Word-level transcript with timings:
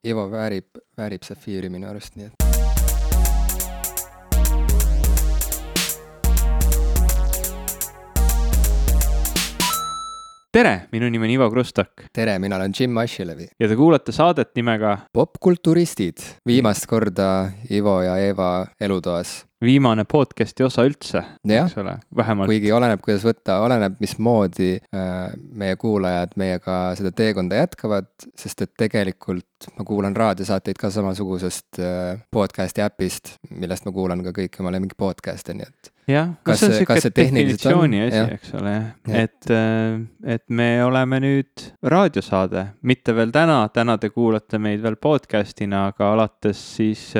Ivo 0.00 0.22
väärib, 0.32 0.78
väärib 0.96 1.26
Safiiri 1.28 1.68
minu 1.68 1.84
arust, 1.90 2.14
nii 2.16 2.30
et. 2.30 2.36
tere, 10.50 10.72
minu 10.92 11.10
nimi 11.12 11.28
on 11.28 11.34
Ivo 11.34 11.50
Krustok. 11.50 12.06
tere, 12.12 12.38
mina 12.38 12.56
olen 12.56 12.72
Jim 12.80 12.96
Asilevi. 12.96 13.48
ja 13.60 13.68
te 13.68 13.76
kuulate 13.76 14.12
saadet 14.12 14.54
nimega 14.56 14.96
popkulturistid, 15.12 16.24
viimast 16.48 16.86
korda 16.86 17.50
Ivo 17.70 18.00
ja 18.02 18.16
Eeva 18.16 18.66
elutoas 18.80 19.49
viimane 19.64 20.04
podcast'i 20.08 20.64
osa 20.64 20.84
üldse, 20.88 21.22
eks 21.44 21.76
ole, 21.80 21.96
vähemalt. 22.16 22.48
kuigi 22.48 22.72
oleneb, 22.72 23.02
kuidas 23.04 23.24
võtta, 23.26 23.58
oleneb, 23.64 23.98
mismoodi 24.00 24.72
äh, 24.78 25.34
meie 25.36 25.76
kuulajad 25.80 26.32
meiega 26.40 26.80
seda 26.98 27.12
teekonda 27.16 27.60
jätkavad, 27.60 28.10
sest 28.40 28.64
et 28.64 28.72
tegelikult 28.80 29.70
ma 29.76 29.84
kuulan 29.84 30.16
raadiosaateid 30.16 30.80
ka 30.80 30.88
samasugusest 30.94 31.80
äh, 31.84 32.20
podcast'i 32.32 32.84
äpist, 32.84 33.36
millest 33.52 33.84
ma 33.88 33.92
kuulan 33.96 34.24
ka 34.24 34.32
kõiki 34.40 34.64
oma 34.64 34.72
lemmik 34.72 34.96
podcast'e, 35.00 35.56
nii 35.58 35.68
et 35.68 35.92
jah, 36.10 36.32
no 36.32 36.56
see 36.56 36.70
on 36.70 36.76
sihuke 36.78 36.96
definitsiooni 37.20 38.00
asi, 38.06 38.22
eks 38.38 38.54
ole, 38.56 38.74
et, 39.12 39.52
äh, 39.52 40.00
et 40.38 40.46
me 40.48 40.70
oleme 40.86 41.20
nüüd 41.20 41.68
raadiosaade, 41.84 42.64
mitte 42.88 43.12
veel 43.16 43.36
täna, 43.36 43.60
täna 43.76 44.00
te 44.00 44.08
kuulate 44.14 44.58
meid 44.62 44.80
veel 44.80 44.96
podcast'ina, 44.96 45.90
aga 45.92 46.14
alates 46.16 46.64
siis 46.78 47.10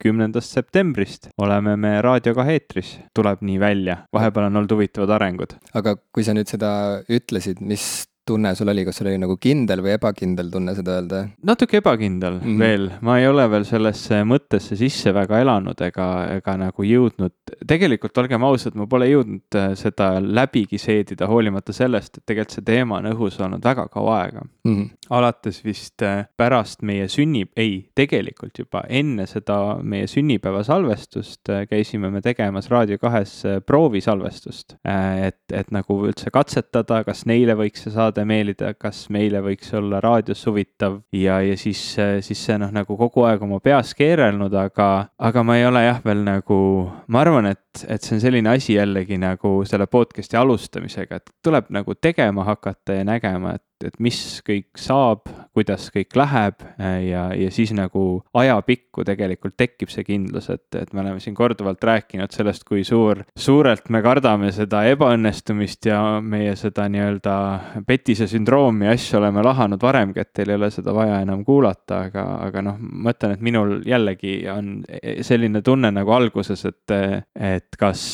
kümnendast 0.00 0.56
septembrist 0.56 1.28
oleme 1.36 1.76
me 1.76 1.89
Raadio 2.04 2.34
kahe 2.36 2.58
eetris, 2.58 2.94
tuleb 3.16 3.42
nii 3.46 3.58
välja, 3.62 3.96
vahepeal 4.12 4.48
on 4.50 4.62
olnud 4.62 4.76
huvitavad 4.76 5.16
arengud. 5.18 5.56
aga 5.74 5.96
kui 6.12 6.24
sa 6.26 6.36
nüüd 6.36 6.50
seda 6.50 6.70
ütlesid, 7.08 7.60
mis 7.60 8.06
tunne 8.30 8.54
sul 8.54 8.68
oli, 8.68 8.84
kas 8.84 9.00
sul 9.00 9.08
oli 9.10 9.18
nagu 9.20 9.36
kindel 9.42 9.82
või 9.84 9.94
ebakindel 9.96 10.50
tunne 10.52 10.74
seda 10.76 10.98
öelda? 10.98 11.22
natuke 11.46 11.80
ebakindel 11.80 12.38
mm 12.38 12.46
-hmm. 12.46 12.62
veel, 12.62 12.86
ma 13.06 13.18
ei 13.18 13.26
ole 13.28 13.46
veel 13.50 13.66
sellesse 13.68 14.22
mõttesse 14.32 14.78
sisse 14.78 15.14
väga 15.14 15.40
elanud 15.42 15.80
ega, 15.86 16.06
ega 16.36 16.56
nagu 16.60 16.86
jõudnud, 16.86 17.34
tegelikult 17.66 18.22
olgem 18.22 18.46
ausad, 18.46 18.76
ma 18.78 18.86
pole 18.86 19.10
jõudnud 19.10 19.58
äh, 19.58 19.72
seda 19.78 20.12
läbigi 20.20 20.78
seedida, 20.78 21.26
hoolimata 21.30 21.74
sellest, 21.76 22.18
et 22.18 22.26
tegelikult 22.26 22.58
see 22.58 22.66
teema 22.72 23.00
on 23.00 23.10
õhus 23.14 23.40
olnud 23.40 23.64
väga 23.64 23.88
kaua 23.88 24.20
aega 24.22 24.44
mm. 24.44 24.74
-hmm. 24.76 24.88
Alates 25.10 25.60
vist 25.64 26.02
äh, 26.06 26.24
pärast 26.38 26.84
meie 26.86 27.08
sünni, 27.10 27.44
ei, 27.58 27.82
tegelikult 27.96 28.58
juba 28.62 28.84
enne 28.88 29.26
seda 29.30 29.78
meie 29.82 30.06
sünnipäeva 30.10 30.62
salvestust 30.66 31.50
äh, 31.50 31.64
käisime 31.70 32.10
me 32.12 32.22
tegemas 32.24 32.70
Raadio 32.70 32.98
kahes 33.02 33.40
proovisalvestust. 33.66 34.76
et, 34.84 35.40
et 35.52 35.70
nagu 35.74 35.96
üldse 36.06 36.30
katsetada, 36.32 37.02
kas 37.06 37.24
neile 37.26 37.56
võiks 37.58 37.84
see 37.84 37.94
saade 37.94 38.24
meeldida, 38.28 38.72
kas 38.74 39.08
meile 39.10 39.42
võiks 39.44 39.72
olla 39.76 40.00
raadios 40.02 40.44
huvitav 40.46 41.00
ja, 41.12 41.40
ja 41.44 41.56
siis, 41.58 41.82
siis 42.26 42.44
see 42.46 42.58
noh, 42.60 42.70
nagu 42.74 42.96
kogu 42.98 43.24
aeg 43.28 43.42
oma 43.42 43.60
peas 43.64 43.92
keerelnud, 43.98 44.54
aga, 44.54 44.90
aga 45.18 45.44
ma 45.46 45.58
ei 45.58 45.66
ole 45.68 45.84
jah, 45.86 46.00
veel 46.04 46.22
nagu, 46.26 46.60
ma 47.08 47.24
arvan, 47.24 47.50
et, 47.52 47.84
et 47.88 48.02
see 48.02 48.16
on 48.18 48.22
selline 48.22 48.52
asi 48.52 48.76
jällegi 48.76 49.18
nagu 49.20 49.60
selle 49.68 49.88
podcast'i 49.90 50.38
alustamisega, 50.40 51.20
et 51.20 51.34
tuleb 51.44 51.70
nagu 51.74 51.96
tegema 51.98 52.46
hakata 52.48 53.00
ja 53.00 53.06
nägema, 53.08 53.56
et 53.58 53.64
et 53.86 53.96
mis 54.02 54.18
kõik 54.46 54.78
saab, 54.80 55.28
kuidas 55.56 55.88
kõik 55.94 56.16
läheb 56.18 56.64
äh, 56.78 57.00
ja, 57.08 57.24
ja 57.36 57.50
siis 57.54 57.72
nagu 57.76 58.22
ajapikku 58.36 59.04
tegelikult 59.06 59.56
tekib 59.60 59.92
see 59.92 60.04
kindlus, 60.06 60.50
et, 60.52 60.66
et 60.78 60.92
me 60.94 61.02
oleme 61.04 61.22
siin 61.22 61.36
korduvalt 61.36 61.82
rääkinud 61.84 62.32
sellest, 62.34 62.64
kui 62.68 62.84
suur, 62.86 63.22
suurelt 63.38 63.90
me 63.90 64.02
kardame 64.04 64.52
seda 64.54 64.82
ebaõnnestumist 64.90 65.90
ja 65.90 66.00
meie 66.22 66.54
seda 66.58 66.86
nii-öelda 66.92 67.36
petise 67.86 68.28
sündroomi 68.30 68.90
asju 68.90 69.20
oleme 69.20 69.44
lahanud 69.44 69.82
varemgi, 69.82 70.20
et 70.22 70.32
teil 70.36 70.52
ei 70.52 70.60
ole 70.60 70.70
seda 70.74 70.94
vaja 70.96 71.20
enam 71.24 71.44
kuulata, 71.46 72.04
aga, 72.08 72.26
aga 72.48 72.64
noh, 72.66 72.78
ma 72.80 73.14
ütlen, 73.14 73.36
et 73.36 73.44
minul 73.44 73.76
jällegi 73.86 74.36
on 74.52 74.72
selline 75.26 75.64
tunne 75.66 75.92
nagu 75.94 76.14
alguses, 76.14 76.64
et, 76.68 76.96
et 77.34 77.80
kas, 77.80 78.04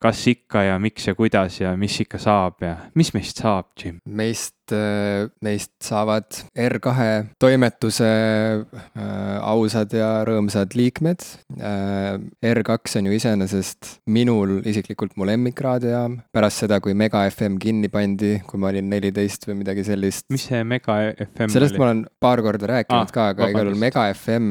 kas 0.00 0.24
ikka 0.30 0.64
ja 0.70 0.78
miks 0.82 1.10
ja 1.10 1.16
kuidas 1.18 1.60
ja 1.60 1.74
mis 1.80 2.00
ikka 2.04 2.20
saab 2.20 2.64
ja 2.64 2.76
mis 2.94 3.14
meist 3.16 3.42
saab, 3.42 3.72
Jim? 3.80 4.00
meist 4.06 4.59
Äh, 4.72 5.28
neist 5.44 5.72
saavad 5.82 6.26
R2 6.54 7.34
toimetuse 7.40 8.06
äh, 8.06 9.36
ausad 9.40 9.92
ja 9.96 10.08
rõõmsad 10.26 10.74
liikmed. 10.78 11.24
Äh, 11.58 12.18
R2 12.52 12.98
on 13.00 13.08
ju 13.08 13.16
iseenesest 13.16 13.90
minul 14.10 14.60
isiklikult 14.68 15.16
mu 15.18 15.26
lemmikraadiojaam, 15.28 16.18
pärast 16.34 16.64
seda, 16.64 16.80
kui 16.84 16.94
Mega 16.98 17.22
FM 17.30 17.58
kinni 17.62 17.90
pandi, 17.92 18.36
kui 18.46 18.60
ma 18.60 18.70
olin 18.70 18.90
neliteist 18.92 19.48
või 19.48 19.60
midagi 19.62 19.84
sellist. 19.86 20.26
mis 20.32 20.46
see 20.50 20.62
Mega 20.66 20.98
FM 21.14 21.52
sellest 21.52 21.76
oli? 21.76 21.82
ma 21.82 21.88
olen 21.88 22.04
paar 22.22 22.44
korda 22.44 22.70
rääkinud 22.70 23.08
ah, 23.08 23.14
ka, 23.14 23.28
aga 23.34 23.50
igal 23.52 23.70
juhul 23.70 23.80
Mega 23.80 24.06
FM 24.14 24.50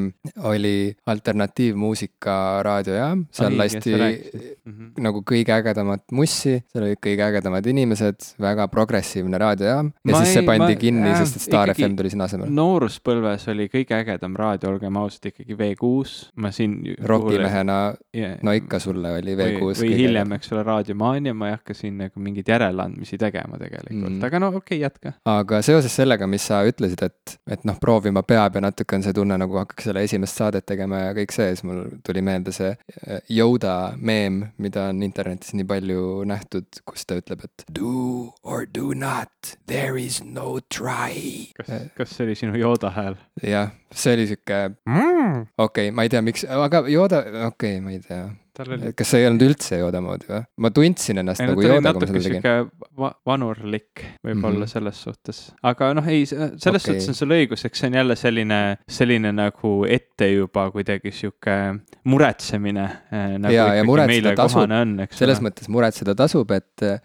oli 0.50 0.76
alternatiivmuusika 1.10 2.38
raadiojaam, 2.66 3.26
seal 3.36 3.54
ah, 3.54 3.60
lasti 3.64 3.96
mm 3.96 4.74
-hmm. 4.74 4.92
nagu 5.06 5.24
kõige 5.24 5.56
ägedamat 5.56 6.06
mussi, 6.12 6.60
seal 6.72 6.90
olid 6.90 7.02
kõige 7.04 7.28
ägedamad 7.30 7.66
inimesed, 7.70 8.34
väga 8.42 8.68
progressiivne 8.68 9.38
raadiojaam 9.38 9.94
ja 10.10 10.16
ma 10.16 10.22
siis 10.24 10.40
see 10.40 10.46
pandi 10.48 10.74
ma, 10.74 10.80
kinni, 10.82 11.14
sest 11.18 11.40
et 11.40 11.46
Star 11.46 11.74
FM 11.74 11.96
tuli 12.00 12.12
sinna 12.14 12.28
asemele. 12.30 12.54
nooruspõlves 12.60 13.48
oli 13.54 13.70
kõige 13.72 13.98
ägedam 14.00 14.38
raadio, 14.40 14.74
olgem 14.74 15.00
ausad, 15.02 15.30
ikkagi 15.32 15.58
V6, 15.60 16.16
ma 16.44 16.52
siin. 16.56 16.78
rokimehena 17.10 17.78
yeah., 18.16 18.38
no 18.46 18.54
ikka 18.58 18.80
sulle 18.84 19.14
oli 19.18 19.36
V6. 19.38 19.60
või, 19.62 19.78
või 19.84 20.00
hiljem, 20.04 20.36
eks 20.38 20.54
ole, 20.54 20.64
Raadiomaania, 20.68 21.34
ma 21.38 21.52
ei 21.52 21.58
hakka 21.58 21.76
siin 21.78 22.00
nagu 22.04 22.24
mingeid 22.24 22.50
järeleandmisi 22.50 23.20
tegema 23.22 23.60
tegelikult 23.62 24.12
mm., 24.16 24.24
aga 24.30 24.42
no 24.42 24.52
okei 24.54 24.80
okay,, 24.80 24.82
jätka. 24.84 25.14
aga 25.30 25.62
seoses 25.66 25.96
sellega, 25.96 26.28
mis 26.30 26.46
sa 26.50 26.62
ütlesid, 26.68 27.04
et, 27.06 27.38
et 27.52 27.66
noh, 27.68 27.80
proovima 27.82 28.24
peab 28.28 28.58
ja 28.60 28.64
natuke 28.64 28.98
on 28.98 29.06
see 29.06 29.16
tunne 29.16 29.38
nagu 29.40 29.62
hakkaks 29.62 29.90
selle 29.90 30.04
esimest 30.08 30.40
saadet 30.40 30.68
tegema 30.70 31.04
ja 31.08 31.16
kõik 31.18 31.36
see, 31.36 31.52
siis 31.54 31.66
mul 31.68 31.86
tuli 32.06 32.24
meelde 32.26 32.54
see 32.56 32.72
äh, 32.74 33.22
Yoda 33.34 33.94
meem, 33.98 34.42
mida 34.62 34.90
on 34.94 35.04
internetis 35.06 35.54
nii 35.58 35.68
palju 35.70 36.06
nähtud, 36.30 36.82
kus 36.88 37.06
ta 37.10 37.20
ütleb, 37.20 37.46
et 37.46 37.66
do 37.74 38.34
or 38.44 38.66
do 38.66 38.94
not, 38.94 39.56
there 39.68 39.99
is 40.00 40.24
no 40.24 40.40
no 40.40 40.60
try. 40.76 41.52
kas, 41.58 41.72
kas 41.96 42.16
see 42.16 42.26
oli 42.28 42.36
sinu 42.36 42.58
Yoda 42.60 42.92
hääl? 42.96 43.18
jah, 43.44 43.74
see 43.92 44.14
oli 44.18 44.28
sihuke 44.28 44.60
mm., 44.86 45.48
okei 45.58 45.90
okay,, 45.90 45.92
ma 45.96 46.06
ei 46.06 46.10
tea, 46.14 46.22
miks, 46.26 46.46
aga 46.50 46.84
Yoda, 46.88 47.24
okei 47.50 47.78
okay,, 47.78 47.80
ma 47.84 47.96
ei 47.96 48.02
tea 48.06 48.24
oli... 48.66 48.94
kas 48.98 49.12
see 49.14 49.24
ei 49.24 49.28
olnud 49.30 49.46
üldse 49.46 49.80
jooda 49.80 50.02
moodi 50.04 50.30
või? 50.30 50.42
ma 50.66 50.72
tundsin 50.76 51.22
ennast 51.22 51.44
ei, 51.44 51.50
nagu 51.52 51.64
jooda, 51.64 51.94
kui 51.94 52.02
ma 52.02 52.10
seda 52.10 52.24
tegin. 52.26 52.70
Va 53.00 53.10
vanurlik 53.26 54.04
võib-olla 54.26 54.58
mm 54.58 54.64
-hmm. 54.64 54.72
selles 54.72 55.02
suhtes, 55.06 55.40
aga 55.64 55.92
noh, 55.98 56.08
ei, 56.08 56.26
selles 56.26 56.60
okay. 56.66 56.80
suhtes 56.80 57.10
on 57.12 57.18
sul 57.18 57.36
õigus, 57.36 57.66
eks 57.66 57.84
see 57.84 57.90
on 57.92 57.98
jälle 58.00 58.16
selline, 58.20 58.60
selline 58.90 59.32
nagu 59.36 59.74
ette 59.88 60.32
juba 60.32 60.66
kuidagi 60.72 61.12
sihuke 61.16 61.56
muretsemine 62.04 62.86
eh, 63.12 63.38
nagu. 63.38 63.54
ja, 63.54 63.70
ja 63.80 63.84
muretseda 63.88 64.36
tasub, 64.36 64.76
selles 65.16 65.44
mõttes 65.46 65.72
muretseda 65.72 66.16
tasub, 66.16 66.52
et 66.52 66.86
eh, 66.88 67.00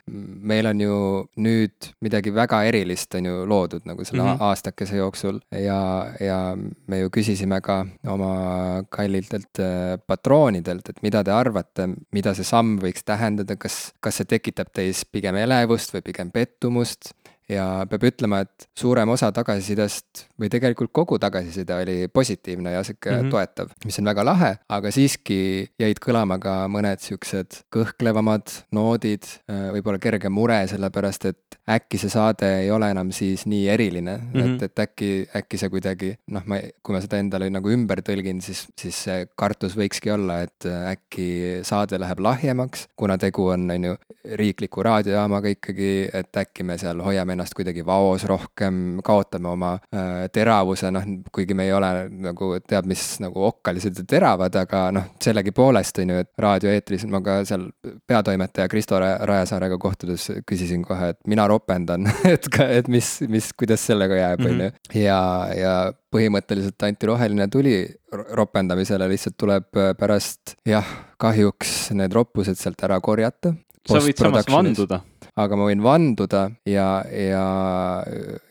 meil 0.53 0.67
on 0.67 0.81
ju 0.81 0.99
nüüd 1.47 1.91
midagi 2.05 2.35
väga 2.35 2.65
erilist 2.69 3.15
on 3.15 3.31
ju 3.31 3.47
loodud 3.47 3.87
nagu 3.87 4.05
selle 4.05 4.23
mm 4.23 4.29
-hmm. 4.29 4.45
aastakese 4.51 4.97
jooksul 4.97 5.41
ja, 5.51 6.11
ja 6.21 6.57
me 6.87 6.99
ju 6.99 7.11
küsisime 7.11 7.61
ka 7.61 7.85
oma 8.09 8.83
kallitelt 8.89 9.59
eh, 9.59 9.99
patroonidelt, 10.07 10.89
et 10.89 11.03
mida 11.03 11.25
te 11.25 11.31
arvate 11.31 11.44
arvate, 11.45 11.89
mida 12.17 12.35
see 12.35 12.47
samm 12.49 12.79
võiks 12.83 13.07
tähendada, 13.07 13.59
kas, 13.61 13.93
kas 14.01 14.21
see 14.21 14.31
tekitab 14.35 14.73
teis 14.75 15.05
pigem 15.05 15.39
elevust 15.41 15.95
või 15.95 16.05
pigem 16.09 16.33
pettumust 16.35 17.13
ja 17.51 17.65
peab 17.91 18.07
ütlema, 18.09 18.41
et 18.45 18.69
suurem 18.79 19.11
osa 19.13 19.31
tagasisidest 19.35 20.25
või 20.41 20.51
tegelikult 20.53 20.93
kogu 20.95 21.19
tagasiside 21.21 21.77
oli 21.77 21.97
positiivne 22.13 22.73
ja 22.73 22.83
sihuke 22.85 23.11
mm 23.11 23.19
-hmm. 23.19 23.31
toetav, 23.31 23.73
mis 23.85 23.99
on 23.99 24.11
väga 24.11 24.25
lahe, 24.25 24.53
aga 24.69 24.91
siiski 24.91 25.69
jäid 25.81 26.01
kõlama 26.01 26.39
ka 26.41 26.55
mõned 26.69 27.01
siuksed 27.05 27.61
kõhklevamad 27.75 28.53
noodid, 28.73 29.29
äh, 29.51 29.69
võib-olla 29.77 29.99
kerge 29.99 30.29
mure, 30.29 30.67
sellepärast 30.69 31.25
et 31.25 31.59
äkki 31.69 31.99
see 31.99 32.13
saade 32.13 32.49
ei 32.63 32.71
ole 32.71 32.91
enam 32.91 33.13
siis 33.13 33.47
nii 33.47 33.69
eriline 33.69 34.17
mm, 34.17 34.41
-hmm. 34.41 34.55
et, 34.55 34.63
et 34.63 34.79
äkki, 34.79 35.11
äkki 35.37 35.59
see 35.59 35.69
kuidagi 35.69 36.15
noh, 36.31 36.43
ma, 36.47 36.61
kui 36.83 36.97
ma 36.97 37.01
seda 37.01 37.19
endale 37.19 37.51
nagu 37.51 37.71
ümber 37.71 38.01
tõlgin, 38.01 38.41
siis, 38.41 38.67
siis 38.81 39.05
see 39.05 39.27
kartus 39.37 39.77
võikski 39.77 40.13
olla, 40.15 40.41
et 40.43 40.67
äh, 40.67 40.91
äkki 40.97 41.61
saade 41.63 42.01
läheb 42.01 42.21
lahjemaks, 42.21 42.89
kuna 42.97 43.19
tegu 43.19 43.47
on, 43.47 43.71
on 43.71 43.85
ju, 43.85 43.97
riikliku 44.25 44.83
raadiojaamaga 44.83 45.49
ikkagi, 45.49 46.09
et 46.13 46.37
äkki 46.37 46.65
me 46.65 46.79
seal 46.79 47.01
hoiame 47.05 47.34
ennast 47.35 47.55
kuidagi 47.57 47.85
vaos 47.87 48.25
rohkem, 48.29 49.01
kaotame 49.05 49.51
oma 49.51 49.73
äh, 49.77 50.27
teravuse, 50.33 50.91
noh, 50.95 51.07
kuigi 51.35 51.57
me 51.57 51.69
ei 51.69 51.75
ole 51.77 51.91
nagu 52.29 52.53
teab 52.67 52.89
mis 52.91 53.03
nagu 53.23 53.45
okkalised 53.51 54.01
ja 54.01 54.07
teravad, 54.17 54.55
aga 54.61 54.87
noh, 54.95 55.11
sellegipoolest 55.23 56.01
on 56.03 56.15
ju, 56.15 56.23
et 56.25 56.31
raadioeetris 56.47 57.07
ma 57.13 57.21
ka 57.25 57.41
seal 57.49 57.69
peatoimetaja 58.07 58.71
Kristo 58.73 59.01
Rajasaarega 59.01 59.79
kohtudes 59.83 60.31
küsisin 60.49 60.85
kohe, 60.87 61.13
et 61.15 61.21
mina 61.31 61.47
ropendan 61.51 62.09
et 62.35 62.49
et 62.65 62.89
mis, 62.93 63.11
mis, 63.29 63.51
kuidas 63.59 63.85
sellega 63.87 64.19
jääb, 64.21 64.47
on 64.47 64.65
ju. 64.67 64.71
Mhm. 64.71 65.03
ja, 65.03 65.21
ja 65.59 65.75
põhimõtteliselt 66.15 66.87
anti 66.87 67.11
roheline 67.11 67.49
tuli 67.51 67.79
ropendamisele, 68.15 69.09
lihtsalt 69.11 69.37
tuleb 69.41 69.67
pärast 69.99 70.55
jah, 70.69 70.87
kahjuks 71.19 71.91
need 71.99 72.15
roppused 72.15 72.59
sealt 72.61 72.85
ära 72.87 73.01
korjata 73.03 73.55
sa 73.85 74.01
võid 74.01 74.21
samas 74.21 74.49
vanduda 74.49 75.01
aga 75.41 75.59
ma 75.59 75.67
võin 75.69 75.83
vanduda 75.83 76.45
ja, 76.69 76.89
ja, 77.11 77.45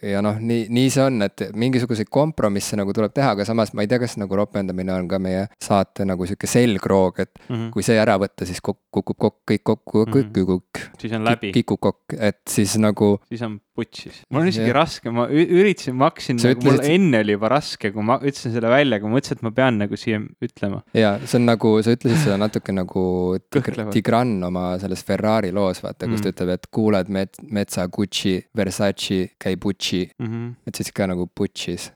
ja 0.03 0.23
noh, 0.25 0.39
nii, 0.39 0.67
nii 0.73 0.91
see 0.91 1.03
on, 1.05 1.21
et 1.25 1.45
mingisuguseid 1.55 2.09
kompromisse 2.11 2.77
nagu 2.79 2.95
tuleb 2.95 3.13
teha, 3.15 3.33
aga 3.37 3.47
samas 3.47 3.71
ma 3.73 3.85
ei 3.85 3.91
tea, 3.91 4.01
kas 4.03 4.17
nagu 4.19 4.35
ropendamine 4.39 4.93
on 4.95 5.07
ka 5.11 5.19
meie 5.23 5.45
saate 5.63 6.07
nagu 6.07 6.27
sihuke 6.27 6.49
selgroog, 6.49 7.23
et 7.23 7.31
mm 7.47 7.55
-hmm. 7.55 7.69
kui 7.75 7.85
see 7.87 7.99
ära 7.99 8.17
võtta, 8.19 8.47
siis 8.49 8.59
kukub 8.61 9.15
kokk, 9.15 9.41
kõik 9.51 9.63
kokku, 9.63 10.05
kõik 10.05 10.31
mhm. 10.31 10.49
kukk. 10.51 10.81
siis 10.99 11.13
on 11.13 11.23
läbi. 11.23 11.53
kikub 11.55 11.79
kokk, 11.79 12.17
et 12.19 12.41
siis 12.49 12.75
nagu. 12.77 13.17
siis 13.29 13.41
on 13.41 13.59
putšis. 13.73 14.21
mul 14.29 14.43
on 14.43 14.49
isegi 14.51 14.69
ja. 14.69 14.75
raske, 14.77 15.11
ma 15.13 15.25
üritasin, 15.31 15.95
ma 15.97 16.09
hakkasin, 16.11 16.37
nagu, 16.41 16.61
mul 16.61 16.77
ütlesid... 16.77 16.93
enne 16.93 17.21
oli 17.23 17.35
juba 17.35 17.49
raske, 17.53 17.91
kui 17.93 18.05
ma 18.05 18.19
ütlesin 18.21 18.53
selle 18.53 18.71
välja, 18.71 18.99
aga 18.99 19.09
mõtlesin, 19.09 19.39
et 19.39 19.45
ma 19.47 19.51
pean 19.55 19.79
nagu 19.81 19.99
siia 19.99 20.19
ütlema. 20.45 20.81
ja 20.97 21.15
see 21.23 21.39
on 21.39 21.47
nagu, 21.49 21.73
sa 21.85 21.95
ütlesid 21.95 22.21
seda 22.25 22.37
natuke 22.41 22.75
nagu 22.75 23.05
Tigran 23.95 24.35
oma 24.45 24.65
selles 24.81 25.03
Ferrari 25.07 25.53
loos, 25.55 25.81
vaata 25.83 26.05
mm., 26.05 26.13
kus 26.13 26.25
ta 26.25 26.29
mm. 26.29 26.35
ütleb, 26.35 26.53
et 26.53 26.69
kuuled 26.73 27.09
met-, 27.13 27.39
metsa 27.53 27.85
Gucci, 27.91 28.35
Versace, 28.57 29.19
käi 29.41 29.55
Butši 29.59 30.01
mm. 30.19 30.27
-hmm. 30.27 30.51
et 30.67 30.75
siis 30.79 30.91
ka 30.95 31.07
nagu 31.09 31.27
Butšis. 31.39 31.91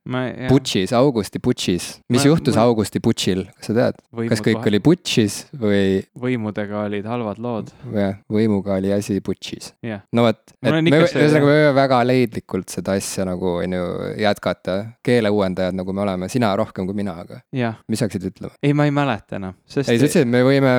Butšis, 0.49 0.93
Augusti 0.93 1.39
Butšis. 1.39 1.87
mis 2.09 2.23
ma, 2.23 2.27
juhtus 2.29 2.55
ma... 2.55 2.67
Augusti 2.67 2.99
Butšil, 3.03 3.45
kas 3.57 3.71
sa 3.71 3.77
tead? 3.77 4.01
kas 4.29 4.43
kõik 4.45 4.59
vahe... 4.59 4.71
oli 4.71 4.81
Butšis 4.83 5.39
või? 5.53 6.03
võimudega 6.17 6.85
olid 6.85 7.05
halvad 7.09 7.41
lood. 7.43 7.73
jah, 7.93 8.17
võimuga 8.31 8.77
oli 8.77 8.93
asi 8.93 9.19
Butšis 9.21 9.73
yeah.. 9.85 10.03
no 10.13 10.27
vot, 10.27 10.41
et 10.61 10.71
me, 10.71 10.81
ühesõnaga 10.81 11.45
me 11.45 11.53
võime 11.53 11.73
väga 11.77 12.03
leidlikult 12.07 12.69
seda 12.73 12.97
asja 12.97 13.25
nagu 13.27 13.57
on 13.57 13.77
ju 13.77 13.87
jätkata, 14.21 14.77
keeleuuendajad, 15.05 15.77
nagu 15.77 15.93
me 15.93 16.05
oleme, 16.05 16.29
sina 16.31 16.53
rohkem 16.57 16.87
kui 16.87 16.97
mina, 16.97 17.17
aga 17.25 17.41
mis 17.87 17.99
sa 17.99 18.07
hakkasid 18.07 18.31
ütlema? 18.31 18.55
ei, 18.61 18.73
ma 18.77 18.87
ei 18.87 18.95
mäleta 18.95 19.41
enam, 19.41 19.57
sest. 19.65 19.89
ei, 19.89 19.99
sa 19.99 20.05
ütlesid, 20.05 20.27
et 20.27 20.33
me 20.33 20.43
võime 20.45 20.73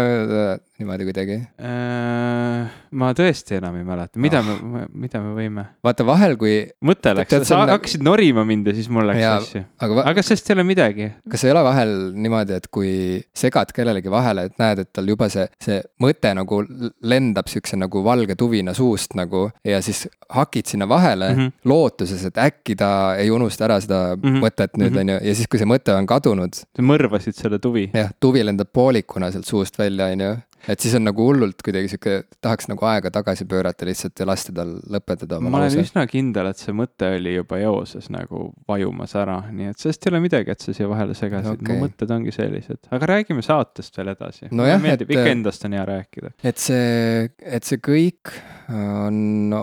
niimoodi 0.79 1.09
kuidagi 1.09 1.37
äh,? 1.59 2.69
ma 2.99 3.11
tõesti 3.17 3.57
enam 3.59 3.77
ei 3.79 3.85
mäleta, 3.87 4.21
mida 4.23 4.41
oh. 4.41 4.61
me, 4.63 4.85
mida 5.07 5.21
me 5.23 5.33
võime. 5.37 5.65
vaata 5.85 6.07
vahel, 6.07 6.37
kui. 6.41 6.61
mõte 6.87 7.13
läks, 7.17 7.35
sa 7.49 7.61
on... 7.63 7.73
hakkasid 7.73 8.05
norima 8.07 8.45
mind 8.49 8.71
ja 8.71 8.75
siis 8.77 8.89
mul 8.93 9.09
läks 9.11 9.25
asju. 9.29 9.65
aga, 9.85 10.05
aga 10.13 10.25
sellest 10.25 10.51
ei 10.51 10.57
ole 10.57 10.67
midagi. 10.69 11.11
kas 11.31 11.45
ei 11.45 11.53
ole 11.53 11.65
vahel 11.67 11.95
niimoodi, 12.15 12.59
et 12.63 12.69
kui 12.73 12.93
segad 13.37 13.73
kellelegi 13.75 14.13
vahele, 14.13 14.47
et 14.49 14.57
näed, 14.63 14.85
et 14.85 14.93
tal 14.95 15.11
juba 15.11 15.29
see, 15.33 15.49
see 15.63 15.81
mõte 16.03 16.33
nagu 16.39 16.63
lendab 17.03 17.51
siukse 17.51 17.79
nagu 17.81 18.03
valge 18.07 18.39
tuvina 18.39 18.75
suust 18.77 19.19
nagu 19.19 19.49
ja 19.67 19.83
siis 19.85 20.07
hakid 20.35 20.71
sinna 20.71 20.89
vahele 20.89 21.33
mm 21.33 21.41
-hmm. 21.41 21.53
lootuses, 21.69 22.25
et 22.31 22.39
äkki 22.39 22.77
ta 22.79 23.17
ei 23.19 23.31
unusta 23.31 23.67
ära 23.67 23.81
seda 23.81 24.17
mm 24.17 24.23
-hmm. 24.23 24.45
mõtet 24.47 24.79
nüüd 24.79 24.95
mhm. 24.95 25.01
on 25.01 25.09
ju, 25.09 25.19
ja 25.29 25.35
siis, 25.35 25.49
kui 25.49 25.59
see 25.59 25.69
mõte 25.69 25.93
on 25.95 26.07
kadunud. 26.07 26.55
sa 26.55 26.83
mõrvasid 26.83 27.35
selle 27.35 27.59
tuvi. 27.59 27.91
jah, 27.95 28.11
tuvi 28.21 28.45
lendab 28.45 28.69
poolikuna 28.73 29.31
sealt 29.31 29.47
suust 29.47 29.79
välja, 29.79 30.07
on 30.07 30.21
ju 30.21 30.37
et 30.67 30.83
siis 30.83 30.95
on 30.99 31.05
nagu 31.07 31.27
hullult 31.29 31.63
kuidagi 31.65 31.91
sihuke, 31.93 32.17
tahaks 32.45 32.69
nagu 32.71 32.87
aega 32.91 33.13
tagasi 33.15 33.47
pöörata 33.49 33.87
lihtsalt 33.89 34.19
ja 34.19 34.27
lasta 34.29 34.55
tal 34.57 34.75
lõpetada 34.91 35.39
oma 35.39 35.49
lause. 35.49 35.55
ma 35.55 35.61
olen 35.61 35.69
lause. 35.71 35.85
üsna 35.87 36.05
kindel, 36.11 36.51
et 36.53 36.63
see 36.63 36.77
mõte 36.77 37.11
oli 37.17 37.35
juba 37.37 37.61
eoses 37.63 38.11
nagu 38.15 38.49
vajumas 38.69 39.15
ära, 39.19 39.39
nii 39.55 39.73
et 39.73 39.83
sellest 39.83 40.07
ei 40.07 40.13
ole 40.13 40.23
midagi, 40.25 40.55
et 40.55 40.67
sa 40.67 40.77
siia 40.77 40.91
vahele 40.91 41.17
segasid 41.19 41.55
okay., 41.55 41.75
mu 41.75 41.87
mõtted 41.87 42.15
ongi 42.19 42.35
sellised, 42.35 42.83
aga 42.95 43.11
räägime 43.15 43.45
saatest 43.47 44.01
veel 44.01 44.15
edasi 44.15 44.49
no. 44.51 44.63
mulle 44.63 44.79
meeldib, 44.85 45.13
ikka 45.15 45.35
endast 45.35 45.69
on 45.69 45.77
hea 45.79 45.85
rääkida. 45.89 46.35
et 46.43 46.63
see, 46.63 47.29
et 47.39 47.69
see 47.69 47.83
kõik 47.83 48.35
on 48.69 49.23
no, 49.53 49.63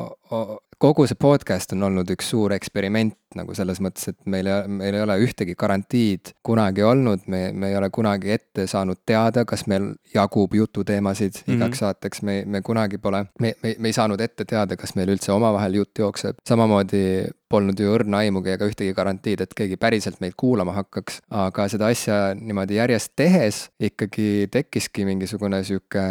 kogu 0.85 1.07
see 1.09 1.17
podcast 1.17 1.73
on 1.73 1.87
olnud 1.87 2.09
üks 2.13 2.27
suur 2.29 2.53
eksperiment 2.53 3.17
nagu 3.35 3.55
selles 3.57 3.81
mõttes, 3.83 4.09
et 4.11 4.17
meil, 4.29 4.47
meil 4.71 4.95
ei 4.95 5.03
ole 5.03 5.17
ühtegi 5.25 5.55
garantiid 5.59 6.33
kunagi 6.45 6.85
olnud, 6.87 7.25
me, 7.31 7.49
me 7.51 7.71
ei 7.71 7.77
ole 7.79 7.89
kunagi 7.93 8.31
ette 8.35 8.67
saanud 8.69 9.01
teada, 9.07 9.45
kas 9.49 9.65
meil 9.71 9.91
jagub 10.13 10.53
jututeemasid 10.55 11.41
mm 11.41 11.41
-hmm. 11.45 11.57
igaks 11.57 11.83
saateks, 11.83 12.21
me, 12.21 12.43
me 12.45 12.61
kunagi 12.61 12.97
pole, 13.01 13.25
me, 13.39 13.53
me, 13.63 13.75
me 13.79 13.91
ei 13.91 13.97
saanud 13.97 14.21
ette 14.21 14.45
teada, 14.45 14.77
kas 14.77 14.95
meil 14.95 15.11
üldse 15.11 15.33
omavahel 15.35 15.81
jutt 15.81 15.99
jookseb, 15.99 16.39
samamoodi 16.47 17.03
polnud 17.49 17.79
ju 17.79 17.91
õrna 17.93 18.23
aimugi 18.23 18.53
ega 18.55 18.67
ühtegi 18.67 18.93
garantiid, 18.93 19.41
et 19.41 19.53
keegi 19.53 19.77
päriselt 19.77 20.21
meid 20.23 20.33
kuulama 20.37 20.73
hakkaks, 20.79 21.21
aga 21.29 21.67
seda 21.71 21.91
asja 21.93 22.33
niimoodi 22.35 22.79
järjest 22.79 23.13
tehes 23.15 23.69
ikkagi 23.79 24.47
tekkiski 24.51 25.05
mingisugune 25.05 25.63
sihuke 25.63 26.05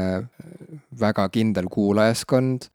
väga 1.00 1.26
kindel 1.32 1.66
kuulajaskond, 1.72 2.68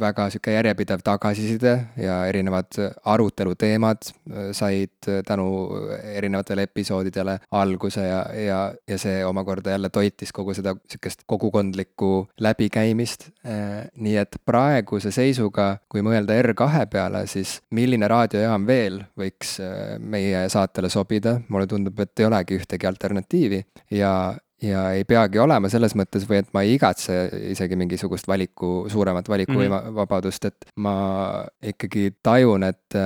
väga 0.00 0.28
sihuke 0.32 0.54
järjepidev 0.56 1.02
tagasiside 1.04 1.74
ja 2.00 2.18
erinevad 2.26 2.78
aruteluteemad, 3.04 3.74
teemad 3.74 4.02
äh, 4.30 4.52
said 4.52 5.08
äh, 5.08 5.22
tänu 5.26 5.68
erinevatele 6.14 6.62
episoodidele 6.62 7.38
alguse 7.50 8.00
ja, 8.06 8.24
ja, 8.34 8.74
ja 8.88 8.98
see 8.98 9.24
omakorda 9.24 9.70
jälle 9.70 9.90
toitis 9.90 10.32
kogu 10.32 10.54
seda 10.54 10.74
sihukest 10.88 11.24
kogukondlikku 11.26 12.28
läbikäimist. 12.40 13.28
Äh, 13.46 13.88
nii 13.96 14.16
et 14.16 14.36
praeguse 14.44 15.10
seisuga, 15.14 15.78
kui 15.88 16.02
mõelda 16.02 16.36
R2 16.42 16.86
peale, 16.90 17.26
siis 17.26 17.60
milline 17.70 18.08
raadiojaam 18.08 18.66
veel 18.66 19.02
võiks 19.18 19.58
meie 19.98 20.48
saatele 20.48 20.88
sobida, 20.90 21.38
mulle 21.48 21.66
tundub, 21.66 21.98
et 22.00 22.20
ei 22.20 22.28
olegi 22.28 22.58
ühtegi 22.58 22.88
alternatiivi 22.88 23.62
ja 23.94 24.34
ja 24.64 24.84
ei 24.96 25.04
peagi 25.08 25.40
olema 25.42 25.70
selles 25.72 25.94
mõttes 25.98 26.26
või 26.28 26.40
et 26.42 26.50
ma 26.56 26.64
ei 26.64 26.74
igatse 26.78 27.16
isegi 27.52 27.78
mingisugust 27.78 28.28
valiku, 28.30 28.86
suuremat 28.92 29.28
valikuvabadust, 29.28 30.50
et 30.50 30.68
ma 30.80 30.96
ikkagi 31.72 32.10
tajun, 32.24 32.66
et 32.68 32.98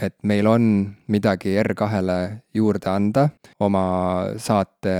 et 0.00 0.16
meil 0.26 0.46
on 0.50 0.64
midagi 1.10 1.56
R2-le 1.60 2.18
juurde 2.54 2.90
anda 2.90 3.28
oma 3.60 3.82
saate 4.40 4.94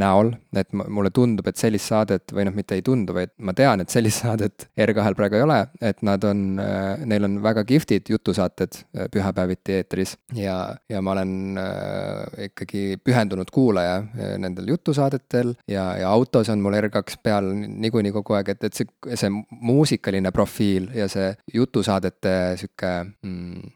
näol, 0.00 0.32
et 0.54 0.70
mulle 0.74 1.10
tundub, 1.14 1.46
et 1.48 1.58
sellist 1.58 1.90
saadet 1.90 2.34
või 2.34 2.46
noh, 2.48 2.54
mitte 2.54 2.76
ei 2.76 2.84
tundu, 2.84 3.14
vaid 3.16 3.32
ma 3.44 3.54
tean, 3.56 3.82
et 3.82 3.92
sellist 3.92 4.22
saadet 4.24 4.68
R2-l 4.76 5.16
praegu 5.18 5.38
ei 5.38 5.46
ole, 5.46 5.60
et 5.80 6.02
nad 6.06 6.24
on, 6.28 6.44
neil 7.08 7.28
on 7.28 7.38
väga 7.44 7.64
kihvtid 7.68 8.10
jutusaated 8.12 8.80
äh, 8.80 9.08
pühapäeviti 9.12 9.78
eetris. 9.78 10.16
Ja, 10.36 10.76
ja 10.90 11.02
ma 11.02 11.14
olen 11.14 11.58
äh, 11.60 12.46
ikkagi 12.48 12.98
pühendunud 13.04 13.50
kuulaja 13.54 13.96
äh, 14.02 14.34
nendel 14.38 14.68
jutusaadetel. 14.74 15.54
Ja, 15.70 15.86
ja 16.00 16.10
autos 16.10 16.50
on 16.52 16.62
mul 16.64 16.76
R2 16.78 17.18
peal 17.22 17.50
niikuinii 17.54 18.12
kogu 18.14 18.36
aeg, 18.38 18.54
et, 18.54 18.68
et 18.68 18.76
see, 18.76 18.88
see 19.14 19.32
muusikaline 19.32 20.32
profiil 20.34 20.90
ja 20.94 21.08
see 21.10 21.32
jutusaadete 21.54 22.34
sihuke 22.60 22.92
mm, 23.04 23.74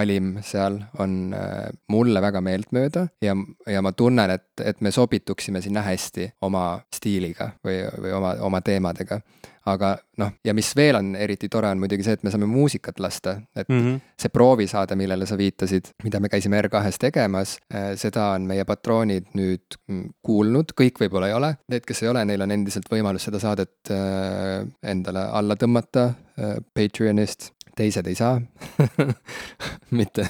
valim 0.00 0.38
seal 0.46 0.80
on 0.98 1.34
äh, 1.36 1.68
mulle 1.92 2.22
väga 2.22 2.42
meeltmööda 2.44 3.06
ja, 3.24 3.36
ja 3.68 3.82
ma 3.84 3.92
tunnen, 3.96 4.36
et, 4.36 4.48
et 4.64 4.80
me 4.80 4.92
sobituksime 4.94 5.62
sinna 5.64 5.84
hästi 5.86 6.32
oma 6.46 6.80
stiiliga 6.94 7.52
või, 7.64 7.82
või 8.00 8.16
oma, 8.16 8.34
oma 8.46 8.64
teemadega. 8.64 9.20
Aga 9.68 9.90
noh, 10.18 10.30
ja 10.44 10.54
mis 10.56 10.70
veel 10.76 10.96
on 10.96 11.10
eriti 11.20 11.50
tore, 11.52 11.68
on 11.68 11.82
muidugi 11.82 12.04
see, 12.06 12.14
et 12.16 12.22
me 12.24 12.30
saame 12.32 12.46
muusikat 12.48 13.00
lasta, 13.00 13.34
et 13.52 13.68
mm 13.68 13.80
-hmm. 13.80 13.98
see 14.22 14.32
proovisaade, 14.32 14.96
millele 14.96 15.26
sa 15.28 15.36
viitasid, 15.36 15.92
mida 16.02 16.20
me 16.20 16.30
käisime 16.32 16.62
R2-s 16.62 16.98
tegemas, 16.98 17.58
äh, 17.74 17.92
seda 18.00 18.30
on 18.38 18.48
meie 18.48 18.64
patroonid 18.64 19.28
nüüd 19.36 19.76
mm, 19.86 20.08
kuulnud, 20.22 20.72
kõik 20.80 21.04
võib-olla 21.04 21.28
ei 21.28 21.36
ole, 21.36 21.54
need, 21.68 21.84
kes 21.86 22.02
ei 22.02 22.08
ole, 22.08 22.24
neil 22.24 22.40
on 22.40 22.56
endiselt 22.56 22.88
võimalus 22.90 23.28
seda 23.28 23.38
saadet 23.38 23.92
äh, 23.92 24.64
endale 24.82 25.28
alla 25.28 25.54
tõmmata 25.60 26.12
Patreonist 26.74 27.50
teised 27.80 28.06
ei 28.06 28.14
saa. 28.14 28.40
Mitte, 29.98 30.28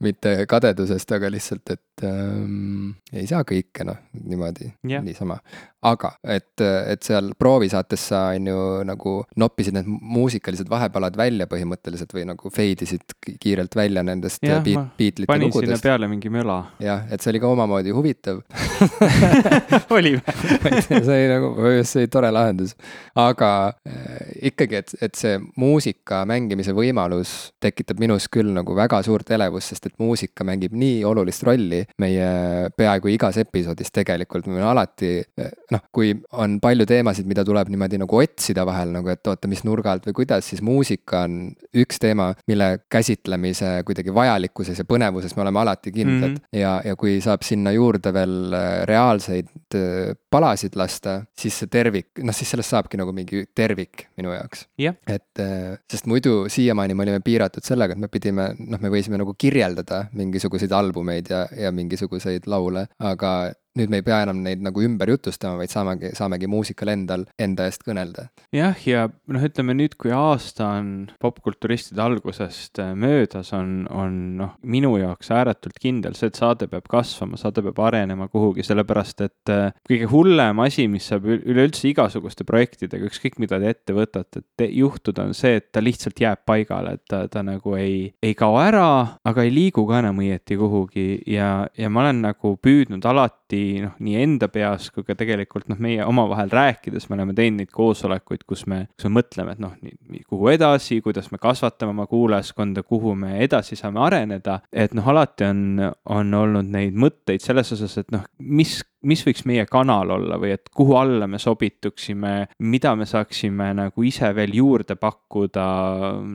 mitte 0.00 0.34
kadedusest, 0.48 1.12
aga 1.12 1.30
lihtsalt, 1.32 1.74
et 1.74 2.04
ähm, 2.08 2.94
ei 3.12 3.26
saa 3.30 3.44
kõike 3.48 3.86
noh, 3.86 3.98
niimoodi 4.24 4.70
yeah., 4.88 5.04
niisama 5.04 5.40
aga 5.80 6.10
et, 6.28 6.60
et 6.60 7.00
seal 7.04 7.30
proovisaates 7.40 8.02
sa 8.10 8.20
on 8.34 8.48
ju 8.50 8.64
nagu 8.84 9.12
noppisid 9.40 9.74
need 9.76 9.86
muusikalised 9.88 10.68
vahepalad 10.68 11.16
välja 11.16 11.46
põhimõtteliselt 11.48 12.12
või 12.12 12.26
nagu 12.28 12.52
fade 12.52 12.84
isid 12.84 13.14
kiirelt 13.40 13.76
välja 13.76 14.04
nendest 14.04 14.44
ja, 14.44 14.58
beat, 14.60 15.22
panin 15.28 15.48
lugudest. 15.48 15.70
sinna 15.70 15.80
peale 15.82 16.10
mingi 16.10 16.32
möla. 16.32 16.58
jah, 16.84 17.06
et 17.10 17.24
see 17.24 17.32
oli 17.32 17.40
ka 17.40 17.52
omamoodi 17.54 17.94
huvitav 17.96 18.42
oli 19.96 20.14
või 20.20 20.82
see 20.84 21.00
oli 21.00 21.30
nagu, 21.32 21.52
see 21.80 22.04
oli 22.04 22.12
tore 22.12 22.32
lahendus. 22.34 22.76
aga 23.16 23.50
äh, 23.88 24.28
ikkagi, 24.52 24.82
et, 24.84 24.94
et 25.00 25.16
see 25.16 25.40
muusika 25.56 26.26
mängimise 26.28 26.76
võimalus 26.76 27.54
tekitab 27.60 28.04
minus 28.04 28.28
küll 28.28 28.52
nagu 28.52 28.76
väga 28.76 29.00
suurt 29.06 29.32
elevust, 29.32 29.72
sest 29.72 29.88
et 29.88 29.89
muusika 29.98 30.44
mängib 30.46 30.74
nii 30.76 31.02
olulist 31.08 31.42
rolli 31.46 31.82
meie 31.98 32.70
peaaegu 32.76 33.10
igas 33.14 33.40
episoodis 33.42 33.92
tegelikult, 33.94 34.46
me 34.50 34.62
alati 34.62 35.18
noh, 35.70 35.82
kui 35.94 36.12
on 36.32 36.58
palju 36.62 36.86
teemasid, 36.88 37.28
mida 37.30 37.44
tuleb 37.46 37.70
niimoodi 37.72 38.00
nagu 38.00 38.20
otsida 38.20 38.64
vahel 38.68 38.94
nagu, 38.94 39.10
et 39.12 39.26
oota, 39.30 39.48
mis 39.50 39.62
nurga 39.66 39.94
alt 39.94 40.06
või 40.08 40.16
kuidas, 40.22 40.46
siis 40.50 40.62
muusika 40.64 41.24
on 41.26 41.50
üks 41.80 42.00
teema, 42.02 42.30
mille 42.50 42.70
käsitlemise 42.90 43.80
kuidagi 43.86 44.14
vajalikkuses 44.14 44.80
ja 44.82 44.86
põnevuses 44.88 45.34
me 45.36 45.44
oleme 45.44 45.62
alati 45.62 45.92
kindlad 45.94 46.30
mm. 46.30 46.36
-hmm. 46.36 46.60
ja, 46.60 46.72
ja 46.84 46.96
kui 46.96 47.18
saab 47.24 47.44
sinna 47.46 47.72
juurde 47.74 48.12
veel 48.14 48.54
äh, 48.54 48.68
reaalseid 48.88 49.50
äh, 49.74 50.14
palasid 50.30 50.76
lasta, 50.76 51.20
siis 51.38 51.58
see 51.62 51.70
tervik, 51.70 52.22
noh 52.22 52.36
siis 52.36 52.50
sellest 52.50 52.74
saabki 52.74 53.00
nagu 53.00 53.12
mingi 53.16 53.44
tervik 53.54 54.06
minu 54.18 54.34
jaoks 54.34 54.66
yeah.. 54.80 54.96
et 55.06 55.42
äh, 55.42 55.78
sest 55.90 56.06
muidu 56.10 56.48
siiamaani 56.48 56.94
me 56.94 57.06
olime 57.06 57.20
piiratud 57.24 57.64
sellega, 57.66 57.94
et 57.94 58.02
me 58.02 58.08
pidime, 58.08 58.50
noh, 58.58 58.80
me 58.80 58.92
võisime 58.92 59.20
nagu 59.20 59.34
kirjeldada 59.34 59.79
mingisuguseid 60.12 60.72
albumeid 60.72 61.30
ja, 61.30 61.46
ja 61.56 61.72
mingisuguseid 61.72 62.46
laule, 62.46 62.86
aga 62.98 63.52
nüüd 63.78 63.90
me 63.92 64.00
ei 64.00 64.06
pea 64.06 64.20
enam 64.24 64.40
neid 64.44 64.62
nagu 64.64 64.82
ümber 64.82 65.12
jutustama, 65.12 65.60
vaid 65.60 65.70
saamegi, 65.72 66.10
saamegi 66.18 66.48
muusikal 66.50 66.90
endal 66.92 67.26
enda 67.40 67.68
eest 67.70 67.84
kõnelda. 67.86 68.26
jah, 68.54 68.78
ja 68.86 69.06
noh, 69.08 69.44
ütleme 69.46 69.76
nüüd, 69.78 69.94
kui 70.00 70.12
aasta 70.14 70.72
on 70.80 70.90
popkulturistide 71.22 72.02
algusest 72.02 72.80
äh, 72.82 72.92
möödas, 72.98 73.52
on, 73.56 73.84
on 73.94 74.18
noh, 74.40 74.56
minu 74.62 74.92
jaoks 75.00 75.30
ääretult 75.34 75.78
kindel 75.82 76.16
see, 76.18 76.32
et 76.32 76.40
saade 76.40 76.66
peab 76.70 76.88
kasvama, 76.90 77.38
saade 77.40 77.62
peab 77.66 77.78
arenema 77.86 78.28
kuhugi, 78.32 78.66
sellepärast 78.66 79.24
et 79.26 79.54
äh, 79.54 79.70
kõige 79.88 80.10
hullem 80.10 80.64
asi, 80.66 80.88
mis 80.90 81.06
saab 81.12 81.28
üleüldse 81.30 81.88
igasuguste 81.92 82.46
projektidega, 82.48 83.06
ükskõik 83.06 83.38
mida 83.42 83.60
te 83.62 83.70
ette 83.70 83.96
võtate, 83.96 84.42
et 84.42 84.66
juhtuda, 84.74 85.28
on 85.30 85.36
see, 85.36 85.60
et 85.60 85.70
ta 85.70 85.82
lihtsalt 85.84 86.18
jääb 86.20 86.42
paigale, 86.48 86.96
et 86.98 87.06
ta, 87.08 87.22
ta 87.30 87.44
nagu 87.46 87.76
ei, 87.78 88.10
ei 88.22 88.34
kao 88.38 88.58
ära, 88.60 88.90
aga 89.26 89.46
ei 89.46 89.54
liigu 89.54 89.86
ka 89.86 90.02
enam 90.02 90.18
õieti 90.22 90.58
kuhugi 90.58 91.08
ja, 91.30 91.68
ja 91.78 91.90
ma 91.92 92.04
olen 92.04 92.24
nagu 92.26 92.56
püüdnud 92.60 93.06
alati 93.06 93.39
noh, 93.84 93.96
nii 94.02 94.16
enda 94.22 94.48
peas 94.52 94.90
kui 94.94 95.04
ka 95.06 95.16
tegelikult 95.18 95.68
noh, 95.70 95.80
meie 95.82 96.04
omavahel 96.06 96.52
rääkides 96.52 97.08
me 97.08 97.18
oleme 97.18 97.34
teinud 97.36 97.62
neid 97.62 97.72
koosolekuid, 97.74 98.44
kus 98.48 98.66
me, 98.70 98.84
kus 98.94 99.08
me 99.08 99.20
mõtleme, 99.20 99.56
et 99.56 99.62
noh, 99.62 99.74
kuhu 100.28 100.52
edasi, 100.52 101.00
kuidas 101.04 101.30
me 101.32 101.40
kasvatame 101.42 101.94
oma 101.94 102.06
kuulajaskonda, 102.10 102.84
kuhu 102.86 103.14
me 103.18 103.38
edasi 103.44 103.78
saame 103.78 104.02
areneda. 104.04 104.60
et 104.72 104.94
noh, 104.94 105.08
alati 105.08 105.48
on, 105.48 105.64
on 106.04 106.34
olnud 106.34 106.70
neid 106.70 106.96
mõtteid 106.96 107.42
selles 107.44 107.72
osas, 107.76 107.98
et 108.00 108.14
noh, 108.14 108.24
mis 108.38 108.80
mis 109.06 109.22
võiks 109.26 109.44
meie 109.48 109.64
kanal 109.70 110.10
olla 110.16 110.38
või 110.40 110.54
et 110.56 110.68
kuhu 110.74 110.96
alla 110.98 111.26
me 111.30 111.38
sobituksime, 111.40 112.32
mida 112.66 112.94
me 112.98 113.06
saaksime 113.08 113.70
nagu 113.76 114.04
ise 114.06 114.32
veel 114.36 114.54
juurde 114.56 114.96
pakkuda, 115.00 115.66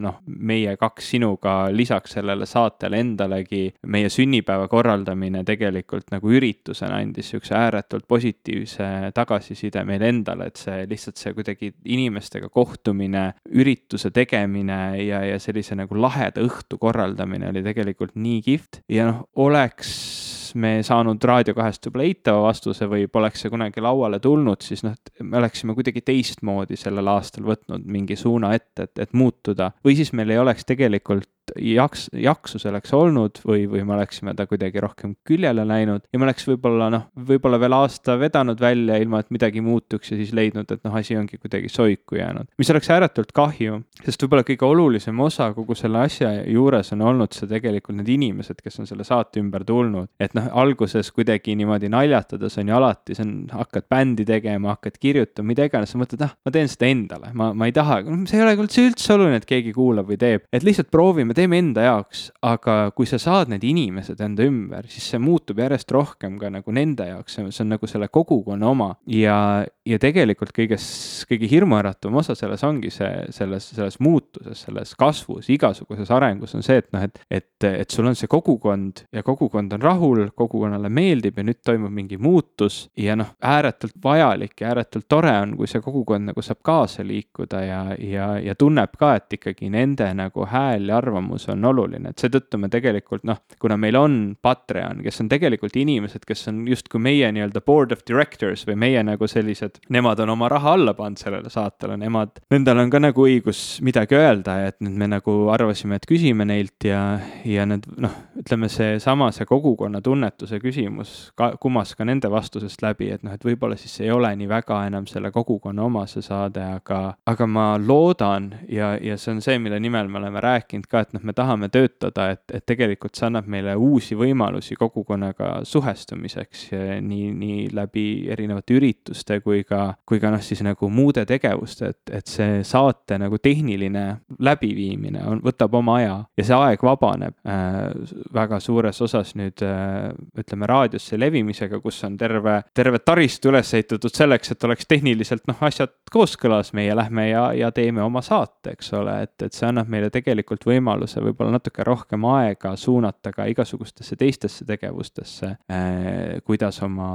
noh, 0.06 0.20
meie 0.26 0.76
kaks 0.80 1.12
sinuga 1.16 1.56
lisaks 1.74 2.18
sellele 2.18 2.48
saatele 2.50 3.00
endalegi, 3.04 3.68
meie 3.92 4.10
sünnipäeva 4.10 4.68
korraldamine 4.72 5.44
tegelikult 5.48 6.12
nagu 6.14 6.32
üritusena 6.32 7.02
andis 7.02 7.26
niisuguse 7.26 7.56
ääretult 7.58 8.06
positiivse 8.08 9.12
tagasiside 9.16 9.84
meile 9.88 10.10
endale, 10.12 10.50
et 10.50 10.62
see 10.62 10.86
lihtsalt 10.90 11.22
see 11.22 11.34
kuidagi 11.38 11.72
inimestega 11.92 12.50
kohtumine, 12.54 13.26
ürituse 13.56 14.12
tegemine 14.16 14.80
ja, 15.04 15.24
ja 15.26 15.40
sellise 15.42 15.78
nagu 15.78 15.98
laheda 16.00 16.44
õhtu 16.46 16.80
korraldamine 16.82 17.50
oli 17.50 17.64
tegelikult 17.66 18.16
nii 18.16 18.42
kihvt. 18.46 18.82
Ja 18.92 19.10
noh, 19.10 19.24
oleks 19.42 20.45
me 20.56 20.80
saanud 20.84 21.24
Raadio 21.24 21.56
kahest 21.58 21.86
võib-olla 21.88 22.08
eitava 22.10 22.42
vastuse 22.48 22.88
või 22.90 23.08
poleks 23.12 23.44
see 23.44 23.54
kunagi 23.54 23.84
lauale 23.84 24.20
tulnud, 24.24 24.64
siis 24.64 24.86
noh, 24.86 24.96
me 25.22 25.40
oleksime 25.42 25.76
kuidagi 25.78 26.04
teistmoodi 26.06 26.80
sellel 26.80 27.12
aastal 27.12 27.48
võtnud 27.48 27.86
mingi 27.86 28.18
suuna 28.20 28.54
ette, 28.56 28.90
et, 28.90 29.00
et 29.08 29.14
muutuda. 29.14 29.72
või 29.86 29.98
siis 30.00 30.14
meil 30.14 30.32
ei 30.34 30.42
oleks 30.42 30.66
tegelikult 30.66 31.30
jaks, 31.60 32.08
jaksu 32.14 32.60
selleks 32.62 32.94
olnud 32.96 33.40
või, 33.46 33.66
või 33.70 33.84
me 33.86 33.96
oleksime 33.98 34.34
ta 34.36 34.48
kuidagi 34.50 34.82
rohkem 34.84 35.16
küljele 35.28 35.66
läinud 35.68 36.06
ja 36.12 36.20
me 36.20 36.28
oleks 36.28 36.48
võib-olla 36.50 36.90
noh, 36.94 37.08
võib-olla 37.28 37.60
veel 37.62 37.76
aasta 37.78 38.18
vedanud 38.20 38.62
välja, 38.62 38.98
ilma 39.02 39.22
et 39.22 39.32
midagi 39.34 39.64
muutuks 39.66 40.12
ja 40.12 40.20
siis 40.20 40.34
leidnud, 40.36 40.70
et 40.72 40.84
noh, 40.86 40.96
asi 40.96 41.18
ongi 41.18 41.40
kuidagi 41.42 41.70
soiku 41.72 42.20
jäänud. 42.20 42.50
mis 42.58 42.72
oleks 42.74 42.90
ääretult 42.94 43.34
kahju, 43.36 43.82
sest 44.04 44.26
võib-olla 44.26 44.46
kõige 44.48 44.68
olulisem 44.68 45.20
osa 45.20 45.52
kogu 45.56 45.78
selle 45.78 46.04
asja 46.06 46.32
juures 46.50 46.92
on 46.96 47.06
olnud 47.06 47.36
see 47.36 47.50
tegelikult 47.50 48.00
need 48.00 48.12
inimesed, 48.16 48.62
kes 48.64 48.82
on 48.82 48.90
selle 48.90 49.06
saate 49.08 49.42
ümber 49.44 49.66
tulnud. 49.68 50.10
et 50.20 50.34
noh, 50.38 50.50
alguses 50.66 51.12
kuidagi 51.16 51.56
niimoodi 51.56 51.90
naljatades 51.92 52.58
on 52.62 52.72
ju 52.72 52.78
alati, 52.78 53.16
see 53.18 53.26
on, 53.26 53.36
hakkad 53.52 53.90
bändi 53.92 54.26
tegema, 54.28 54.76
hakkad 54.76 55.00
kirjutama, 55.02 55.52
mida 55.54 55.68
iganes, 55.70 55.94
sa 55.94 56.02
mõtled, 56.02 56.26
ah, 56.26 56.36
ma 56.46 56.54
teen 56.54 56.72
seda 56.72 56.90
endale, 56.90 57.32
ma, 57.38 57.52
ma 57.54 57.70
ei 57.70 57.76
taha, 57.76 58.02
see 58.30 58.40
ei 58.40 58.46
ole 58.46 58.56
üldse, 58.66 58.86
üldse 58.90 59.16
oluline, 59.16 59.42
et 59.42 59.50
keegi 59.50 59.74
kuulab 59.76 60.10
või 60.10 60.20
teeb, 60.22 60.46
et 60.54 60.66
lihtsalt 60.66 60.92
proovime 60.94 61.35
teeme 61.38 61.60
enda 61.62 61.86
jaoks, 61.86 62.30
aga 62.46 62.92
kui 62.96 63.08
sa 63.10 63.20
saad 63.22 63.52
need 63.52 63.66
inimesed 63.68 64.22
enda 64.24 64.46
ümber, 64.48 64.88
siis 64.92 65.08
see 65.12 65.22
muutub 65.22 65.60
järjest 65.62 65.92
rohkem 65.96 66.40
ka 66.42 66.52
nagu 66.54 66.76
nende 66.76 67.08
jaoks, 67.12 67.40
see 67.40 67.64
on 67.66 67.74
nagu 67.76 67.90
selle 67.90 68.10
kogukonna 68.12 68.70
oma. 68.72 68.92
Ja, 69.12 69.66
ja 69.86 70.00
tegelikult 70.02 70.50
kõiges, 70.56 70.86
kõige 71.30 71.48
hirmuäratavam 71.50 72.18
osa 72.22 72.36
selles 72.38 72.64
ongi 72.66 72.90
see, 72.94 73.10
selles, 73.36 73.68
selles 73.76 74.00
muutuses, 74.02 74.64
selles 74.66 74.94
kasvus, 74.98 75.50
igasuguses 75.54 76.10
arengus 76.14 76.56
on 76.58 76.66
see, 76.66 76.80
et 76.82 76.90
noh, 76.96 77.06
et, 77.06 77.22
et, 77.30 77.68
et 77.70 77.94
sul 77.94 78.10
on 78.10 78.18
see 78.18 78.30
kogukond 78.32 79.04
ja 79.14 79.22
kogukond 79.26 79.76
on 79.78 79.84
rahul, 79.86 80.24
kogukonnale 80.36 80.90
meeldib 80.90 81.38
ja 81.38 81.46
nüüd 81.46 81.62
toimub 81.66 81.94
mingi 81.94 82.18
muutus 82.22 82.86
ja 82.98 83.18
noh, 83.20 83.36
ääretult 83.46 83.98
vajalik 84.04 84.62
ja 84.62 84.72
ääretult 84.74 85.08
tore 85.12 85.36
on, 85.44 85.56
kui 85.60 85.70
see 85.70 85.84
kogukond 85.86 86.32
nagu 86.32 86.46
saab 86.46 86.64
kaasa 86.66 87.06
liikuda 87.06 87.62
ja, 87.66 87.82
ja, 88.02 88.30
ja 88.42 88.58
tunneb 88.58 88.98
ka, 88.98 89.16
et 89.20 89.38
ikkagi 89.38 89.70
nende 89.74 90.10
nagu 90.18 90.48
hääl 90.50 90.90
ja 90.90 90.98
arvamus 90.98 91.48
on 91.54 91.66
oluline, 91.70 92.10
et 92.12 92.26
seetõttu 92.26 92.60
me 92.62 92.72
tegelikult 92.74 93.26
noh, 93.28 93.44
kuna 93.62 93.78
meil 93.78 94.00
on 94.00 94.18
Patreon, 94.42 95.04
kes 95.06 95.22
on 95.22 95.30
tegelikult 95.30 95.78
inimesed, 95.78 96.26
kes 96.26 96.48
on 96.50 96.66
justkui 96.70 97.02
meie 97.06 97.30
nii-öelda 97.36 97.62
board 97.66 97.94
of 97.94 98.02
directors 98.08 98.66
või 98.66 98.80
meie 98.88 99.06
nagu 99.06 99.30
sellised, 99.30 99.75
nemad 99.90 100.20
on 100.26 100.36
oma 100.36 100.50
raha 100.52 100.76
alla 100.76 100.94
pannud 100.98 101.22
sellele 101.22 101.50
saatele, 101.54 101.98
nemad, 102.02 102.40
nendel 102.52 102.84
on 102.84 102.94
ka 102.94 103.02
nagu 103.04 103.28
õigus 103.30 103.64
midagi 103.86 104.18
öelda 104.20 104.56
et 104.68 104.78
nüüd 104.84 104.96
me 105.00 105.08
nagu 105.10 105.34
arvasime, 105.54 106.00
et 106.00 106.08
küsime 106.10 106.46
neilt 106.48 106.86
ja, 106.88 107.02
ja 107.48 107.66
need 107.68 107.86
noh, 108.02 108.14
ütleme 108.40 108.70
seesama, 108.72 109.30
see 109.36 109.48
kogukonna 109.50 110.02
tunnetuse 110.06 110.60
küsimus 110.64 111.14
ka 111.38 111.54
kumas 111.62 111.96
ka 111.98 112.08
nende 112.08 112.30
vastusest 112.32 112.84
läbi, 112.84 113.10
et 113.14 113.24
noh, 113.26 113.36
et 113.36 113.46
võib-olla 113.46 113.78
siis 113.80 113.98
ei 114.04 114.12
ole 114.14 114.32
nii 114.40 114.50
väga 114.50 114.82
enam 114.90 115.08
selle 115.10 115.32
kogukonna 115.36 115.86
oma 115.86 116.06
see 116.10 116.26
saade, 116.26 116.64
aga, 116.80 117.02
aga 117.30 117.48
ma 117.50 117.68
loodan 117.82 118.52
ja, 118.72 118.96
ja 119.02 119.18
see 119.22 119.36
on 119.36 119.44
see, 119.46 119.60
mille 119.62 119.80
nimel 119.84 120.10
me 120.12 120.22
oleme 120.22 120.44
rääkinud 120.44 120.90
ka, 120.92 121.06
et 121.06 121.16
noh, 121.16 121.24
me 121.26 121.36
tahame 121.38 121.70
töötada, 121.74 122.30
et, 122.36 122.44
et 122.54 122.66
tegelikult 122.66 123.18
see 123.18 123.30
annab 123.30 123.50
meile 123.52 123.76
uusi 123.76 124.18
võimalusi 124.20 124.78
kogukonnaga 124.80 125.60
suhestumiseks 125.68 126.68
nii, 127.06 127.32
nii 127.36 127.70
läbi 127.76 128.08
erinevate 128.34 128.78
ürituste 128.80 129.40
kui 129.46 129.64
ka, 129.68 129.96
kui 130.08 130.20
ka 130.22 130.32
noh, 130.34 130.42
siis 130.44 130.62
nagu 130.66 130.90
muude 130.94 131.26
tegevuste, 131.28 131.92
et, 131.94 132.14
et 132.20 132.30
see 132.30 132.62
saate 132.68 133.18
nagu 133.22 133.40
tehniline 133.42 134.06
läbiviimine 134.44 135.24
on, 135.26 135.42
võtab 135.46 135.76
oma 135.80 135.98
aja 136.00 136.16
ja 136.38 136.46
see 136.48 136.58
aeg 136.58 136.86
vabaneb 136.86 137.36
äh, 137.48 137.92
väga 138.36 138.60
suures 138.64 139.02
osas 139.06 139.34
nüüd 139.40 139.64
äh, 139.66 140.12
ütleme 140.40 140.70
raadiosse 140.70 141.20
levimisega, 141.20 141.80
kus 141.84 142.02
on 142.08 142.18
terve, 142.20 142.60
terve 142.76 143.02
taristu 143.04 143.52
üles 143.52 143.74
ehitatud 143.78 144.14
selleks, 144.16 144.54
et 144.54 144.68
oleks 144.68 144.90
tehniliselt 144.90 145.46
noh, 145.50 145.62
asjad 145.66 145.94
kooskõlas, 146.12 146.74
meie 146.78 146.96
lähme 146.98 147.30
ja, 147.30 147.48
ja 147.58 147.72
teeme 147.76 148.04
oma 148.06 148.24
saate, 148.26 148.76
eks 148.76 148.94
ole, 148.98 149.18
et, 149.26 149.36
et 149.46 149.56
see 149.56 149.68
annab 149.70 149.90
meile 149.92 150.12
tegelikult 150.14 150.66
võimaluse 150.68 151.24
võib-olla 151.24 151.58
natuke 151.58 151.86
rohkem 151.88 152.26
aega 152.30 152.76
suunata 152.80 153.34
ka 153.36 153.48
igasugustesse 153.52 154.18
teistesse 154.20 154.66
tegevustesse 154.68 155.52
eh,, 155.70 156.40
kuidas 156.46 156.82
oma, 156.86 157.10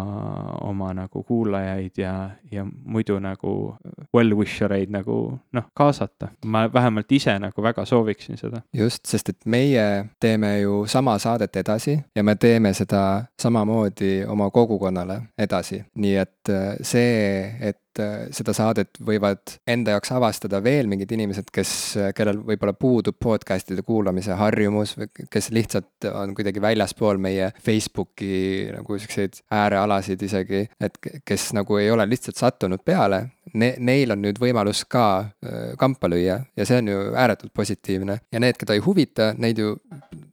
oma 0.66 0.92
nagu 0.97 1.25
kuulajaid 1.26 2.00
ja, 2.00 2.14
ja 2.50 2.64
muidu 2.85 3.18
nagu 3.18 3.76
well-wisher 4.14 4.73
eid 4.73 4.90
nagu 4.90 5.16
noh, 5.52 5.66
kaasata. 5.75 6.28
ma 6.44 6.66
vähemalt 6.73 7.12
ise 7.12 7.38
nagu 7.38 7.62
väga 7.62 7.85
sooviksin 7.85 8.37
seda. 8.37 8.62
just, 8.76 9.06
sest 9.06 9.28
et 9.28 9.47
meie 9.47 10.06
teeme 10.20 10.61
ju 10.61 10.87
sama 10.87 11.18
saadet 11.18 11.56
edasi 11.56 11.99
ja 12.16 12.23
me 12.23 12.35
teeme 12.35 12.75
seda 12.75 13.25
samamoodi 13.40 14.25
oma 14.28 14.50
kogukonnale 14.50 15.20
edasi, 15.38 15.82
nii 15.94 16.16
et 16.16 16.49
eh, 16.49 16.75
see, 16.82 17.56
et 17.61 17.80
et 17.90 18.02
äh, 18.02 18.28
seda 18.35 18.54
saadet 18.54 19.00
võivad 19.02 19.56
enda 19.68 19.97
jaoks 19.97 20.12
avastada 20.14 20.61
veel 20.62 20.88
mingid 20.90 21.11
inimesed, 21.16 21.50
kes, 21.52 21.73
kellel 22.16 22.38
võib-olla 22.47 22.75
puudub 22.78 23.18
podcast'ide 23.20 23.82
kuulamise 23.87 24.37
harjumus 24.38 24.97
või 24.99 25.11
kes 25.30 25.50
lihtsalt 25.54 26.09
on 26.12 26.35
kuidagi 26.38 26.62
väljaspool 26.62 27.18
meie 27.23 27.50
Facebooki 27.64 28.70
nagu 28.75 28.99
siukseid 29.00 29.42
äärealasid 29.50 30.23
isegi, 30.23 30.64
et 30.80 30.99
kes 31.26 31.50
nagu 31.59 31.80
ei 31.80 31.90
ole 31.90 32.06
lihtsalt 32.09 32.38
sattunud 32.38 32.85
peale 32.87 33.26
ne-, 33.54 33.75
neil 33.78 34.14
on 34.14 34.23
nüüd 34.25 34.38
võimalus 34.40 34.85
ka 34.90 35.06
äh, 35.20 35.73
kampa 35.80 36.11
lüüa 36.11 36.40
ja 36.56 36.66
see 36.68 36.80
on 36.80 36.90
ju 36.90 37.06
ääretult 37.14 37.52
positiivne. 37.54 38.20
ja 38.32 38.42
need, 38.42 38.59
keda 38.61 38.76
ei 38.76 38.85
huvita, 38.85 39.32
neid 39.38 39.59
ju 39.59 39.76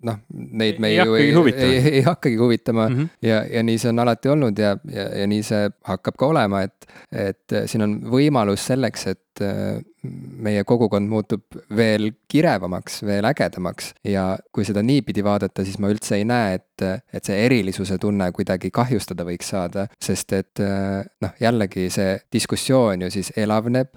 noh, 0.08 0.20
neid 0.62 0.80
me 0.84 0.92
ei 0.94 1.00
ju 1.00 1.18
ei, 1.18 1.32
ei, 1.32 1.54
ei, 1.68 1.94
ei 2.00 2.02
hakkagi 2.06 2.38
huvitama. 2.40 2.88
Mm 2.90 2.96
-hmm. 2.96 3.10
ja, 3.28 3.44
ja 3.52 3.64
nii 3.64 3.78
see 3.82 3.92
on 3.94 4.00
alati 4.06 4.30
olnud 4.34 4.60
ja, 4.60 4.78
ja, 4.92 5.10
ja 5.22 5.28
nii 5.28 5.44
see 5.44 5.70
hakkab 5.92 6.18
ka 6.18 6.32
olema, 6.34 6.62
et, 6.68 6.88
et 7.12 7.58
siin 7.66 7.86
on 7.86 8.00
võimalus 8.12 8.68
selleks, 8.72 9.08
et 9.14 9.44
äh, 9.46 9.82
meie 10.48 10.64
kogukond 10.68 11.10
muutub 11.10 11.60
veel 11.76 12.12
kirevamaks, 12.28 13.02
veel 13.06 13.26
ägedamaks. 13.28 13.94
Ja 14.08 14.38
kui 14.52 14.66
seda 14.68 14.84
niipidi 14.86 15.24
vaadata, 15.24 15.66
siis 15.66 15.80
ma 15.80 15.92
üldse 15.92 16.16
ei 16.20 16.26
näe, 16.28 16.60
et, 16.62 16.67
et 16.84 17.26
see 17.26 17.38
erilisuse 17.46 17.98
tunne 18.02 18.30
kuidagi 18.36 18.72
kahjustada 18.74 19.26
võiks 19.28 19.50
saada, 19.54 19.88
sest 20.02 20.34
et 20.38 20.62
noh, 20.62 21.34
jällegi 21.42 21.88
see 21.94 22.18
diskussioon 22.34 23.06
ju 23.06 23.12
siis 23.14 23.32
elavneb, 23.38 23.94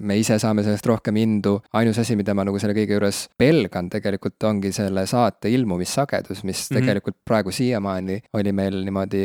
me 0.00 0.18
ise 0.18 0.38
saame 0.42 0.64
sellest 0.66 0.86
rohkem 0.86 1.16
indu, 1.20 1.56
ainus 1.76 1.98
asi, 2.02 2.16
mida 2.16 2.34
ma 2.34 2.46
nagu 2.46 2.58
selle 2.60 2.76
kõige 2.76 2.96
juures 2.96 3.24
pelgan 3.38 3.90
tegelikult 3.92 4.42
ongi 4.48 4.72
selle 4.74 5.06
saate 5.10 5.50
ilmumissagedus, 5.52 6.44
mis 6.44 6.58
mm 6.58 6.76
-hmm. 6.76 6.80
tegelikult 6.80 7.16
praegu 7.24 7.50
siiamaani 7.54 8.20
oli 8.32 8.52
meil 8.52 8.80
niimoodi 8.84 9.24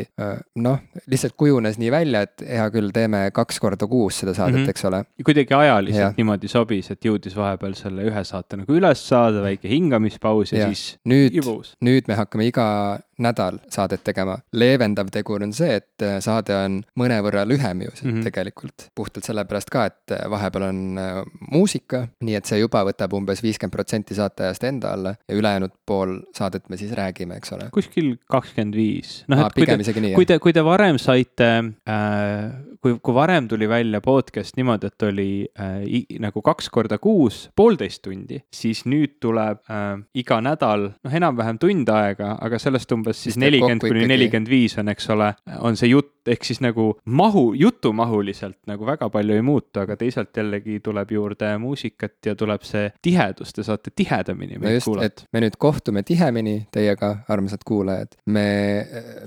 noh, 0.64 0.80
lihtsalt 1.06 1.36
kujunes 1.36 1.78
nii 1.78 1.90
välja, 1.90 2.22
et 2.26 2.44
hea 2.46 2.68
küll, 2.70 2.90
teeme 2.94 3.30
kaks 3.34 3.60
korda 3.60 3.86
kuus 3.86 4.20
seda 4.22 4.34
saadet 4.34 4.60
mm, 4.60 4.64
-hmm. 4.64 4.70
eks 4.70 4.84
ole. 4.84 5.04
kuidagi 5.24 5.54
ajaliselt 5.54 6.16
niimoodi 6.16 6.48
sobis, 6.48 6.90
et 6.90 7.04
jõudis 7.04 7.36
vahepeal 7.36 7.74
selle 7.74 8.04
ühe 8.10 8.24
saate 8.24 8.60
nagu 8.60 8.74
üles 8.74 9.08
saada, 9.08 9.42
väike 9.42 9.68
hingamispaus 9.68 10.52
ja, 10.52 10.58
ja 10.58 10.66
siis 10.66 10.98
nüüd, 11.04 11.36
nüüd 11.80 12.08
me 12.08 12.18
hakkame 12.18 12.46
iga 12.46 12.89
nädal 13.20 13.58
saadet 13.68 14.04
tegema. 14.04 14.38
leevendav 14.52 15.10
tegur 15.12 15.42
on 15.44 15.52
see, 15.52 15.76
et 15.80 16.04
äh, 16.04 16.18
saade 16.24 16.54
on 16.56 16.80
mõnevõrra 16.98 17.44
lühem 17.48 17.82
ju 17.84 17.90
mm 17.90 18.10
-hmm. 18.10 18.22
tegelikult. 18.24 18.88
puhtalt 18.94 19.24
sellepärast 19.24 19.70
ka, 19.70 19.84
et 19.86 20.16
äh, 20.16 20.30
vahepeal 20.30 20.68
on 20.68 20.98
äh, 20.98 21.22
muusika, 21.50 22.06
nii 22.20 22.34
et 22.34 22.46
see 22.46 22.58
juba 22.58 22.84
võtab 22.84 23.14
umbes 23.16 23.42
viiskümmend 23.42 23.72
protsenti 23.72 24.14
saate 24.14 24.44
ajast 24.44 24.64
enda 24.64 24.92
alla 24.92 25.14
ja 25.28 25.34
ülejäänud 25.34 25.72
pool 25.86 26.20
saadet 26.36 26.68
me 26.68 26.76
siis 26.76 26.92
räägime, 26.92 27.36
eks 27.36 27.52
ole. 27.52 27.68
kuskil 27.72 28.16
kakskümmend 28.30 28.74
viis. 28.74 29.24
noh, 29.28 29.46
et 29.46 29.54
kui 29.54 29.66
te, 29.66 30.14
kui 30.14 30.26
te, 30.26 30.38
kui 30.38 30.52
te 30.52 30.64
varem 30.64 30.98
saite 30.98 31.50
äh,, 31.88 32.70
kui, 32.80 32.96
kui 33.02 33.14
varem 33.14 33.48
tuli 33.48 33.68
välja 33.68 34.00
podcast 34.00 34.56
niimoodi, 34.56 34.88
et 34.90 35.02
oli 35.02 35.30
äh, 35.60 36.18
nagu 36.22 36.42
kaks 36.42 36.70
korda 36.72 36.98
kuus, 36.98 37.42
poolteist 37.56 38.02
tundi, 38.06 38.40
siis 38.54 38.84
nüüd 38.88 39.18
tuleb 39.22 39.62
äh, 39.70 39.92
iga 40.14 40.40
nädal, 40.44 40.90
noh, 41.04 41.16
enam-vähem 41.20 41.60
tund 41.60 41.92
aega, 41.92 42.34
aga 42.40 42.60
sellest 42.80 42.96
umbes 42.96 43.22
siis 43.26 43.38
nelikümmend 43.40 43.84
kuni 43.84 44.06
nelikümmend 44.10 44.50
viis 44.50 44.76
on, 44.80 44.90
eks 44.92 45.10
ole, 45.14 45.32
on 45.60 45.76
see 45.78 45.92
jutt, 45.92 46.19
ehk 46.30 46.46
siis 46.46 46.60
nagu 46.62 46.92
mahu, 47.04 47.50
jutumahuliselt 47.58 48.58
nagu 48.70 48.86
väga 48.88 49.10
palju 49.12 49.36
ei 49.36 49.44
muutu, 49.44 49.82
aga 49.82 49.96
teisalt 50.00 50.36
jällegi 50.36 50.80
tuleb 50.84 51.14
juurde 51.16 51.52
muusikat 51.62 52.30
ja 52.30 52.36
tuleb 52.38 52.64
see 52.66 52.90
tihedus, 53.02 53.54
te 53.56 53.64
saate 53.66 53.92
tihedamini 53.96 54.58
meid 54.58 54.68
no 54.68 54.76
just, 54.76 54.88
kuulata. 54.90 55.26
me 55.32 55.44
nüüd 55.44 55.58
kohtume 55.60 56.04
tihemini 56.06 56.56
teiega, 56.74 57.16
armsad 57.28 57.66
kuulajad. 57.66 58.16
me, 58.26 58.46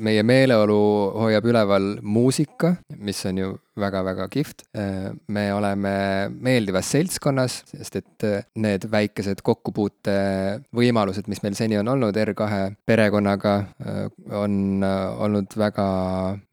meie 0.03 0.23
meeleolu 0.23 0.79
hoiab 1.25 1.51
üleval 1.51 1.93
muusika, 2.01 2.75
mis 2.97 3.25
on 3.29 3.43
ju 3.43 3.53
väga-väga 3.79 4.27
kihvt. 4.29 4.63
me 5.27 5.45
oleme 5.53 5.93
meeldivas 6.29 6.91
seltskonnas, 6.93 7.59
sest 7.71 7.95
et 7.99 8.25
need 8.61 8.85
väikesed 8.91 9.41
kokkupuutevõimalused, 9.45 11.27
mis 11.31 11.41
meil 11.43 11.57
seni 11.57 11.79
on 11.81 11.89
olnud 11.95 12.17
R2 12.17 12.77
perekonnaga, 12.85 13.55
on 14.37 14.85
olnud 15.25 15.57
väga 15.57 15.87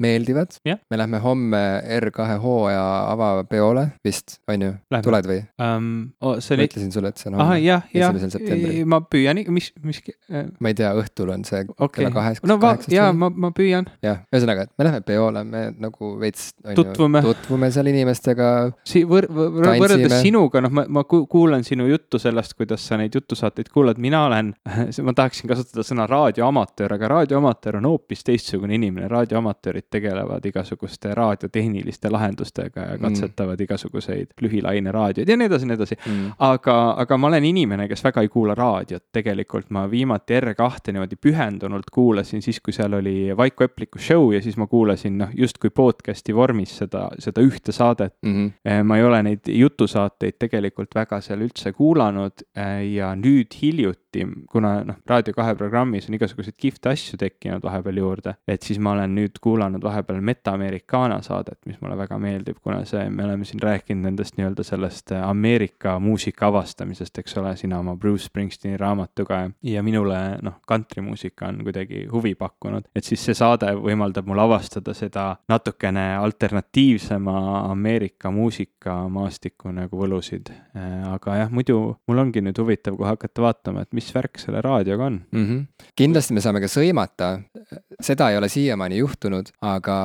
meeldivad 0.00 0.39
yeah.. 0.66 0.80
me 0.90 1.00
lähme 1.00 1.20
homme 1.22 1.62
R2 2.00 2.38
hooaja 2.42 2.84
avapeole 3.12 3.86
vist, 4.06 4.38
on 4.50 4.66
ju, 4.66 4.72
tuled 5.04 5.30
või 5.30 5.40
um,? 5.60 5.90
Oh, 6.20 6.36
oli... 6.36 6.64
ma 6.64 6.68
ütlesin 6.68 6.92
sulle, 6.94 7.12
et 7.12 7.20
see 7.20 7.30
on 7.30 7.38
homme, 7.40 7.58
esimesel 7.92 8.32
septembril. 8.34 8.82
ma 8.90 9.00
püüan, 9.04 9.40
mis, 9.54 9.70
mis 9.86 10.02
äh...? 10.30 10.48
ma 10.60 10.72
ei 10.72 10.78
tea, 10.78 10.92
õhtul 11.00 11.32
on 11.34 11.44
see 11.48 11.64
okay. 11.76 12.04
kella 12.04 12.12
kahest. 12.14 12.46
no 12.48 12.58
jaa, 12.92 13.10
ma, 13.16 13.30
ma 13.30 13.52
püüan. 13.56 13.88
jah, 14.04 14.22
ühesõnaga, 14.32 14.66
et 14.68 14.74
me 14.78 14.86
läheme 14.88 15.04
peole, 15.06 15.44
me 15.44 15.64
nagu 15.80 16.12
veits. 16.20 16.50
tutvume. 16.76 17.22
tutvume 17.24 17.70
seal 17.74 17.90
inimestega. 17.90 18.50
Si-, 18.86 19.04
võr-, 19.08 19.28
võr-, 19.30 19.70
võrreldes 19.80 20.20
sinuga, 20.24 20.62
noh, 20.64 20.72
ma, 20.74 20.86
ma 20.98 21.04
kuulan 21.08 21.64
sinu 21.66 21.88
juttu 21.90 22.20
sellest, 22.22 22.56
kuidas 22.58 22.84
sa 22.86 22.98
neid 23.00 23.16
jutusaateid 23.16 23.70
kuulad, 23.72 24.00
mina 24.02 24.24
olen, 24.28 24.52
ma 25.06 25.16
tahaksin 25.16 25.50
kasutada 25.50 25.86
sõna 25.86 26.06
raadioamatöör, 26.10 26.96
aga 26.98 27.12
raadioamatöör 27.16 27.80
on 27.80 27.90
hoopis 27.92 28.24
teistsugune 28.26 28.76
inimene, 28.78 29.08
raadioamatöörid 29.10 29.88
tegelevad 29.90 30.19
igasuguste 30.44 31.14
raadiotehniliste 31.14 32.10
lahendustega 32.10 32.80
ja 32.80 32.96
mm. 32.96 33.00
katsetavad 33.00 33.58
mm. 33.58 33.64
igasuguseid 33.64 34.34
lühilaineraadioid 34.40 35.28
ja 35.28 35.36
nii 35.36 35.46
edasi, 35.50 35.66
nii 35.66 35.78
edasi 35.78 35.98
mm.. 36.06 36.32
aga, 36.38 36.76
aga 37.04 37.18
ma 37.18 37.30
olen 37.30 37.44
inimene, 37.44 37.88
kes 37.88 38.04
väga 38.04 38.24
ei 38.24 38.28
kuula 38.28 38.54
raadiot, 38.58 39.04
tegelikult 39.12 39.70
ma 39.70 39.86
viimati 39.90 40.38
R2 40.40 40.94
niimoodi 40.94 41.18
pühendunult 41.20 41.90
kuulasin 41.92 42.42
siis, 42.42 42.60
kui 42.60 42.74
seal 42.76 42.94
oli 42.98 43.36
Vaiko 43.36 43.64
Epliku 43.64 43.98
show 43.98 44.32
ja 44.34 44.42
siis 44.42 44.56
ma 44.60 44.66
kuulasin 44.66 45.18
noh, 45.18 45.34
justkui 45.36 45.70
podcast'i 45.70 46.34
vormis 46.34 46.76
seda, 46.82 47.08
seda 47.18 47.44
ühte 47.44 47.72
saadet 47.72 48.14
mm. 48.22 48.34
-hmm. 48.64 48.84
ma 48.84 48.96
ei 48.96 49.04
ole 49.04 49.22
neid 49.22 49.48
jutusaateid 49.48 50.38
tegelikult 50.38 50.94
väga 50.94 51.20
seal 51.20 51.40
üldse 51.46 51.72
kuulanud 51.72 52.44
eh, 52.56 52.92
ja 52.94 53.14
nüüd 53.16 53.54
hiljuti, 53.62 54.09
kuna 54.50 54.72
noh, 54.84 54.96
Raadio 55.06 55.34
kahe 55.36 55.54
programmis 55.58 56.08
on 56.08 56.16
igasuguseid 56.16 56.56
kihvte 56.58 56.90
asju 56.92 57.18
tekkinud 57.20 57.62
vahepeal 57.64 58.00
juurde, 58.00 58.34
et 58.48 58.62
siis 58.66 58.80
ma 58.82 58.94
olen 58.94 59.14
nüüd 59.14 59.38
kuulanud 59.42 59.82
vahepeal 59.84 60.20
Meta 60.24 60.54
Americana 60.56 61.20
saadet, 61.22 61.58
mis 61.66 61.80
mulle 61.80 61.96
väga 61.98 62.18
meeldib, 62.22 62.58
kuna 62.62 62.82
see, 62.88 63.06
me 63.10 63.24
oleme 63.24 63.46
siin 63.48 63.62
rääkinud 63.62 64.08
nendest 64.08 64.38
nii-öelda 64.38 64.64
sellest 64.66 65.14
äh, 65.14 65.24
Ameerika 65.28 65.98
muusika 66.02 66.48
avastamisest, 66.50 67.22
eks 67.22 67.36
ole, 67.40 67.54
sina 67.56 67.78
oma 67.80 67.96
Bruce 67.96 68.26
Springsteeni 68.26 68.78
raamatuga 68.80 69.42
ja 69.62 69.82
minule 69.82 70.18
noh, 70.42 70.58
kantrimuusika 70.66 71.48
on 71.48 71.62
kuidagi 71.66 72.06
huvi 72.12 72.34
pakkunud, 72.38 72.90
et 72.96 73.06
siis 73.06 73.24
see 73.24 73.36
saade 73.36 73.72
võimaldab 73.78 74.28
mul 74.28 74.42
avastada 74.42 74.94
seda 74.96 75.26
natukene 75.48 76.06
alternatiivsema 76.16 77.36
Ameerika 77.70 78.30
muusikamaastikku 78.34 79.72
nagu 79.74 80.00
võlusid. 80.00 80.50
Äh, 80.76 81.06
aga 81.14 81.40
jah, 81.42 81.52
muidu 81.52 81.80
mul 82.08 82.24
ongi 82.24 82.42
nüüd 82.44 82.58
huvitav 82.60 82.96
kohe 82.98 83.14
hakata 83.14 83.44
vaatama, 83.44 83.84
et 83.84 83.92
mis 83.96 83.99
värk 84.14 84.40
selle 84.40 84.62
raadioga 84.64 85.06
on 85.10 85.20
mm. 85.30 85.46
-hmm. 85.46 85.88
kindlasti 85.96 86.34
me 86.34 86.40
saame 86.40 86.60
ka 86.60 86.70
sõimata, 86.70 87.30
seda 88.00 88.30
ei 88.30 88.38
ole 88.38 88.48
siiamaani 88.48 89.00
juhtunud, 89.02 89.52
aga 89.60 89.98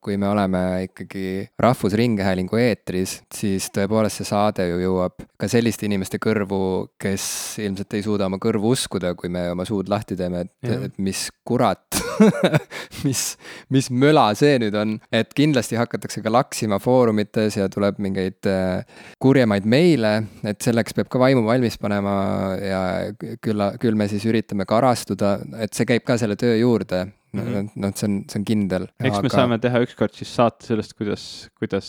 kui 0.00 0.16
me 0.16 0.28
oleme 0.28 0.62
ikkagi 0.88 1.48
Rahvusringhäälingu 1.58 2.56
eetris, 2.56 3.22
siis 3.34 3.70
tõepoolest 3.74 4.22
see 4.22 4.28
saade 4.28 4.68
ju 4.68 4.80
jõuab 4.82 5.26
ka 5.38 5.48
selliste 5.48 5.86
inimeste 5.86 6.18
kõrvu, 6.18 6.90
kes 6.98 7.58
ilmselt 7.62 7.94
ei 7.94 8.02
suuda 8.02 8.26
oma 8.26 8.40
kõrvu 8.42 8.74
uskuda, 8.74 9.14
kui 9.14 9.28
me 9.28 9.50
oma 9.50 9.64
suud 9.68 9.88
lahti 9.88 10.16
teeme, 10.16 10.46
et, 10.46 10.72
et 10.88 10.98
mis 10.98 11.28
kurat 11.46 12.00
mis, 13.06 13.22
mis 13.72 13.88
möla 13.90 14.26
see 14.38 14.58
nüüd 14.62 14.74
on, 14.78 14.96
et 15.14 15.30
kindlasti 15.36 15.78
hakatakse 15.78 16.22
ka 16.24 16.32
laksima 16.32 16.80
foorumites 16.82 17.58
ja 17.58 17.68
tuleb 17.72 18.00
mingeid 18.02 18.48
äh, 18.50 18.82
kurjemaid 19.22 19.68
meile, 19.68 20.12
et 20.42 20.60
selleks 20.64 20.96
peab 20.96 21.10
ka 21.12 21.22
vaimu 21.22 21.44
valmis 21.46 21.78
panema 21.80 22.16
ja 22.58 22.82
küll, 23.44 23.64
küll 23.82 23.98
me 23.98 24.08
siis 24.10 24.26
üritame 24.28 24.66
karastuda, 24.68 25.38
et 25.60 25.76
see 25.76 25.88
käib 25.88 26.06
ka 26.08 26.18
selle 26.20 26.38
töö 26.40 26.56
juurde 26.58 27.06
noh 27.32 27.44
mm 27.44 27.54
-hmm., 27.54 27.70
noh, 27.76 27.92
see 27.94 28.08
on, 28.08 28.24
see 28.30 28.38
on 28.40 28.44
kindel. 28.44 28.86
eks 29.00 29.18
aga... 29.18 29.22
me 29.22 29.30
saame 29.32 29.58
teha 29.60 29.80
ükskord 29.84 30.14
siis 30.16 30.30
saate 30.34 30.64
sellest, 30.64 30.94
kuidas, 30.96 31.24
kuidas, 31.60 31.88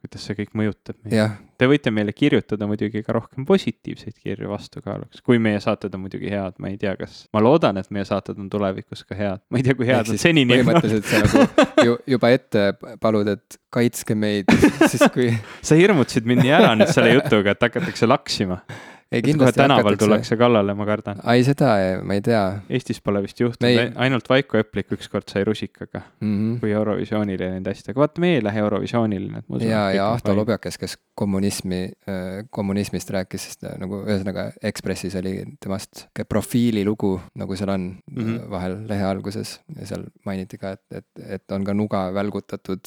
kuidas 0.00 0.26
see 0.26 0.36
kõik 0.38 0.54
mõjutab 0.56 0.96
meid. 1.04 1.34
Te 1.60 1.68
võite 1.70 1.92
meile 1.94 2.14
kirjutada 2.16 2.66
muidugi 2.66 3.02
ka 3.04 3.12
rohkem 3.12 3.44
positiivseid 3.46 4.16
kirju 4.16 4.48
vastukaaluks, 4.50 5.20
kui 5.22 5.38
meie 5.38 5.60
saated 5.62 5.92
on 5.94 6.06
muidugi 6.06 6.32
head, 6.32 6.56
ma 6.58 6.72
ei 6.72 6.78
tea, 6.80 6.94
kas, 6.96 7.26
ma 7.36 7.42
loodan, 7.44 7.76
et 7.78 7.90
meie 7.94 8.06
saated 8.08 8.40
on 8.40 8.48
tulevikus 8.50 9.04
ka 9.04 9.18
head, 9.18 9.44
ma 9.52 9.60
ei 9.60 9.66
tea, 9.66 9.76
kui 9.78 9.86
head 9.86 10.08
nad 10.08 10.22
senini 10.24 10.56
on. 10.56 10.64
põhimõtteliselt 10.64 11.10
sa 11.10 11.20
nagu 11.20 11.68
ju, 11.86 11.98
juba 12.16 12.32
ette 12.32 12.64
palud, 13.04 13.28
et 13.28 13.60
kaitske 13.72 14.16
meid, 14.16 14.48
siis 14.88 15.04
kui 15.12 15.28
sa 15.68 15.76
hirmutasid 15.76 16.26
mind 16.26 16.46
nii 16.46 16.56
ära 16.62 16.72
nüüd 16.80 16.96
selle 16.96 17.12
jutuga, 17.18 17.52
et 17.52 17.68
hakatakse 17.68 18.08
laksima 18.08 18.62
ei 19.12 19.22
kindlasti 19.22 19.60
tänaval 19.60 19.96
tullakse 20.00 20.36
kallale, 20.40 20.74
ma 20.74 20.86
kardan. 20.88 21.20
ei, 21.32 21.44
seda 21.46 21.72
ma 22.04 22.16
ei 22.16 22.24
tea. 22.24 22.42
Eestis 22.72 23.00
pole 23.04 23.22
vist 23.24 23.40
juhtunud 23.40 23.68
ei..., 23.68 23.90
ainult 24.06 24.28
Vaiko 24.30 24.58
Eplik 24.60 24.92
ükskord 24.96 25.28
sai 25.32 25.44
rusikaga 25.44 26.00
mm, 26.20 26.32
-hmm. 26.32 26.60
kui 26.60 26.72
Eurovisioonil 26.72 27.40
ei 27.40 27.54
läinud 27.54 27.70
hästi, 27.70 27.92
aga 27.92 28.04
vaata, 28.04 28.24
meie 28.24 28.38
ei 28.40 28.44
lähe 28.44 28.64
Eurovisioonile. 28.64 29.42
ja, 29.60 29.82
ja 29.92 30.10
Ahto 30.12 30.34
Lubjakas, 30.34 30.78
kes 30.78 30.98
kommunismi, 31.14 31.82
äh, 32.08 32.44
kommunismist 32.50 33.10
rääkis, 33.10 33.46
sest 33.48 33.64
äh, 33.64 33.76
nagu 33.78 34.02
ühesõnaga 34.04 34.50
Ekspressis 34.62 35.16
oli 35.20 35.34
temast 35.60 36.06
profiililugu, 36.28 37.20
nagu 37.34 37.56
seal 37.56 37.74
on 37.74 37.88
mm 38.10 38.22
-hmm. 38.22 38.50
vahel 38.50 38.78
lehe 38.88 39.04
alguses 39.04 39.60
ja 39.78 39.86
seal 39.86 40.04
mainiti 40.24 40.58
ka, 40.58 40.72
et, 40.72 40.84
et, 40.90 41.24
et 41.38 41.52
on 41.52 41.64
ka 41.64 41.74
nuga 41.74 42.08
välgutatud 42.14 42.80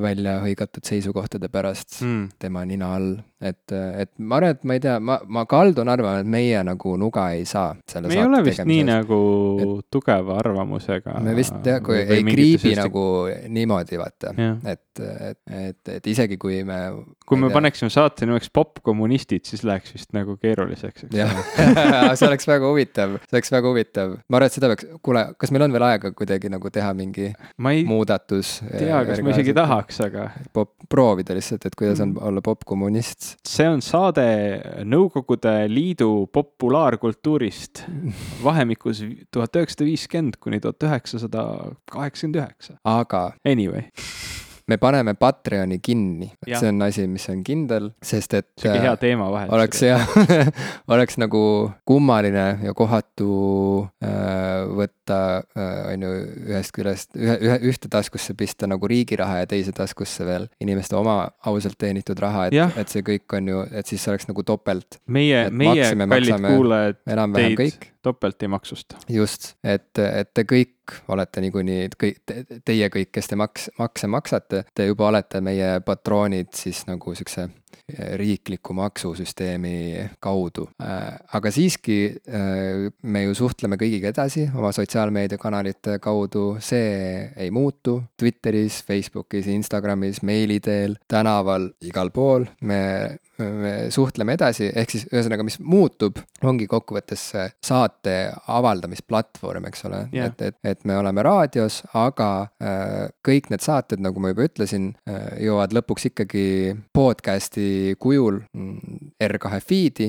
välja 0.00 0.40
hõigatud 0.44 0.84
seisukohtade 0.86 1.48
pärast 1.48 2.00
mm. 2.02 2.28
tema 2.38 2.64
nina 2.64 2.94
all, 2.94 3.16
et, 3.40 3.72
et 3.72 4.10
ma 4.20 4.36
arvan, 4.36 4.54
et 4.54 4.64
ma 4.68 4.76
ei 4.76 4.82
tea, 4.84 4.96
ma, 5.00 5.16
ma 5.32 5.46
kaldun 5.48 5.88
arvama, 5.88 6.20
et 6.20 6.28
meie 6.28 6.60
nagu 6.66 6.92
nuga 7.00 7.30
ei 7.36 7.46
saa. 7.48 7.72
me 8.04 8.12
ei 8.12 8.22
ole 8.22 8.42
vist 8.44 8.64
nii 8.68 8.82
nagu 8.88 9.20
et, 9.64 9.86
tugeva 9.92 10.36
arvamusega. 10.42 11.16
me 11.24 11.34
vist 11.38 11.56
nagu 11.64 11.96
ei 11.96 12.20
kriibi 12.26 12.74
nagu 12.78 13.04
niimoodi, 13.48 14.00
vaata, 14.00 14.34
et, 14.68 14.84
et, 15.00 15.42
et, 15.48 15.94
et 15.96 16.10
isegi 16.12 16.36
kui 16.40 16.60
me. 16.68 16.80
kui 17.24 17.38
me 17.40 17.48
tea. 17.48 17.56
paneksime 17.56 17.90
saate 17.94 18.28
nimeks 18.28 18.52
popkommunistid, 18.52 19.46
siis 19.48 19.64
läheks 19.64 19.94
vist 19.96 20.12
nagu 20.16 20.36
keeruliseks, 20.40 21.06
eks 21.08 21.16
ole. 21.16 21.44
see 22.20 22.28
oleks 22.28 22.48
väga 22.50 22.68
huvitav, 22.68 23.16
see 23.24 23.38
oleks 23.38 23.54
väga 23.56 23.72
huvitav. 23.72 24.16
ma 24.28 24.40
arvan, 24.40 24.52
et 24.52 24.58
seda 24.58 24.72
peaks, 24.74 24.88
kuule, 25.06 25.24
kas 25.40 25.54
meil 25.54 25.64
on 25.64 25.76
veel 25.78 25.88
aega 25.88 26.12
kuidagi 26.16 26.52
nagu 26.52 26.72
teha 26.74 26.92
mingi 26.98 27.30
ei 27.30 27.84
muudatus? 27.88 28.58
tea, 28.68 29.00
kas 29.08 29.24
ma 29.24 29.32
isegi 29.32 29.56
tahaks, 29.56 30.04
aga. 30.10 30.28
Proovida 30.90 31.34
lihtsalt, 31.36 31.64
et 31.68 31.76
kuidas 31.78 32.02
on 32.02 32.12
mm. 32.12 32.24
olla 32.28 32.42
popkommunist. 32.44 33.29
See 33.46 33.68
on 33.68 33.82
saade 33.84 34.24
Nõukogude 34.88 34.88
Nõukogude 34.88 35.54
Liidu 35.70 36.26
populaarkultuurist 36.32 37.84
vahemikus 38.46 39.04
tuhat 39.32 39.56
üheksasada 39.56 39.88
viiskümmend 39.88 40.40
kuni 40.40 40.60
tuhat 40.60 40.88
üheksasada 40.88 41.46
kaheksakümmend 41.90 42.42
üheksa. 42.42 42.78
aga. 42.84 43.30
Anyway 43.44 43.90
me 44.70 44.78
paneme 44.80 45.14
Patreoni 45.18 45.80
kinni, 45.82 46.28
et 46.46 46.54
see 46.54 46.70
on 46.70 46.84
asi, 46.86 47.06
mis 47.10 47.26
on 47.32 47.42
kindel, 47.46 47.90
sest 48.04 48.36
et. 48.38 48.48
sihuke 48.60 48.78
hea 48.84 48.94
teemavahetus. 49.00 49.54
oleks 49.56 49.82
jah 49.82 50.14
oleks 50.94 51.18
nagu 51.20 51.42
kummaline 51.88 52.46
ja 52.64 52.74
kohatu 52.76 53.30
äh, 54.04 54.64
võtta 54.80 55.20
äh,, 55.42 55.92
on 55.94 56.06
ju, 56.06 56.12
ühest 56.52 56.74
küljest 56.76 57.18
ühe, 57.18 57.36
ühe, 57.36 57.58
ühte 57.72 57.90
taskusse 57.92 58.36
pista 58.38 58.68
nagu 58.70 58.90
riigi 58.90 59.18
raha 59.20 59.42
ja 59.42 59.50
teise 59.50 59.74
taskusse 59.76 60.26
veel 60.28 60.48
inimeste 60.62 60.98
oma 60.98 61.18
ausalt 61.50 61.78
teenitud 61.80 62.18
raha, 62.22 62.48
et, 62.50 62.78
et 62.80 62.92
see 62.92 63.04
kõik 63.06 63.38
on 63.38 63.54
ju, 63.54 63.64
et 63.82 63.90
siis 63.90 64.06
oleks 64.12 64.28
nagu 64.30 64.46
topelt. 64.46 65.00
meie, 65.10 65.48
meie 65.50 65.92
kallid 66.06 66.46
kuulajad, 66.46 67.02
teid 67.04 67.56
topelt 67.58 67.90
ei 68.42 68.48
maksusta. 68.48 68.96
just, 69.08 69.54
et, 69.64 69.98
et 69.98 70.30
te 70.34 70.44
kõik 70.48 70.96
olete 71.08 71.40
niikuinii, 71.44 71.88
kõik, 72.00 72.20
teie 72.64 72.88
kõik, 72.90 73.12
kes 73.12 73.30
te 73.30 73.36
maks, 73.36 73.70
makse 73.78 74.10
maksate, 74.10 74.64
te 74.74 74.86
juba 74.86 75.10
olete 75.10 75.40
meie 75.44 75.80
patroonid 75.86 76.54
siis 76.56 76.84
nagu 76.88 77.14
siukse 77.14 77.48
riikliku 78.20 78.74
maksusüsteemi 78.76 80.10
kaudu. 80.22 80.68
Äh, 80.82 81.18
aga 81.36 81.52
siiski 81.54 81.98
äh, 82.10 82.90
me 83.02 83.24
ju 83.24 83.34
suhtleme 83.38 83.78
kõigiga 83.80 84.12
edasi 84.14 84.46
oma 84.54 84.72
sotsiaalmeediakanalite 84.76 85.98
kaudu, 86.02 86.44
see 86.64 87.30
ei 87.36 87.50
muutu. 87.54 88.00
Twitteris, 88.20 88.82
Facebookis, 88.86 89.48
Instagramis, 89.50 90.22
meili 90.26 90.60
teel, 90.64 90.96
tänaval, 91.08 91.70
igal 91.86 92.12
pool 92.14 92.46
me 92.60 92.80
me 93.40 93.90
suhtleme 93.90 94.34
edasi, 94.36 94.70
ehk 94.76 94.92
siis 94.92 95.06
ühesõnaga, 95.10 95.44
mis 95.46 95.58
muutub, 95.64 96.18
ongi 96.46 96.66
kokkuvõttes 96.70 97.22
saate 97.64 98.16
avaldamisplatvorm, 98.52 99.68
eks 99.70 99.86
ole 99.88 100.02
yeah., 100.14 100.30
et, 100.30 100.42
et, 100.50 100.58
et 100.72 100.84
me 100.88 100.96
oleme 101.00 101.24
raadios, 101.24 101.80
aga 101.98 102.30
äh, 102.62 103.08
kõik 103.26 103.50
need 103.52 103.64
saated, 103.64 104.02
nagu 104.04 104.22
ma 104.22 104.34
juba 104.34 104.46
ütlesin 104.48 104.90
äh,, 105.08 105.40
jõuavad 105.46 105.74
lõpuks 105.78 106.10
ikkagi 106.10 106.46
podcast'i 106.96 107.59
kujul 108.00 108.40
mm, 108.52 109.10
R2 109.24 109.60
feed'i. 109.66 110.08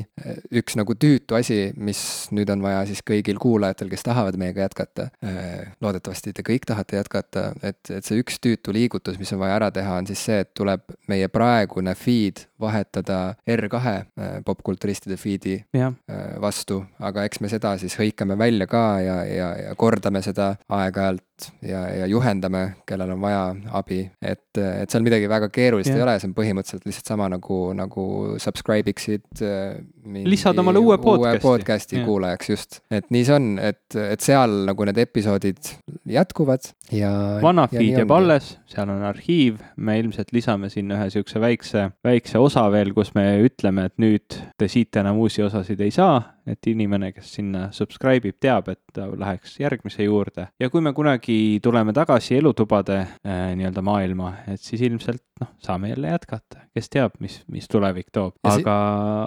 üks 0.62 0.78
nagu 0.80 0.96
tüütu 0.96 1.38
asi, 1.38 1.72
mis 1.78 2.02
nüüd 2.36 2.50
on 2.54 2.64
vaja 2.64 2.84
siis 2.90 3.02
kõigil 3.06 3.40
kuulajatel, 3.42 3.90
kes 3.92 4.06
tahavad 4.06 4.38
meiega 4.40 4.66
jätkata 4.66 5.10
äh,, 5.26 5.74
loodetavasti 5.82 6.34
te 6.36 6.46
kõik 6.48 6.68
tahate 6.70 7.00
jätkata, 7.00 7.46
et, 7.64 7.82
et 7.90 8.08
see 8.08 8.22
üks 8.22 8.40
tüütu 8.44 8.74
liigutus, 8.76 9.20
mis 9.20 9.32
on 9.36 9.42
vaja 9.44 9.58
ära 9.60 9.72
teha, 9.74 9.98
on 10.02 10.10
siis 10.10 10.24
see, 10.30 10.42
et 10.46 10.54
tuleb 10.58 10.86
meie 11.12 11.30
praegune 11.32 11.96
feed 11.98 12.46
vahetada 12.62 13.20
R2 13.50 13.82
äh, 13.82 14.38
popkulturistide 14.46 15.18
feed'i 15.18 15.58
ja. 15.74 15.92
Äh, 16.12 16.36
vastu, 16.42 16.82
aga 17.00 17.26
eks 17.28 17.42
me 17.42 17.50
seda 17.52 17.76
siis 17.82 17.98
hõikame 18.00 18.38
välja 18.40 18.68
ka 18.70 18.86
ja, 19.04 19.18
ja, 19.26 19.50
ja 19.68 19.76
kordame 19.80 20.22
seda 20.26 20.54
aeg-ajalt 20.70 21.26
ja, 21.66 21.82
ja 22.02 22.08
juhendame, 22.10 22.64
kellel 22.88 23.14
on 23.16 23.22
vaja 23.22 23.42
abi. 23.78 24.04
et, 24.22 24.58
et 24.58 24.92
seal 24.92 25.06
midagi 25.06 25.30
väga 25.30 25.50
keerulist 25.54 25.92
ja. 25.92 25.98
ei 26.00 26.06
ole, 26.06 26.18
see 26.20 26.30
on 26.30 26.36
põhimõtteliselt 26.38 26.88
lihtsalt 26.90 27.12
sama 27.14 27.30
nagu, 27.32 27.60
nagu 27.78 28.06
subscribe 28.42 28.92
iksid. 28.92 29.26
Äh, 29.46 29.82
lisad 30.26 30.60
omale 30.62 30.82
uue 30.82 30.98
podcast'i. 31.02 31.38
uue 31.38 31.44
podcast'i 31.46 32.04
kuulajaks 32.06 32.52
just, 32.52 32.82
et 32.92 33.10
nii 33.14 33.26
see 33.28 33.38
on, 33.38 33.50
et, 33.62 33.98
et 34.02 34.24
seal 34.24 34.62
nagu 34.70 34.88
need 34.90 35.02
episoodid 35.06 35.74
jätkuvad 36.10 36.72
ja. 36.96 37.12
vana 37.44 37.68
feed 37.72 38.02
jääb 38.02 38.14
alles, 38.16 38.56
seal 38.72 38.90
on 38.92 39.06
arhiiv, 39.08 39.62
me 39.78 39.98
ilmselt 40.02 40.34
lisame 40.36 40.72
sinna 40.74 41.00
ühe 41.00 41.10
sihukese 41.14 41.42
väikse, 41.44 41.88
väikse 42.06 42.42
osa 42.42 42.66
veel, 42.74 42.94
kus 42.98 43.14
me 43.18 43.26
ütleme, 43.46 43.88
et 43.90 43.98
nüüd 44.02 44.40
te 44.60 44.70
siit 44.72 44.96
enam 45.02 45.22
uusi 45.22 45.44
osasid 45.46 45.82
ei 45.82 45.94
saa, 45.96 46.20
et 46.48 46.68
inimene, 46.68 47.12
kes 47.16 47.36
sinna 47.38 47.68
subscribe 47.76 48.30
ib, 48.30 48.38
teab, 48.42 48.72
et 48.74 48.82
ta 48.94 49.08
läheks 49.10 49.60
järgmise 49.62 50.04
juurde. 50.04 50.48
ja 50.60 50.70
kui 50.70 50.82
me 50.82 50.94
kunagi 50.94 51.60
tuleme 51.64 51.94
tagasi 51.94 52.38
elutubade 52.40 52.98
äh, 53.02 53.52
nii-öelda 53.58 53.82
maailma, 53.86 54.34
et 54.48 54.62
siis 54.62 54.82
ilmselt 54.82 55.24
noh, 55.42 55.50
saame 55.64 55.90
jälle 55.92 56.12
jätkata, 56.12 56.62
kes 56.76 56.90
teab, 56.94 57.16
mis, 57.24 57.40
mis 57.52 57.68
tulevik 57.72 58.12
toob. 58.14 58.36
aga, 58.48 58.76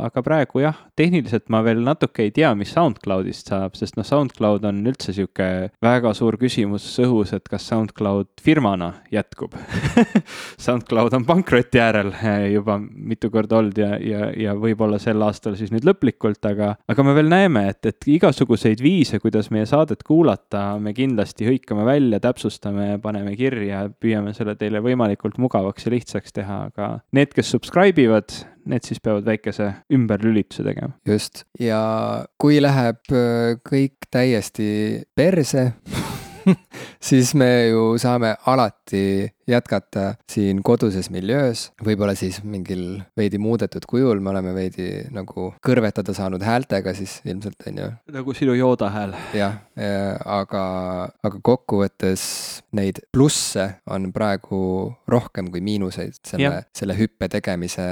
aga 0.07 0.22
praegu 0.24 0.62
jah, 0.62 0.79
tehniliselt 0.96 1.50
ma 1.53 1.61
veel 1.66 1.83
natuke 1.85 2.24
ei 2.24 2.33
tea, 2.35 2.53
mis 2.59 2.72
SoundCloudist 2.74 3.50
saab, 3.50 3.77
sest 3.79 3.98
noh, 3.98 4.07
SoundCloud 4.07 4.64
on 4.68 4.81
üldse 4.87 5.14
sihuke 5.16 5.48
väga 5.85 6.14
suur 6.16 6.38
küsimus 6.40 6.87
õhus, 7.03 7.35
et 7.37 7.48
kas 7.50 7.66
SoundCloud 7.72 8.31
firmana 8.44 8.92
jätkub 9.12 9.57
SoundCloud 10.64 11.18
on 11.18 11.27
pankroti 11.29 11.83
äärel 11.83 12.12
äh, 12.14 12.46
juba 12.55 12.79
mitu 12.81 13.31
korda 13.35 13.59
olnud 13.61 13.79
ja, 13.81 13.90
ja, 14.00 14.31
ja 14.38 14.57
võib-olla 14.59 15.00
sel 15.03 15.22
aastal 15.27 15.59
siis 15.59 15.72
nüüd 15.74 15.87
lõplikult, 15.88 16.42
aga, 16.48 16.74
aga 16.88 17.07
me 17.07 17.16
veel 17.18 17.31
näeme, 17.33 17.66
et, 17.74 17.83
et 17.90 18.11
igasuguseid 18.16 18.83
viise, 18.85 19.20
kuidas 19.22 19.50
meie 19.55 19.66
saadet 19.68 20.07
kuulata, 20.07 20.66
me 20.81 20.94
kindlasti 20.96 21.48
hõikame 21.48 21.87
välja, 21.88 22.22
täpsustame, 22.22 22.94
paneme 23.03 23.35
kirja, 23.38 23.87
püüame 24.00 24.35
selle 24.37 24.57
teile 24.61 24.83
võimalikult 24.85 25.38
mugavaks 25.42 25.88
ja 25.88 25.94
lihtsaks 25.94 26.03
teha, 26.34 26.64
aga 26.70 26.88
need, 27.16 27.32
kes 27.36 27.52
subscribe 27.54 28.02
ivad, 28.02 28.34
need 28.70 28.86
siis 28.86 29.00
peavad 29.04 29.26
väikese 29.28 29.70
ümberlülituse 29.92 30.64
tegema. 30.66 30.94
just, 31.08 31.44
ja 31.60 32.24
kui 32.40 32.60
läheb 32.62 33.02
äh, 33.12 33.54
kõik 33.64 34.10
täiesti 34.12 35.04
perse 35.16 35.72
siis 37.09 37.35
me 37.38 37.50
ju 37.68 37.94
saame 38.00 38.35
alati 38.46 39.30
jätkata 39.48 40.14
siin 40.30 40.62
koduses 40.64 41.11
miljöös, 41.12 41.66
võib-olla 41.85 42.14
siis 42.16 42.40
mingil 42.44 43.02
veidi 43.16 43.38
muudetud 43.42 43.85
kujul, 43.88 44.20
me 44.24 44.33
oleme 44.33 44.54
veidi 44.57 44.88
nagu 45.14 45.50
kõrvetada 45.64 46.14
saanud 46.16 46.42
häältega 46.44 46.94
siis 46.96 47.18
ilmselt, 47.28 47.61
on 47.68 47.80
ju. 47.83 47.90
nagu 48.16 48.37
sinu 48.37 48.57
jooda 48.57 48.90
hääl. 48.94 49.14
jah, 49.37 49.61
aga, 50.24 50.64
aga 51.22 51.44
kokkuvõttes 51.44 52.26
neid 52.76 53.02
plusse 53.12 53.68
on 53.87 54.11
praegu 54.14 54.59
rohkem 55.09 55.52
kui 55.52 55.64
miinuseid 55.64 56.20
selle, 56.24 56.64
selle 56.76 56.98
hüppe 56.98 57.28
tegemise 57.33 57.88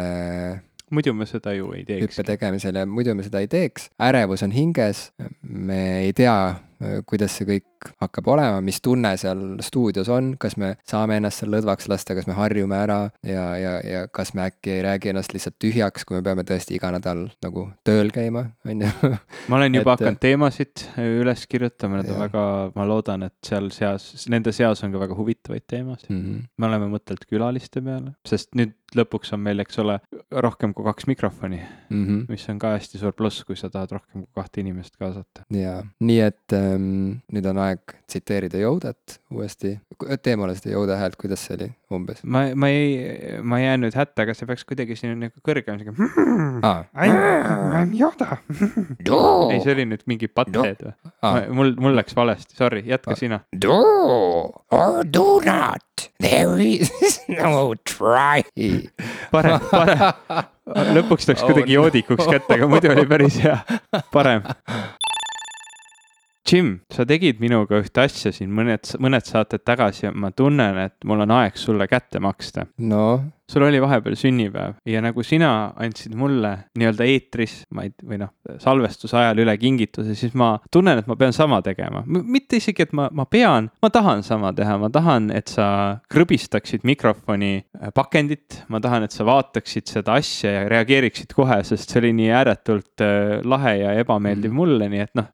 muidu 0.92 1.14
me 1.16 1.26
seda 1.28 1.54
ju 1.56 1.72
ei 1.76 1.84
teeks. 1.88 2.04
hüppe 2.04 2.26
tegemisel 2.32 2.76
ja 2.76 2.84
muidu 2.88 3.14
me 3.16 3.24
seda 3.26 3.40
ei 3.42 3.48
teeks, 3.50 3.88
ärevus 4.02 4.44
on 4.44 4.52
hinges, 4.54 5.08
me 5.42 5.80
ei 6.02 6.12
tea, 6.16 6.36
kuidas 7.08 7.36
see 7.38 7.48
kõik 7.48 7.90
hakkab 8.02 8.28
olema, 8.34 8.60
mis 8.64 8.80
tunne 8.82 9.12
seal 9.20 9.42
stuudios 9.64 10.08
on, 10.12 10.32
kas 10.40 10.56
me 10.60 10.74
saame 10.88 11.18
ennast 11.18 11.42
seal 11.42 11.52
lõdvaks 11.54 11.88
lasta, 11.90 12.16
kas 12.18 12.28
me 12.28 12.36
harjume 12.36 12.76
ära 12.78 12.98
ja, 13.26 13.44
ja, 13.58 13.74
ja 13.86 14.02
kas 14.12 14.34
me 14.38 14.46
äkki 14.48 14.76
ei 14.76 14.82
räägi 14.86 15.12
ennast 15.12 15.34
lihtsalt 15.34 15.58
tühjaks, 15.62 16.06
kui 16.08 16.18
me 16.18 16.24
peame 16.26 16.44
tõesti 16.48 16.76
iga 16.78 16.92
nädal 16.94 17.24
nagu 17.44 17.66
tööl 17.86 18.12
käima, 18.14 18.46
on 18.68 18.84
ju. 18.86 18.92
ma 19.50 19.58
olen 19.58 19.80
juba 19.80 19.96
et... 19.96 20.04
hakanud 20.04 20.22
teemasid 20.22 20.86
üles 21.02 21.46
kirjutama, 21.50 22.00
need 22.00 22.12
on 22.14 22.22
väga, 22.24 22.44
ma 22.76 22.88
loodan, 22.88 23.26
et 23.28 23.36
seal 23.46 23.70
seas, 23.74 24.28
nende 24.32 24.54
seas 24.56 24.84
on 24.86 24.94
ka 24.94 25.02
väga 25.02 25.18
huvitavaid 25.18 25.66
teemasid 25.70 26.10
mm. 26.10 26.22
-hmm. 26.22 26.46
me 26.58 26.70
oleme 26.70 26.92
mõtelnud 26.94 27.26
külaliste 27.30 27.82
peale, 27.84 28.14
sest 28.28 28.54
nüüd 28.58 28.76
lõpuks 28.96 29.32
on 29.34 29.40
meil, 29.40 29.60
eks 29.62 29.78
ole, 29.82 29.98
rohkem 30.44 30.74
kui 30.76 30.84
kaks 30.84 31.06
mikrofoni 31.08 31.58
mm, 31.58 32.04
-hmm. 32.04 32.24
mis 32.28 32.48
on 32.52 32.58
ka 32.58 32.74
hästi 32.76 33.00
suur 33.00 33.12
pluss, 33.16 33.44
kui 33.44 33.56
sa 33.56 33.70
tahad 33.70 33.92
rohkem 33.96 34.24
kui 34.24 34.32
kahte 34.34 34.60
inimest 34.60 34.96
kaasata. 35.00 35.44
jaa, 35.50 35.82
nii 36.00 36.20
et 36.20 36.56
ähm, 36.56 36.71
nüüd 36.78 37.46
on 37.50 37.60
aeg 37.62 37.94
tsiteerida 38.10 38.60
Yodat 38.60 39.18
uuesti. 39.32 39.74
tee 40.22 40.36
mulle 40.36 40.54
seda 40.58 40.74
Yoda 40.74 40.98
häält, 41.00 41.16
kuidas 41.20 41.44
see 41.46 41.56
oli 41.56 41.68
umbes? 41.92 42.22
ma, 42.24 42.44
ma 42.54 42.70
ei, 42.72 43.38
ma 43.42 43.60
jään 43.62 43.84
nüüd 43.84 43.96
hätta, 43.96 44.26
aga 44.26 44.36
see 44.36 44.48
peaks 44.48 44.64
kuidagi 44.68 44.96
siin 44.98 45.16
nagu 45.20 45.44
kõrgem, 45.46 45.80
sihuke 45.80 46.08
ah.. 46.66 46.84
I 46.96 47.10
m 47.82 47.94
Yoda 47.98 48.38
ei, 48.50 49.60
see 49.62 49.74
oli 49.74 49.88
nüüd 49.92 50.06
mingi 50.10 50.30
butthead 50.32 50.84
või 50.86 50.94
ah.? 51.20 51.42
mul, 51.52 51.74
mul 51.82 51.98
läks 51.98 52.16
valesti, 52.18 52.56
sorry, 52.58 52.84
jätka 52.88 53.14
ah. 53.16 53.18
sina. 53.18 53.42
Do 53.52 53.76
or 54.72 55.02
do 55.04 55.40
not, 55.44 56.08
there 56.20 56.56
is 56.62 57.20
no 57.28 57.74
try. 57.84 58.44
parem, 59.32 59.60
parem 59.70 60.50
lõpuks 60.96 61.28
läks 61.28 61.42
kuidagi 61.44 61.76
joodikuks 61.76 62.26
kätte, 62.28 62.56
aga 62.56 62.68
muidu 62.70 62.92
oli 62.94 63.06
päris 63.10 63.38
hea, 63.42 63.58
parem. 64.14 64.46
Jim, 66.48 66.80
sa 66.90 67.04
tegid 67.06 67.38
minuga 67.40 67.78
ühte 67.82 68.02
asja 68.02 68.32
siin 68.34 68.50
mõned, 68.54 68.96
mõned 69.02 69.28
saated 69.28 69.62
tagasi 69.64 70.08
ja 70.08 70.10
ma 70.12 70.32
tunnen, 70.34 70.78
et 70.88 71.06
mul 71.06 71.22
on 71.22 71.34
aeg 71.38 71.56
sulle 71.60 71.86
kätte 71.90 72.20
maksta. 72.20 72.66
no 72.78 73.04
sul 73.50 73.62
oli 73.66 73.80
vahepeal 73.82 74.16
sünnipäev 74.16 74.78
ja 74.86 75.02
nagu 75.04 75.22
sina 75.26 75.72
andsid 75.80 76.14
mulle 76.18 76.52
nii-öelda 76.78 77.06
eetris, 77.08 77.62
ma 77.74 77.86
ei, 77.86 77.92
või 78.06 78.20
noh, 78.22 78.32
salvestuse 78.62 79.16
ajal 79.18 79.42
üle 79.44 79.54
kingituse, 79.60 80.14
siis 80.18 80.34
ma 80.38 80.54
tunnen, 80.72 81.02
et 81.02 81.08
ma 81.10 81.16
pean 81.18 81.34
sama 81.36 81.60
tegema. 81.64 82.04
mitte 82.06 82.58
isegi, 82.60 82.86
et 82.86 82.94
ma, 82.96 83.08
ma 83.12 83.26
pean, 83.26 83.68
ma 83.82 83.90
tahan 83.92 84.22
sama 84.26 84.52
teha, 84.56 84.76
ma 84.80 84.90
tahan, 84.92 85.30
et 85.34 85.52
sa 85.52 85.66
krõbistaksid 86.12 86.86
mikrofoni 86.88 87.52
äh, 87.58 87.92
pakendit, 87.94 88.62
ma 88.72 88.80
tahan, 88.82 89.06
et 89.06 89.14
sa 89.14 89.26
vaataksid 89.28 89.90
seda 89.90 90.16
asja 90.20 90.52
ja 90.52 90.64
reageeriksid 90.72 91.34
kohe, 91.36 91.60
sest 91.66 91.92
see 91.92 92.02
oli 92.02 92.12
nii 92.22 92.30
ääretult 92.38 93.04
äh, 93.04 93.40
lahe 93.44 93.76
ja 93.80 93.94
ebameeldiv 94.00 94.52
mm. 94.52 94.62
mulle, 94.62 94.88
nii 94.92 95.04
et 95.06 95.14
noh, 95.18 95.30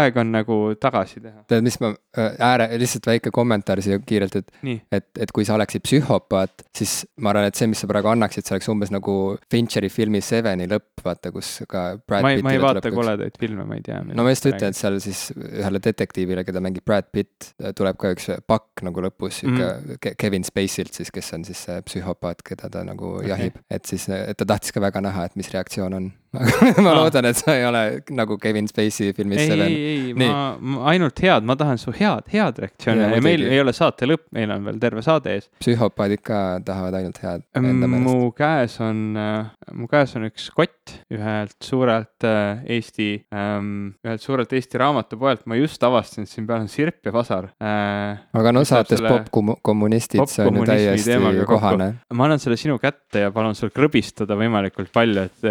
aeg 0.00 0.20
on 0.20 0.34
nagu 0.34 0.60
tagasi 0.80 1.20
teha. 1.20 1.44
tead, 1.50 1.64
mis 1.66 1.78
ma, 1.82 1.92
äh, 2.16 2.32
ääre, 2.50 2.70
lihtsalt 2.80 3.10
väike 3.12 3.34
kommentaar 3.34 3.82
siia 3.84 4.00
kiirelt, 4.02 4.40
et, 4.40 4.52
et, 4.90 5.08
et 5.26 5.34
kui 5.34 5.46
sa 5.46 5.56
oleksid 5.58 5.84
psühhopaat, 5.86 6.66
siis 6.76 7.00
ma 7.20 7.34
arvan, 7.34 7.49
et 7.49 7.49
et 7.50 7.58
see, 7.58 7.68
mis 7.70 7.80
sa 7.82 7.88
praegu 7.90 8.10
annaksid, 8.12 8.46
see 8.46 8.56
oleks 8.56 8.70
umbes 8.72 8.92
nagu 8.94 9.16
Fincheri 9.52 9.90
filmi 9.92 10.22
Seveni 10.24 10.68
lõpp, 10.70 11.02
vaata, 11.04 11.32
kus 11.34 11.52
ka 11.70 11.84
Brad 12.00 12.24
ma 12.26 12.32
ei, 12.36 12.44
ma 12.46 12.54
ei 12.54 12.62
vaata 12.62 12.92
koledaid 12.94 13.38
filme, 13.40 13.66
ma 13.68 13.78
ei 13.78 13.84
tea. 13.86 14.00
no 14.06 14.26
ma 14.26 14.34
just 14.34 14.48
ütlen, 14.50 14.74
et 14.74 14.78
seal 14.78 15.00
siis 15.02 15.26
ühele 15.34 15.82
detektiivile, 15.82 16.44
keda 16.48 16.62
mängib 16.64 16.86
Brad 16.86 17.10
Pitt, 17.12 17.52
tuleb 17.78 17.98
ka 18.00 18.14
üks 18.16 18.30
pakk 18.50 18.84
nagu 18.86 19.04
lõpus 19.06 19.42
sihuke 19.42 19.66
mm 19.66 19.92
-hmm. 19.96 20.16
Kevin 20.20 20.46
Spacey'lt 20.46 20.96
siis, 20.96 21.12
kes 21.14 21.32
on 21.36 21.44
siis 21.48 21.64
see 21.66 21.82
psühhopaat, 21.86 22.44
keda 22.46 22.70
ta 22.70 22.84
nagu 22.86 23.16
okay. 23.18 23.28
jahib. 23.34 23.60
et 23.70 23.84
siis, 23.84 24.08
et 24.08 24.36
ta 24.36 24.46
tahtis 24.46 24.72
ka 24.72 24.80
väga 24.80 25.00
näha, 25.00 25.24
et 25.24 25.36
mis 25.36 25.50
reaktsioon 25.52 25.94
on 25.94 26.12
ma 26.84 26.92
loodan, 26.94 27.26
et 27.26 27.38
sa 27.38 27.56
ei 27.58 27.64
ole 27.66 27.82
nagu 28.14 28.36
Kevin 28.38 28.68
Spacey 28.70 29.14
filmis 29.16 29.40
ei, 29.42 29.50
ei, 29.50 29.78
ei, 29.90 30.12
ma, 30.14 30.54
ma 30.60 30.84
ainult 30.92 31.18
head, 31.24 31.46
ma 31.46 31.56
tahan 31.58 31.80
su 31.80 31.90
head, 31.96 32.28
head 32.30 32.60
reaktsiooni 32.62 33.02
ja, 33.02 33.08
ja 33.16 33.24
meil 33.24 33.42
ei 33.48 33.58
ole 33.62 33.74
saate 33.74 34.06
lõpp, 34.06 34.28
meil 34.36 34.52
on 34.54 34.68
veel 34.68 34.78
terve 34.82 35.02
saade 35.02 35.34
ees. 35.34 35.48
psühhopaadid 35.62 36.22
ka 36.26 36.60
tahavad 36.66 37.00
ainult 37.00 37.18
head 37.24 37.46
mu 37.90 38.30
käes 38.36 38.78
on 38.84 39.18
äh,, 39.18 39.50
mu 39.74 39.90
käes 39.90 40.14
on 40.18 40.28
üks 40.30 40.50
kott 40.54 40.79
ühelt 41.12 41.56
suurelt 41.64 42.26
äh, 42.26 42.62
Eesti 42.76 43.08
ähm,, 43.34 43.92
ühelt 44.06 44.24
suurelt 44.24 44.52
Eesti 44.56 44.80
raamatupoelt, 44.80 45.46
ma 45.50 45.58
just 45.58 45.82
avastasin, 45.86 46.26
et 46.26 46.32
siin 46.32 46.48
peal 46.48 46.64
on 46.64 46.70
sirp 46.72 47.06
ja 47.06 47.12
vasar 47.14 47.50
äh,. 47.62 48.20
aga 48.40 48.54
no 48.54 48.64
saates 48.68 49.02
popkommunistid 49.04 50.22
pop, 50.22 50.32
see 50.32 50.46
on 50.46 50.60
ju 50.60 50.66
täiesti 50.70 51.18
kohane. 51.48 51.92
ma 52.14 52.28
annan 52.28 52.42
selle 52.42 52.58
sinu 52.60 52.78
kätte 52.82 53.26
ja 53.26 53.34
palun 53.34 53.58
sul 53.58 53.72
krõbistada 53.74 54.38
võimalikult 54.38 54.92
palju, 54.94 55.26
et, 55.28 55.48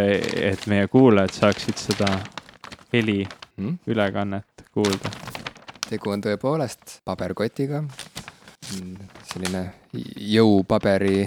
et 0.53 0.67
meie 0.71 0.87
kuulajad 0.91 1.35
saaksid 1.41 1.79
seda 1.89 2.11
heli 2.93 3.23
hmm? 3.57 3.79
ülekannet 3.87 4.65
kuulda. 4.73 5.11
tegu 5.89 6.13
on 6.13 6.23
tõepoolest 6.23 6.99
paberkotiga. 7.05 7.83
selline 9.31 9.63
jõupaberi 10.29 11.23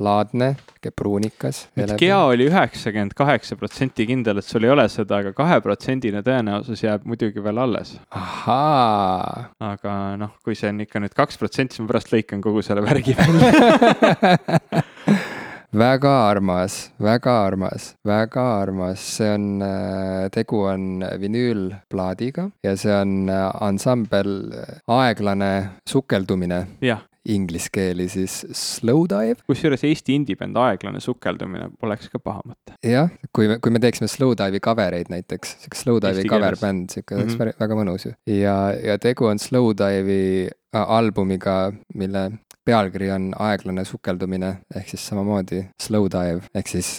laadne, 0.00 0.54
pruunikas. 0.96 1.68
et 1.76 1.92
Gea 2.00 2.18
oli 2.30 2.48
üheksakümmend 2.48 3.12
kaheksa 3.16 3.56
protsenti 3.60 4.06
kindel, 4.08 4.40
et 4.40 4.48
sul 4.48 4.64
ei 4.64 4.72
ole 4.72 4.86
seda, 4.92 5.20
aga 5.20 5.32
kaheprotsendine 5.36 6.22
tõenäosus 6.26 6.84
jääb 6.84 7.04
muidugi 7.08 7.44
veel 7.44 7.60
alles. 7.60 7.96
ahaa. 8.10 9.50
aga 9.72 9.96
noh, 10.20 10.36
kui 10.44 10.56
see 10.58 10.72
on 10.72 10.80
ikka 10.86 11.04
nüüd 11.04 11.16
kaks 11.16 11.40
protsenti, 11.40 11.76
siis 11.76 11.84
ma 11.84 11.92
pärast 11.92 12.14
lõikan 12.14 12.40
kogu 12.44 12.64
selle 12.64 12.84
värgi 12.86 13.16
välja 13.18 13.50
väga 15.72 16.14
armas, 16.30 16.90
väga 16.98 17.34
armas, 17.46 17.94
väga 18.06 18.46
armas, 18.62 19.04
see 19.18 19.28
on, 19.34 19.44
äh, 19.62 20.30
tegu 20.34 20.64
on 20.66 21.04
vinüülplaadiga 21.20 22.50
ja 22.64 22.74
see 22.76 22.94
on 22.94 23.28
äh, 23.28 23.46
ansambel 23.60 24.34
äh, 24.52 24.80
Aeglane 24.88 25.52
sukeldumine. 25.88 26.66
jah 26.80 27.06
inglise 27.28 27.68
keeli 27.72 28.08
siis 28.08 28.40
Slow 28.56 29.04
Dive. 29.10 29.42
kusjuures 29.46 29.84
Eesti 29.84 30.16
indie-bänd 30.16 30.56
Aeglane 30.56 31.02
sukeldumine 31.04 31.68
poleks 31.80 32.08
ka 32.12 32.18
paha 32.22 32.44
mõte. 32.46 32.76
jah, 32.86 33.10
kui 33.36 33.48
me, 33.50 33.58
kui 33.60 33.74
me 33.74 33.82
teeksime 33.82 34.08
Slow 34.08 34.32
Dive'i 34.38 34.62
cover 34.64 34.96
eid 34.96 35.12
näiteks, 35.12 35.56
sihuke 35.64 35.80
Slow 35.80 36.00
Dive'i 36.02 36.28
cover 36.30 36.56
bänd, 36.60 36.90
sihuke 36.94 37.18
oleks 37.18 37.34
mm 37.34 37.40
-hmm. 37.40 37.60
väga 37.60 37.80
mõnus 37.82 38.06
ju. 38.06 38.14
ja, 38.26 38.56
ja 38.84 38.98
tegu 38.98 39.26
on 39.26 39.38
Slow 39.38 39.72
Dive'i 39.76 40.48
albumiga, 40.72 41.72
mille 41.94 42.30
pealkiri 42.70 43.10
on 43.14 43.30
Aeglane 43.38 43.84
sukeldumine 43.88 44.50
ehk 44.76 44.90
siis 44.92 45.06
samamoodi 45.10 45.62
slow 45.82 46.06
dive 46.12 46.46
ehk 46.54 46.70
siis 46.70 46.90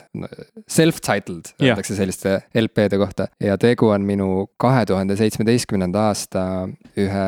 self-titled 0.68 1.54
öeldakse 1.62 1.96
selliste 1.96 2.38
LP-de 2.62 3.00
kohta. 3.02 3.28
ja 3.40 3.58
tegu 3.62 3.92
on 3.92 4.06
minu 4.08 4.30
kahe 4.62 4.86
tuhande 4.86 5.16
seitsmeteistkümnenda 5.20 6.08
aasta 6.12 6.44
ühe 7.00 7.28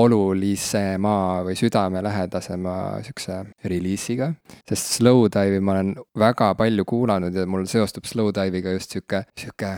olulisema 0.00 1.16
või 1.46 1.56
südamelähedasema 1.58 2.76
sihukese 3.06 3.40
reliisiga. 3.64 4.32
sest 4.68 4.98
slow 4.98 5.26
dive'i 5.32 5.60
ma 5.64 5.78
olen 5.78 5.94
väga 6.18 6.52
palju 6.58 6.84
kuulanud 6.84 7.34
ja 7.34 7.46
mul 7.46 7.66
seostub 7.70 8.08
slow 8.08 8.32
dive'iga 8.36 8.76
just 8.76 8.96
sihuke, 8.96 9.24
sihuke, 9.38 9.74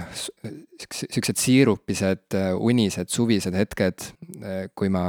siuksed 0.90 1.38
siirupised, 1.38 2.36
unised, 2.58 3.10
suvised 3.12 3.54
hetked, 3.56 4.08
kui 4.74 4.90
ma 4.92 5.04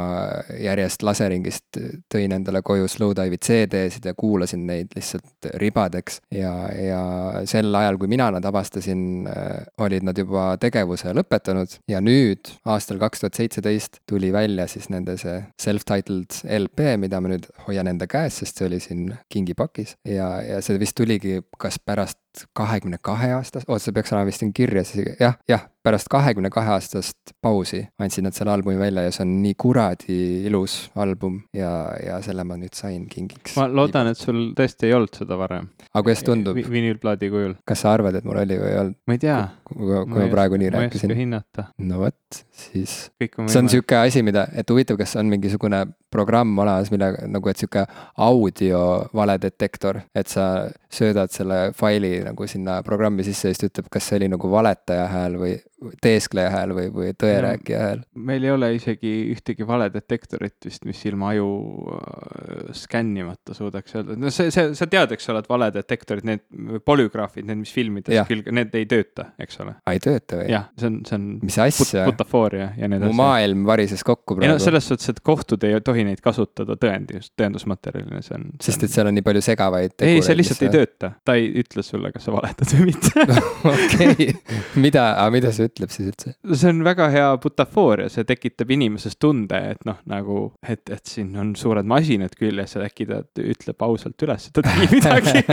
järjest 0.59 1.03
laseringist 1.05 1.81
tõin 2.11 2.35
endale 2.35 2.61
koju 2.61 2.83
koju 2.83 2.89
Slowdive'i 2.91 3.37
CD-sid 3.37 4.05
ja 4.05 4.13
kuulasin 4.17 4.65
neid 4.67 4.93
lihtsalt 4.95 5.49
ribadeks. 5.61 6.19
ja, 6.31 6.53
ja 6.73 7.01
sel 7.45 7.73
ajal, 7.75 7.97
kui 7.97 8.07
mina 8.07 8.29
nad 8.31 8.45
avastasin, 8.45 9.27
äh, 9.27 9.65
olid 9.77 10.03
nad 10.03 10.17
juba 10.17 10.57
tegevuse 10.57 11.13
lõpetanud 11.13 11.77
ja 11.87 12.01
nüüd, 12.01 12.51
aastal 12.65 12.99
kaks 12.99 13.23
tuhat 13.23 13.39
seitseteist, 13.39 14.01
tuli 14.09 14.33
välja 14.33 14.67
siis 14.67 14.89
nende 14.89 15.17
see 15.17 15.39
self-titled 15.61 16.43
LP, 16.59 16.97
mida 16.99 17.21
ma 17.21 17.33
nüüd 17.33 17.47
hoian 17.67 17.87
enda 17.87 18.07
käes, 18.07 18.41
sest 18.41 18.59
see 18.59 18.69
oli 18.69 18.81
siin 18.83 19.13
kingipakis 19.31 19.95
ja, 20.07 20.35
ja 20.43 20.61
see 20.61 20.79
vist 20.81 20.97
tuligi 20.97 21.41
kas 21.59 21.79
pärast 21.79 22.19
kahekümne 22.53 22.97
kahe 23.01 23.31
aastast, 23.37 23.69
oota, 23.69 23.83
see 23.83 23.95
peaks 23.95 24.13
olema 24.13 24.29
vist 24.29 24.43
siin 24.43 24.53
kirjas 24.53 24.93
isegi, 24.95 25.15
jah, 25.19 25.37
jah, 25.49 25.67
pärast 25.83 26.07
kahekümne 26.11 26.49
kahe 26.53 26.71
aastast 26.77 27.33
pausi 27.43 27.81
andsid 27.99 28.23
nad 28.23 28.35
selle 28.35 28.53
albumi 28.53 28.79
välja 28.79 29.03
ja 29.03 29.11
see 29.11 29.25
on 29.25 29.33
nii 29.43 29.55
kuradi 29.59 30.17
ilus 30.47 30.77
album 30.95 31.41
ja, 31.55 31.71
ja 31.99 32.19
selle 32.23 32.45
ma 32.47 32.55
nüüd 32.59 32.75
sain 32.77 33.03
kingiks. 33.11 33.57
ma 33.59 33.67
loodan, 33.67 34.07
et 34.13 34.19
sul 34.19 34.53
tõesti 34.57 34.87
ei 34.87 34.95
olnud 34.95 35.19
seda 35.19 35.37
varem. 35.39 35.67
aga 35.89 36.03
kuidas 36.05 36.23
tundub 36.27 36.55
Vi? 36.55 36.63
vinüülplaadi 36.71 37.29
kujul. 37.33 37.57
kas 37.67 37.83
sa 37.83 37.95
arvad, 37.97 38.15
et 38.19 38.27
mul 38.27 38.39
oli 38.45 38.59
või 38.61 38.69
ei 38.71 38.79
olnud? 38.83 38.99
ma 39.07 39.17
ei 39.17 39.23
tea. 39.25 39.39
kui, 39.67 39.81
kui 39.83 40.05
ma, 40.13 40.21
ma 40.21 40.29
praegu 40.31 40.61
nii 40.61 40.71
ma 40.71 40.85
rääkisin. 40.85 41.11
ma 41.11 41.11
ei 41.11 41.17
oska 41.17 41.21
hinnata. 41.23 41.67
no 41.91 41.99
vot, 42.05 42.39
siis. 42.63 42.95
see 43.19 43.59
on 43.59 43.71
sihuke 43.75 43.99
asi, 43.99 44.23
mida, 44.23 44.47
et 44.55 44.71
huvitav, 44.71 44.99
kas 45.03 45.17
on 45.19 45.27
mingisugune 45.31 45.83
programm 46.13 46.55
olemas, 46.63 46.91
mille 46.93 47.11
nagu, 47.33 47.51
et 47.51 47.59
sihuke 47.59 47.83
audio 48.23 48.83
valedetektor, 49.17 50.03
et 50.15 50.31
sa 50.31 50.47
söödad 50.93 51.33
selle 51.33 51.59
faili 51.75 52.19
nagu 52.23 52.47
sinna 52.47 52.79
programmi 52.85 53.25
sisse 53.25 53.49
ja 53.49 53.55
siis 53.55 53.63
ta 53.65 53.71
ütleb, 53.71 53.91
kas 53.91 54.07
see 54.09 54.21
oli 54.21 54.29
nagu 54.31 54.51
valetaja 54.51 55.07
hääl 55.11 55.39
või 55.41 55.55
teeskleja 56.03 56.51
hääl 56.53 56.73
või, 56.75 56.87
või 56.93 57.11
tõerääkija 57.19 57.79
hääl. 57.81 58.03
meil 58.29 58.45
ei 58.45 58.51
ole 58.53 58.69
isegi 58.77 59.11
ühtegi 59.33 59.67
valedetektorit 59.67 60.67
vist, 60.67 60.85
mis 60.87 61.01
ilma 61.09 61.31
aju 61.33 61.49
äh, 61.97 62.71
skännimata 62.77 63.55
suudaks 63.57 63.97
öelda, 63.97 64.17
no 64.19 64.31
see, 64.33 64.51
see, 64.53 64.73
sa 64.77 64.87
tead, 64.89 65.15
eks 65.15 65.29
ole, 65.33 65.43
et 65.43 65.49
valedetektorid, 65.51 66.27
need 66.27 66.45
polügraafid, 66.85 67.47
need, 67.49 67.61
mis 67.63 67.73
filmides 67.75 68.27
küll, 68.29 68.45
need 68.55 68.73
ei 68.79 68.87
tööta, 68.89 69.29
eks 69.43 69.59
ole. 69.63 69.75
ei 69.91 70.01
tööta 70.03 70.39
või? 70.41 70.47
jah, 70.53 70.69
see 70.79 70.89
on, 70.91 70.99
see 71.09 71.19
on. 71.19 71.27
mis 71.43 71.59
asja 71.65 72.05
put,? 72.05 72.13
butafooria 72.13 72.69
ja 72.77 72.89
nii 72.89 73.01
edasi. 73.01 73.11
mu 73.11 73.19
maailm 73.19 73.67
varises 73.69 74.05
kokku 74.07 74.37
praegu. 74.37 74.47
ei 74.47 74.53
no 74.55 74.63
selles 74.63 74.87
suhtes, 74.89 75.11
et 75.13 75.21
kohtud 75.25 75.67
ei 75.67 75.79
tohi 75.83 76.07
neid 76.07 76.23
kasutada 76.23 76.77
tõendus, 76.79 77.31
tõendusmaterjalina, 77.39 78.23
see 78.25 78.37
on. 78.39 78.49
sest 78.63 78.87
et 78.87 78.93
seal 78.93 79.11
on 79.11 79.17
nii 79.19 79.25
palju 79.25 79.43
segavaid 79.45 79.97
tegureid. 79.97 80.21
ei, 80.21 80.25
see 80.25 80.39
lihtsalt 80.39 80.65
ei 80.67 80.73
tööta, 80.77 81.13
ta 81.25 81.37
ei 81.39 81.51
ütle 81.63 81.85
sulle, 81.85 82.13
kas 82.15 82.27
sa 82.27 82.35
valetad 82.35 82.71
või 82.77 82.91
mitte 82.93 83.27
okei, 83.73 84.31
mida, 84.79 85.09
mida 85.33 85.51
sa 85.53 85.67
ütled? 85.67 85.72
Ütleb 85.73 85.93
siis 85.93 86.11
üldse? 86.11 86.35
see 86.53 86.71
on 86.71 86.83
väga 86.85 87.09
hea 87.13 87.29
butafooria, 87.43 88.09
see 88.13 88.27
tekitab 88.29 88.71
inimeses 88.73 89.17
tunde, 89.19 89.59
et 89.73 89.83
noh, 89.89 89.99
nagu, 90.09 90.39
et, 90.61 90.85
et 90.93 91.05
siin 91.09 91.33
on 91.39 91.53
suured 91.59 91.87
masinad 91.89 92.35
küljes 92.39 92.77
ja 92.77 92.85
äkki 92.87 93.09
ta 93.09 93.23
ütleb 93.41 93.85
ausalt 93.85 94.27
üles, 94.27 94.49
et 94.49 94.57
ta 94.57 94.65
tegi 94.65 94.89
midagi 94.95 95.43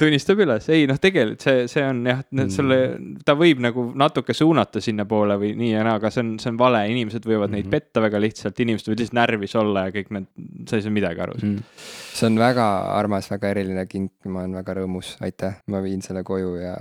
tunnistab 0.00 0.40
üles, 0.44 0.68
ei 0.72 0.86
noh, 0.88 0.98
tegelikult 1.00 1.44
see, 1.44 1.64
see 1.70 1.84
on 1.84 2.02
jah, 2.08 2.22
sulle, 2.52 2.78
ta 3.26 3.36
võib 3.38 3.60
nagu 3.64 3.86
natuke 3.98 4.34
suunata 4.36 4.82
sinnapoole 4.84 5.36
või 5.40 5.52
nii 5.58 5.72
ja 5.74 5.84
naa, 5.86 5.98
aga 6.00 6.12
see 6.12 6.24
on, 6.24 6.34
see 6.42 6.52
on 6.52 6.60
vale, 6.60 6.82
inimesed 6.92 7.26
võivad 7.26 7.50
mm 7.50 7.52
-hmm. 7.52 7.56
neid 7.58 7.68
mhm. 7.68 7.74
petta 7.76 8.04
väga 8.04 8.22
lihtsalt, 8.22 8.60
inimesed 8.64 8.90
võivad 8.90 9.04
lihtsalt 9.04 9.18
närvis 9.20 9.56
olla 9.60 9.86
ja 9.86 9.96
kõik 9.96 10.12
need, 10.16 10.28
sa 10.68 10.78
ei 10.78 10.86
saa 10.86 10.94
midagi 10.94 11.24
aru 11.24 11.36
mm. 11.40 11.56
-hmm. 11.56 11.88
see 12.20 12.30
on 12.30 12.38
väga 12.40 12.68
armas, 12.96 13.30
väga 13.30 13.54
eriline 13.54 13.86
kink, 13.86 14.12
ma 14.26 14.44
olen 14.44 14.56
väga 14.60 14.78
rõõmus, 14.80 15.16
aitäh, 15.20 15.60
ma 15.66 15.82
viin 15.84 16.02
selle 16.02 16.24
koju 16.26 16.54
ja 16.60 16.76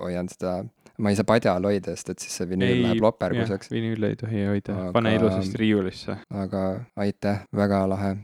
hoian 0.00 0.28
seda 0.28 0.58
ma 0.98 1.12
ei 1.12 1.18
saa 1.18 1.26
padjal 1.26 1.66
hoida, 1.68 1.94
sest 1.94 2.12
et 2.14 2.24
siis 2.24 2.34
see 2.40 2.48
vinüül 2.50 2.82
läheb 2.82 3.02
loperguseks. 3.02 3.70
vinüüli 3.70 4.12
ei 4.12 4.16
tohi 4.18 4.44
hoida 4.48 4.74
aga..., 4.74 4.92
pane 4.96 5.14
ilusasti 5.14 5.60
riiulisse. 5.60 6.16
aga 6.44 6.62
aitäh, 6.98 7.44
väga 7.54 7.84
lahe. 7.90 8.16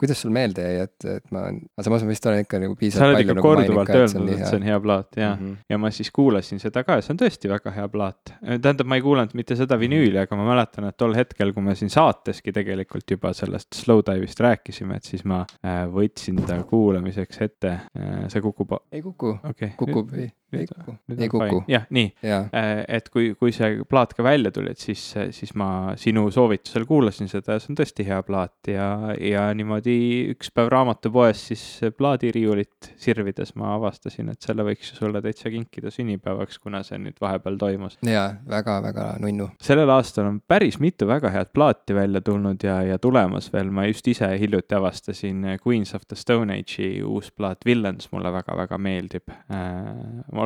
kuidas 0.00 0.20
sul 0.20 0.32
meelde 0.34 0.64
jäi, 0.64 0.80
et, 0.84 1.04
et 1.08 1.28
ma, 1.32 1.44
aga 1.46 1.84
samas 1.86 2.02
ma 2.04 2.10
vist 2.10 2.26
olen 2.26 2.42
ikka 2.42 2.58
nagu 2.60 2.74
piisavalt 2.76 3.20
palju 3.20 3.36
nagu 3.36 3.44
korduvalt 3.44 3.92
öelnud, 3.94 4.32
et 4.34 4.42
see 4.48 4.58
on 4.58 4.66
hea 4.66 4.78
plaat 4.86 5.18
ja 5.20 5.28
mm, 5.34 5.44
-hmm. 5.44 5.68
ja 5.70 5.78
ma 5.78 5.90
siis 5.94 6.10
kuulasin 6.10 6.60
seda 6.60 6.82
ka 6.84 6.98
ja 6.98 7.04
see 7.06 7.14
on 7.14 7.20
tõesti 7.22 7.52
väga 7.52 7.74
hea 7.76 7.86
plaat. 7.88 8.34
tähendab, 8.42 8.88
ma 8.90 8.98
ei 8.98 9.04
kuulanud 9.04 9.36
mitte 9.38 9.56
seda 9.56 9.78
vinüüli, 9.80 10.18
aga 10.24 10.36
ma 10.40 10.48
mäletan, 10.50 10.88
et 10.88 10.96
tol 10.96 11.14
hetkel, 11.14 11.52
kui 11.52 11.62
me 11.62 11.76
siin 11.78 11.92
saateski 11.92 12.52
tegelikult 12.52 13.10
juba 13.16 13.32
sellest 13.32 13.76
Slow 13.76 14.02
Dive'ist 14.08 14.40
rääkisime, 14.40 14.96
et 14.96 15.04
siis 15.04 15.24
ma 15.24 15.44
äh, 15.64 15.84
võtsin 15.92 16.40
ta 16.46 16.62
kuulamiseks 16.62 17.40
ette. 17.40 17.78
Äh, 17.96 18.24
see 18.28 18.42
kukub. 18.42 18.72
ei 18.92 19.02
kuku 19.02 19.38
okay., 19.44 19.70
kukub, 19.78 20.12
ei 20.18 20.32
ei 20.60 20.68
kuku, 20.70 20.96
ei 21.18 21.28
kuku. 21.32 21.62
jah, 21.70 21.86
nii, 21.94 22.10
äh, 22.24 22.72
et 22.98 23.08
kui, 23.12 23.32
kui 23.38 23.52
see 23.54 23.82
plaat 23.88 24.14
ka 24.16 24.24
välja 24.26 24.52
tuli, 24.54 24.72
et 24.74 24.80
siis, 24.80 25.02
siis 25.34 25.54
ma 25.58 25.94
sinu 26.00 26.26
soovitusel 26.34 26.86
kuulasin 26.88 27.30
seda 27.30 27.56
ja 27.56 27.62
see 27.62 27.72
on 27.72 27.80
tõesti 27.80 28.06
hea 28.08 28.20
plaat 28.26 28.70
ja, 28.70 28.88
ja 29.20 29.46
niimoodi 29.56 29.96
üks 30.34 30.52
päev 30.54 30.70
raamatupoes 30.74 31.46
siis 31.50 31.64
plaadiriiulit 31.96 32.92
sirvides 33.00 33.54
ma 33.60 33.74
avastasin, 33.76 34.30
et 34.32 34.44
selle 34.44 34.66
võiks 34.66 34.92
ju 34.92 34.98
sulle 35.00 35.22
täitsa 35.24 35.52
kinkida 35.52 35.92
sünnipäevaks, 35.94 36.58
kuna 36.62 36.82
see 36.86 36.98
nüüd 37.02 37.18
vahepeal 37.22 37.58
toimus. 37.60 37.98
jaa, 38.06 38.26
väga-väga 38.48 39.08
nunnu. 39.22 39.50
sellel 39.62 39.90
aastal 39.94 40.28
on 40.30 40.40
päris 40.48 40.78
mitu 40.82 41.08
väga 41.08 41.32
head 41.34 41.52
plaati 41.54 41.96
välja 41.96 42.20
tulnud 42.24 42.62
ja, 42.64 42.80
ja 42.86 42.98
tulemas 42.98 43.50
veel, 43.52 43.70
ma 43.74 43.86
just 43.88 44.08
ise 44.08 44.28
hiljuti 44.40 44.78
avastasin 44.78 45.44
Queens 45.64 45.94
of 45.94 46.06
the 46.08 46.16
Stone 46.16 46.54
Age'i 46.54 47.02
uus 47.02 47.30
plaat 47.32 47.64
Villains 47.66 48.10
mulle 48.12 48.32
väga-väga 48.32 48.78
meeldib 48.78 49.30
äh, 49.30 49.64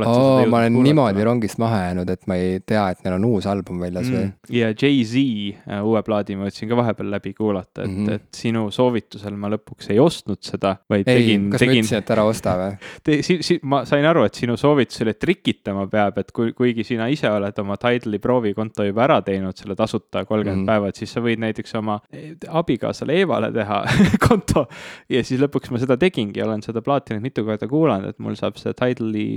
oo, 0.07 0.47
ma 0.47 0.63
olen 0.63 0.79
niimoodi 0.85 1.25
rongist 1.27 1.59
maha 1.59 1.81
jäänud, 1.87 2.11
et 2.15 2.27
ma 2.31 2.37
ei 2.39 2.61
tea, 2.61 2.85
et 2.93 3.03
neil 3.05 3.17
on 3.17 3.27
uus 3.31 3.47
album 3.51 3.81
väljas 3.83 4.09
või 4.11 4.25
mm.. 4.25 4.33
ja 4.55 4.71
Jay-Z 4.73 5.23
äh, 5.67 5.83
uue 5.83 6.03
plaadi 6.07 6.37
ma 6.39 6.49
võtsin 6.49 6.71
ka 6.71 6.79
vahepeal 6.79 7.11
läbi 7.17 7.35
kuulata, 7.35 7.83
et 7.83 7.91
mm, 7.91 8.07
-hmm. 8.07 8.19
et 8.19 8.41
sinu 8.43 8.67
soovitusel 8.75 9.37
ma 9.41 9.51
lõpuks 9.55 9.91
ei 9.95 10.01
ostnud 10.03 10.43
seda, 10.45 10.77
vaid 10.91 11.09
ei, 11.09 11.23
tegin. 11.23 11.49
kas 11.53 11.65
tegin... 11.65 11.83
ma 11.83 11.85
ütlesin, 11.85 12.03
et 12.05 12.13
ära 12.17 12.27
osta 12.29 12.57
või 12.61 12.77
Te, 13.09 13.19
si, 13.27 13.39
si, 13.47 13.59
ma 13.63 13.83
sain 13.89 14.07
aru, 14.09 14.25
et 14.29 14.39
sinu 14.39 14.57
soovitusel, 14.61 15.13
et 15.13 15.21
trikitama 15.23 15.87
peab, 15.91 16.19
et 16.23 16.33
kui, 16.35 16.53
kuigi 16.57 16.85
sina 16.87 17.09
ise 17.13 17.31
oled 17.31 17.59
oma 17.63 17.79
Tidali 17.81 18.21
proovikonto 18.23 18.87
juba 18.87 19.05
ära 19.07 19.21
teinud, 19.25 19.57
selle 19.59 19.77
tasuta 19.79 20.25
kolmkümmend 20.29 20.63
mm 20.63 20.65
-hmm. 20.65 20.73
päeva, 20.73 20.89
et 20.89 20.97
siis 20.97 21.13
sa 21.15 21.23
võid 21.25 21.43
näiteks 21.43 21.75
oma 21.79 22.01
eh, 22.13 22.35
abikaasale 22.49 23.19
Eevale 23.19 23.53
teha 23.53 23.83
konto. 24.29 24.67
ja 25.09 25.25
siis 25.25 25.41
lõpuks 25.41 25.73
ma 25.73 25.79
seda 25.83 25.97
tegingi, 25.97 26.43
olen 26.43 26.63
seda 26.63 26.83
plaati 26.83 27.15
nüüd 27.15 27.29
mitu 27.31 27.45
korda 27.45 27.69
kuulanud, 27.69 28.09
et 28.09 28.19
mul 28.19 28.37
saab 28.39 28.59
see 28.61 28.75
Tidali 28.79 29.29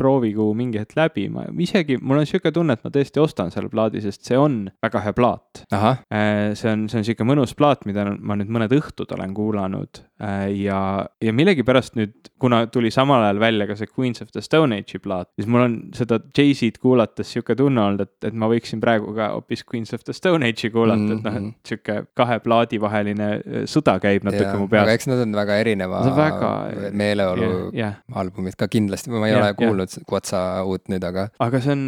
proovikuu 0.00 0.50
mingi 0.56 0.80
hetk 0.80 0.96
läbi, 0.98 1.26
ma 1.32 1.46
isegi, 1.60 1.98
mul 2.00 2.22
on 2.22 2.28
sihuke 2.28 2.52
tunne, 2.54 2.76
et 2.76 2.86
ma 2.86 2.92
tõesti 2.94 3.20
ostan 3.22 3.52
selle 3.52 3.70
plaadi, 3.72 4.02
sest 4.04 4.24
see 4.28 4.38
on 4.40 4.62
väga 4.82 5.02
hea 5.04 5.16
plaat. 5.16 5.64
Äh, 5.70 6.52
see 6.58 6.72
on, 6.72 6.86
see 6.90 7.00
on 7.00 7.06
sihuke 7.06 7.26
mõnus 7.28 7.52
plaat, 7.58 7.84
mida 7.88 8.06
ma 8.16 8.38
nüüd 8.38 8.52
mõned 8.52 8.74
õhtud 8.76 9.12
olen 9.16 9.34
kuulanud 9.36 10.02
äh, 10.22 10.48
ja, 10.62 10.80
ja 11.22 11.34
millegipärast 11.36 11.98
nüüd, 12.00 12.30
kuna 12.40 12.62
tuli 12.72 12.92
samal 12.94 13.26
ajal 13.26 13.42
välja 13.42 13.68
ka 13.68 13.76
see 13.78 13.90
Queens 13.90 14.24
of 14.24 14.32
the 14.32 14.42
Stone 14.44 14.76
Age'i 14.80 15.02
plaat, 15.02 15.30
siis 15.38 15.48
mul 15.50 15.66
on 15.66 15.76
seda 15.96 16.20
Jay-Z-d 16.36 16.80
kuulates 16.82 17.34
sihuke 17.34 17.56
tunne 17.58 17.82
olnud, 17.84 18.06
et, 18.06 18.16
et 18.30 18.36
ma 18.36 18.48
võiksin 18.50 18.80
praegu 18.82 19.14
ka 19.16 19.32
hoopis 19.34 19.64
Queens 19.68 19.92
of 19.96 20.06
the 20.06 20.16
Stone 20.16 20.46
Age'i 20.48 20.72
kuulata 20.72 21.00
mm, 21.00 21.10
-hmm. 21.10 21.18
et 21.18 21.28
noh, 21.28 21.36
et 21.36 21.42
mhm. 21.42 21.54
sihuke 21.66 21.98
kahe 22.16 22.40
plaadi 22.44 22.80
vaheline 22.80 23.30
äh, 23.36 23.66
sõda 23.70 23.98
käib 24.02 24.24
natuke 24.28 24.56
mu 24.56 24.68
peas. 24.68 24.86
aga 24.86 24.96
eks 24.96 25.10
nad 25.10 25.24
on 25.26 25.36
väga 25.36 25.60
erineva 25.60 26.02
väga... 26.16 26.52
meeleolu 26.92 27.44
yeah, 27.50 27.74
yeah. 27.76 27.94
albumid 28.22 28.56
ka 28.58 28.68
kindlasti, 28.70 29.12
ma 29.12 29.26
ei 29.26 29.34
yeah, 29.34 29.44
ole 29.44 29.54
kuulnud 29.58 29.89
yeah. 29.98 30.06
Quatsa 30.10 30.40
uut 30.66 30.88
nüüd, 30.90 31.04
aga. 31.06 31.28
aga 31.42 31.60
see 31.62 31.74
on, 31.74 31.84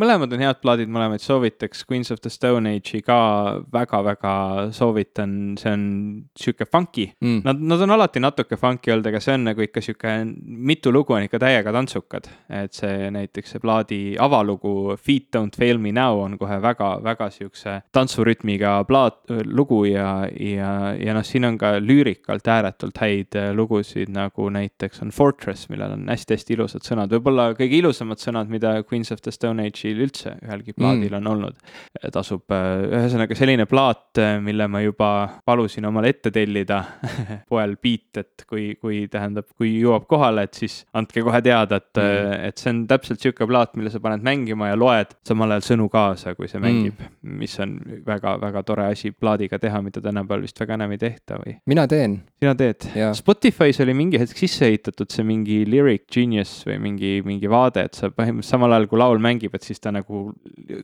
mõlemad 0.00 0.32
on 0.34 0.44
head 0.44 0.60
plaadid, 0.62 0.90
mõlemaid 0.92 1.22
soovitaks, 1.24 1.84
Queens 1.88 2.12
of 2.14 2.22
the 2.24 2.30
Stone 2.32 2.70
Age'i 2.70 3.02
ka 3.04 3.18
väga-väga 3.72 4.34
soovitan, 4.76 5.56
see 5.60 5.72
on 5.72 5.84
sihuke 6.38 6.66
funky 6.70 7.08
mm.. 7.20 7.42
Nad, 7.46 7.62
nad 7.72 7.84
on 7.86 7.96
alati 7.96 8.22
natuke 8.22 8.58
funky 8.60 8.94
olnud, 8.94 9.08
aga 9.10 9.20
see 9.22 9.36
on 9.36 9.46
nagu 9.50 9.64
ikka 9.64 9.82
sihuke, 9.84 10.14
mitu 10.72 10.92
lugu 10.94 11.16
on 11.16 11.26
ikka 11.26 11.40
täiega 11.42 11.74
tantsukad. 11.74 12.28
et 12.52 12.72
see 12.76 13.10
näiteks 13.12 13.54
see 13.54 13.62
plaadi 13.62 14.00
avalugu 14.20 14.96
Feet 15.00 15.28
don't 15.34 15.56
fail 15.58 15.78
me 15.78 15.92
now 15.92 16.20
on 16.22 16.36
kohe 16.38 16.58
väga-väga 16.62 17.30
sihukese 17.32 17.78
tantsurütmiga 17.92 18.74
plaat, 18.88 19.20
lugu 19.44 19.84
ja, 19.88 20.26
ja, 20.30 20.72
ja 20.98 21.16
noh, 21.16 21.24
siin 21.26 21.46
on 21.48 21.58
ka 21.60 21.74
lüürikalt 21.82 22.48
ääretult 22.48 23.00
häid 23.02 23.38
lugusid, 23.56 24.12
nagu 24.12 24.48
näiteks 24.52 25.02
on 25.04 25.12
Fortress, 25.14 25.68
millel 25.72 25.96
on 25.96 26.06
hästi-hästi 26.12 26.56
ilusad 26.56 26.86
sõnad, 26.86 27.12
võib-olla 27.12 27.31
kõige 27.58 27.78
ilusamad 27.78 28.20
sõnad, 28.22 28.50
mida 28.52 28.74
Queens 28.82 29.12
of 29.14 29.22
the 29.24 29.32
Stone 29.34 29.64
Age'il 29.64 30.02
üldse 30.04 30.34
ühelgi 30.42 30.74
plaadil 30.76 31.10
mm. 31.12 31.18
on 31.20 31.30
olnud. 31.32 31.58
tasub, 32.12 32.44
äh, 32.52 32.84
ühesõnaga 32.98 33.36
selline 33.38 33.66
plaat, 33.70 34.10
äh, 34.20 34.36
mille 34.42 34.66
ma 34.70 34.82
juba 34.82 35.10
palusin 35.46 35.86
omale 35.88 36.12
ette 36.12 36.32
tellida 36.34 36.82
poel 37.50 37.76
Beat, 37.82 38.20
et 38.20 38.44
kui, 38.48 38.72
kui 38.80 39.06
tähendab, 39.12 39.48
kui 39.56 39.74
jõuab 39.78 40.06
kohale, 40.10 40.46
et 40.48 40.58
siis 40.58 40.82
andke 40.98 41.24
kohe 41.24 41.42
teada, 41.44 41.80
et 41.80 42.00
mm., 42.00 42.40
et 42.48 42.60
see 42.60 42.72
on 42.72 42.82
täpselt 42.90 43.22
sihuke 43.22 43.46
plaat, 43.48 43.76
mille 43.78 43.90
sa 43.92 44.00
paned 44.02 44.24
mängima 44.26 44.70
ja 44.70 44.78
loed 44.78 45.14
samal 45.26 45.54
ajal 45.54 45.66
sõnu 45.72 45.88
kaasa, 45.92 46.36
kui 46.38 46.50
see 46.50 46.60
mängib 46.62 46.98
mm., 46.98 47.38
mis 47.42 47.54
on 47.62 47.76
väga-väga 48.06 48.64
tore 48.66 48.86
asi 48.90 49.12
plaadiga 49.12 49.58
teha, 49.62 49.80
mida 49.84 50.02
tänapäeval 50.04 50.44
vist 50.46 50.60
väga 50.60 50.76
enam 50.78 50.94
ei 50.94 51.00
tehta 51.02 51.38
või? 51.40 51.56
mina 51.70 51.86
teen. 51.90 52.18
sina 52.42 52.54
teed? 52.58 52.88
Spotify's 53.16 53.80
oli 53.84 53.94
mingi 53.96 54.20
hetk 54.20 54.38
sisse 54.38 54.68
ehitatud 54.68 55.12
see 55.12 55.26
mingi 55.26 55.62
Lyric 55.68 56.06
Genius 56.12 56.62
või 56.68 56.78
mingi, 56.82 57.12
mingi 57.26 57.50
vaade, 57.50 57.86
et 57.86 57.98
sa 57.98 58.10
põhimõtteliselt 58.12 58.56
samal 58.56 58.74
ajal, 58.76 58.88
kui 58.90 59.00
laul 59.00 59.22
mängib, 59.22 59.54
et 59.56 59.66
siis 59.66 59.80
ta 59.82 59.92
nagu 59.94 60.24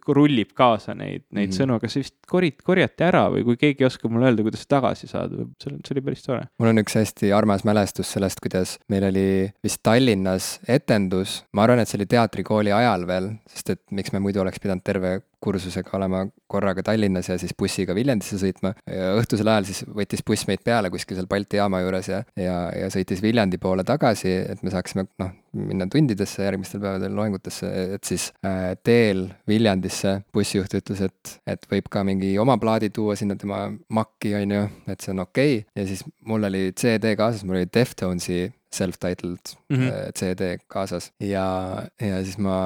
rullib 0.09 0.55
kaasa 0.59 0.95
neid, 0.95 1.25
neid 1.31 1.49
mm 1.49 1.53
-hmm. 1.53 1.59
sõnu, 1.61 1.79
aga 1.79 1.91
see 1.93 2.05
vist 2.05 2.17
korit-, 2.31 2.63
korjati 2.65 3.07
ära 3.07 3.27
või 3.33 3.45
kui 3.45 3.57
keegi 3.61 3.87
oskab 3.89 4.13
mulle 4.13 4.31
öelda, 4.31 4.45
kuidas 4.47 4.67
tagasi 4.67 5.11
saada, 5.11 5.47
see, 5.63 5.75
see 5.85 5.95
oli 5.95 6.05
päris 6.05 6.25
tore. 6.27 6.49
mul 6.59 6.73
on 6.73 6.83
üks 6.85 6.99
hästi 6.99 7.33
armas 7.33 7.65
mälestus 7.65 8.13
sellest, 8.13 8.41
kuidas 8.41 8.79
meil 8.89 9.09
oli 9.11 9.29
vist 9.65 9.83
Tallinnas 9.83 10.61
etendus, 10.69 11.45
ma 11.53 11.63
arvan, 11.63 11.81
et 11.81 11.89
see 11.89 11.99
oli 11.99 12.07
teatrikooli 12.07 12.73
ajal 12.73 13.07
veel, 13.07 13.33
sest 13.47 13.71
et 13.71 13.83
miks 13.91 14.13
me 14.13 14.21
muidu 14.21 14.41
oleks 14.41 14.61
pidanud 14.61 14.85
terve 14.85 15.21
kursusega 15.41 15.97
olema 15.99 16.25
korraga 16.51 16.83
Tallinnas 16.83 17.29
ja 17.31 17.39
siis 17.39 17.55
bussiga 17.59 17.95
Viljandisse 17.95 18.39
sõitma. 18.41 18.73
õhtusel 19.21 19.49
ajal 19.49 19.69
siis 19.69 19.85
võttis 19.87 20.25
buss 20.27 20.49
meid 20.49 20.65
peale 20.65 20.91
kuskil 20.91 21.19
seal 21.19 21.29
Balti 21.31 21.61
jaama 21.61 21.83
juures 21.85 22.09
ja, 22.11 22.23
ja, 22.37 22.57
ja 22.75 22.89
sõitis 22.93 23.23
Viljandi 23.23 23.61
poole 23.63 23.85
tagasi, 23.87 24.33
et 24.55 24.65
me 24.67 24.73
saaksime 24.75 25.07
noh, 25.23 25.33
minna 25.59 25.87
tundidesse 25.91 26.45
järgmistel 26.45 26.83
päevadel 26.83 27.15
loengutesse, 27.17 27.71
et 27.97 28.05
siis 28.09 28.29
äh, 28.47 28.73
teel 28.85 29.27
Viljandisse 29.49 30.19
bussijuht 30.35 30.75
ütles, 30.81 31.03
et, 31.07 31.35
et 31.49 31.71
võib 31.71 31.89
ka 31.93 32.05
mingi 32.07 32.35
oma 32.39 32.59
plaadi 32.61 32.91
tuua 32.95 33.17
sinna 33.19 33.39
tema 33.39 33.67
Maci, 33.95 34.35
on 34.39 34.57
ju, 34.59 34.67
et 34.89 35.01
see 35.01 35.15
on 35.15 35.25
okei 35.25 35.59
okay. 35.63 35.67
ja 35.79 35.89
siis 35.89 36.05
mul 36.29 36.51
oli 36.51 36.71
CD 36.77 37.15
kaasas, 37.19 37.47
mul 37.47 37.61
oli 37.61 37.71
Deftonsi 37.75 38.47
self-titled 38.75 39.57
mm 39.69 39.77
-hmm. 39.77 40.13
CD 40.19 40.59
kaasas 40.69 41.13
ja, 41.21 41.47
ja 42.01 42.25
siis 42.25 42.39
ma 42.39 42.57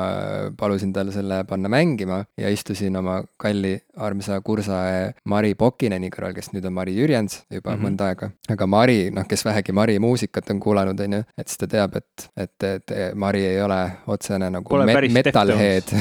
palusin 0.57 0.93
tal 0.93 1.12
selle 1.12 1.45
panna 1.45 1.69
mängima 1.69 2.25
ja 2.38 2.51
istusin 2.51 2.97
oma 2.97 3.23
kalli 3.37 3.81
armsa 3.97 4.41
kursae 4.41 5.15
Mari 5.25 5.55
Pokineni 5.55 6.11
kõrval, 6.11 6.35
kes 6.35 6.53
nüüd 6.53 6.67
on 6.67 6.73
Mari 6.73 6.95
Jürjens 6.97 7.43
juba 7.51 7.71
mm 7.71 7.77
-hmm. 7.77 7.87
mõnda 7.87 8.09
aega. 8.09 8.31
aga 8.51 8.67
Mari, 8.67 9.11
noh, 9.11 9.27
kes 9.29 9.45
vähegi 9.45 9.73
Mari 9.73 9.99
muusikat 9.99 10.51
on 10.51 10.61
kuulanud, 10.61 11.01
on 11.01 11.12
ju, 11.12 11.23
et 11.38 11.49
siis 11.49 11.59
ta 11.59 11.67
teab, 11.67 11.97
et, 11.97 12.31
et, 12.37 12.62
et 12.62 13.15
Mari 13.15 13.47
ei 13.47 13.62
ole 13.62 13.81
otsene 14.07 14.51
nagu 14.51 14.77
me 14.85 15.09
metalhead 15.09 15.93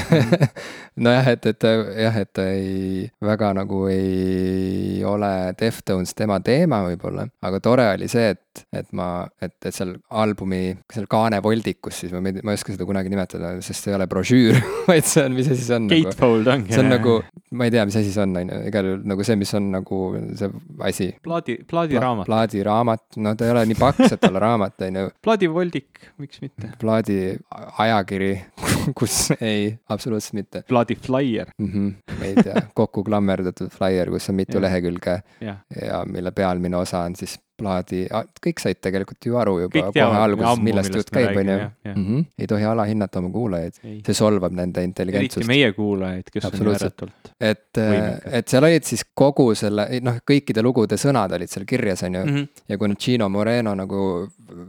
nojah, 1.06 1.28
et, 1.28 1.46
et 1.46 1.64
jah, 2.04 2.18
et 2.18 2.34
ta 2.34 2.46
ei, 2.48 3.10
väga 3.22 3.54
nagu 3.54 3.86
ei 3.88 5.04
ole 5.06 5.54
Deftones 5.60 6.16
tema 6.16 6.40
teema 6.40 6.84
võib-olla, 6.88 7.28
aga 7.42 7.60
tore 7.60 7.88
oli 7.94 8.08
see, 8.12 8.30
et, 8.30 8.42
et 8.74 8.90
ma, 8.98 9.08
et, 9.42 9.54
et 9.66 9.76
seal 9.76 9.94
albumi, 10.22 10.76
seal 10.92 11.08
kaanevoldikus 11.12 12.02
siis 12.04 12.14
ma 12.16 12.22
ei, 12.28 12.42
ma 12.44 12.54
ei 12.54 12.60
oska 12.60 12.76
seda 12.76 12.88
kunagi 12.88 13.12
nimetada, 13.12 13.54
sest 13.64 13.86
see 13.86 13.94
ei 13.94 13.98
ole 13.98 14.08
brošüür 14.12 14.60
vaid 14.90 15.08
see 15.08 15.26
on, 15.26 15.36
mis 15.38 15.50
asi 15.52 15.66
see 15.68 15.78
on. 15.78 15.88
Gatefold 15.92 16.48
nagu, 16.48 16.56
ongi. 16.56 16.76
see 16.76 16.84
on 16.84 16.92
nagu, 16.92 17.18
ma 17.58 17.68
ei 17.68 17.76
tea, 17.76 17.86
mis 17.90 18.00
asi 18.02 18.14
see 18.14 18.26
on, 18.26 18.36
on 18.42 18.54
ju, 18.54 18.62
igal 18.72 18.90
juhul 18.92 19.06
nagu 19.14 19.28
see, 19.28 19.40
mis 19.42 19.54
on 19.60 19.70
nagu 19.78 20.02
see 20.40 20.52
asi. 20.90 21.10
plaadi, 21.24 21.58
plaadiraamat 21.72 22.26
Pla,. 22.26 22.30
plaadiraamat, 22.32 23.06
no 23.26 23.36
ta 23.38 23.48
ei 23.48 23.56
ole 23.56 23.66
nii 23.72 23.80
paks, 23.82 24.18
et 24.18 24.30
olla 24.30 24.44
raamat, 24.48 24.88
on 24.88 25.02
ju. 25.02 25.14
plaadivoldik, 25.28 26.06
miks 26.22 26.44
mitte. 26.44 26.74
plaadi 26.82 27.20
ajakiri 27.86 28.34
kus 29.00 29.32
ei, 29.40 29.78
absoluutselt 29.90 30.34
mitte. 30.34 30.64
plaadiflaier 30.68 31.54
mm. 31.58 31.72
-hmm, 31.72 32.18
ma 32.20 32.26
ei 32.26 32.36
tea, 32.44 32.66
kokku 32.74 33.04
klammerdatud 33.04 33.70
flaier, 33.70 34.10
kus 34.10 34.30
on 34.30 34.36
mitu 34.36 34.62
lehekülge 34.62 35.22
ja. 35.42 35.56
ja 35.82 36.04
mille 36.06 36.32
pealmine 36.32 36.78
osa 36.78 37.00
on 37.00 37.16
siis 37.16 37.40
plaadi, 37.62 38.02
kõik 38.44 38.64
said 38.64 38.82
tegelikult 38.84 39.28
ju 39.30 39.38
aru 39.42 39.56
juba 39.64 39.78
kõik 39.78 39.96
kohe 39.96 40.22
alguses, 40.26 40.64
millest 40.66 40.98
jutt 41.00 41.14
käib, 41.14 41.38
on 41.42 41.54
ju. 41.54 41.60
Mhm. 41.92 42.26
ei 42.42 42.50
tohi 42.50 42.68
alahinnata 42.68 43.22
oma 43.22 43.32
kuulajaid, 43.34 43.80
see 43.82 44.18
solvab 44.18 44.56
nende 44.58 44.84
intelligentsust. 44.86 45.42
eriti 45.44 45.52
meie 45.52 45.72
kuulajaid, 45.78 46.30
kes 46.34 46.50
on 46.50 46.72
ääretult. 46.74 47.32
et, 47.40 47.82
et 48.42 48.48
seal 48.48 48.70
olid 48.70 48.88
siis 48.88 49.06
kogu 49.16 49.52
selle, 49.56 49.88
noh, 50.04 50.22
kõikide 50.28 50.64
lugude 50.66 51.00
sõnad 51.02 51.34
olid 51.38 51.52
seal 51.52 51.66
kirjas, 51.70 52.04
on 52.08 52.20
ju 52.20 52.26
mm. 52.26 52.38
-hmm. 52.38 52.64
ja 52.68 52.78
kui 52.78 52.92
nüüd 52.92 53.02
Gino 53.02 53.30
Moreno 53.30 53.76
nagu 53.76 54.06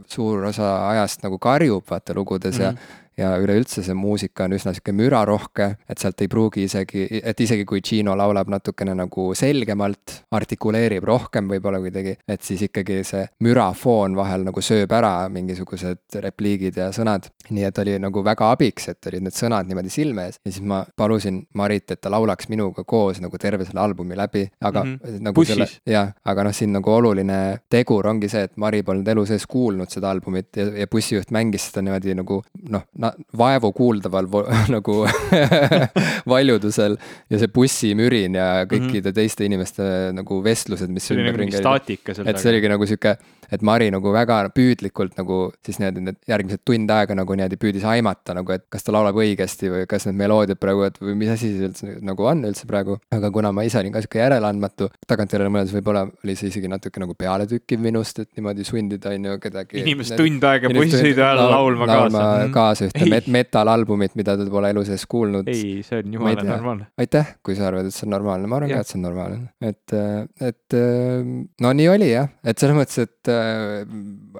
suur 0.07 0.45
osa 0.49 0.73
ajast 0.89 1.23
nagu 1.23 1.39
karjub, 1.39 1.83
vaata 1.89 2.13
lugudes 2.15 2.57
mm 2.57 2.61
-hmm. 2.61 2.63
ja 2.63 2.71
mhm 2.71 3.02
ja 3.17 3.33
üleüldse 3.41 3.83
see 3.85 3.95
muusika 3.97 4.47
on 4.47 4.55
üsna 4.57 4.73
sihuke 4.73 4.93
mürarohke, 4.95 5.69
et 5.89 6.01
sealt 6.01 6.21
ei 6.23 6.29
pruugi 6.31 6.65
isegi, 6.67 7.05
et 7.23 7.39
isegi 7.39 7.65
kui 7.69 7.81
Gino 7.85 8.15
laulab 8.17 8.49
natukene 8.51 8.95
nagu 8.97 9.29
selgemalt, 9.37 10.19
artikuleerib 10.33 11.05
rohkem 11.07 11.49
võib-olla 11.51 11.81
kuidagi, 11.83 12.15
et 12.27 12.41
siis 12.45 12.65
ikkagi 12.69 13.01
see 13.07 13.25
mürafoon 13.45 14.17
vahel 14.17 14.45
nagu 14.47 14.63
sööb 14.63 14.91
ära 14.93 15.13
mingisugused 15.33 16.19
repliigid 16.23 16.77
ja 16.79 16.89
sõnad. 16.95 17.29
nii 17.49 17.65
et 17.67 17.79
oli 17.81 17.97
nagu 17.99 18.23
väga 18.23 18.49
abiks, 18.53 18.87
et 18.89 19.07
olid 19.09 19.25
need 19.25 19.35
sõnad 19.35 19.67
niimoodi 19.67 19.91
silme 19.91 20.27
ees 20.29 20.37
ja 20.39 20.51
siis 20.51 20.63
ma 20.63 20.83
palusin 20.97 21.41
Marit, 21.59 21.91
et 21.91 22.01
ta 22.01 22.11
laulaks 22.11 22.47
minuga 22.49 22.83
koos 22.87 23.19
nagu 23.21 23.37
terve 23.37 23.65
selle 23.67 23.81
albumi 23.83 24.15
läbi, 24.17 24.45
aga 24.61 24.83
mm 24.83 24.93
-hmm. 24.95 25.21
nagu 25.27 25.35
Bussis. 25.35 25.55
selle, 25.55 25.67
jah, 25.85 26.13
aga 26.25 26.43
noh, 26.43 26.53
siin 26.53 26.73
nagu 26.73 26.91
oluline 26.91 27.59
tegur 27.69 28.07
ongi 28.07 28.29
see, 28.29 28.43
et 28.43 28.57
Mari 28.57 28.83
polnud 28.83 29.07
elu 29.07 29.25
sees 29.25 29.45
kuulnud 29.47 29.89
seda 29.89 30.09
albumit 30.09 30.55
ja, 30.55 30.65
ja 30.83 30.87
bussijuht 30.87 31.31
mängis 31.31 31.67
seda 31.69 31.81
niimoodi 31.81 32.15
nagu 32.15 32.41
noh, 32.69 32.83
vaevukuuldaval 33.37 34.29
nagu 34.75 34.97
valjudusel 36.33 36.97
ja 37.29 37.41
see 37.41 37.51
bussimürin 37.53 38.37
ja 38.39 38.49
kõikide 38.65 39.01
mm 39.01 39.09
-hmm. 39.09 39.17
teiste 39.19 39.47
inimeste 39.47 39.87
nagu 40.15 40.41
vestlused, 40.43 40.89
mis 40.89 41.11
oli 41.11 41.27
nagu 41.27 41.49
taga. 41.59 42.29
et 42.29 42.39
see 42.39 42.53
oligi 42.53 42.71
nagu 42.71 42.85
sihuke 42.89 43.17
et 43.53 43.63
Mari 43.65 43.89
nagu 43.93 44.13
väga 44.13 44.39
püüdlikult 44.55 45.17
nagu 45.19 45.39
siis 45.65 45.79
niimoodi 45.81 46.03
need 46.07 46.19
järgmised 46.29 46.63
tund 46.67 46.91
aega 46.93 47.15
nagu 47.17 47.37
niimoodi 47.37 47.59
püüdis 47.61 47.85
aimata 47.89 48.35
nagu, 48.37 48.53
et 48.55 48.65
kas 48.73 48.85
ta 48.85 48.95
laulab 48.95 49.17
õigesti 49.21 49.69
või 49.71 49.87
kas 49.89 50.07
need 50.07 50.17
meloodiad 50.21 50.59
praegu, 50.61 50.85
et 50.87 50.97
või 51.01 51.15
mis 51.19 51.31
asi 51.33 51.51
see 51.53 51.69
üldse 51.69 51.97
nagu 52.05 52.27
on 52.29 52.43
üldse 52.49 52.67
praegu. 52.69 52.97
aga 53.13 53.31
kuna 53.33 53.51
ma 53.55 53.65
ise 53.67 53.79
olin 53.81 53.93
ka 53.93 54.01
sihuke 54.03 54.21
järeleandmatu, 54.21 54.89
tagantjärele 55.09 55.51
mõeldes 55.53 55.75
võib-olla 55.75 56.05
oli 56.07 56.37
see 56.39 56.49
isegi 56.51 56.71
natuke 56.71 57.03
nagu 57.03 57.15
pealetükkiv 57.19 57.83
minust, 57.83 58.23
et 58.23 58.31
niimoodi 58.39 58.65
sundida 58.67 59.13
on 59.13 59.29
ju 59.29 59.37
kedagi. 59.43 59.83
inimest 59.83 60.17
tund 60.19 60.47
aega 60.49 60.71
bussisõidu 60.73 61.25
ajal 61.27 61.43
laulma 61.53 61.89
kaasa. 61.89 62.01
laulma 62.01 62.25
mhm. 62.31 62.53
kaasa 62.57 62.89
ühte 62.89 63.09
met 63.13 63.29
metal-albumit, 63.37 64.17
mida 64.19 64.37
ta 64.39 64.49
pole 64.49 64.73
elu 64.73 64.85
sees 64.89 65.05
kuulnud. 65.09 65.51
ei, 65.51 65.81
see 65.85 66.01
on 66.01 66.17
jumala 66.17 66.47
normaalne. 66.49 66.89
aitäh, 66.97 67.35
kui 67.45 67.57
sa 67.59 67.69
arvad, 67.69 67.89
et 67.89 67.95
see 67.95 68.07
on 68.07 68.15
normaalne, 68.17 68.49
ma 68.49 68.61
arvan 68.61 68.73
ka, 68.73 68.83
et 68.83 68.93
see 68.93 68.99
on 68.99 69.07
normaalne, 69.09 69.41
et, 69.61 69.97
et 70.49 70.79
no 71.61 71.73
nii 71.77 71.89
oli 71.93 72.11
jah, 72.13 72.31
et 72.43 72.59
selles 72.59 72.77
mõttes, 72.77 73.03
et 73.03 73.31
äh, 73.31 73.42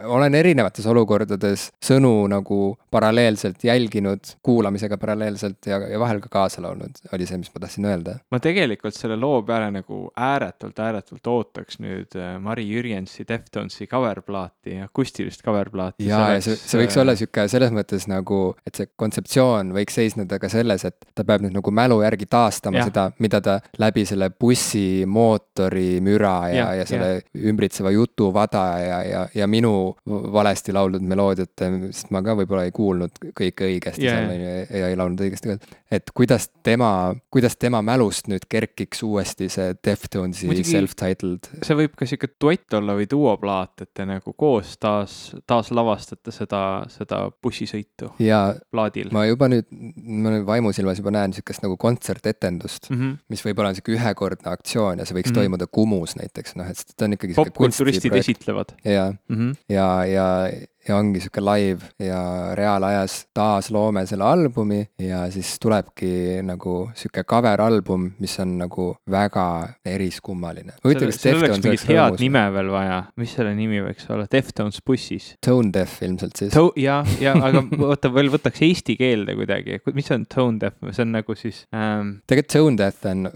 olen 0.03 0.35
erinevates 0.35 0.85
olukordades 0.89 1.67
sõnu 1.83 2.27
nagu 2.31 2.59
paralleelselt 2.91 3.63
jälginud, 3.63 4.35
kuulamisega 4.43 4.97
paralleelselt 4.97 5.69
ja, 5.69 5.79
ja 5.89 5.99
vahel 5.99 6.21
ka 6.23 6.31
kaasa 6.31 6.61
laulnud, 6.63 7.01
oli 7.13 7.27
see, 7.29 7.39
mis 7.41 7.51
ma 7.53 7.63
tahtsin 7.63 7.87
öelda. 7.89 8.17
ma 8.31 8.39
tegelikult 8.43 8.95
selle 8.97 9.17
loo 9.19 9.41
peale 9.47 9.69
nagu 9.73 10.05
ääretult, 10.15 10.79
ääretult 10.79 11.27
ootaks 11.27 11.79
nüüd 11.83 12.17
äh, 12.19 12.35
Mari 12.41 12.65
Jürjensi 12.69 13.25
Deftonsi 13.27 13.87
coverplaati, 13.87 14.79
akustilist 14.85 15.43
coverplaati. 15.45 16.07
ja, 16.07 16.21
ja 16.35 16.41
see, 16.43 16.57
see 16.59 16.81
võiks 16.83 16.99
olla 17.01 17.15
sihuke 17.19 17.47
selles 17.51 17.73
mõttes 17.75 18.07
nagu, 18.11 18.41
et 18.67 18.77
see 18.79 18.91
kontseptsioon 18.99 19.73
võiks 19.75 19.97
seisneda 19.99 20.39
ka 20.41 20.49
selles, 20.51 20.85
et 20.89 21.09
ta 21.15 21.25
peab 21.27 21.45
nüüd 21.45 21.55
nagu 21.57 21.73
mälu 21.73 22.01
järgi 22.03 22.27
taastama 22.29 22.81
ja. 22.81 22.87
seda, 22.89 23.07
mida 23.23 23.41
ta 23.43 23.59
läbi 23.81 24.05
selle 24.09 24.29
bussi 24.29 25.03
mootori 25.09 25.99
müra 26.03 26.35
ja, 26.51 26.55
ja, 26.55 26.69
ja 26.81 26.87
selle 26.89 27.11
ja. 27.17 27.23
ümbritseva 27.49 27.93
jutuvada 27.93 28.63
ja, 28.81 28.92
ja, 29.07 29.21
ja 29.35 29.47
minu 29.49 29.95
valesti 30.07 30.73
lauldud 30.75 31.03
meloodiat, 31.07 31.65
sest 31.91 32.11
ma 32.13 32.21
ka 32.25 32.35
võib-olla 32.39 32.65
ei 32.67 32.73
kuulnud 32.75 33.17
kõike 33.35 33.67
õigesti 33.69 34.05
yeah. 34.05 34.21
seal 34.21 34.33
on 34.33 34.43
ju 34.43 34.81
ja 34.81 34.91
ei 34.91 34.97
laulnud 34.99 35.23
õigesti 35.25 35.53
ka. 35.53 35.77
et 35.97 36.13
kuidas 36.15 36.49
tema, 36.65 36.89
kuidas 37.33 37.57
tema 37.59 37.81
mälust 37.85 38.29
nüüd 38.31 38.47
kerkiks 38.49 39.03
uuesti 39.05 39.49
see 39.53 39.75
Deftonsi 39.85 40.49
self-titled. 40.63 41.49
see 41.65 41.77
võib 41.77 41.95
ka 41.99 42.07
sihuke 42.09 42.31
duett 42.41 42.77
olla 42.77 42.97
või 42.97 43.07
duoplaat, 43.09 43.85
et 43.85 43.93
te 43.93 44.07
nagu 44.09 44.35
koos 44.37 44.75
taas, 44.81 45.17
taas 45.49 45.71
lavastate 45.75 46.33
seda, 46.35 46.63
seda 46.93 47.25
bussisõitu 47.43 48.13
ja 48.23 48.43
plaadil. 48.71 49.11
ma 49.15 49.25
juba 49.27 49.49
nüüd, 49.51 49.69
ma 49.71 50.35
nüüd 50.37 50.47
vaimusilmas 50.47 51.01
juba 51.01 51.13
näen 51.15 51.35
sihukest 51.35 51.65
nagu 51.65 51.77
kontsertetendust 51.79 52.89
mm, 52.89 52.99
-hmm. 52.99 53.17
mis 53.33 53.45
võib-olla 53.45 53.73
on 53.73 53.79
sihuke 53.79 53.95
ühekordne 53.97 54.51
aktsioon 54.53 55.01
ja 55.01 55.07
see 55.07 55.17
võiks 55.17 55.31
mm 55.31 55.35
-hmm. 55.35 55.41
toimuda 55.41 55.67
Kumus 55.67 56.15
näiteks, 56.19 56.55
noh, 56.59 56.69
et 56.69 56.95
ta 56.97 57.07
on 57.07 57.17
ikkagi. 57.17 57.33
popkulturistid 57.37 58.13
esitlevad. 58.19 58.72
Jaa 58.83 59.13
mm, 59.29 59.35
-hmm. 59.35 59.55
ja, 59.69 60.05
ja 60.05 60.49
ja 60.87 60.97
ongi 60.97 61.21
sihuke 61.23 61.41
live 61.43 61.91
ja 62.03 62.19
reaalajas 62.57 63.15
taasloome 63.35 64.03
selle 64.09 64.25
albumi 64.27 64.81
ja 64.99 65.23
siis 65.31 65.55
tulebki 65.63 66.41
nagu 66.43 66.89
sihuke 66.97 67.23
cover 67.23 67.61
album, 67.61 68.09
mis 68.19 68.35
on 68.43 68.57
nagu 68.59 68.89
väga 69.11 69.45
eriskummaline. 69.85 70.75
sellel 70.83 71.45
oleks 71.45 71.63
mingit 71.63 71.85
head 71.87 71.99
rõõmus. 71.99 72.23
nime 72.23 72.43
veel 72.57 72.71
vaja, 72.73 72.99
mis 73.21 73.35
selle 73.37 73.53
nimi 73.55 73.79
võiks 73.85 74.09
olla, 74.11 74.27
Deftones 74.31 74.81
bussis? 74.85 75.29
Tone 75.45 75.71
Deaf 75.73 76.01
ilmselt 76.03 76.41
siis. 76.41 76.57
jah, 76.79 77.07
ja 77.21 77.35
aga 77.39 77.63
oota 77.87 78.11
veel 78.13 78.31
võtaks 78.33 78.65
eesti 78.67 78.97
keelde 78.99 79.37
kuidagi, 79.39 79.79
mis 79.95 80.11
on 80.15 80.27
Tone 80.27 80.59
Deaf, 80.59 80.79
see 80.91 81.05
on 81.05 81.15
nagu 81.15 81.37
siis 81.39 81.63
ähm.... 81.71 82.17
tegelikult 82.27 82.53
Tone 82.57 82.81
Deaf 82.81 83.07
on 83.07 83.27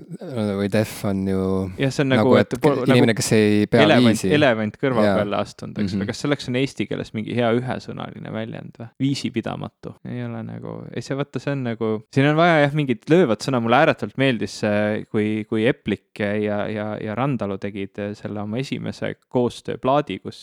või 0.60 0.72
Deaf 0.74 0.98
on 1.08 1.24
ju. 1.32 1.48
jah, 1.80 1.95
see 1.95 2.04
on 2.04 2.14
nagu, 2.18 2.36
nagu, 2.36 2.43
et 2.43 2.91
inimene, 2.91 3.16
kes 3.18 3.32
ei 3.39 3.66
pea 3.72 3.88
elevant, 3.88 4.12
viisi. 4.12 4.34
elevant 4.36 4.80
kõrva 4.82 5.08
peale 5.08 5.39
astunud, 5.39 5.78
eks 5.78 5.93
ole 5.93 6.02
mm 6.02 6.04
-hmm., 6.04 6.12
kas 6.12 6.26
selleks 6.26 6.52
on 6.52 6.60
eesti 6.60 6.91
keeles 6.91 7.16
mingi 7.16 7.36
hea 7.38 7.51
ühesõnaline 7.59 8.33
väljend 8.33 8.79
või? 8.81 8.89
viisipidamatu, 9.07 9.95
ei 10.09 10.23
ole 10.25 10.41
nagu, 10.47 10.79
ei 10.93 11.05
see 11.05 11.17
vaata, 11.17 11.41
see 11.41 11.53
on 11.55 11.63
nagu, 11.69 11.91
siin 12.13 12.29
on 12.31 12.38
vaja 12.39 12.61
jah, 12.63 12.75
mingit 12.77 13.07
löövat 13.11 13.45
sõna, 13.45 13.61
mulle 13.63 13.81
ääretult 13.83 14.17
meeldis 14.21 14.59
see, 14.63 15.03
kui, 15.11 15.45
kui 15.49 15.65
Eplik 15.69 16.21
ja, 16.21 16.59
ja, 16.71 16.88
ja 17.01 17.15
Randalu 17.17 17.59
tegid 17.61 18.01
selle 18.17 18.41
oma 18.43 18.61
esimese 18.61 19.13
koostööplaadi, 19.33 20.19
kus, 20.23 20.41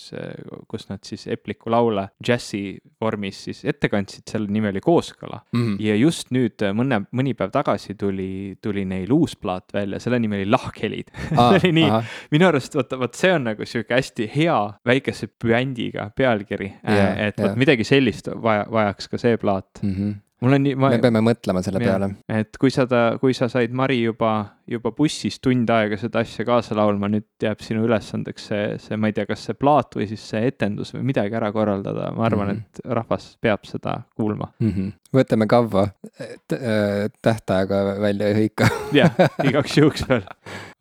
kus 0.70 0.88
nad 0.90 1.02
siis 1.06 1.26
Epliku 1.34 1.72
laule 1.74 2.08
džässi 2.24 2.64
vormis 3.02 3.44
siis 3.48 3.64
ette 3.68 3.90
kandsid, 3.92 4.26
selle 4.30 4.50
nimi 4.52 4.70
oli 4.70 4.82
Kooskõla. 4.84 5.40
Mm. 5.52 5.64
-hmm. 5.64 5.76
ja 5.84 5.96
just 5.98 6.30
nüüd 6.34 6.64
mõne, 6.76 7.02
mõni 7.12 7.34
päev 7.36 7.52
tagasi 7.54 7.94
tuli, 7.98 8.56
tuli 8.62 8.84
neil 8.88 9.12
uus 9.12 9.36
plaat 9.36 9.74
välja, 9.74 10.00
selle 10.00 10.18
nimi 10.22 10.40
oli 10.42 10.50
Lahkhelid. 10.50 11.12
Ah, 11.34 11.50
see 11.50 11.64
oli 11.64 11.72
nii, 11.80 11.88
minu 12.30 12.46
arust 12.46 12.76
vaata, 12.76 12.98
vot 13.00 13.16
see 13.18 13.32
on 13.34 13.48
nagu 13.48 13.66
sihuke 13.66 13.96
hästi 13.96 14.28
hea 14.30 14.58
väikese 14.86 15.26
püändiga 15.40 16.10
pealkiri 16.16 16.70
yeah,, 16.88 17.28
et 17.28 17.40
vot 17.40 17.56
midagi 17.60 17.86
sellist 17.88 18.28
vaja, 18.42 18.66
vajaks 18.70 19.10
ka 19.12 19.20
see 19.20 19.40
plaat 19.40 19.82
mm. 19.82 19.96
-hmm 19.96 20.20
mul 20.44 20.52
on 20.58 20.64
nii, 20.66 20.74
ma. 20.76 20.90
me 20.92 21.00
peame 21.02 21.22
mõtlema 21.24 21.62
selle 21.64 21.80
ja, 21.82 21.94
peale. 21.94 22.10
et 22.28 22.58
kui 22.60 22.72
sa 22.74 22.86
ta, 22.90 23.04
kui 23.20 23.36
sa 23.36 23.48
said 23.52 23.72
Mari 23.72 24.02
juba, 24.02 24.34
juba 24.70 24.92
bussis 24.96 25.38
tund 25.44 25.70
aega 25.70 25.98
seda 26.00 26.22
asja 26.24 26.44
kaasa 26.48 26.76
laulma, 26.78 27.10
nüüd 27.12 27.26
jääb 27.42 27.62
sinu 27.64 27.84
ülesandeks 27.84 28.48
see, 28.50 28.66
see, 28.82 28.98
ma 29.00 29.10
ei 29.10 29.16
tea, 29.16 29.26
kas 29.28 29.44
see 29.48 29.58
plaat 29.58 29.96
või 29.98 30.08
siis 30.10 30.24
see 30.32 30.44
etendus 30.48 30.94
või 30.96 31.04
midagi 31.10 31.36
ära 31.36 31.50
korraldada, 31.54 32.10
ma 32.16 32.26
arvan 32.28 32.50
mm, 32.50 32.60
-hmm. 32.60 32.84
et 32.84 32.94
rahvas 33.00 33.30
peab 33.44 33.66
seda 33.68 33.98
kuulma 34.16 34.50
mm. 34.58 34.70
-hmm. 34.70 34.92
võtame 35.20 35.48
kavva, 35.50 35.88
äh, 36.20 37.10
tähtaega 37.22 37.82
välja 38.00 38.32
ei 38.32 38.38
hõika 38.42 38.70
jah, 38.96 39.12
igaks 39.48 39.76
juhuks 39.78 40.08
veel 40.08 40.24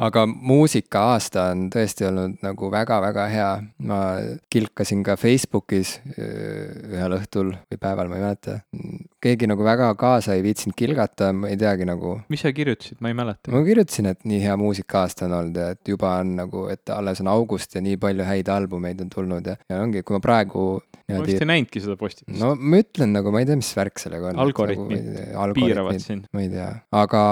aga 0.02 0.24
muusikaaasta 0.28 1.48
on 1.52 1.68
tõesti 1.74 2.08
olnud 2.08 2.42
nagu 2.44 2.70
väga-väga 2.72 3.26
hea. 3.32 3.50
ma 3.88 4.00
kilkasin 4.52 5.04
ka 5.06 5.16
Facebookis 5.20 5.96
äh, 6.18 6.94
ühel 6.94 7.18
õhtul 7.18 7.54
või 7.54 7.80
päeval, 7.80 8.10
ma 8.10 8.18
ei 8.18 8.26
mäleta. 8.26 8.60
keegi 9.24 9.48
nagu 9.48 9.64
väga 9.64 9.94
kaasa 10.00 10.36
ei 10.38 10.44
viitsinud 10.44 10.76
kilgata, 10.78 11.32
ma 11.34 11.52
ei 11.52 11.58
teagi 11.58 11.88
nagu. 11.88 12.20
mis 12.30 12.44
sa 12.44 12.54
kirjutasid, 12.54 13.00
ma 13.02 13.14
ei 13.14 13.18
mäleta. 13.18 13.52
ma 13.52 13.64
kirjutasin, 13.64 13.73
et 13.82 14.26
nii 14.26 14.42
hea 14.44 14.56
muusikaaasta 14.58 15.26
on 15.26 15.38
olnud 15.40 15.56
ja 15.56 15.70
et 15.76 15.88
juba 15.88 16.18
on 16.22 16.36
nagu, 16.36 16.68
et 16.74 16.90
alles 16.90 17.22
on 17.22 17.28
august 17.28 17.76
ja 17.76 17.82
nii 17.82 17.98
palju 17.98 18.24
häid 18.28 18.50
albumeid 18.50 19.02
on 19.02 19.10
tulnud 19.10 19.48
ja, 19.48 19.56
ja 19.70 19.82
ongi, 19.82 20.04
kui 20.04 20.18
ma 20.18 20.24
praegu 20.24 20.82
ma 21.12 21.20
vist 21.26 21.44
ei 21.44 21.48
näinudki 21.48 21.82
seda 21.84 21.96
postitust. 22.00 22.38
no 22.40 22.54
ma 22.56 22.80
ütlen 22.82 23.12
nagu, 23.16 23.32
ma 23.34 23.42
ei 23.44 23.48
tea, 23.48 23.58
mis 23.60 23.72
värk 23.76 24.00
sellega 24.02 24.32
on. 24.32 24.40
algoritmid 24.44 25.10
nagu, 25.34 25.56
piiravad 25.58 26.00
sind. 26.02 26.28
ma 26.36 26.44
ei 26.44 26.50
tea, 26.52 26.70
aga 26.96 27.24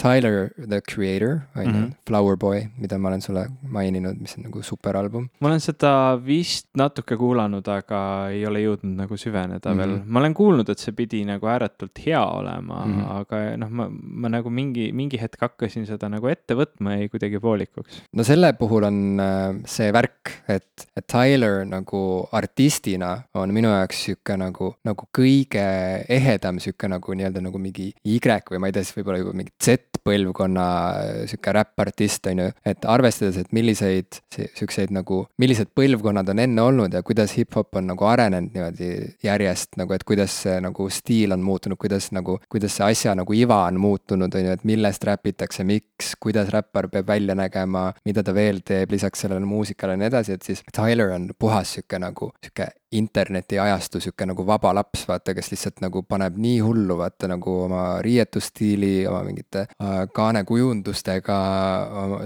Tyler, 0.00 0.50
the 0.56 0.80
creator, 0.80 1.40
on 1.56 1.64
ju, 1.64 1.72
mhm. 1.72 1.88
Flower 2.08 2.38
Boy, 2.40 2.66
mida 2.78 2.98
ma 3.02 3.10
olen 3.10 3.24
sulle 3.24 3.46
maininud, 3.72 4.20
mis 4.22 4.36
on 4.38 4.46
nagu 4.46 4.62
superalbum. 4.66 5.28
ma 5.40 5.50
olen 5.50 5.62
seda 5.64 5.92
vist 6.22 6.68
natuke 6.78 7.18
kuulanud, 7.18 7.66
aga 7.72 8.00
ei 8.34 8.44
ole 8.48 8.62
jõudnud 8.62 9.02
nagu 9.02 9.18
süveneda 9.20 9.72
mm 9.72 9.80
-hmm. 9.80 9.96
veel. 9.96 9.98
ma 10.06 10.22
olen 10.22 10.34
kuulnud, 10.34 10.70
et 10.70 10.82
see 10.82 10.94
pidi 10.96 11.24
nagu 11.26 11.50
ääretult 11.50 11.98
hea 12.06 12.22
olema 12.22 12.84
mm, 12.84 12.94
-hmm. 12.94 13.10
aga 13.20 13.42
noh, 13.56 13.70
ma, 13.70 13.88
ma 13.90 14.32
nagu 14.38 14.50
mingi, 14.50 14.92
mingi 14.92 15.20
hetk 15.20 15.40
hakkasin 15.40 15.85
seda 15.88 16.10
nagu 16.12 16.28
ette 16.30 16.56
võtma 16.58 16.96
jäi 16.96 17.10
kuidagi 17.12 17.40
poolikuks. 17.42 18.02
no 18.16 18.26
selle 18.26 18.52
puhul 18.58 18.88
on 18.88 19.00
äh, 19.22 19.44
see 19.70 19.90
värk, 19.94 20.32
et, 20.52 20.86
et 20.96 21.06
Tyler 21.10 21.64
nagu 21.68 22.02
artistina 22.36 23.14
on 23.38 23.54
minu 23.54 23.70
jaoks 23.72 24.02
sihuke 24.08 24.36
nagu, 24.40 24.72
nagu 24.86 25.08
kõige 25.14 25.66
ehedam 26.12 26.60
sihuke 26.62 26.90
nagu 26.90 27.16
nii-öelda 27.16 27.42
nagu 27.44 27.60
mingi 27.62 27.92
Y 28.06 28.20
või 28.20 28.60
ma 28.60 28.68
ei 28.68 28.74
tea, 28.74 28.84
siis 28.84 28.96
võib-olla 28.96 29.20
juba 29.20 29.34
mingi 29.36 29.52
Z-põlvkonna 29.62 30.66
äh, 30.90 31.20
sihuke 31.30 31.54
räppartist, 31.56 32.26
on 32.32 32.44
ju. 32.44 32.50
et 32.66 32.84
arvestades, 32.88 33.38
et 33.40 33.52
milliseid 33.56 34.20
siukseid 34.56 34.92
nagu, 34.94 35.22
millised 35.40 35.70
põlvkonnad 35.76 36.30
on 36.32 36.42
enne 36.42 36.62
olnud 36.62 36.94
ja 36.94 37.02
kuidas 37.06 37.36
hip-hop 37.36 37.78
on 37.78 37.90
nagu 37.92 38.08
arenenud 38.08 38.54
niimoodi 38.54 38.90
järjest 39.24 39.76
nagu, 39.80 39.94
et 39.96 40.04
kuidas 40.06 40.34
see 40.44 40.58
nagu 40.62 40.88
stiil 40.92 41.34
on 41.36 41.44
muutunud, 41.44 41.78
kuidas 41.80 42.10
nagu, 42.16 42.38
kuidas 42.52 42.76
see 42.78 42.86
asja 42.86 43.14
nagu 43.18 43.36
iva 43.36 43.62
on 43.66 43.80
muutunud, 43.80 44.34
on 44.34 44.48
ju, 44.48 44.56
et 44.56 44.64
millest 44.68 45.04
räpitakse, 45.06 45.64
miks, 45.76 46.14
kuidas 46.20 46.50
räppar 46.54 46.88
peab 46.92 47.08
välja 47.08 47.36
nägema, 47.38 47.90
mida 48.08 48.24
ta 48.26 48.34
veel 48.36 48.62
teeb 48.66 48.92
lisaks 48.94 49.24
sellele 49.24 49.46
muusikale 49.48 49.96
ja 49.96 50.02
nii 50.02 50.10
edasi, 50.10 50.36
et 50.36 50.46
siis 50.46 50.64
Tyler 50.72 51.14
on 51.16 51.30
puhas 51.38 51.76
sihuke 51.76 52.00
nagu, 52.02 52.32
sihuke 52.44 52.70
internetiajastu 52.98 54.00
sihuke 54.00 54.26
nagu 54.28 54.46
vaba 54.46 54.72
laps, 54.76 55.04
vaata, 55.08 55.34
kes 55.36 55.50
lihtsalt 55.52 55.82
nagu 55.84 56.02
paneb 56.08 56.36
nii 56.40 56.60
hullu, 56.64 56.96
vaata 57.00 57.28
nagu 57.30 57.54
oma 57.66 57.82
riietusstiili, 58.04 59.06
oma 59.08 59.22
mingite 59.26 59.66
äh, 59.66 59.98
kaanekujundustega, 60.16 61.38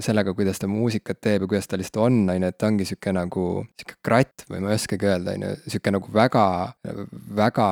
sellega, 0.04 0.34
kuidas 0.36 0.60
ta 0.62 0.70
muusikat 0.70 1.20
teeb 1.20 1.46
ja 1.46 1.50
kuidas 1.50 1.70
ta 1.70 1.80
lihtsalt 1.80 2.00
on, 2.06 2.20
on 2.30 2.46
ju, 2.46 2.52
et 2.52 2.58
ta 2.58 2.70
ongi 2.70 2.86
sihuke 2.88 3.14
nagu, 3.16 3.46
sihuke 3.80 3.98
kratt 4.06 4.46
või 4.50 4.64
ma 4.64 4.72
ei 4.72 4.80
oskagi 4.80 5.10
öelda, 5.10 5.36
on 5.36 5.46
ju, 5.46 5.52
sihuke 5.74 5.94
nagu 5.96 6.14
väga, 6.14 6.44
väga 7.40 7.68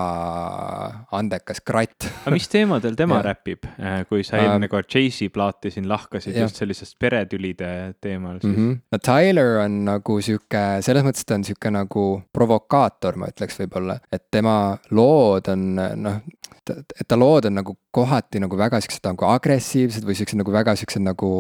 andekas 1.18 1.62
kratt. 1.64 2.08
aga 2.24 2.34
mis 2.34 2.48
teemadel 2.52 2.98
tema 2.98 3.20
räpib, 3.24 3.66
äh, 3.78 4.02
kui 4.10 4.26
sa 4.26 4.40
eelmine 4.40 4.68
uh, 4.70 4.74
kord 4.76 4.90
Jay-Z 4.92 5.32
plaati 5.34 5.72
siin 5.74 5.88
lahkasid 5.90 6.36
jah. 6.36 6.48
just 6.48 6.60
sellisest 6.60 6.98
peretülide 7.00 7.94
teemal 8.00 8.40
siis 8.40 8.54
mm? 8.54 8.56
-hmm. 8.58 8.80
no 8.92 8.98
Tyler 9.04 9.58
on 9.64 9.82
nagu 9.88 10.20
sihuke, 10.24 10.64
selles 10.84 11.04
mõttes 11.06 11.26
ta 11.26 11.38
on 11.38 11.44
sihuke 11.46 11.70
nagu 11.74 12.06
provokaator 12.32 12.87
innovaator, 12.88 13.18
ma 13.18 13.28
ütleks 13.30 13.58
võib-olla, 13.60 13.98
et 14.12 14.24
tema 14.30 14.78
lood 14.90 15.48
on 15.52 15.64
noh, 15.76 16.20
et 16.68 17.06
ta 17.08 17.16
lood 17.16 17.48
on 17.48 17.58
nagu 17.60 17.74
kohati 17.94 18.40
nagu 18.42 18.56
väga 18.58 18.80
siuksed 18.82 19.06
nagu 19.08 19.26
agressiivsed 19.28 20.04
või 20.06 20.16
siuksed 20.18 20.38
nagu 20.38 20.52
väga 20.52 20.74
siuksed 20.78 21.02
nagu 21.02 21.30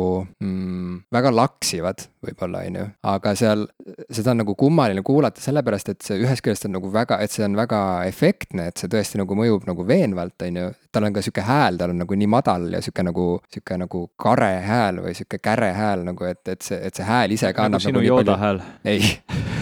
mm, 0.40 1.04
väga 1.12 1.32
laksivad 1.34 2.06
võib-olla, 2.24 2.62
on 2.66 2.78
ju. 2.80 2.86
aga 3.12 3.34
seal, 3.38 3.66
seda 4.10 4.32
on 4.32 4.42
nagu 4.42 4.54
kummaline 4.58 5.04
kuulata, 5.06 5.42
sellepärast 5.42 5.92
et 5.92 6.06
see 6.06 6.18
ühest 6.22 6.42
küljest 6.44 6.66
on 6.68 6.74
nagu 6.78 6.90
väga, 6.92 7.20
et 7.22 7.34
see 7.34 7.44
on 7.46 7.56
väga 7.58 7.82
efektne, 8.08 8.70
et 8.70 8.80
see 8.80 8.90
tõesti 8.90 9.20
nagu 9.20 9.36
mõjub 9.38 9.68
nagu 9.68 9.86
veenvalt, 9.86 10.36
on 10.48 10.60
ju. 10.62 10.70
tal 10.94 11.08
on 11.08 11.14
ka 11.14 11.22
sihuke 11.24 11.44
hääl, 11.44 11.78
tal 11.78 11.94
on 11.94 12.02
nagu 12.02 12.18
nii 12.18 12.30
madal 12.32 12.66
ja 12.72 12.82
sihuke 12.84 13.04
nagu, 13.06 13.28
sihuke 13.52 13.78
nagu 13.84 14.04
kare 14.18 14.52
hääl 14.64 15.02
või 15.04 15.14
sihuke 15.18 15.40
käre 15.42 15.70
hääl 15.76 16.06
nagu, 16.08 16.26
et, 16.26 16.42
et 16.48 16.64
see, 16.64 16.80
et 16.88 16.96
see 16.96 17.06
hääl 17.06 17.36
ise 17.36 17.52
ka 17.54 17.68
nagu 17.68 17.84
sinu 17.84 18.00
nagu 18.00 18.08
jooda 18.08 18.38
hääl. 18.40 18.62
ei, 18.88 19.12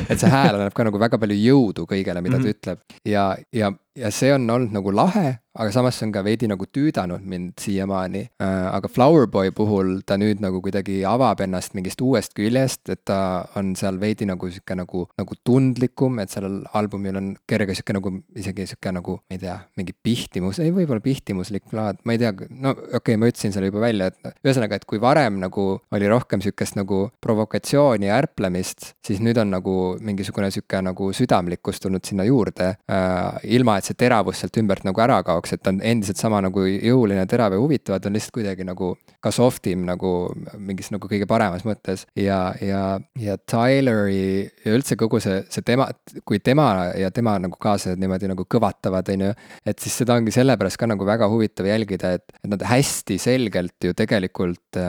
et 0.09 0.16
see 0.16 0.30
hääl 0.30 0.55
annab 0.55 0.76
ka 0.76 0.87
nagu 0.87 1.03
väga 1.03 1.20
palju 1.20 1.37
jõudu 1.43 1.66
kõigele, 1.87 2.23
mida 2.23 2.39
mm 2.39 2.45
-hmm. 2.45 2.62
ta 2.62 2.71
mhm. 2.71 2.79
ütleb 2.79 2.79
ja, 3.05 3.37
ja 3.53 3.73
ja 3.97 4.13
see 4.13 4.33
on 4.35 4.47
olnud 4.51 4.75
nagu 4.77 4.93
lahe, 4.95 5.39
aga 5.57 5.73
samas 5.73 5.97
see 5.97 6.07
on 6.07 6.13
ka 6.13 6.21
veidi 6.25 6.49
nagu 6.51 6.67
tüüdanud 6.69 7.25
mind 7.25 7.55
siiamaani 7.61 8.23
äh,. 8.43 8.67
aga 8.77 8.89
Flowerboy 8.93 9.53
puhul 9.57 10.01
ta 10.07 10.19
nüüd 10.21 10.43
nagu 10.45 10.61
kuidagi 10.65 10.99
avab 11.09 11.41
ennast 11.47 11.73
mingist 11.77 12.03
uuest 12.05 12.35
küljest, 12.37 12.83
et 12.93 13.05
ta 13.09 13.19
on 13.57 13.73
seal 13.79 14.01
veidi 14.01 14.29
nagu 14.29 14.51
sihuke 14.53 14.77
nagu, 14.77 15.07
nagu 15.17 15.39
tundlikum, 15.45 16.21
et 16.21 16.33
sellel 16.33 16.61
albumil 16.77 17.21
on 17.21 17.31
kerge 17.49 17.77
sihuke 17.79 17.97
nagu 17.97 18.13
isegi 18.37 18.69
sihuke 18.73 18.93
nagu, 18.99 19.17
ma 19.25 19.39
ei 19.39 19.43
tea, 19.47 19.57
mingi 19.81 19.97
pihtimus, 19.97 20.61
ei 20.61 20.75
võib-olla 20.77 21.05
pihtimuslik 21.05 21.73
laad, 21.77 22.03
ma 22.05 22.17
ei 22.17 22.21
tea, 22.21 22.35
no 22.51 22.75
okei 22.77 23.01
okay,, 23.01 23.21
ma 23.21 23.33
ütlesin 23.33 23.57
selle 23.57 23.73
juba 23.73 23.87
välja, 23.87 24.11
et 24.13 24.45
ühesõnaga, 24.45 24.77
et 24.77 24.89
kui 24.89 25.01
varem 25.01 25.41
nagu 25.41 25.67
oli 25.97 26.13
rohkem 26.13 26.45
sihukest 26.45 26.77
nagu 26.77 27.07
provokatsiooni 27.25 28.11
ja 28.11 28.21
ärplemist, 28.21 28.93
siis 29.07 29.25
nüüd 29.25 29.41
on 29.41 29.57
nagu 29.57 29.79
mingisugune 30.05 30.53
sihuke 30.53 30.85
nagu 30.85 31.11
südamlikkus 31.17 31.81
tulnud 31.81 32.05
sinna 32.05 32.29
juurde 32.29 32.75
äh,, 32.77 33.41
ilma 33.57 33.81
et 33.81 33.86
et 33.87 33.93
see 33.93 34.01
teravus 34.07 34.41
sealt 34.43 34.57
ümbert 34.59 34.84
nagu 34.87 35.03
ära 35.03 35.20
kaoks, 35.26 35.55
et 35.55 35.62
ta 35.62 35.72
on 35.72 35.80
endiselt 35.84 36.18
sama 36.18 36.41
nagu 36.45 36.64
jõuline, 36.66 37.22
terav 37.30 37.55
ja 37.55 37.61
huvitav, 37.61 38.01
ta 38.01 38.11
on 38.11 38.16
lihtsalt 38.16 38.34
kuidagi 38.34 38.66
nagu 38.66 38.93
ka 39.22 39.32
soft 39.34 39.66
im 39.70 39.84
nagu 39.87 40.12
mingis 40.59 40.91
nagu 40.95 41.09
kõige 41.11 41.28
paremas 41.30 41.66
mõttes. 41.66 42.07
ja, 42.18 42.55
ja, 42.61 42.99
ja 43.20 43.37
Tyleri 43.39 44.47
ja 44.64 44.74
üldse 44.74 44.99
kogu 44.99 45.20
see, 45.22 45.43
see 45.53 45.64
tema, 45.66 45.89
kui 46.26 46.41
tema 46.41 46.93
ja 46.99 47.11
tema 47.14 47.37
nagu 47.43 47.59
kaaslased 47.61 48.01
niimoodi 48.03 48.30
nagu 48.30 48.47
kõvatavad, 48.57 49.11
on 49.14 49.26
ju. 49.28 49.32
et 49.66 49.82
siis 49.82 50.01
seda 50.03 50.16
ongi 50.18 50.34
sellepärast 50.34 50.80
ka 50.80 50.91
nagu 50.91 51.07
väga 51.07 51.28
huvitav 51.30 51.68
jälgida, 51.68 52.16
et, 52.18 52.26
et 52.43 52.51
nad 52.51 52.66
hästi 52.66 53.18
selgelt 53.22 53.87
ju 53.87 53.95
tegelikult 53.97 54.80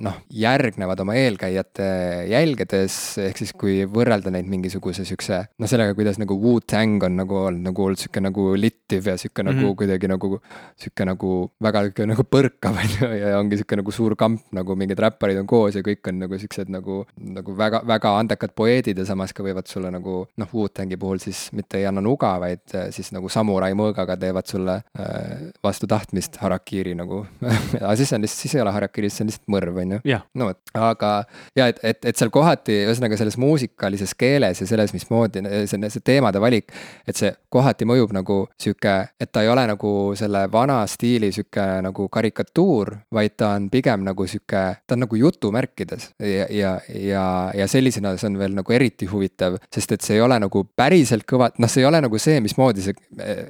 noh, 0.00 0.20
järgnevad 0.34 1.02
oma 1.02 1.16
eelkäijate 1.18 1.90
jälgedes, 2.30 3.00
ehk 3.26 3.42
siis 3.42 3.54
kui 3.58 3.80
võrrelda 3.90 4.32
neid 4.34 4.48
mingisuguse 4.50 5.04
siukse, 5.08 5.42
noh 5.58 5.70
sellega, 5.70 5.96
kuidas 5.98 6.20
nagu 6.20 6.36
Wu-Tang 6.40 7.08
on 7.08 7.18
nagu 7.20 7.40
olnud 7.40 7.70
nagu 7.70 7.86
olnud 7.86 8.00
sihuke 8.00 8.19
nagu 8.20 8.50
littiv 8.56 9.06
ja 9.06 9.16
sihuke 9.16 9.42
mm 9.42 9.48
-hmm. 9.48 9.54
nagu 9.54 9.66
mhm. 9.66 9.76
kuidagi 9.76 10.08
nagu. 10.08 10.40
sihuke 10.76 11.04
nagu 11.04 11.50
väga 11.62 11.82
sihuke 11.84 12.06
nagu 12.06 12.22
põrkav 12.22 12.78
on 12.82 12.90
ju 13.00 13.08
ja 13.18 13.38
ongi 13.38 13.56
sihuke 13.56 13.76
nagu 13.76 13.92
suur 13.92 14.16
kamp 14.16 14.40
nagu 14.52 14.76
mingid 14.76 14.98
räpparid 14.98 15.38
on 15.38 15.46
koos 15.46 15.74
ja 15.74 15.82
kõik 15.82 16.08
on 16.08 16.18
nagu 16.18 16.38
siuksed 16.38 16.68
nagu. 16.68 17.06
nagu 17.20 17.56
väga, 17.56 17.82
väga 17.86 18.18
andekad 18.18 18.54
poeedid 18.56 18.98
ja 18.98 19.04
samas 19.04 19.32
ka 19.32 19.42
võivad 19.42 19.66
sulle 19.66 19.90
nagu 19.90 20.26
noh, 20.36 20.48
Wu-Tangi 20.54 20.96
puhul 20.96 21.18
siis 21.18 21.52
mitte 21.52 21.78
ei 21.78 21.86
anna 21.86 22.00
nuga, 22.00 22.38
vaid 22.40 22.74
äh, 22.74 22.90
siis 22.90 23.12
nagu 23.12 23.28
samurai 23.28 23.72
mõõgaga 23.72 24.16
teevad 24.16 24.46
sulle 24.46 24.82
äh, 24.98 25.50
vastu 25.62 25.86
tahtmist 25.86 26.36
harakiri 26.36 26.94
nagu 26.94 27.26
aga 27.84 27.96
siis 27.96 28.12
on 28.12 28.24
lihtsalt, 28.24 28.40
siis 28.40 28.54
ei 28.54 28.62
ole 28.62 28.72
harakiri, 28.72 29.10
siis 29.10 29.20
on 29.20 29.30
lihtsalt 29.30 29.52
mõrv, 29.54 29.76
on 29.82 29.92
ju. 29.96 30.00
no 30.34 30.50
vot, 30.50 30.60
aga 30.74 31.24
ja 31.56 31.68
et, 31.70 31.80
et, 31.82 32.04
et 32.12 32.16
seal 32.16 32.32
kohati 32.32 32.80
ühesõnaga 32.86 33.18
selles 33.20 33.36
muusikalises 33.40 34.14
keeles 34.18 34.62
ja 34.62 34.66
selles, 34.66 34.94
mismoodi 34.96 35.42
see, 35.70 35.90
see 35.92 36.04
teemade 36.04 36.40
valik, 36.42 36.72
et 37.08 37.18
see 37.18 37.32
kohati 37.52 37.88
mõjub 37.88 37.99
mõjub 38.00 38.14
nagu 38.16 38.36
sihuke, 38.60 38.94
et 39.20 39.30
ta 39.32 39.42
ei 39.44 39.50
ole 39.52 39.66
nagu 39.68 39.90
selle 40.16 40.46
vana 40.52 40.80
stiili 40.88 41.30
sihuke 41.32 41.66
nagu 41.84 42.08
karikatuur, 42.08 42.94
vaid 43.12 43.36
ta 43.36 43.54
on 43.56 43.68
pigem 43.70 44.04
nagu 44.06 44.26
sihuke, 44.26 44.62
ta 44.86 44.96
on 44.96 45.04
nagu 45.04 45.16
jutumärkides. 45.16 46.10
Ja, 46.20 46.46
ja, 46.50 46.72
ja, 46.88 47.24
ja 47.54 47.66
sellisena 47.68 48.16
see 48.16 48.30
on 48.30 48.38
veel 48.40 48.56
nagu 48.56 48.72
eriti 48.72 49.08
huvitav, 49.10 49.58
sest 49.72 49.92
et 49.92 50.06
see 50.06 50.16
ei 50.18 50.24
ole 50.24 50.38
nagu 50.40 50.64
päriselt 50.76 51.26
kõva, 51.28 51.50
noh, 51.58 51.70
see 51.70 51.84
ei 51.84 51.90
ole 51.90 52.00
nagu 52.00 52.18
see, 52.18 52.40
mismoodi 52.40 52.84
see, 52.84 52.96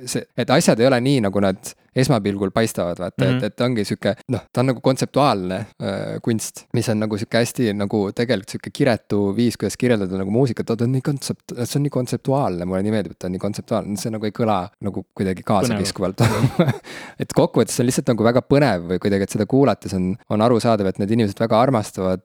see, 0.07 0.27
et 0.37 0.51
asjad 0.51 0.81
ei 0.81 0.91
ole 0.91 1.01
nii, 1.05 1.21
nagu 1.29 1.45
nad 1.45 1.75
esmapilgul 1.97 2.53
paistavad, 2.55 2.99
vaata 2.99 3.25
mm, 3.25 3.31
-hmm. 3.31 3.37
et, 3.37 3.43
mhm. 3.43 3.47
et 3.47 3.61
ongi 3.67 3.85
sihuke 3.85 4.15
noh, 4.35 4.45
ta 4.53 4.63
on 4.63 4.71
nagu 4.71 4.81
kontseptuaalne 4.85 5.59
äh, 5.59 6.21
kunst, 6.23 6.65
mis 6.77 6.89
on 6.89 7.01
nagu 7.03 7.19
sihuke 7.19 7.43
hästi 7.43 7.73
nagu 7.75 8.03
tegelikult 8.17 8.55
sihuke 8.55 8.71
kiretu 8.75 9.21
viis, 9.37 9.59
kuidas 9.61 9.77
kirjeldada 9.81 10.21
nagu 10.21 10.31
muusikat, 10.35 10.67
ta 10.67 10.87
on 10.87 10.95
nii 10.95 11.05
kontsept-, 11.09 11.57
see 11.65 11.79
on 11.81 11.87
nii 11.87 11.95
kontseptuaalne, 11.99 12.69
mulle 12.69 12.83
nii 12.87 12.95
meeldib, 12.95 13.17
et 13.17 13.19
ta 13.19 13.31
on 13.31 13.37
nii 13.37 13.43
kontseptuaalne, 13.43 13.99
see 14.01 14.15
nagu 14.15 14.29
ei 14.29 14.35
kõla 14.37 14.61
nagu 14.87 15.05
kuidagi 15.15 15.47
kaasakiskuvalt 15.47 16.25
et 17.23 17.37
kokkuvõttes 17.37 17.81
on 17.81 17.91
lihtsalt 17.91 18.15
nagu 18.15 18.27
väga 18.27 18.45
põnev 18.47 18.89
või 18.95 19.03
kuidagi, 19.03 19.27
et 19.27 19.39
seda 19.39 19.47
kuulates 19.51 19.95
on, 19.99 20.13
on 20.31 20.47
arusaadav, 20.47 20.91
et 20.91 21.03
need 21.03 21.19
inimesed 21.19 21.41
väga 21.41 21.61
armastavad 21.61 22.25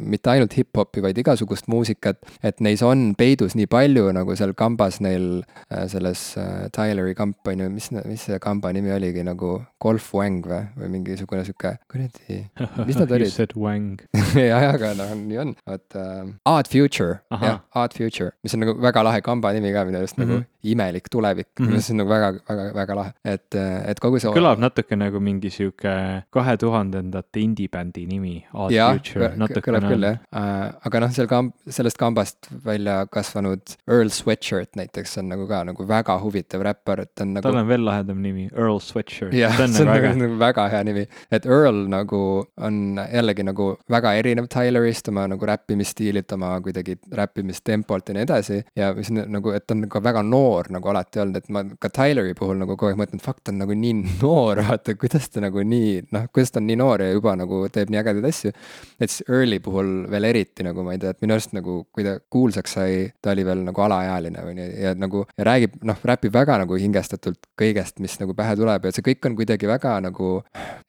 mitte 0.00 0.32
ainult 0.32 0.56
hip-hopi, 0.56 1.02
vaid 1.04 1.18
igasugust 1.18 1.68
muusikat, 1.68 2.22
et 2.42 2.60
neis 2.64 2.82
on 2.86 3.10
peidus 3.18 3.56
nii 3.58 3.68
palju 3.70 4.08
nagu 4.16 4.36
seal 4.38 4.54
kambas 4.56 5.00
neil 5.04 5.42
äh,, 5.68 5.86
selles 5.90 6.36
äh, 6.40 6.68
Tyleri 6.72 7.14
kamp 7.14 7.46
on 7.50 7.64
ju, 7.64 7.70
mis, 7.70 7.90
mis 8.06 8.28
see 8.28 8.38
kamba 8.40 8.72
nimi 8.72 8.92
oli? 8.94 9.10
oligi 9.10 9.24
nagu 9.26 9.50
Golf 9.80 10.12
Wang 10.14 10.44
või, 10.46 10.60
või 10.78 10.90
mingisugune 10.94 11.42
sihuke, 11.46 11.74
kuradi, 11.90 12.40
mis 12.86 12.98
nad 12.98 13.12
olid? 13.16 13.26
You 13.26 13.34
said 13.34 13.54
Wang 13.56 14.00
jah, 14.36 14.66
aga 14.74 14.92
noh, 14.98 15.12
nii 15.16 15.40
on, 15.40 15.54
vaata 15.68 16.04
uh,. 16.24 16.30
Odd 16.50 16.70
Future, 16.70 17.20
jah, 17.32 17.62
Odd 17.78 17.96
Future, 17.96 18.34
mis 18.44 18.54
on 18.56 18.64
nagu 18.64 18.76
väga 18.80 19.04
lahe 19.06 19.22
kamba 19.24 19.52
nimi 19.56 19.72
ka 19.74 19.84
minu 19.88 20.00
arust 20.00 20.18
mm 20.18 20.24
-hmm. 20.24 20.28
nagu 20.28 20.40
mhm. 20.40 20.72
imelik 20.72 21.10
tulevik 21.10 21.48
mm, 21.58 21.66
-hmm. 21.66 21.72
mis 21.72 21.90
on 21.90 22.00
nagu 22.02 22.10
väga, 22.10 22.32
väga, 22.48 22.66
väga 22.74 22.98
lahe, 23.00 23.12
et, 23.24 23.54
et 23.54 24.00
kogu 24.00 24.20
see. 24.20 24.30
kõlab 24.30 24.60
natuke 24.60 24.96
nagu 24.96 25.20
mingi 25.20 25.50
sihuke 25.50 26.24
kahe 26.30 26.56
tuhandendate 26.56 27.40
indie-bändi 27.40 28.06
nimi, 28.06 28.44
Odd 28.54 28.72
ja, 28.72 28.92
Future, 28.92 29.32
natuke. 29.36 29.49
Kõlab 29.58 29.86
küll 29.88 30.06
jah 30.06 30.18
uh,, 30.30 30.70
aga 30.86 31.02
noh, 31.04 31.12
seal 31.14 31.28
kamp, 31.30 31.54
sellest 31.70 31.98
kambast 32.00 32.50
välja 32.64 33.00
kasvanud 33.12 33.76
Earl 33.88 34.12
Sweatshirt 34.14 34.78
näiteks 34.78 35.16
on 35.20 35.30
nagu 35.32 35.46
ka 35.50 35.62
nagu 35.68 35.86
väga 35.88 36.16
huvitav 36.22 36.64
räppar, 36.66 37.04
et 37.04 37.12
ta 37.14 37.26
on 37.26 37.34
nagu. 37.36 37.44
tal 37.46 37.60
on 37.60 37.68
veel 37.68 37.84
lahedam 37.86 38.20
nimi, 38.22 38.48
Earl 38.54 38.80
Sweatshirt. 38.84 39.34
jah, 39.36 39.56
see 39.56 39.66
on, 39.66 39.76
on 39.88 39.90
nagu, 39.90 40.12
nagu 40.22 40.38
väga 40.40 40.66
hea 40.74 40.82
nimi, 40.86 41.06
et 41.30 41.48
Earl 41.48 41.82
nagu 41.90 42.22
on 42.60 42.80
jällegi 43.10 43.46
nagu 43.46 43.70
väga 43.90 44.14
erinev 44.20 44.48
Tylerist 44.52 45.10
oma 45.12 45.26
nagu 45.30 45.50
räppimisstiililt, 45.50 46.32
oma 46.36 46.52
kuidagi 46.64 46.98
räppimistempolt 47.20 48.10
ja 48.10 48.18
nii 48.18 48.26
edasi. 48.28 48.60
ja 48.76 48.92
mis 48.96 49.10
nagu, 49.10 49.54
et 49.56 49.66
ta 49.66 49.76
on 49.76 49.88
ka 49.90 50.02
väga 50.04 50.22
noor 50.26 50.70
nagu 50.74 50.92
alati 50.92 51.22
olnud, 51.24 51.40
et 51.40 51.48
ma 51.52 51.64
ka 51.80 51.92
Tyleri 52.00 52.34
puhul 52.38 52.60
nagu 52.60 52.76
kogu 52.76 52.92
aeg 52.92 53.00
mõtlen, 53.00 53.22
fuck, 53.22 53.42
ta 53.44 53.54
on 53.54 53.60
nagu 53.64 53.76
nii 53.76 53.96
noor, 54.22 54.62
vaata, 54.68 54.96
kuidas 55.00 55.30
ta 55.32 55.42
nagu 55.44 55.64
nii, 55.66 55.96
noh, 56.14 56.28
kuidas 56.34 56.54
ta 56.54 56.62
on 56.62 56.68
nii 56.70 56.78
noor 56.80 57.04
ja 57.04 57.10
juba 57.14 57.36
nagu 57.38 57.62
teeb 57.72 57.92
nii 57.92 58.02
ägedaid 58.02 58.30
asju. 58.30 58.54
et 59.00 59.10
siis 59.10 59.24
Early 59.40 59.60
puhul 59.64 59.92
veel 60.10 60.28
eriti 60.30 60.64
nagu 60.66 60.84
ma 60.86 60.94
ei 60.94 61.00
tea, 61.02 61.14
et 61.14 61.24
minu 61.24 61.36
arust 61.36 61.54
nagu, 61.56 61.80
kui 61.94 62.04
ta 62.06 62.16
kuulsaks 62.32 62.76
sai, 62.76 63.04
ta 63.22 63.32
oli 63.34 63.44
veel 63.46 63.64
nagu 63.66 63.84
alaealine 63.84 64.44
või 64.44 64.56
nii 64.58 64.68
ja 64.84 64.94
nagu 64.98 65.24
ja 65.36 65.46
räägib, 65.48 65.78
noh, 65.86 65.98
räpib 66.06 66.34
väga 66.34 66.58
nagu 66.62 66.78
hingestatult 66.80 67.50
kõigest, 67.58 68.00
mis 68.02 68.16
nagu 68.20 68.34
pähe 68.36 68.56
tuleb 68.58 68.86
ja 68.86 68.92
see 68.94 69.04
kõik 69.06 69.28
on 69.28 69.36
kuidagi 69.38 69.68
väga 69.70 69.96
nagu, 70.04 70.32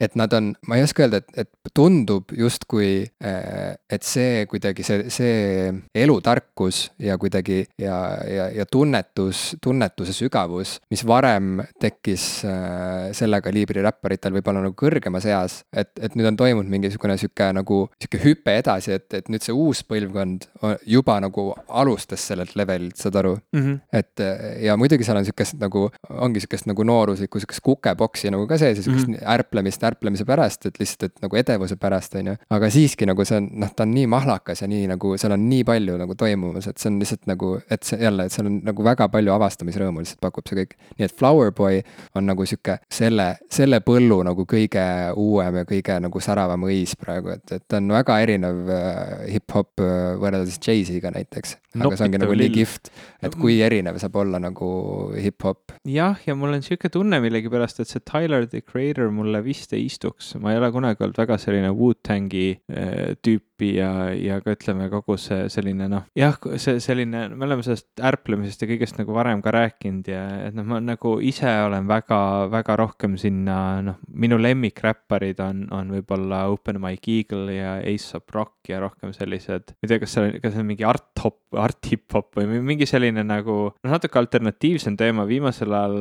et 0.01 0.17
nad 0.19 0.33
on, 0.37 0.51
ma 0.67 0.79
ei 0.79 0.85
oska 0.85 1.05
öelda, 1.05 1.21
et, 1.21 1.45
et 1.45 1.73
tundub 1.75 2.33
justkui, 2.35 2.91
eh, 3.23 3.71
et 3.91 4.07
see 4.07 4.45
kuidagi 4.51 4.85
see, 4.85 5.07
see 5.13 5.71
elutarkus 6.03 6.83
ja 7.01 7.17
kuidagi 7.21 7.61
ja, 7.79 7.97
ja, 8.27 8.49
ja 8.55 8.67
tunnetus, 8.69 9.55
tunnetuse 9.63 10.15
sügavus, 10.15 10.77
mis 10.91 11.05
varem 11.07 11.61
tekkis 11.81 12.27
eh, 12.47 13.09
selle 13.17 13.41
kaliibri 13.43 13.83
räpparitel 13.85 14.35
võib-olla 14.37 14.65
nagu 14.65 14.77
kõrgemas 14.77 15.27
eas, 15.29 15.61
et, 15.71 15.93
et 16.01 16.17
nüüd 16.17 16.31
on 16.31 16.39
toimunud 16.39 16.71
mingisugune 16.71 17.17
sihuke 17.21 17.51
nagu, 17.55 17.83
sihuke 18.01 18.21
hüpe 18.25 18.40
edasi, 18.49 18.91
et, 18.97 19.13
et 19.13 19.29
nüüd 19.29 19.43
see 19.45 19.53
uus 19.53 19.83
põlvkond 19.87 20.47
juba 20.89 21.19
nagu 21.21 21.51
alustas 21.67 22.25
sellelt 22.31 22.55
levelilt, 22.55 22.97
saad 22.97 23.15
aru 23.21 23.35
mm? 23.37 23.61
-hmm. 23.61 23.79
et 23.93 24.25
ja 24.65 24.77
muidugi 24.77 25.03
seal 25.03 25.17
on 25.17 25.25
sihukest 25.25 25.59
nagu, 25.61 25.89
ongi 26.09 26.39
sihukest 26.39 26.65
nagu 26.65 26.83
nooruslikku 26.83 27.39
sihukest 27.39 27.61
kukeboksi 27.65 28.31
nagu 28.31 28.47
ka 28.47 28.57
sees 28.57 28.77
ja 28.77 28.83
sihukest 28.83 29.07
mm 29.07 29.15
-hmm. 29.15 29.33
ärplemist 29.33 29.83
ärplemise 29.83 30.25
pärast, 30.25 30.65
et 30.65 30.79
lihtsalt, 30.79 31.03
et 31.03 31.21
nagu 31.21 31.35
edevuse 31.35 31.75
pärast, 31.75 32.15
on 32.15 32.27
ju. 32.27 32.35
aga 32.49 32.69
siiski 32.69 33.05
nagu 33.05 33.25
see 33.25 33.37
on, 33.37 33.49
noh, 33.63 33.73
ta 33.75 33.83
on 33.83 33.93
nii 33.93 34.07
mahlakas 34.07 34.61
ja 34.61 34.67
nii 34.67 34.87
nagu 34.87 35.17
seal 35.17 35.35
on 35.35 35.49
nii 35.49 35.63
palju 35.67 35.97
nagu 35.97 36.15
toimumas, 36.15 36.67
et 36.67 36.77
see 36.77 36.91
on 36.91 36.99
lihtsalt 36.99 37.27
nagu, 37.27 37.53
et 37.69 37.83
see 37.83 37.99
jälle, 38.01 38.25
et 38.25 38.31
seal 38.31 38.47
on 38.47 38.59
nagu 38.63 38.83
väga 38.83 39.07
palju 39.09 39.33
avastamisrõõmu 39.33 40.03
lihtsalt 40.03 40.21
pakub 40.21 40.47
see 40.47 40.61
kõik. 40.61 40.75
nii 40.97 41.05
et 41.05 41.15
Flower 41.17 41.51
Boy 41.51 41.81
on 42.15 42.25
nagu 42.25 42.45
sihuke 42.45 42.77
selle, 42.89 43.35
selle 43.49 43.81
põllu 43.85 44.21
nagu 44.23 44.45
kõige 44.45 44.85
uuem 45.15 45.61
ja 45.61 45.65
kõige 45.65 45.99
nagu 45.99 46.19
säravam 46.19 46.67
õis 46.69 46.95
praegu, 46.99 47.29
et, 47.35 47.45
et 47.51 47.67
ta 47.67 47.77
on 47.77 47.91
väga 47.91 48.19
erinev 48.19 48.30
äh, 48.39 49.25
hip-hop 49.31 49.81
äh, 49.83 50.15
võrreldes 50.21 50.59
Jay-Z'iga 50.63 51.11
näiteks. 51.13 51.57
aga 51.75 51.83
Nopita 51.83 51.99
see 51.99 52.07
ongi 52.07 52.21
nagu 52.21 52.37
nii 52.39 52.51
kihvt, 52.55 52.91
et 53.27 53.37
kui 53.39 53.57
erinev 53.63 53.99
saab 54.01 54.17
olla 54.21 54.39
nagu 54.43 54.71
hip-hop. 55.15 55.75
jah, 55.87 56.19
ja 56.27 56.35
mul 56.37 56.57
on 56.57 56.65
sihuke 56.65 56.91
tunne 56.93 57.21
millegipärast, 57.23 57.83
et 57.83 57.91
see 57.91 58.03
Tyler 58.07 58.47
the 58.47 58.63
Creator 58.63 59.11
mulle 59.13 59.43
vist 59.45 59.75
ei 59.77 59.85
istuks, 59.89 60.33
ma 60.41 60.53
ei 60.53 60.61
ole 60.61 60.71
kunagi 60.75 61.05
olnud 61.05 61.21
väga 61.21 61.39
selline 61.41 61.73
Wu-Tangi 61.75 62.47
äh, 62.71 63.13
tüüp 63.21 63.50
hip-hopi 63.61 63.77
ja, 63.77 64.11
ja 64.15 64.39
ka 64.41 64.55
ütleme, 64.55 64.89
kogu 64.91 65.17
see 65.19 65.47
selline 65.51 65.87
noh, 65.91 66.05
jah, 66.17 66.37
see 66.57 66.79
selline, 66.81 67.27
me 67.35 67.45
oleme 67.45 67.63
sellest 67.65 68.01
ärplemisest 68.01 68.63
ja 68.63 68.69
kõigest 68.71 68.99
nagu 68.99 69.13
varem 69.15 69.41
ka 69.43 69.53
rääkinud 69.53 70.09
ja 70.09 70.23
et 70.47 70.57
noh, 70.57 70.65
ma 70.67 70.81
nagu 70.83 71.19
ise 71.21 71.49
olen 71.65 71.87
väga-väga 71.89 72.77
rohkem 72.79 73.17
sinna 73.21 73.81
noh, 73.85 73.99
minu 74.07 74.39
lemmikräpparid 74.41 75.41
on, 75.43 75.65
on 75.71 75.93
võib-olla 75.95 76.45
Open 76.51 76.81
Mike 76.81 77.11
Eagle 77.11 77.57
ja 77.57 77.75
Aesop 77.81 78.31
Rock 78.33 78.71
ja 78.71 78.81
rohkem 78.81 79.13
sellised, 79.15 79.75
ma 79.75 79.85
ei 79.87 79.91
tea, 79.91 80.01
kas 80.01 80.15
see 80.15 80.25
on, 80.25 80.39
kas 80.41 80.55
see 80.55 80.63
on 80.63 80.69
mingi 80.69 80.87
art-hop, 80.87 81.39
art-hip-hop 81.61 82.39
või 82.39 82.61
mingi 82.71 82.87
selline 82.89 83.23
nagu 83.27 83.57
noh, 83.71 83.91
natuke 83.91 84.19
alternatiivsem 84.21 84.97
teema, 84.99 85.27
viimasel 85.29 85.73
ajal 85.75 85.97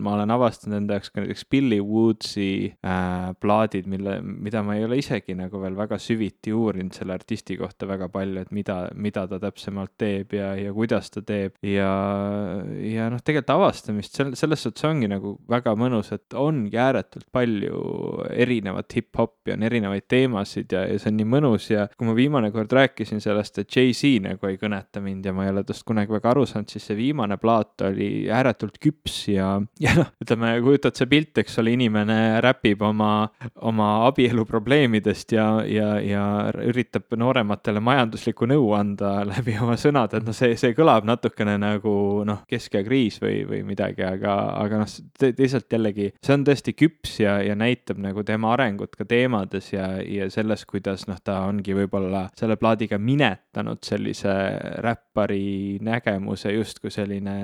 ma 0.00 0.16
olen 0.18 0.34
avastanud 0.34 0.80
enda 0.80 0.98
jaoks 0.98 1.12
ka 1.12 1.22
näiteks 1.22 1.48
Billy 1.50 1.80
Woodsi 1.84 2.50
äh, 2.84 3.32
plaadid, 3.40 3.88
mille, 3.90 4.18
mida 4.22 4.62
ma 4.64 4.78
ei 4.78 4.86
ole 4.86 5.00
isegi 5.00 5.36
nagu 5.38 5.60
veel 5.62 5.76
väga 5.78 5.98
süviti 6.00 6.54
uurinud 6.54 6.93
selle 6.94 7.16
artisti 7.16 7.56
kohta 7.60 7.88
väga 7.88 8.08
palju, 8.12 8.44
et 8.44 8.52
mida, 8.54 8.78
mida 8.94 9.26
ta 9.30 9.38
täpsemalt 9.42 9.94
teeb 10.00 10.34
ja, 10.36 10.52
ja 10.58 10.72
kuidas 10.74 11.10
ta 11.14 11.22
teeb. 11.26 11.56
Ja, 11.64 11.90
ja 12.84 13.08
noh, 13.12 13.22
tegelikult 13.24 13.54
avastamist 13.54 14.18
sel-, 14.18 14.34
selles 14.38 14.64
suhtes 14.64 14.86
ongi 14.88 15.08
nagu 15.10 15.36
väga 15.50 15.74
mõnus, 15.78 16.12
et 16.14 16.36
ongi 16.38 16.78
ääretult 16.80 17.26
palju 17.34 17.80
erinevat 18.34 18.96
hip-hopi, 18.96 19.54
on 19.56 19.66
erinevaid 19.66 20.06
teemasid 20.10 20.72
ja, 20.74 20.84
ja 20.90 21.00
see 21.00 21.12
on 21.12 21.18
nii 21.20 21.30
mõnus. 21.36 21.68
Ja 21.72 21.86
kui 21.94 22.08
ma 22.08 22.16
viimane 22.16 22.52
kord 22.54 22.72
rääkisin 22.74 23.22
sellest, 23.24 23.60
et 23.62 23.70
Jay-Z 23.70 24.24
nagu 24.24 24.50
ei 24.50 24.58
kõneta 24.60 25.02
mind 25.04 25.26
ja 25.26 25.34
ma 25.36 25.46
ei 25.46 25.52
ole 25.54 25.64
tast 25.66 25.86
kunagi 25.88 26.12
väga 26.14 26.32
aru 26.34 26.46
saanud, 26.48 26.70
siis 26.70 26.88
see 26.90 26.98
viimane 26.98 27.38
plaat 27.40 27.86
oli 27.88 28.26
ääretult 28.32 28.78
küps 28.82 29.24
ja, 29.32 29.56
ja 29.82 29.94
noh, 29.98 30.12
ütleme, 30.22 30.54
kujutad 30.64 30.96
sa 30.98 31.08
pilt, 31.10 31.36
eks 31.42 31.58
ole, 31.62 31.74
inimene 31.74 32.40
räpib 32.44 32.82
oma, 32.84 33.26
oma 33.66 33.90
abielu 34.08 34.44
probleemidest 34.48 35.34
ja, 35.36 35.48
ja, 35.68 35.94
ja 36.04 36.24
üritab 36.64 36.83
noorematele 37.18 37.80
majanduslikku 37.84 38.48
nõu 38.50 38.72
anda 38.76 39.16
läbi 39.32 39.56
oma 39.60 39.76
sõnade, 39.80 40.20
et 40.20 40.26
noh, 40.26 40.36
see, 40.36 40.56
see 40.60 40.74
kõlab 40.76 41.06
natukene 41.08 41.56
nagu 41.60 42.24
noh, 42.26 42.42
keskeakriis 42.50 43.20
või, 43.22 43.42
või 43.48 43.62
midagi, 43.66 44.04
aga, 44.06 44.36
aga 44.60 44.82
noh, 44.82 44.94
teisalt 45.20 45.72
jällegi 45.72 46.10
see 46.18 46.36
on 46.36 46.46
tõesti 46.46 46.74
küps 46.76 47.18
ja, 47.22 47.38
ja 47.44 47.56
näitab 47.58 48.00
nagu 48.02 48.24
tema 48.26 48.52
arengut 48.54 48.96
ka 48.98 49.06
teemades 49.08 49.72
ja, 49.72 49.88
ja 50.02 50.28
selles, 50.32 50.64
kuidas 50.68 51.06
noh, 51.10 51.20
ta 51.24 51.40
ongi 51.48 51.76
võib-olla 51.76 52.26
selle 52.38 52.56
plaadiga 52.60 52.98
minetanud 52.98 53.82
sellise 53.84 54.34
räppari 54.84 55.78
nägemuse 55.84 56.52
justkui 56.54 56.92
selline 56.94 57.36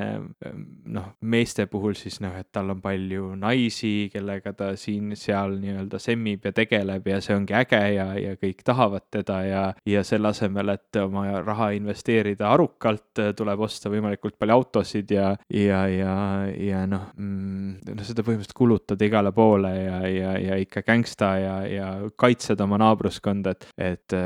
noh, 0.90 1.12
meeste 1.20 1.66
puhul 1.70 1.96
siis 1.98 2.20
noh, 2.24 2.34
et 2.38 2.50
tal 2.52 2.72
on 2.74 2.80
palju 2.82 3.34
naisi, 3.40 4.10
kellega 4.12 4.52
ta 4.56 4.72
siin-seal 4.78 5.58
nii-öelda 5.60 6.00
semmib 6.02 6.46
ja 6.48 6.54
tegeleb 6.56 7.06
ja 7.10 7.20
see 7.24 7.36
ongi 7.36 7.56
äge 7.56 7.82
ja, 7.96 8.08
ja 8.18 8.36
kõik 8.40 8.64
tahavad 8.66 9.06
teda 9.10 9.19
ja, 9.28 9.62
ja 9.86 10.04
selle 10.06 10.30
asemel, 10.32 10.74
et 10.74 11.00
oma 11.02 11.26
raha 11.44 11.70
investeerida 11.76 12.50
arukalt, 12.54 13.22
tuleb 13.36 13.64
osta 13.66 13.92
võimalikult 13.92 14.38
palju 14.40 14.56
autosid 14.56 15.10
ja, 15.14 15.30
ja, 15.54 15.84
ja, 15.90 16.14
ja 16.56 16.84
noh 16.90 17.10
mm,, 17.16 17.94
no 17.94 18.06
seda 18.06 18.24
põhimõtteliselt 18.26 18.56
kulutada 18.56 19.06
igale 19.06 19.32
poole 19.36 19.72
ja, 19.76 20.00
ja, 20.08 20.34
ja 20.40 20.60
ikka 20.60 20.84
gängsta 20.86 21.32
ja, 21.40 21.56
ja 21.68 21.90
kaitsed 22.20 22.60
oma 22.60 22.80
naabruskonda, 22.80 23.54
et, 23.56 23.68
et 23.76 24.16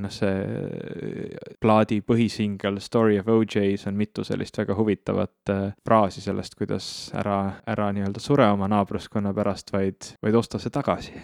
noh, 0.00 0.12
see 0.12 1.38
plaadi 1.60 2.00
põhisingel 2.06 2.80
Story 2.80 3.18
of 3.20 3.28
OJ-s 3.28 3.86
on 3.86 3.96
mitu 3.98 4.24
sellist 4.24 4.58
väga 4.58 4.74
huvitavat 4.74 5.52
äh, 5.52 5.72
fraasi 5.86 6.20
sellest, 6.20 6.56
kuidas 6.58 6.86
ära, 7.16 7.38
ära 7.68 7.90
nii-öelda 7.94 8.22
sure 8.22 8.46
oma 8.52 8.68
naabruskonna 8.70 9.32
pärast, 9.36 9.72
vaid, 9.74 10.12
vaid 10.22 10.38
osta 10.38 10.60
see 10.62 10.72
tagasi. 10.74 11.14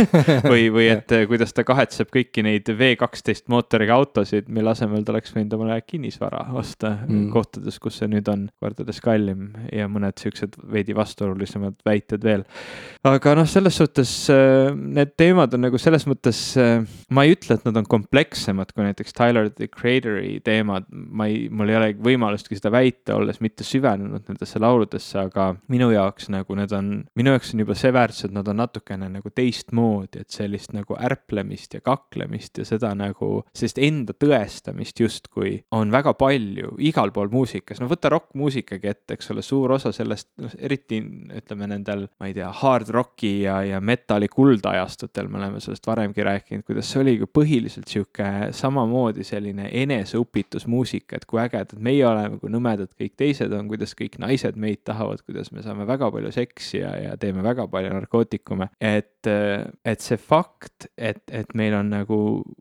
Või, 0.50 0.68
või 0.72 0.86
et 0.92 1.12
äh, 1.14 1.24
kuidas 1.28 1.52
ta 1.56 1.64
kahetseb 1.66 2.10
kõiki 2.12 2.42
neid 2.46 2.55
V12 2.64 3.50
mootoriga 3.52 3.96
autosid, 3.98 4.48
mille 4.52 4.72
asemel 4.72 5.04
ta 5.04 5.12
oleks 5.14 5.34
võinud 5.36 5.56
omale 5.58 5.80
kinnisvara 5.84 6.46
osta 6.56 6.94
mm. 7.04 7.28
kohtades, 7.34 7.78
kus 7.82 8.00
see 8.00 8.10
nüüd 8.12 8.28
on 8.32 8.46
kordades 8.62 9.02
kallim 9.04 9.50
ja 9.72 9.88
mõned 9.90 10.16
siuksed 10.22 10.56
veidi 10.72 10.96
vastuolulisemad 10.96 11.78
väited 11.86 12.24
veel. 12.24 12.46
aga 13.06 13.36
noh, 13.38 13.48
selles 13.50 13.76
suhtes 13.78 14.14
äh, 14.32 14.72
need 14.74 15.14
teemad 15.18 15.54
on 15.56 15.66
nagu 15.66 15.78
selles 15.80 16.06
mõttes, 16.08 16.40
ma 17.10 17.26
ei 17.26 17.34
ütle, 17.36 17.58
et 17.58 17.66
nad 17.66 17.76
on 17.78 17.86
komplekssemad 17.88 18.72
kui 18.74 18.86
näiteks 18.86 19.14
Tyler 19.16 19.50
the 19.50 19.68
Creator'i 19.72 20.38
teemad, 20.44 20.86
ma 20.90 21.28
ei, 21.30 21.46
mul 21.52 21.70
ei 21.70 21.78
ole 21.78 21.90
võimalustki 22.02 22.58
seda 22.58 22.72
väita, 22.74 23.16
olles 23.16 23.40
mitte 23.44 23.64
süvenenud 23.66 24.28
nendesse 24.28 24.60
lauludesse, 24.62 25.18
aga 25.26 25.48
minu 25.72 25.90
jaoks 25.94 26.30
nagu 26.32 26.58
need 26.58 26.72
on, 26.76 26.92
minu 27.18 27.34
jaoks 27.34 27.54
on 27.54 27.64
juba 27.64 27.76
see 27.78 27.92
väärtus, 27.94 28.26
et 28.28 28.36
nad 28.36 28.48
on 28.52 28.60
natukene 28.60 29.08
nagu 29.12 29.32
teistmoodi, 29.34 30.22
et 30.24 30.34
sellist 30.34 30.74
nagu 30.76 30.98
ärplemist 30.98 31.78
ja 31.78 31.82
kaklemist 31.84 32.45
ja 32.58 32.66
seda 32.68 32.92
nagu, 32.96 33.42
sellist 33.56 33.78
enda 33.82 34.14
tõestamist 34.16 35.00
justkui 35.00 35.56
on 35.76 35.92
väga 35.94 36.14
palju 36.18 36.74
igal 36.84 37.12
pool 37.14 37.30
muusikas, 37.32 37.80
no 37.80 37.88
võta 37.90 38.10
rokkmuusikagi 38.12 38.90
ette, 38.90 39.16
eks 39.16 39.32
ole, 39.34 39.44
suur 39.44 39.76
osa 39.76 39.92
sellest, 39.94 40.30
noh 40.42 40.52
eriti 40.58 41.00
ütleme 41.36 41.68
nendel, 41.70 42.06
ma 42.20 42.30
ei 42.30 42.36
tea, 42.36 42.48
hard 42.62 42.90
rocki 42.94 43.32
ja, 43.44 43.58
ja 43.66 43.80
metal'i 43.84 44.28
kuldajastutel, 44.32 45.30
me 45.30 45.40
oleme 45.40 45.60
sellest 45.62 45.86
varemgi 45.86 46.26
rääkinud, 46.26 46.66
kuidas 46.66 46.90
see 46.92 47.02
oli 47.02 47.16
ju 47.18 47.28
põhiliselt 47.30 47.90
sihuke 47.90 48.52
samamoodi 48.56 49.24
selline 49.26 49.68
eneseupitusmuusika, 49.82 51.20
et 51.20 51.26
kui 51.28 51.40
ägedad 51.42 51.80
meie 51.82 52.04
oleme, 52.08 52.40
kui 52.42 52.52
nõmedad 52.52 52.92
kõik 52.96 53.16
teised 53.18 53.52
on, 53.56 53.68
kuidas 53.70 53.94
kõik 53.98 54.18
naised 54.22 54.58
meid 54.60 54.82
tahavad, 54.86 55.22
kuidas 55.26 55.52
me 55.52 55.64
saame 55.64 55.86
väga 55.88 56.10
palju 56.14 56.32
seksi 56.34 56.80
ja, 56.80 56.92
ja 57.02 57.16
teeme 57.20 57.44
väga 57.46 57.68
palju 57.72 57.92
narkootikume. 57.94 58.70
et, 58.80 59.28
et 59.84 60.04
see 60.04 60.20
fakt, 60.20 60.88
et, 60.96 61.22
et 61.32 61.54
meil 61.54 61.74
on 61.78 61.90
nagu 61.92 62.20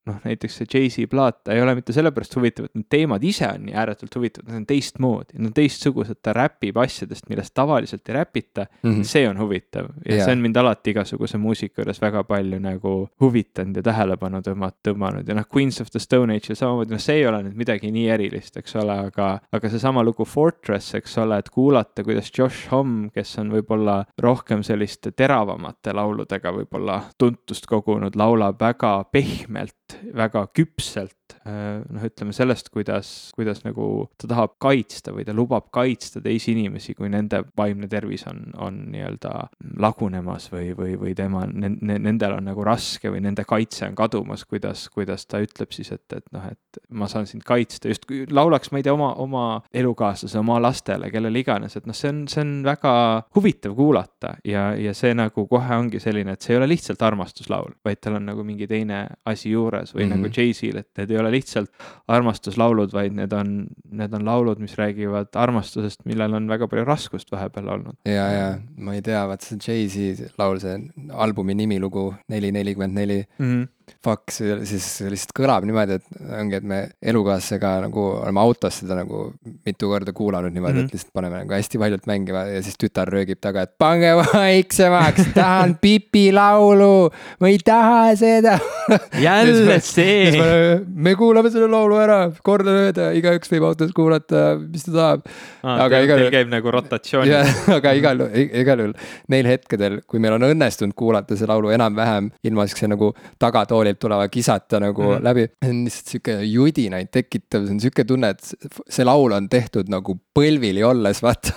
noh, 0.10 0.20
näiteks 0.26 0.60
see 0.60 0.68
Jay-Z 0.72 1.10
plaat, 1.12 1.42
ta 1.46 1.56
ei 1.56 1.62
ole 1.64 1.76
mitte 1.78 1.94
sellepärast 1.96 2.36
huvitav, 2.38 2.70
et 2.70 2.80
need 2.80 2.88
teemad 2.92 3.24
ise 3.26 3.48
on 3.50 3.66
nii 3.68 3.76
ääretult 3.78 4.16
huvitavad, 4.20 4.50
need 4.52 4.62
on 4.62 4.68
teistmoodi, 4.70 5.38
need 5.38 5.50
on 5.50 5.56
teistsugused, 5.58 6.20
ta 6.26 6.34
räpib 6.36 6.78
asjadest, 6.82 7.28
millest 7.32 7.54
tavaliselt 7.58 8.10
ei 8.10 8.18
räpita 8.20 8.66
mm. 8.66 8.92
-hmm. 8.92 9.04
see 9.04 9.30
on 9.30 9.40
huvitav 9.40 9.90
ja 10.06 10.16
yeah. 10.16 10.26
see 10.26 10.36
on 10.38 10.44
mind 10.46 10.56
alati 10.62 10.96
igasuguse 10.96 11.38
muusika 11.38 11.82
juures 11.82 12.02
väga 12.02 12.24
palju 12.24 12.60
nagu 12.60 12.96
huvitanud 13.22 13.76
ja 13.76 13.84
tähelepanu 13.84 14.42
tõmmata, 14.46 14.78
tõmmanud 14.90 15.28
ja 15.28 15.36
noh, 15.36 15.48
Queens 15.56 15.82
of 15.82 15.92
the 15.92 16.00
Stone 16.00 16.36
Age'il 16.36 16.56
samamoodi, 16.56 16.94
noh, 16.96 17.02
see 17.02 17.20
ei 17.22 17.28
ole 17.28 17.42
nüüd 17.48 17.58
midagi 17.60 17.92
nii 17.92 18.08
erilist, 18.16 18.58
eks 18.58 18.76
ole, 18.82 18.98
aga, 19.10 19.40
aga 19.52 19.70
seesama 19.70 20.04
lugu 20.04 20.26
Fortress, 20.26 20.96
eks 20.96 21.18
ole, 21.24 21.40
et 21.40 21.50
kuulata, 21.50 22.04
kuidas 22.04 22.32
Josh 22.38 22.70
Homme, 22.72 23.10
kes 23.16 23.38
on 23.42 23.52
võib-olla 23.54 24.04
rohkem 24.22 24.64
selliste 24.64 25.12
teravamate 25.12 25.94
lauludega 25.96 26.54
võib-olla 26.56 27.00
tuntust 27.18 27.66
kogunud, 27.70 28.16
laulab 28.20 28.60
väga 28.62 28.94
pehmelt, 29.12 29.65
helt 29.66 29.85
väga 30.16 30.48
küpselt 30.56 31.26
Äh, 31.46 31.84
noh, 31.94 32.02
ütleme 32.06 32.34
sellest, 32.34 32.72
kuidas, 32.74 33.10
kuidas 33.38 33.60
nagu 33.66 34.08
ta 34.18 34.26
tahab 34.30 34.56
kaitsta 34.62 35.12
või 35.14 35.26
ta 35.28 35.34
lubab 35.36 35.68
kaitsta 35.74 36.22
teisi 36.24 36.56
inimesi, 36.56 36.96
kui 36.98 37.10
nende 37.14 37.44
vaimne 37.58 37.86
tervis 37.90 38.26
on, 38.30 38.40
on 38.62 38.80
nii-öelda 38.94 39.34
lagunemas 39.82 40.48
või, 40.54 40.72
või, 40.78 40.96
või 40.98 41.14
tema, 41.18 41.44
nendel 41.46 42.38
on 42.40 42.50
nagu 42.50 42.66
raske 42.66 43.12
või 43.14 43.22
nende 43.26 43.46
kaitse 43.46 43.86
on 43.86 43.98
kadumas, 43.98 44.46
kuidas, 44.50 44.88
kuidas 44.94 45.28
ta 45.30 45.42
ütleb 45.44 45.74
siis, 45.76 45.92
et, 45.94 46.06
et 46.18 46.26
noh, 46.34 46.48
et 46.50 46.82
ma 46.90 47.10
saan 47.12 47.30
sind 47.30 47.46
kaitsta, 47.46 47.94
justkui 47.94 48.24
laulaks, 48.26 48.74
ma 48.74 48.82
ei 48.82 48.88
tea, 48.88 48.96
oma, 48.98 49.12
oma 49.22 49.46
elukaaslase, 49.70 50.40
oma 50.42 50.58
lastele, 50.62 51.12
kellele 51.14 51.46
iganes, 51.46 51.78
et 51.78 51.86
noh, 51.86 51.98
see 51.98 52.10
on, 52.10 52.24
see 52.32 52.42
on 52.42 52.56
väga 52.66 52.96
huvitav 53.38 53.78
kuulata 53.78 54.34
ja, 54.46 54.72
ja 54.82 54.96
see 54.98 55.14
nagu 55.18 55.46
kohe 55.52 55.78
ongi 55.78 56.02
selline, 56.02 56.34
et 56.34 56.46
see 56.46 56.56
ei 56.56 56.62
ole 56.62 56.72
lihtsalt 56.74 57.06
armastuslaul, 57.06 57.78
vaid 57.86 58.02
tal 58.02 58.18
on 58.18 58.30
nagu 58.34 58.46
mingi 58.46 58.70
teine 58.70 59.06
asi 59.30 59.54
juures 59.54 59.75
või 59.94 60.06
mm 60.06 60.12
-hmm. 60.12 60.24
nagu 60.24 60.32
Jay-Z-l, 60.38 60.82
et 60.82 61.02
need 61.02 61.12
ei 61.12 61.20
ole 61.22 61.32
lihtsalt 61.36 61.72
armastuslaulud, 62.08 62.94
vaid 62.94 63.14
need 63.18 63.34
on, 63.34 63.68
need 63.92 64.14
on 64.14 64.26
laulud, 64.26 64.60
mis 64.60 64.76
räägivad 64.80 65.36
armastusest, 65.36 66.06
millel 66.06 66.34
on 66.34 66.48
väga 66.48 66.68
palju 66.68 66.86
raskust 66.86 67.32
vahepeal 67.32 67.68
olnud. 67.78 67.98
ja, 68.06 68.28
ja 68.32 68.50
ma 68.78 68.94
ei 68.94 69.02
tea, 69.02 69.28
vaat 69.28 69.42
see 69.42 69.58
Jay-Z 69.58 70.36
laul, 70.38 70.60
see 70.60 70.78
albumi 71.12 71.56
nimilugu 71.56 72.14
neli 72.30 72.52
nelikümmend 72.52 72.94
neli 72.94 73.24
mhm 73.40 73.75
fuck, 74.06 74.32
see 74.34 74.56
siis 74.70 74.86
lihtsalt 75.10 75.34
kõlab 75.38 75.66
niimoodi, 75.68 75.98
et 76.00 76.20
ongi, 76.40 76.60
et 76.60 76.66
me 76.68 76.80
elukaaslasega 77.02 77.72
nagu 77.86 78.06
oleme 78.20 78.42
autos 78.42 78.80
seda 78.82 78.98
nagu 79.00 79.28
mitu 79.66 79.90
korda 79.92 80.14
kuulanud 80.16 80.54
niimoodi 80.54 80.74
mm, 80.74 80.80
-hmm. 80.80 80.86
et 80.86 80.92
mhm. 80.92 80.96
lihtsalt 80.96 81.14
paneme 81.14 81.42
nagu 81.44 81.56
hästi 81.56 81.82
valjult 81.82 82.08
mängima 82.10 82.46
ja 82.50 82.62
siis 82.66 82.78
tütar 82.82 83.10
röögib 83.12 83.42
taga, 83.42 83.66
et 83.66 83.74
pange 83.78 84.12
vaiksemaks, 84.22 85.32
tahan 85.36 85.78
Pipi 85.82 86.32
laulu, 86.36 87.10
ma 87.40 87.52
ei 87.52 87.60
taha 87.64 88.16
seda. 88.16 88.60
jälle 89.28 89.80
see. 89.80 90.42
me 90.96 91.16
kuulame 91.16 91.50
selle 91.50 91.68
laulu 91.72 91.98
ära 92.02 92.20
kordamööda, 92.44 93.12
igaüks 93.18 93.52
võib 93.52 93.70
autos 93.72 93.92
kuulata, 93.96 94.46
mis 94.60 94.86
ta 94.86 94.96
tahab 94.96 95.26
ah,. 95.64 95.86
aga 95.86 96.02
igal 96.06 96.24
juhul. 96.24 96.32
käib 96.32 96.52
nagu 96.54 96.72
rotatsioon. 96.72 97.34
aga 97.78 97.96
igal, 97.98 98.26
igal 98.36 98.84
juhul 98.84 98.96
neil 99.34 99.50
hetkedel, 99.50 100.00
kui 100.08 100.22
meil 100.24 100.38
on 100.38 100.48
õnnestunud 100.52 100.96
kuulata 100.98 101.38
see 101.38 101.50
laulu 101.50 101.74
enam-vähem 101.76 102.30
ilma 102.46 102.68
siukse 102.70 102.90
nagu 102.92 103.12
tagatoa 103.42 103.75
koolilt 103.76 104.00
tulevad 104.02 104.32
kisata 104.32 104.80
nagu 104.84 105.04
mm 105.04 105.18
-hmm. 105.18 105.24
läbi. 105.30 105.48
see 105.64 105.72
on 105.72 105.84
lihtsalt 105.86 106.14
sihuke 106.14 106.38
judinaid 106.50 107.12
tekitav, 107.12 107.66
see 107.66 107.76
on 107.76 107.84
sihuke 107.84 108.08
tunne, 108.08 108.30
et 108.36 108.42
see 108.90 109.06
laul 109.06 109.36
on 109.36 109.50
tehtud 109.50 109.92
nagu 109.92 110.18
põlvili 110.36 110.84
olles, 110.84 111.22
vaata. 111.24 111.54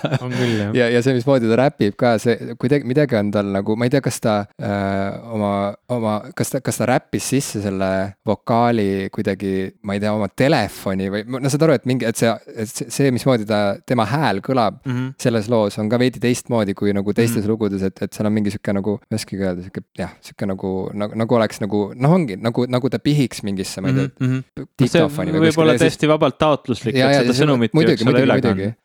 ja, 0.73 0.87
ja 0.89 1.01
see, 1.03 1.15
mismoodi 1.17 1.49
ta 1.49 1.57
räpib 1.59 1.97
ka, 1.99 2.15
see 2.21 2.55
kuidagi, 2.59 2.87
midagi 2.87 3.17
on 3.19 3.31
tal 3.33 3.51
nagu, 3.53 3.75
ma 3.79 3.87
ei 3.87 3.93
tea, 3.93 4.01
kas 4.03 4.19
ta 4.23 4.35
äh, 4.61 5.33
oma, 5.35 5.51
oma, 5.95 6.15
kas 6.37 6.53
ta, 6.53 6.61
kas 6.63 6.79
ta 6.79 6.87
räppis 6.89 7.29
sisse 7.33 7.61
selle 7.63 7.89
vokaali 8.27 9.09
kuidagi, 9.13 9.53
ma 9.83 9.97
ei 9.97 10.03
tea, 10.03 10.13
oma 10.15 10.29
telefoni 10.31 11.09
või 11.13 11.25
no 11.27 11.51
saad 11.51 11.67
aru, 11.67 11.77
et 11.79 11.89
mingi, 11.89 12.07
et 12.09 12.19
see, 12.19 12.31
et 12.55 12.71
see, 12.71 13.11
mismoodi 13.15 13.47
ta, 13.49 13.61
tema 13.89 14.07
hääl 14.09 14.41
kõlab 14.45 14.79
mm 14.83 14.91
-hmm. 14.91 15.11
selles 15.21 15.49
loos 15.51 15.77
on 15.81 15.89
ka 15.91 15.99
veidi 15.99 16.21
teistmoodi 16.23 16.75
kui 16.77 16.93
nagu 16.95 17.13
teistes 17.13 17.41
mm 17.41 17.45
-hmm. 17.45 17.51
lugudes, 17.51 17.83
et, 17.83 18.01
et 18.01 18.13
seal 18.13 18.29
on 18.29 18.33
mingi 18.33 18.53
sihuke 18.53 18.73
nagu, 18.73 18.97
ma 18.99 19.15
ei 19.15 19.21
oskagi 19.21 19.43
öelda, 19.43 19.65
sihuke 19.67 19.85
jah, 19.97 20.15
sihuke 20.21 20.47
nagu, 20.47 20.73
nagu, 20.93 21.19
nagu 21.23 21.35
oleks 21.35 21.61
nagu 21.61 21.83
noh, 21.95 22.08
ongi 22.09 22.37
nagu, 22.39 22.65
nagu 22.69 22.89
ta 22.91 22.99
pihiks 23.03 23.43
mingisse, 23.45 23.81
ma 23.83 23.91
ei 23.91 23.97
tea 23.97 24.07
mm 24.07 24.29
-hmm., 24.31 24.67
diktofoni 24.81 25.33
või. 25.35 25.43
võib 25.47 25.61
olla 25.63 25.75
täiesti 25.79 26.09
vabalt 26.09 26.37
taotluslik, 26.41 26.95
et 26.95 27.19
seda 27.21 27.35
sõnumit 27.37 27.73
sulle 27.73 28.23
üle 28.25 28.39
kandnud. 28.41 28.77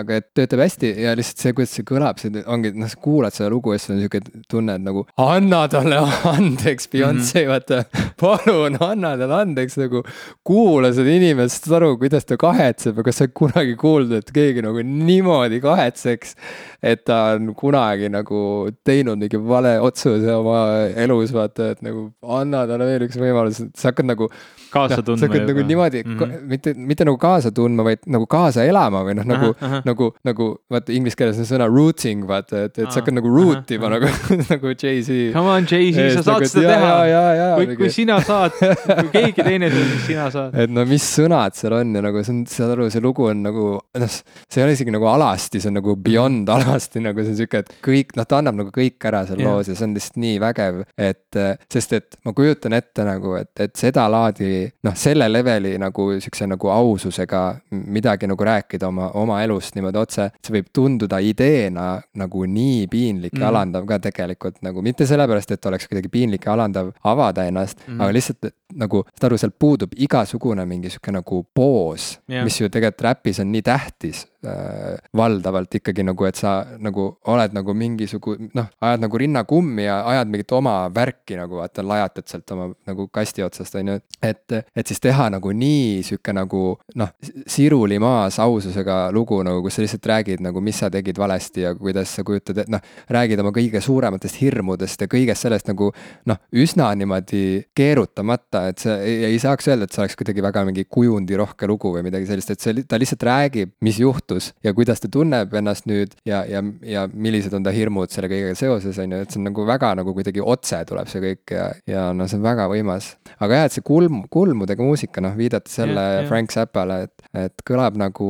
aga 0.00 0.20
et 0.20 0.28
töötab 0.36 0.64
hästi 0.64 0.92
ja 1.04 1.14
lihtsalt 1.18 1.44
see, 1.44 1.54
kuidas 1.56 1.74
see 1.78 1.86
kõlab, 1.88 2.20
see 2.20 2.44
ongi, 2.46 2.72
noh, 2.74 2.90
sa 2.90 3.00
kuulad 3.02 3.36
seda 3.36 3.50
lugu 3.52 3.74
ja 3.74 3.82
siis 3.82 3.94
on 3.94 4.02
sihuke 4.02 4.22
tunne, 4.50 4.78
et 4.78 4.84
nagu 4.84 5.06
anna 5.24 5.62
talle 5.72 6.00
andeks, 6.34 6.88
Beyonce 6.92 7.44
mm, 7.44 7.46
-hmm. 7.46 7.52
vaata. 7.52 7.84
palun 8.20 8.78
anna 8.80 9.14
talle 9.20 9.40
andeks 9.42 9.78
nagu, 9.78 10.02
kuula 10.44 10.92
seda 10.96 11.14
inimest, 11.14 11.64
saad 11.64 11.78
aru, 11.80 11.94
kuidas 11.98 12.26
ta 12.28 12.36
kahetseb 12.40 12.98
ja 12.98 13.06
kas 13.06 13.22
sa 13.22 13.28
kunagi 13.28 13.76
kuulnud, 13.78 14.18
et 14.18 14.32
keegi 14.34 14.64
nagu 14.64 14.82
niimoodi 14.82 15.60
kahetseks. 15.60 16.34
et 16.82 17.04
ta 17.04 17.34
on 17.34 17.54
kunagi 17.58 18.08
nagu 18.08 18.70
teinud 18.86 19.18
mingi 19.18 19.38
vale 19.48 19.78
otsuse 19.82 20.30
oma 20.34 20.60
elus, 20.96 21.32
vaata, 21.34 21.72
et 21.74 21.82
nagu 21.82 22.08
anna 22.22 22.57
talle 22.66 22.88
veel 22.88 23.06
üks 23.06 23.18
võimalus, 23.20 23.60
sa 23.78 23.92
hakkad 23.92 24.08
nagu 24.08 24.28
kaasa 24.72 25.02
tundma. 25.02 25.20
sa 25.20 25.28
hakkad 25.28 25.48
nagu 25.48 25.64
niimoodi 25.66 26.02
mm, 26.04 26.18
-hmm. 26.18 26.40
mitte, 26.48 26.74
mitte 26.74 27.04
nagu 27.04 27.18
kaasa 27.18 27.50
tundma, 27.54 27.84
vaid 27.84 28.04
nagu 28.06 28.26
kaasa 28.26 28.64
elama 28.68 29.02
või 29.06 29.16
noh, 29.18 29.26
nagu, 29.28 29.52
nagu, 29.84 30.10
nagu 30.24 30.48
vaata 30.70 30.92
inglise 30.92 31.16
keeles 31.16 31.40
on 31.40 31.48
sõna 31.48 31.68
rooting, 31.70 32.26
vaata, 32.28 32.64
et, 32.68 32.78
et 32.78 32.90
sa 32.90 33.00
hakkad 33.00 33.16
nagu 33.18 33.32
root 33.32 33.70
ima 33.74 33.90
nagu, 33.92 34.10
nagu 34.52 34.74
Jay-Z. 34.74 35.32
Come 35.36 35.54
on, 35.54 35.68
Jay-Z, 35.68 36.18
sa 36.18 36.22
saad 36.22 36.44
nagu, 36.44 36.50
seda 36.52 36.74
teha. 36.74 37.48
kui, 37.56 37.78
kui 37.82 37.92
sina 37.94 38.20
saad, 38.30 38.56
kui 38.58 39.08
keegi 39.14 39.46
teine 39.46 39.70
teeb, 39.72 39.88
siis 39.94 40.06
sina 40.12 40.28
saad. 40.34 40.56
et 40.58 40.72
no 40.72 40.84
mis 40.88 41.08
sõnad 41.18 41.56
seal 41.58 41.78
on 41.78 41.94
ja 41.96 42.04
nagu 42.04 42.24
see 42.24 42.34
on, 42.36 42.44
saad 42.50 42.74
aru, 42.76 42.90
see 42.92 43.04
lugu 43.04 43.28
on 43.30 43.42
nagu, 43.46 43.68
noh, 43.78 44.18
see 44.48 44.62
ei 44.62 44.66
ole 44.66 44.76
isegi 44.76 44.94
nagu 44.94 45.08
alasti, 45.10 45.62
see 45.62 45.72
on 45.72 45.78
nagu 45.80 45.96
beyond 45.96 46.48
alasti, 46.58 47.02
nagu 47.04 47.24
see 47.24 47.34
on 47.34 47.40
sihuke, 47.42 47.64
et 47.64 47.74
kõik, 47.84 48.14
noh, 48.18 48.28
ta 48.28 48.42
annab 48.42 48.60
nagu 48.62 48.74
kõik 48.74 49.08
ära 49.08 49.24
seal 49.28 49.40
yeah. 49.40 49.48
loos 49.48 49.70
ja 49.70 49.78
see 49.78 49.88
on 49.88 49.96
lihtsalt 49.96 50.20
nii 50.20 50.36
vägev, 50.42 50.82
et 50.98 51.40
sest 51.72 51.96
et 51.96 52.18
ma 52.26 52.34
kujutan 52.36 52.47
ette 52.48 53.04
nagu, 53.04 53.34
et, 53.38 53.50
et 53.60 53.74
sedalaadi 53.76 54.50
noh, 54.86 54.96
selle 54.98 55.28
leveli 55.30 55.74
nagu 55.80 56.08
siukse 56.20 56.46
nagu 56.48 56.70
aususega 56.72 57.42
midagi 57.70 58.28
nagu 58.30 58.44
rääkida 58.44 58.88
oma, 58.88 59.10
oma 59.20 59.42
elust 59.42 59.76
niimoodi 59.76 60.00
otse. 60.00 60.28
see 60.44 60.54
võib 60.58 60.70
tunduda 60.72 61.20
ideena 61.24 61.88
nagu 62.20 62.44
nii 62.44 62.86
piinlik 62.90 63.34
ja 63.36 63.44
mm. 63.44 63.48
alandav 63.50 63.86
ka 63.88 63.98
tegelikult 64.08 64.62
nagu 64.62 64.82
mitte 64.82 65.06
sellepärast, 65.06 65.52
et 65.52 65.70
oleks 65.70 65.88
kuidagi 65.88 66.08
piinlik 66.12 66.46
ja 66.46 66.54
alandav 66.56 66.92
avada 67.04 67.44
ennast 67.48 67.84
mm., 67.86 68.00
aga 68.00 68.16
lihtsalt 68.16 68.50
nagu, 68.78 69.04
saad 69.14 69.30
aru, 69.30 69.38
seal 69.40 69.54
puudub 69.58 69.94
igasugune 69.96 70.64
mingi 70.68 70.92
sihuke 70.92 71.14
nagu 71.14 71.42
poos 71.54 72.16
yeah., 72.28 72.44
mis 72.44 72.60
ju 72.60 72.68
tegelikult 72.68 73.06
räpis 73.08 73.40
on 73.42 73.52
nii 73.52 73.64
tähtis 73.64 74.26
äh, 74.46 74.98
valdavalt 75.16 75.74
ikkagi 75.78 76.04
nagu, 76.06 76.26
et 76.28 76.38
sa 76.38 76.60
nagu 76.78 77.08
oled 77.32 77.54
nagu 77.56 77.74
mingisugu-, 77.74 78.36
noh, 78.54 78.68
ajad 78.80 79.02
nagu 79.02 79.20
rinnakummi 79.20 79.86
ja 79.86 80.00
ajad 80.12 80.30
mingit 80.32 80.52
oma 80.56 80.76
värki 80.94 81.38
nagu 81.38 81.58
vaata, 81.60 81.84
lajatad 81.86 82.28
sealt 82.30 82.54
oma 82.54 82.68
nagu 82.88 83.08
kasti 83.12 83.42
otsast, 83.42 83.74
on 83.80 83.92
ju. 83.92 83.98
et, 84.22 84.58
et 84.76 84.86
siis 84.86 85.02
teha 85.02 85.28
nagu 85.34 85.52
nii 85.52 86.02
sihuke 86.06 86.34
nagu 86.36 86.62
noh, 87.00 87.12
siruli 87.46 87.98
maas 88.02 88.38
aususega 88.42 89.08
lugu 89.14 89.40
nagu, 89.46 89.62
kus 89.64 89.78
sa 89.78 89.84
lihtsalt 89.84 90.10
räägid 90.12 90.44
nagu, 90.44 90.62
mis 90.64 90.78
sa 90.78 90.90
tegid 90.92 91.18
valesti 91.18 91.66
ja 91.66 91.74
kuidas 91.78 92.14
sa 92.14 92.24
kujutad, 92.26 92.62
et 92.64 92.72
noh, 92.72 92.84
räägid 93.10 93.42
oma 93.42 93.52
kõige 93.56 93.82
suurematest 93.84 94.40
hirmudest 94.42 95.02
ja 95.02 95.10
kõigest 95.10 95.46
sellest 95.46 95.70
nagu 95.70 95.90
noh, 96.28 96.40
üsna 96.54 96.90
niimoodi 96.98 97.44
keerutamata, 97.76 98.68
et 98.72 98.82
sa 98.82 98.98
ei, 99.02 99.32
ei 99.32 99.42
saaks 99.42 99.70
öelda, 99.70 99.88
et 99.88 99.94
see 99.94 100.04
oleks 100.04 100.18
kuidagi 100.18 100.44
väga 100.44 100.64
mingi 100.68 100.86
kujundirohke 100.90 101.68
lugu 101.70 101.92
või 101.96 102.04
midagi 102.06 102.28
sellist, 102.30 102.54
et 102.54 102.62
see, 102.64 102.86
ta 102.88 102.98
lihtsalt 103.00 103.26
räägib, 103.28 103.74
mis 103.84 104.00
juhtus 104.02 104.27
muutus 104.28 104.54
ja 104.64 104.74
kuidas 104.74 105.00
ta 105.00 105.08
tunneb 105.08 105.54
ennast 105.54 105.86
nüüd 105.88 106.12
ja, 106.26 106.44
ja, 106.44 106.62
ja 106.82 107.08
millised 107.12 107.54
on 107.54 107.64
ta 107.64 107.72
hirmud 107.74 108.10
selle 108.12 108.28
kõigega 108.28 108.56
seoses, 108.58 108.98
on 108.98 109.12
ju, 109.12 109.22
et 109.22 109.32
see 109.32 109.40
on 109.40 109.48
nagu 109.48 109.66
väga 109.66 109.94
nagu 109.98 110.14
kuidagi 110.14 110.42
otse 110.44 110.82
tuleb 110.88 111.08
see 111.08 111.22
kõik 111.22 111.54
ja, 111.54 111.68
ja 111.86 112.06
no 112.12 112.28
see 112.28 112.38
on 112.38 112.44
väga 112.44 112.68
võimas. 112.70 113.14
aga 113.38 113.62
jah, 113.62 113.68
et 113.68 113.76
see 113.76 113.86
kulm, 113.86 114.24
kulmudega 114.30 114.84
muusika, 114.84 115.24
noh, 115.24 115.36
viidata 115.38 115.70
selle 115.70 116.00
yeah, 116.00 116.20
yeah. 116.20 116.28
Frank 116.28 116.52
Zappale, 116.52 117.02
et, 117.08 117.28
et 117.46 117.66
kõlab 117.66 117.98
nagu 117.98 118.28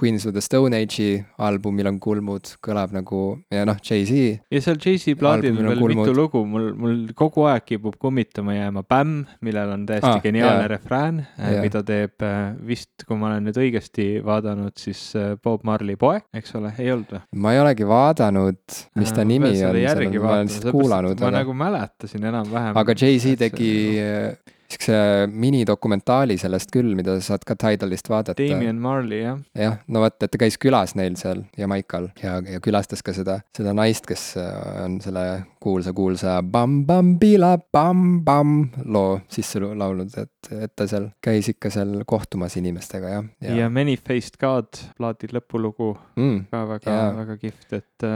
Queens 0.00 0.26
of 0.26 0.34
the 0.34 0.42
Stone 0.44 0.76
Age'i 0.76 1.18
albumil 1.44 1.88
on 1.90 1.98
kulmud, 2.02 2.54
kõlab 2.64 2.94
nagu 2.94 3.20
ja 3.52 3.64
noh, 3.68 3.78
Jay-Z. 3.78 4.40
ja 4.52 4.62
seal 4.64 4.78
Jay-Z 4.80 5.16
plaadil 5.20 5.54
on 5.54 5.68
veel 5.70 5.80
kulmud. 5.80 6.02
mitu 6.02 6.16
lugu, 6.16 6.42
mul, 6.48 6.70
mul 6.78 6.96
kogu 7.16 7.46
aeg 7.50 7.66
kipub 7.68 7.98
kummitama 8.02 8.56
jääma 8.56 8.84
Bämm, 8.88 9.24
millel 9.46 9.74
on 9.76 9.86
täiesti 9.88 10.10
ah, 10.10 10.22
geniaalne 10.24 10.64
yeah. 10.64 10.72
refrään 10.74 11.20
yeah., 11.38 11.60
mida 11.64 11.84
teeb 11.86 12.26
äh, 12.26 12.40
vist, 12.66 13.06
kui 13.06 13.18
ma 13.20 13.30
olen 13.30 13.48
nüüd 13.48 13.60
õigesti 13.64 14.08
vaadanud, 14.24 14.74
siis 14.80 15.02
äh, 15.18 15.34
Bob 15.42 15.64
Marley 15.66 15.98
poeg, 16.00 16.26
eks 16.34 16.56
ole, 16.58 16.74
ei 16.78 16.90
olnud 16.94 17.14
või? 17.16 17.22
ma 17.44 17.54
ei 17.54 17.62
olegi 17.62 17.88
vaadanud, 17.88 18.80
mis 19.00 19.14
ta 19.14 19.22
äh, 19.22 19.30
nimi 19.30 19.54
on, 19.54 19.80
ma 20.18 20.34
olen 20.38 20.50
lihtsalt 20.50 20.74
kuulanud. 20.74 21.20
ma 21.20 21.30
aga... 21.30 21.38
nagu 21.42 21.56
mäletasin 21.64 22.30
enam-vähem. 22.32 22.76
aga 22.82 22.98
Jay-Z 22.98 23.38
tegi 23.46 23.72
sihukese 24.74 25.26
minidokumentaali 25.30 26.34
sellest 26.38 26.70
küll, 26.74 26.94
mida 26.96 27.20
sa 27.20 27.26
saad 27.34 27.44
ka 27.46 27.54
Tidalist 27.58 28.08
vaadata. 28.10 28.42
Damien 28.42 28.80
Marley, 28.80 29.22
jah. 29.22 29.38
jah, 29.54 29.76
no 29.88 30.00
vot, 30.00 30.22
et 30.22 30.30
ta 30.30 30.38
käis 30.40 30.58
külas 30.60 30.94
neil 30.98 31.16
seal 31.20 31.44
Jamaikal 31.58 32.08
ja, 32.22 32.40
ja 32.42 32.60
külastas 32.64 33.02
ka 33.04 33.12
seda, 33.16 33.40
seda 33.56 33.72
naist, 33.76 34.06
kes 34.08 34.36
äh, 34.40 34.84
on 34.84 35.00
selle 35.04 35.44
kuulsa, 35.62 35.92
kuulsa 35.96 36.42
Bam-Bam-Bila-Bam-Bam 36.42 38.68
loo 38.84 39.20
sisse 39.32 39.60
laulnud, 39.64 40.10
et, 40.20 40.52
et 40.52 40.76
ta 40.76 40.86
seal 40.90 41.08
käis 41.24 41.48
ikka 41.52 41.70
seal 41.72 42.04
kohtumas 42.06 42.56
inimestega, 42.60 43.08
jah. 43.16 43.24
ja, 43.44 43.50
ja 43.62 43.66
Many-Faced 43.72 44.36
God, 44.40 44.68
plaadi 44.98 45.26
lõpulugu 45.32 45.98
mm, 46.18 46.38
ka 46.52 46.58
väga, 46.74 46.92
väga 47.22 47.34
kihvt, 47.40 47.68
et 47.72 48.02
äh.... 48.06 48.12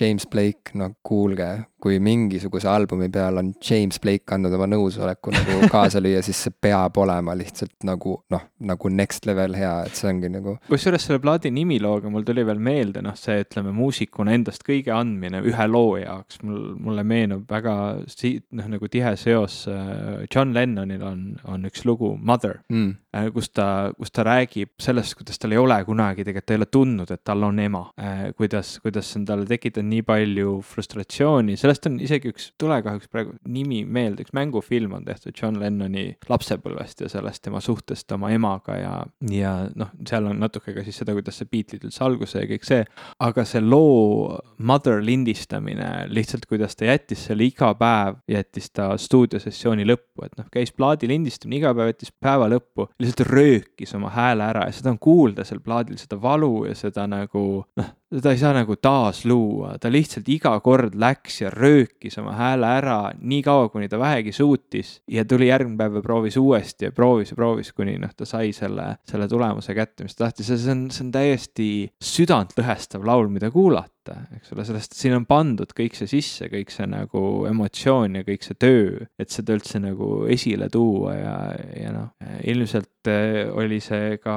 James 0.00 0.24
Blake, 0.30 0.64
no 0.78 0.86
kuulge, 1.06 1.50
kui 1.82 1.98
mingisuguse 2.02 2.68
albumi 2.70 3.08
peal 3.12 3.40
on 3.40 3.52
James 3.62 4.00
Blake 4.02 4.32
andnud 4.34 4.54
oma 4.56 4.68
nõusoleku 4.70 5.34
nagu 5.34 5.58
kaasa 5.74 6.00
lüüa, 6.02 6.22
siis 6.24 6.40
see 6.46 6.54
peab 6.66 6.96
olema 7.02 7.36
lihtsalt 7.36 7.74
nagu 7.86 8.16
noh, 8.32 8.46
nagu 8.66 8.92
next 8.92 9.28
level 9.28 9.56
hea, 9.58 9.74
et 9.86 9.98
see 9.98 10.08
ongi 10.10 10.30
nagu. 10.32 10.56
kusjuures 10.70 11.08
selle 11.08 11.20
plaadi 11.22 11.52
nimilooga 11.54 12.10
mul 12.12 12.26
tuli 12.26 12.46
veel 12.46 12.62
meelde 12.62 13.04
noh, 13.04 13.16
see 13.18 13.42
ütleme 13.44 13.74
muusikuna 13.76 14.34
endast 14.36 14.64
kõige 14.66 14.94
andmine 14.96 15.42
ühe 15.46 15.68
loo 15.70 15.96
jaoks, 16.00 16.40
mul 16.46 16.66
mulle 16.86 17.04
meenub 17.06 17.44
väga 17.50 17.76
si-, 18.10 18.38
noh, 18.56 18.68
nagu 18.72 18.88
tihe 18.90 19.12
seos 19.20 19.64
äh, 19.70 20.24
John 20.32 20.54
Lennonil 20.56 21.02
on, 21.04 21.22
on 21.44 21.66
üks 21.68 21.84
lugu 21.88 22.14
Mother 22.16 22.60
mm., 22.72 22.94
äh, 23.16 23.28
kus 23.34 23.50
ta, 23.54 23.92
kus 23.96 24.12
ta 24.14 24.24
räägib 24.26 24.72
sellest, 24.82 25.16
kuidas 25.18 25.40
tal 25.40 25.54
ei 25.54 25.60
ole 25.60 25.78
kunagi 25.86 26.24
tegelikult, 26.24 26.46
ta 26.46 26.54
ei 26.56 26.60
ole 26.60 26.68
tundnud, 26.70 27.12
et 27.12 27.22
tal 27.26 27.44
on 27.46 27.60
ema. 27.62 27.82
Äh, 28.00 28.22
kuidas, 28.36 28.76
kuidas 28.84 29.10
see 29.10 29.20
on 29.20 29.26
talle 29.28 29.48
tekitanud 29.48 29.90
nii 29.92 30.04
palju 30.06 30.56
frustratsiooni, 30.66 31.56
sellest 31.66 31.88
on 31.90 31.98
isegi 32.02 32.30
üks, 32.30 32.50
tule 32.60 32.78
kahjuks 32.84 33.10
praegu 33.10 33.34
nimi 33.50 33.82
meelde, 33.84 34.24
üks 34.24 34.34
mängufilm 34.36 34.94
on 34.98 35.06
tehtud 35.06 35.34
John 35.36 35.58
Lennoni 35.60 36.06
lapsepõlvest 36.30 37.02
ja 37.02 37.10
sellest 37.10 37.42
tema 37.44 37.60
suhtest 37.64 38.12
oma 38.14 38.30
emaga 38.34 38.78
ja, 38.78 38.92
ja 39.32 39.54
noh, 39.74 39.90
seal 40.06 40.28
on 40.30 40.38
natuke 40.42 40.74
ka 40.76 40.84
siis 40.86 41.00
seda, 41.02 41.14
kuidas 41.16 41.40
see 41.40 41.50
Beatlesid 41.50 41.88
üldse 41.88 42.04
alguse 42.06 42.42
ja 42.42 42.50
kõik 42.50 42.66
see, 42.68 42.84
aga 43.26 43.46
see 43.48 43.62
loo 43.64 44.36
Mother 44.58 45.02
lindistamine, 45.04 45.90
lihtsalt 46.12 46.46
kuidas 46.48 46.78
ta 46.78 46.88
jättis 46.88 47.26
selle 47.28 47.46
iga 47.48 47.72
päev, 47.78 48.20
jättis 48.30 48.70
ta 48.74 48.92
stuudiosessiooni 49.00 49.86
lõppu, 49.88 50.26
et 50.26 50.38
noh, 50.38 50.48
käis 50.52 50.72
plaadi 50.76 51.10
lindistamine 51.10 51.60
iga 51.60 51.74
päev, 51.76 51.92
jättis 51.92 52.14
päeva 52.14 52.48
lõppu, 52.52 52.88
lihtsalt 53.02 53.26
röökis 53.30 53.94
oma 53.98 54.12
hääle 54.14 54.46
ära 54.46 54.66
ja 54.68 54.76
seda 54.76 54.94
on 54.94 55.00
kuulda 55.02 55.44
seal 55.46 55.62
plaadil, 55.64 55.98
seda 56.00 56.20
valu 56.22 56.66
ja 56.70 56.76
seda 56.78 57.08
nagu 57.10 57.46
noh, 57.76 57.94
teda 58.14 58.30
ei 58.30 58.38
saa 58.38 58.52
nagu 58.54 58.76
taasluua, 58.78 59.76
ta 59.82 59.90
lihtsalt 59.90 60.28
iga 60.30 60.52
kord 60.64 60.94
läks 60.98 61.40
ja 61.42 61.50
röökis 61.50 62.18
oma 62.22 62.36
hääle 62.38 62.68
ära 62.78 62.98
nii 63.18 63.42
kaua, 63.46 63.68
kuni 63.72 63.88
ta 63.90 63.98
vähegi 63.98 64.32
suutis 64.36 65.00
ja 65.10 65.24
tuli 65.24 65.50
järgmine 65.50 65.78
päev 65.80 65.98
ja 65.98 66.04
proovis 66.04 66.38
uuesti 66.40 66.88
ja 66.88 66.94
proovis 66.94 67.34
ja 67.34 67.40
proovis, 67.40 67.72
kuni 67.74 67.98
noh, 68.02 68.14
ta 68.14 68.28
sai 68.28 68.52
selle, 68.56 68.92
selle 69.10 69.28
tulemuse 69.28 69.74
kätte, 69.74 70.06
mis 70.06 70.14
ta 70.14 70.26
tahtis. 70.26 70.52
Ja 70.54 70.60
see 70.60 70.76
on, 70.76 70.86
see 70.94 71.06
on 71.06 71.12
täiesti 71.14 71.68
südantlõhestav 72.14 73.06
laul, 73.06 73.30
mida 73.32 73.50
kuulata 73.50 73.95
vaata, 74.06 74.36
eks 74.36 74.52
ole, 74.54 74.64
sellest 74.66 74.96
siin 74.96 75.14
on 75.16 75.26
pandud 75.28 75.70
kõik 75.76 75.96
see 75.98 76.08
sisse, 76.10 76.48
kõik 76.52 76.70
see 76.72 76.86
nagu 76.90 77.22
emotsioon 77.48 78.20
ja 78.20 78.26
kõik 78.26 78.44
see 78.46 78.58
töö, 78.58 79.06
et 79.18 79.32
seda 79.32 79.56
üldse 79.56 79.80
nagu 79.82 80.26
esile 80.32 80.68
tuua 80.72 81.14
ja, 81.16 81.36
ja 81.76 81.92
noh, 81.94 82.12
ilmselt 82.46 83.10
äh, 83.10 83.46
oli 83.54 83.80
see 83.84 84.18
ka, 84.22 84.36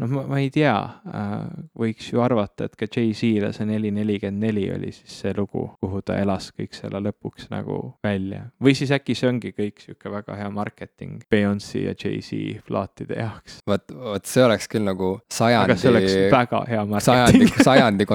noh, 0.00 0.14
ma 0.30 0.40
ei 0.40 0.50
tea, 0.54 0.76
äh, 1.10 1.36
võiks 1.78 2.10
ju 2.12 2.22
arvata, 2.24 2.68
et 2.68 2.76
ka 2.78 2.88
Jay-Z-le 2.88 3.52
see 3.56 3.68
neli 3.68 3.92
nelikümmend 3.94 4.40
neli 4.40 4.66
oli 4.72 4.92
siis 4.94 5.20
see 5.24 5.34
lugu, 5.36 5.66
kuhu 5.80 6.02
ta 6.06 6.18
elas 6.20 6.50
kõik 6.56 6.76
selle 6.76 7.02
lõpuks 7.04 7.50
nagu 7.52 7.80
välja. 8.04 8.46
või 8.62 8.76
siis 8.78 8.92
äkki 8.94 9.16
see 9.18 9.30
ongi 9.30 9.54
kõik 9.56 9.84
sihuke 9.84 10.12
väga 10.12 10.38
hea 10.38 10.50
marketing 10.54 11.24
Beyonce 11.30 11.84
ja 11.84 11.94
Jay-Z 11.94 12.64
plaatide 12.68 13.20
jaoks. 13.20 13.60
vot, 13.68 13.86
vot 13.94 14.26
see 14.26 14.44
oleks 14.44 14.68
küll 14.70 14.86
nagu 14.86 15.12
sajandi. 15.32 15.72
aga 15.72 15.80
see 15.80 15.92
oleks 15.92 16.16
väga 16.32 16.64
hea 16.68 16.84
marketing. 16.84 17.10
sajandi, 17.10 17.64
sajandi 17.70 18.08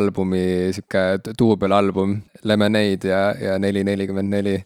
kontseptuaalalbumi 0.00 0.72
sihuke 0.72 1.34
duubelalbum 1.38 2.20
Lemonade 2.44 3.08
ja, 3.08 3.34
ja 3.40 3.58
neli 3.58 3.84
nelikümmend 3.84 4.30
neli. 4.32 4.64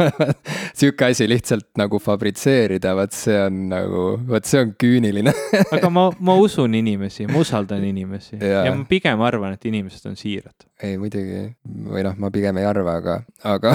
sihuke 0.78 1.04
asi 1.10 1.28
lihtsalt 1.28 1.70
nagu 1.80 1.98
fabritseerida, 1.98 2.92
vot 2.96 3.14
see 3.16 3.36
on 3.40 3.62
nagu, 3.70 4.02
vot 4.28 4.48
see 4.48 4.60
on 4.60 4.74
küüniline 4.80 5.32
aga 5.76 5.90
ma, 5.92 6.08
ma 6.20 6.36
usun 6.40 6.74
inimesi, 6.76 7.26
ma 7.30 7.40
usaldan 7.40 7.84
inimesi 7.88 8.36
ja. 8.38 8.66
ja 8.68 8.74
ma 8.76 8.84
pigem 8.88 9.22
arvan, 9.24 9.56
et 9.56 9.64
inimesed 9.70 10.06
on 10.10 10.18
siirad. 10.20 10.66
ei 10.84 10.98
muidugi, 11.00 11.42
või 11.88 12.04
noh, 12.04 12.16
ma 12.20 12.30
pigem 12.32 12.60
ei 12.60 12.68
arva, 12.68 12.98
aga, 13.00 13.16
aga 13.48 13.74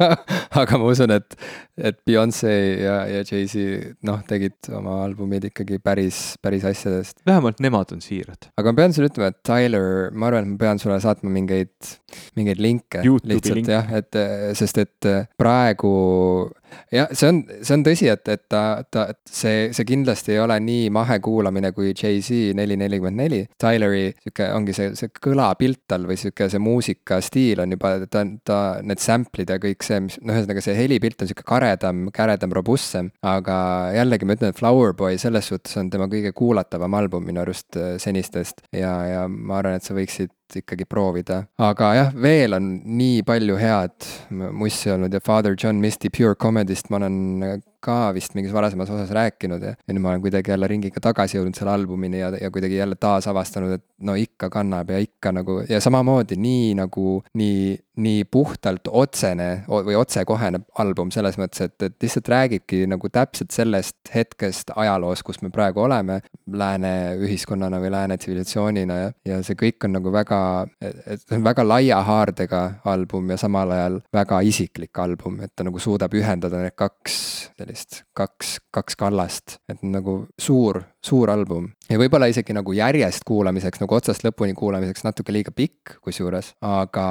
aga 0.62 0.80
ma 0.80 0.90
usun, 0.94 1.14
et, 1.14 1.36
et 1.78 2.00
Beyonce 2.06 2.54
ja, 2.80 2.96
ja 3.10 3.24
Jay-Z 3.26 3.96
noh, 4.06 4.22
tegid 4.30 4.70
oma 4.74 5.00
albumid 5.04 5.50
ikkagi 5.50 5.80
päris, 5.82 6.22
päris 6.42 6.66
asjadest. 6.70 7.18
vähemalt 7.26 7.62
nemad 7.62 7.94
on 7.94 8.02
siirad. 8.04 8.50
aga 8.56 8.72
ma 8.72 8.82
pean 8.82 8.94
sulle 8.96 9.10
ütlema, 9.10 9.34
et 9.34 9.42
Tyler, 9.46 10.10
ma 10.20 10.28
arvan, 10.30 10.46
et 10.46 10.52
ma 10.52 10.60
pean 10.60 10.80
sulle 10.82 11.00
saatma 11.02 11.32
mingeid, 11.32 11.72
mingeid 12.38 12.60
linke. 12.62 13.02
lihtsalt 13.02 13.60
link. 13.60 13.72
jah, 13.72 13.90
et 13.96 14.20
sest 14.58 14.80
et 14.84 15.10
praegu 15.40 15.94
jah, 16.94 17.10
see 17.16 17.28
on, 17.30 17.40
see 17.60 17.74
on 17.76 17.84
tõsi, 17.86 18.08
et, 18.12 18.28
et 18.32 18.42
ta, 18.50 18.62
ta, 18.90 19.06
see, 19.26 19.68
see 19.76 19.86
kindlasti 19.88 20.34
ei 20.34 20.40
ole 20.42 20.56
nii 20.64 20.88
mahe 20.94 21.18
kuulamine 21.24 21.72
kui 21.76 21.92
Jay-Z 21.92 22.54
neli 22.58 22.78
nelikümmend 22.80 23.20
neli. 23.20 23.40
Tyleri 23.60 24.10
sihuke 24.20 24.50
ongi 24.56 24.74
see, 24.76 24.92
see 24.98 25.12
kõlapilt 25.22 25.82
tal 25.90 26.06
või 26.08 26.18
sihuke 26.20 26.50
see 26.52 26.62
muusikastiil 26.62 27.64
on 27.64 27.76
juba, 27.76 27.94
ta, 28.10 28.24
ta, 28.46 28.60
need 28.86 29.02
sample'id 29.02 29.54
ja 29.54 29.60
kõik 29.62 29.86
see, 29.86 30.00
mis, 30.06 30.18
noh, 30.22 30.36
ühesõnaga 30.36 30.64
see 30.64 30.76
helipilt 30.78 31.24
on 31.24 31.30
sihuke 31.30 31.46
karedam, 31.48 32.08
käredam, 32.14 32.54
robustsem. 32.56 33.12
aga 33.26 33.56
jällegi 33.96 34.28
ma 34.28 34.36
ütlen, 34.38 34.54
et 34.54 34.60
Flower 34.60 34.94
Boy 34.96 35.18
selles 35.20 35.50
suhtes 35.50 35.76
on 35.80 35.90
tema 35.92 36.08
kõige 36.10 36.34
kuulatavam 36.36 36.98
album 36.98 37.26
minu 37.26 37.44
arust 37.44 37.78
äh, 37.78 37.96
senistest 38.02 38.64
ja, 38.74 38.92
ja 39.08 39.24
ma 39.30 39.60
arvan, 39.60 39.78
et 39.80 39.86
sa 39.86 39.96
võiksid 39.96 40.32
ikkagi 40.56 40.86
proovida. 40.88 41.44
aga 41.58 41.94
jah, 41.94 42.12
veel 42.14 42.56
on 42.58 42.70
nii 42.84 43.22
palju 43.26 43.58
head 43.60 44.10
mussi 44.30 44.90
olnud 44.90 45.14
ja 45.14 45.20
Father 45.20 45.56
John 45.58 45.80
Misty 45.82 46.10
Pure 46.10 46.34
Comedy'st 46.34 46.90
ma 46.90 47.00
olen 47.02 47.62
ka 47.84 47.98
vist 48.16 48.34
mingis 48.36 48.52
varasemas 48.54 48.90
osas 48.92 49.12
rääkinud 49.16 49.62
ja, 49.64 49.74
ja 49.74 49.94
nüüd 49.94 50.04
ma 50.04 50.14
olen 50.14 50.24
kuidagi 50.24 50.52
jälle 50.52 50.68
ringiga 50.70 51.02
tagasi 51.02 51.38
jõudnud 51.38 51.58
selle 51.58 51.74
albumini 51.74 52.20
ja, 52.20 52.32
ja 52.40 52.50
kuidagi 52.52 52.76
jälle 52.76 52.98
taasavastanud, 53.00 53.76
et 53.78 53.86
no 54.06 54.16
ikka 54.18 54.50
kannab 54.52 54.90
ja 54.90 55.00
ikka 55.02 55.32
nagu 55.36 55.60
ja 55.68 55.80
samamoodi 55.80 56.36
nii 56.40 56.74
nagu 56.78 57.20
nii, 57.36 57.78
nii 58.00 58.24
puhtalt 58.30 58.88
otsene 58.88 59.48
või 59.68 59.96
otsekohene 59.98 60.62
album 60.82 61.10
selles 61.14 61.38
mõttes, 61.40 61.66
et, 61.68 61.76
et 61.82 61.96
lihtsalt 62.02 62.28
räägibki 62.32 62.84
nagu 62.90 63.10
täpselt 63.12 63.54
sellest 63.54 64.12
hetkest 64.14 64.72
ajaloos, 64.76 65.22
kus 65.26 65.40
me 65.42 65.50
praegu 65.52 65.84
oleme. 65.84 66.20
Lääne 66.50 67.14
ühiskonnana 67.20 67.78
või 67.82 67.92
lääne 67.92 68.16
tsivilisatsioonina 68.18 68.96
ja, 68.98 69.10
ja 69.26 69.40
see 69.46 69.58
kõik 69.58 69.86
on 69.86 69.94
nagu 69.98 70.12
väga, 70.12 70.40
et 70.80 71.22
see 71.22 71.38
on 71.38 71.44
väga 71.46 71.64
laia 71.66 72.00
haardega 72.06 72.62
album 72.90 73.30
ja 73.30 73.38
samal 73.40 73.74
ajal 73.76 74.00
väga 74.12 74.40
isiklik 74.46 74.98
album, 74.98 75.40
et 75.44 75.52
ta 75.54 75.66
nagu 75.66 75.78
suudab 75.82 76.14
ühendada 76.18 76.64
need 76.64 76.76
kaks 76.78 77.20
sellist 77.70 78.02
kaks, 78.16 78.58
kaks 78.74 78.96
kallast, 78.98 79.58
et 79.68 79.82
nagu 79.82 80.26
suur, 80.38 80.82
suur 81.04 81.30
album. 81.32 81.70
ja 81.90 81.96
võib-olla 81.98 82.28
isegi 82.30 82.54
nagu 82.54 82.74
järjest 82.76 83.24
kuulamiseks, 83.26 83.80
nagu 83.80 83.96
otsast 83.96 84.22
lõpuni 84.22 84.52
kuulamiseks 84.54 85.02
natuke 85.06 85.32
liiga 85.32 85.50
pikk 85.56 85.96
kusjuures, 86.04 86.52
aga, 86.64 87.06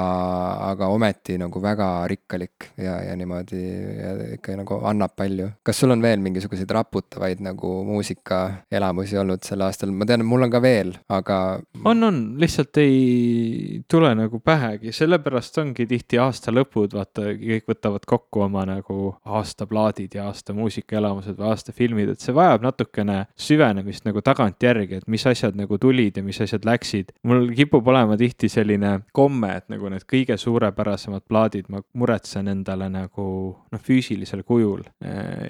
aga 0.70 0.88
ometi 0.94 1.36
nagu 1.40 1.60
väga 1.62 1.88
rikkalik 2.10 2.70
ja, 2.80 3.00
ja 3.08 3.16
niimoodi 3.18 3.60
ja 3.60 4.12
ikka 4.36 4.54
nagu 4.60 4.78
annab 4.88 5.16
palju. 5.18 5.50
kas 5.66 5.82
sul 5.82 5.90
on 5.92 6.02
veel 6.02 6.22
mingisuguseid 6.22 6.70
raputavaid 6.70 7.42
nagu 7.44 7.72
muusikaelamusi 7.88 9.18
olnud 9.20 9.42
sel 9.46 9.66
aastal, 9.66 9.92
ma 9.92 10.08
tean, 10.08 10.24
mul 10.26 10.46
on 10.46 10.54
ka 10.54 10.62
veel, 10.62 10.94
aga. 11.10 11.40
on, 11.84 12.06
on, 12.06 12.22
lihtsalt 12.40 12.80
ei 12.80 13.82
tule 13.90 14.14
nagu 14.14 14.38
pähegi, 14.44 14.94
sellepärast 14.94 15.58
ongi 15.64 15.88
tihti 15.90 16.22
aasta 16.22 16.54
lõpud, 16.54 16.94
vaata, 16.94 17.26
kõik 17.42 17.68
võtavad 17.74 18.06
kokku 18.06 18.46
oma 18.46 18.64
nagu 18.70 19.10
aastaplaadid 19.26 20.14
ja 20.14 20.30
aasta 20.30 20.54
muusikaelamused 20.56 21.36
või 21.36 21.50
aasta 21.50 21.74
filmid, 21.74 22.14
et 22.14 22.22
see 22.22 22.36
vajab 22.36 22.70
natukene 22.70 23.24
süvenemist 23.34 23.79
nagu 24.06 24.22
tagantjärgi, 24.24 25.00
et 25.00 25.08
mis 25.10 25.26
asjad 25.26 25.56
nagu 25.58 25.78
tulid 25.80 26.16
ja 26.16 26.24
mis 26.26 26.40
asjad 26.40 26.66
läksid. 26.66 27.12
mul 27.22 27.50
kipub 27.56 27.86
olema 27.88 28.16
tihti 28.20 28.48
selline 28.48 29.00
komme, 29.16 29.54
et 29.60 29.68
nagu 29.72 29.90
need 29.92 30.06
kõige 30.10 30.36
suurepärasemad 30.40 31.26
plaadid 31.28 31.70
ma 31.72 31.82
muretsen 31.94 32.48
endale 32.50 32.88
nagu 32.92 33.26
noh, 33.72 33.82
füüsilisel 33.84 34.42
kujul. 34.46 34.84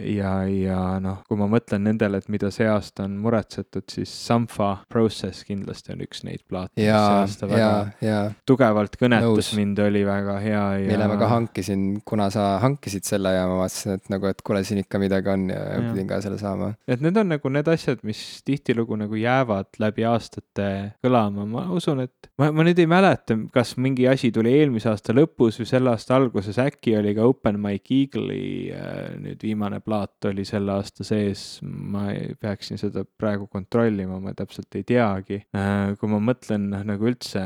ja, 0.04 0.32
ja 0.46 0.80
noh, 1.02 1.22
kui 1.28 1.38
ma 1.40 1.48
mõtlen 1.50 1.84
nendele, 1.88 2.20
et 2.20 2.28
mida 2.32 2.50
see 2.54 2.68
aasta 2.70 3.06
on 3.06 3.16
muretsetud, 3.22 3.86
siis 3.90 4.12
Sampha 4.26 4.70
Process 4.90 5.44
kindlasti 5.48 5.94
on 5.94 6.04
üks 6.04 6.24
neid 6.26 6.44
plaate. 6.48 6.80
ja, 6.80 7.26
ja, 7.50 7.72
ja. 8.04 8.20
tugevalt 8.48 8.96
kõnetas 9.00 9.26
Nõus. 9.26 9.52
mind, 9.58 9.80
oli 9.84 10.04
väga 10.06 10.38
hea 10.42 10.64
ja. 10.84 10.88
mille 10.92 11.10
ma 11.10 11.18
ka 11.20 11.30
hankisin, 11.34 11.86
kuna 12.06 12.30
sa 12.32 12.52
hankisid 12.62 13.06
selle 13.08 13.34
ja 13.34 13.46
ma 13.50 13.60
vaatasin, 13.62 13.98
et 13.98 14.12
nagu, 14.12 14.30
et 14.30 14.42
kuule, 14.46 14.62
siin 14.66 14.82
ikka 14.84 15.00
midagi 15.02 15.32
on 15.32 15.48
ja, 15.52 15.60
ja 15.74 15.82
pidin 15.88 16.08
ka 16.10 16.20
selle 16.24 16.38
saama. 16.40 16.72
et 16.88 17.02
need 17.04 17.16
on 17.20 17.32
nagu 17.34 17.52
need 17.52 17.70
asjad, 17.72 18.02
mis 18.06 18.19
tihtilugu 18.46 18.96
nagu 19.00 19.18
jäävad 19.18 19.78
läbi 19.82 20.04
aastate 20.08 20.68
kõlama, 21.04 21.46
ma 21.48 21.64
usun, 21.74 22.02
et 22.06 22.30
ma, 22.40 22.50
ma 22.54 22.64
nüüd 22.66 22.78
ei 22.80 22.88
mäleta, 22.90 23.36
kas 23.54 23.74
mingi 23.80 24.06
asi 24.10 24.30
tuli 24.34 24.52
eelmise 24.58 24.90
aasta 24.92 25.14
lõpus 25.16 25.60
või 25.60 25.68
selle 25.68 25.92
aasta 25.92 26.16
alguses, 26.16 26.58
äkki 26.60 26.96
oli 26.98 27.14
ka 27.16 27.26
Open 27.28 27.60
Mike 27.62 27.94
Eagle'i 27.96 28.70
äh, 28.74 28.98
nüüd 29.20 29.42
viimane 29.44 29.80
plaat 29.84 30.30
oli 30.30 30.44
selle 30.48 30.74
aasta 30.76 31.06
sees, 31.06 31.60
ma 31.62 32.08
peaksin 32.40 32.80
seda 32.80 33.04
praegu 33.04 33.48
kontrollima, 33.50 34.20
ma 34.22 34.34
täpselt 34.36 34.78
ei 34.78 34.86
teagi. 34.86 35.42
Äh,. 35.56 35.96
kui 36.00 36.10
ma 36.10 36.20
mõtlen 36.30 36.68
noh, 36.72 36.84
nagu 36.86 37.08
üldse 37.10 37.42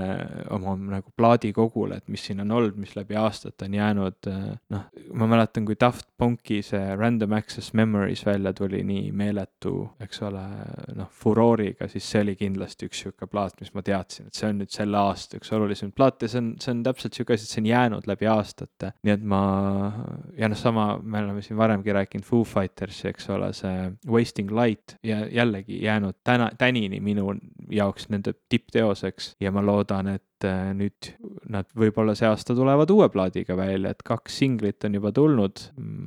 oma 0.55 0.77
nagu 0.79 1.12
plaadikogule, 1.16 2.01
et 2.01 2.11
mis 2.12 2.25
siin 2.27 2.43
on 2.45 2.53
olnud, 2.55 2.79
mis 2.81 2.95
läbi 2.99 3.18
aastate 3.18 3.68
on 3.68 3.79
jäänud 3.79 4.31
äh,, 4.31 4.43
noh, 4.75 4.89
ma 5.14 5.31
mäletan, 5.31 5.66
kui 5.68 5.79
Daft 5.81 6.09
Punki 6.18 6.62
see 6.64 6.97
Random 6.97 7.33
Access 7.37 7.75
Memories 7.75 8.25
välja 8.27 8.53
tuli 8.57 8.83
nii 8.87 9.11
meeletu, 9.16 9.91
eks 10.03 10.22
ole, 10.27 10.45
noh, 10.97 11.09
furooriga, 11.23 11.89
siis 11.91 12.07
see 12.11 12.23
oli 12.25 12.35
kindlasti 12.39 12.89
üks 12.89 13.03
sihuke 13.05 13.29
plaat, 13.31 13.57
mis 13.61 13.73
ma 13.75 13.83
teadsin, 13.85 14.29
et 14.29 14.39
see 14.39 14.49
on 14.51 14.61
nüüd 14.62 14.73
selle 14.75 14.99
aasta 15.01 15.39
üks 15.41 15.53
olulisemaid 15.55 15.95
plaate, 15.97 16.29
see 16.31 16.41
on, 16.43 16.51
see 16.62 16.73
on 16.75 16.83
täpselt 16.87 17.17
sihuke 17.17 17.37
asi, 17.37 17.47
et 17.47 17.55
see 17.55 17.62
on 17.62 17.71
jäänud 17.71 18.09
läbi 18.11 18.29
aastate. 18.31 18.93
nii 19.07 19.15
et 19.15 19.25
ma, 19.35 19.43
ja 20.39 20.51
noh, 20.51 20.59
sama, 20.59 20.87
me 21.03 21.23
oleme 21.23 21.45
siin 21.45 21.59
varemgi 21.61 21.97
rääkinud 21.97 22.27
Foo 22.29 22.45
Fightersi, 22.49 23.09
eks 23.12 23.31
ole, 23.35 23.53
see 23.57 23.89
Wasting 24.11 24.53
Light 24.55 24.97
ja 25.03 25.25
jällegi 25.31 25.83
jäänud 25.85 26.21
täna, 26.25 26.51
tänini 26.59 27.01
minu 27.05 27.35
jaoks 27.71 28.09
nende 28.12 28.35
tippteoseks 28.49 29.35
ja 29.41 29.53
ma 29.55 29.65
loodan, 29.65 30.15
et 30.17 30.25
et 30.45 30.51
äh, 30.51 30.72
nüüd 30.76 31.11
nad 31.53 31.68
võib-olla 31.76 32.14
see 32.18 32.28
aasta 32.28 32.55
tulevad 32.57 32.90
uue 32.92 33.09
plaadiga 33.12 33.57
välja, 33.59 33.95
et 33.95 34.05
kaks 34.07 34.38
singlit 34.42 34.84
on 34.86 34.99
juba 34.99 35.12
tulnud, 35.14 35.64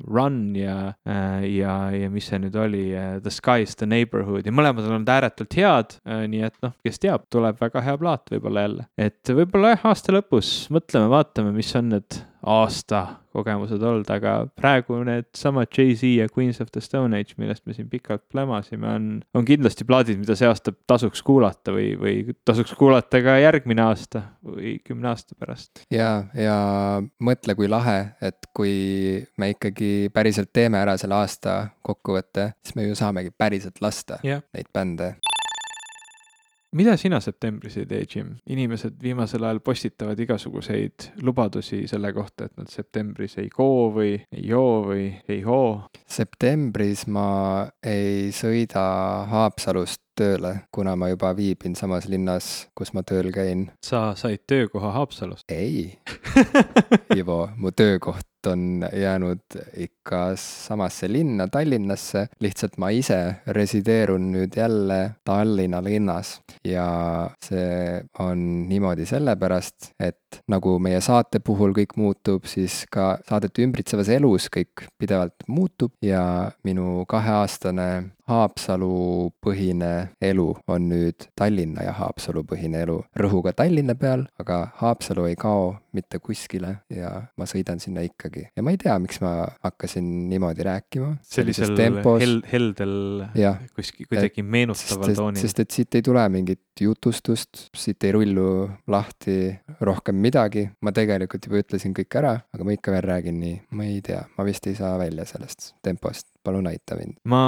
Run 0.07 0.39
ja, 0.57 0.93
äh, 1.07 1.45
ja, 1.57 1.77
ja 1.95 2.11
mis 2.13 2.29
see 2.29 2.39
nüüd 2.43 2.57
oli, 2.59 2.85
äh, 2.97 3.17
The 3.23 3.33
Sky 3.33 3.65
is 3.65 3.77
the 3.79 3.89
neighborhood 3.89 4.47
ja 4.47 4.55
mõlemad 4.55 4.87
on 4.87 4.99
olnud 4.99 5.13
ääretult 5.17 5.57
head, 5.57 5.97
nii 6.05 6.45
et 6.47 6.57
noh, 6.63 6.75
kes 6.85 7.01
teab, 7.03 7.27
tuleb 7.33 7.59
väga 7.61 7.83
hea 7.85 7.97
plaat 7.99 8.33
võib-olla 8.33 8.65
jälle. 8.67 8.87
et 8.97 9.35
võib-olla 9.41 9.75
jah, 9.75 9.87
aasta 9.91 10.15
lõpus 10.15 10.51
mõtleme, 10.73 11.09
vaatame, 11.11 11.53
mis 11.55 11.73
on 11.79 11.93
need 11.95 12.21
aasta 12.47 13.03
kogemused 13.37 13.83
olnud, 13.83 14.09
aga 14.13 14.35
praegu 14.57 14.99
needsamad 15.07 15.69
Jay-Z 15.73 16.09
ja 16.17 16.27
Queens 16.33 16.61
of 16.63 16.71
the 16.73 16.81
Stone 16.83 17.17
Age, 17.17 17.37
millest 17.41 17.65
me 17.67 17.75
siin 17.77 17.89
pikalt 17.91 18.25
plämasime, 18.33 18.87
on, 18.89 19.09
on 19.37 19.47
kindlasti 19.47 19.87
plaadid, 19.87 20.19
mida 20.21 20.37
see 20.37 20.49
aasta 20.49 20.73
tasuks 20.89 21.23
kuulata 21.25 21.75
või, 21.75 21.91
või 21.99 22.15
tasuks 22.47 22.73
kuulata 22.77 23.21
ka 23.25 23.37
järgmine 23.41 23.85
aasta 23.85 24.23
või 24.45 24.77
kümne 24.85 25.11
aasta 25.13 25.37
pärast. 25.39 25.85
ja, 25.93 26.11
ja 26.37 26.57
mõtle, 27.23 27.57
kui 27.57 27.69
lahe, 27.71 27.99
et 28.21 28.49
kui 28.57 28.75
me 29.37 29.53
ikkagi 29.53 30.09
päriselt 30.13 30.53
teeme 30.55 30.81
ära 30.81 30.97
selle 30.99 31.19
aasta 31.19 31.59
kokkuvõtte, 31.85 32.51
siis 32.63 32.77
me 32.77 32.89
ju 32.89 32.97
saamegi 32.97 33.33
päriselt 33.37 33.81
lasta 33.83 34.21
yeah. 34.25 34.43
neid 34.55 34.71
bände 34.73 35.15
mida 36.75 36.97
sina 36.97 37.19
septembris 37.23 37.77
ei 37.77 37.85
tee, 37.85 38.05
Jim? 38.15 38.35
inimesed 38.49 38.97
viimasel 39.03 39.43
ajal 39.43 39.59
postitavad 39.59 40.19
igasuguseid 40.19 41.11
lubadusi 41.21 41.85
selle 41.87 42.13
kohta, 42.13 42.47
et 42.47 42.57
nad 42.57 42.71
septembris 42.71 43.37
ei 43.41 43.49
koo 43.53 43.87
või 43.95 44.17
ei 44.31 44.47
joo 44.47 44.83
või 44.87 45.07
ei 45.29 45.41
hoo. 45.45 45.87
septembris 46.05 47.07
ma 47.07 47.29
ei 47.83 48.31
sõida 48.35 48.83
Haapsalust 49.31 50.01
tööle, 50.17 50.53
kuna 50.73 50.95
ma 50.97 51.11
juba 51.11 51.31
viibin 51.37 51.75
samas 51.77 52.07
linnas, 52.09 52.67
kus 52.75 52.93
ma 52.97 53.03
tööl 53.05 53.31
käin. 53.33 53.69
sa 53.85 54.11
said 54.15 54.45
töökoha 54.47 54.91
Haapsalust? 54.97 55.45
ei 55.51 55.99
Ivo, 57.19 57.47
mu 57.57 57.71
töökoht 57.71 58.27
on 58.47 58.85
jäänud 58.93 59.57
ikka 59.83 60.21
samasse 60.39 61.09
linna, 61.11 61.47
Tallinnasse, 61.51 62.27
lihtsalt 62.43 62.77
ma 62.81 62.89
ise 62.95 63.19
resideerun 63.55 64.31
nüüd 64.33 64.57
jälle 64.57 64.99
Tallinna 65.27 65.81
linnas. 65.83 66.37
Ja 66.65 66.87
see 67.43 68.01
on 68.23 68.43
niimoodi 68.69 69.05
sellepärast, 69.09 69.93
et 69.99 70.41
nagu 70.51 70.77
meie 70.83 71.01
saate 71.03 71.39
puhul 71.43 71.75
kõik 71.77 71.97
muutub, 71.99 72.47
siis 72.49 72.83
ka 72.91 73.17
saadet 73.27 73.59
ümbritsevas 73.63 74.11
elus 74.13 74.49
kõik 74.53 74.87
pidevalt 74.99 75.47
muutub. 75.47 75.93
Ja 76.01 76.51
minu 76.67 77.05
kaheaastane 77.09 78.16
Haapsalu 78.27 79.31
põhine 79.43 79.91
elu 80.23 80.47
on 80.67 80.89
nüüd 80.91 81.29
Tallinna 81.37 81.85
ja 81.87 81.93
Haapsalu 81.95 82.43
põhine 82.47 82.81
elu, 82.83 82.97
rõhuga 83.19 83.53
Tallinna 83.55 83.95
peal, 83.99 84.25
aga 84.41 84.65
Haapsalu 84.81 85.29
ei 85.29 85.37
kao 85.39 85.69
mitte 85.95 86.19
kuskile 86.23 86.73
ja 86.93 87.11
ma 87.39 87.47
sõidan 87.49 87.79
sinna 87.81 88.03
ikkagi. 88.05 88.47
ja 88.55 88.63
ma 88.65 88.73
ei 88.73 88.79
tea, 88.81 88.97
miks 89.01 89.21
ma 89.23 89.47
hakkasin 89.63 90.05
niimoodi 90.29 90.65
rääkima. 90.67 91.13
sellisel 91.23 91.73
hel-, 91.77 92.43
heldel, 92.51 92.95
kuskil 93.75 94.09
kuidagi 94.11 94.43
meenutaval 94.43 95.15
toonil. 95.17 95.41
sest 95.41 95.63
et 95.63 95.71
siit 95.73 95.97
ei 95.97 96.05
tule 96.05 96.27
mingit 96.33 96.63
jutustust, 96.81 97.67
siit 97.75 98.03
ei 98.05 98.13
rullu 98.13 98.67
lahti 98.91 99.55
rohkem 99.81 100.19
midagi, 100.21 100.67
ma 100.83 100.93
tegelikult 100.93 101.47
juba 101.47 101.63
ütlesin 101.63 101.95
kõik 101.97 102.19
ära, 102.19 102.35
aga 102.53 102.67
ma 102.67 102.75
ikka 102.75 102.93
veel 102.93 103.07
räägin 103.07 103.39
nii, 103.41 103.59
ma 103.71 103.87
ei 103.87 104.01
tea, 104.05 104.21
ma 104.37 104.45
vist 104.47 104.67
ei 104.69 104.77
saa 104.77 104.97
välja 104.99 105.25
sellest 105.25 105.73
tempost 105.85 106.36
palun 106.47 106.69
aita 106.71 106.97
mind. 106.99 107.17
ma, 107.29 107.41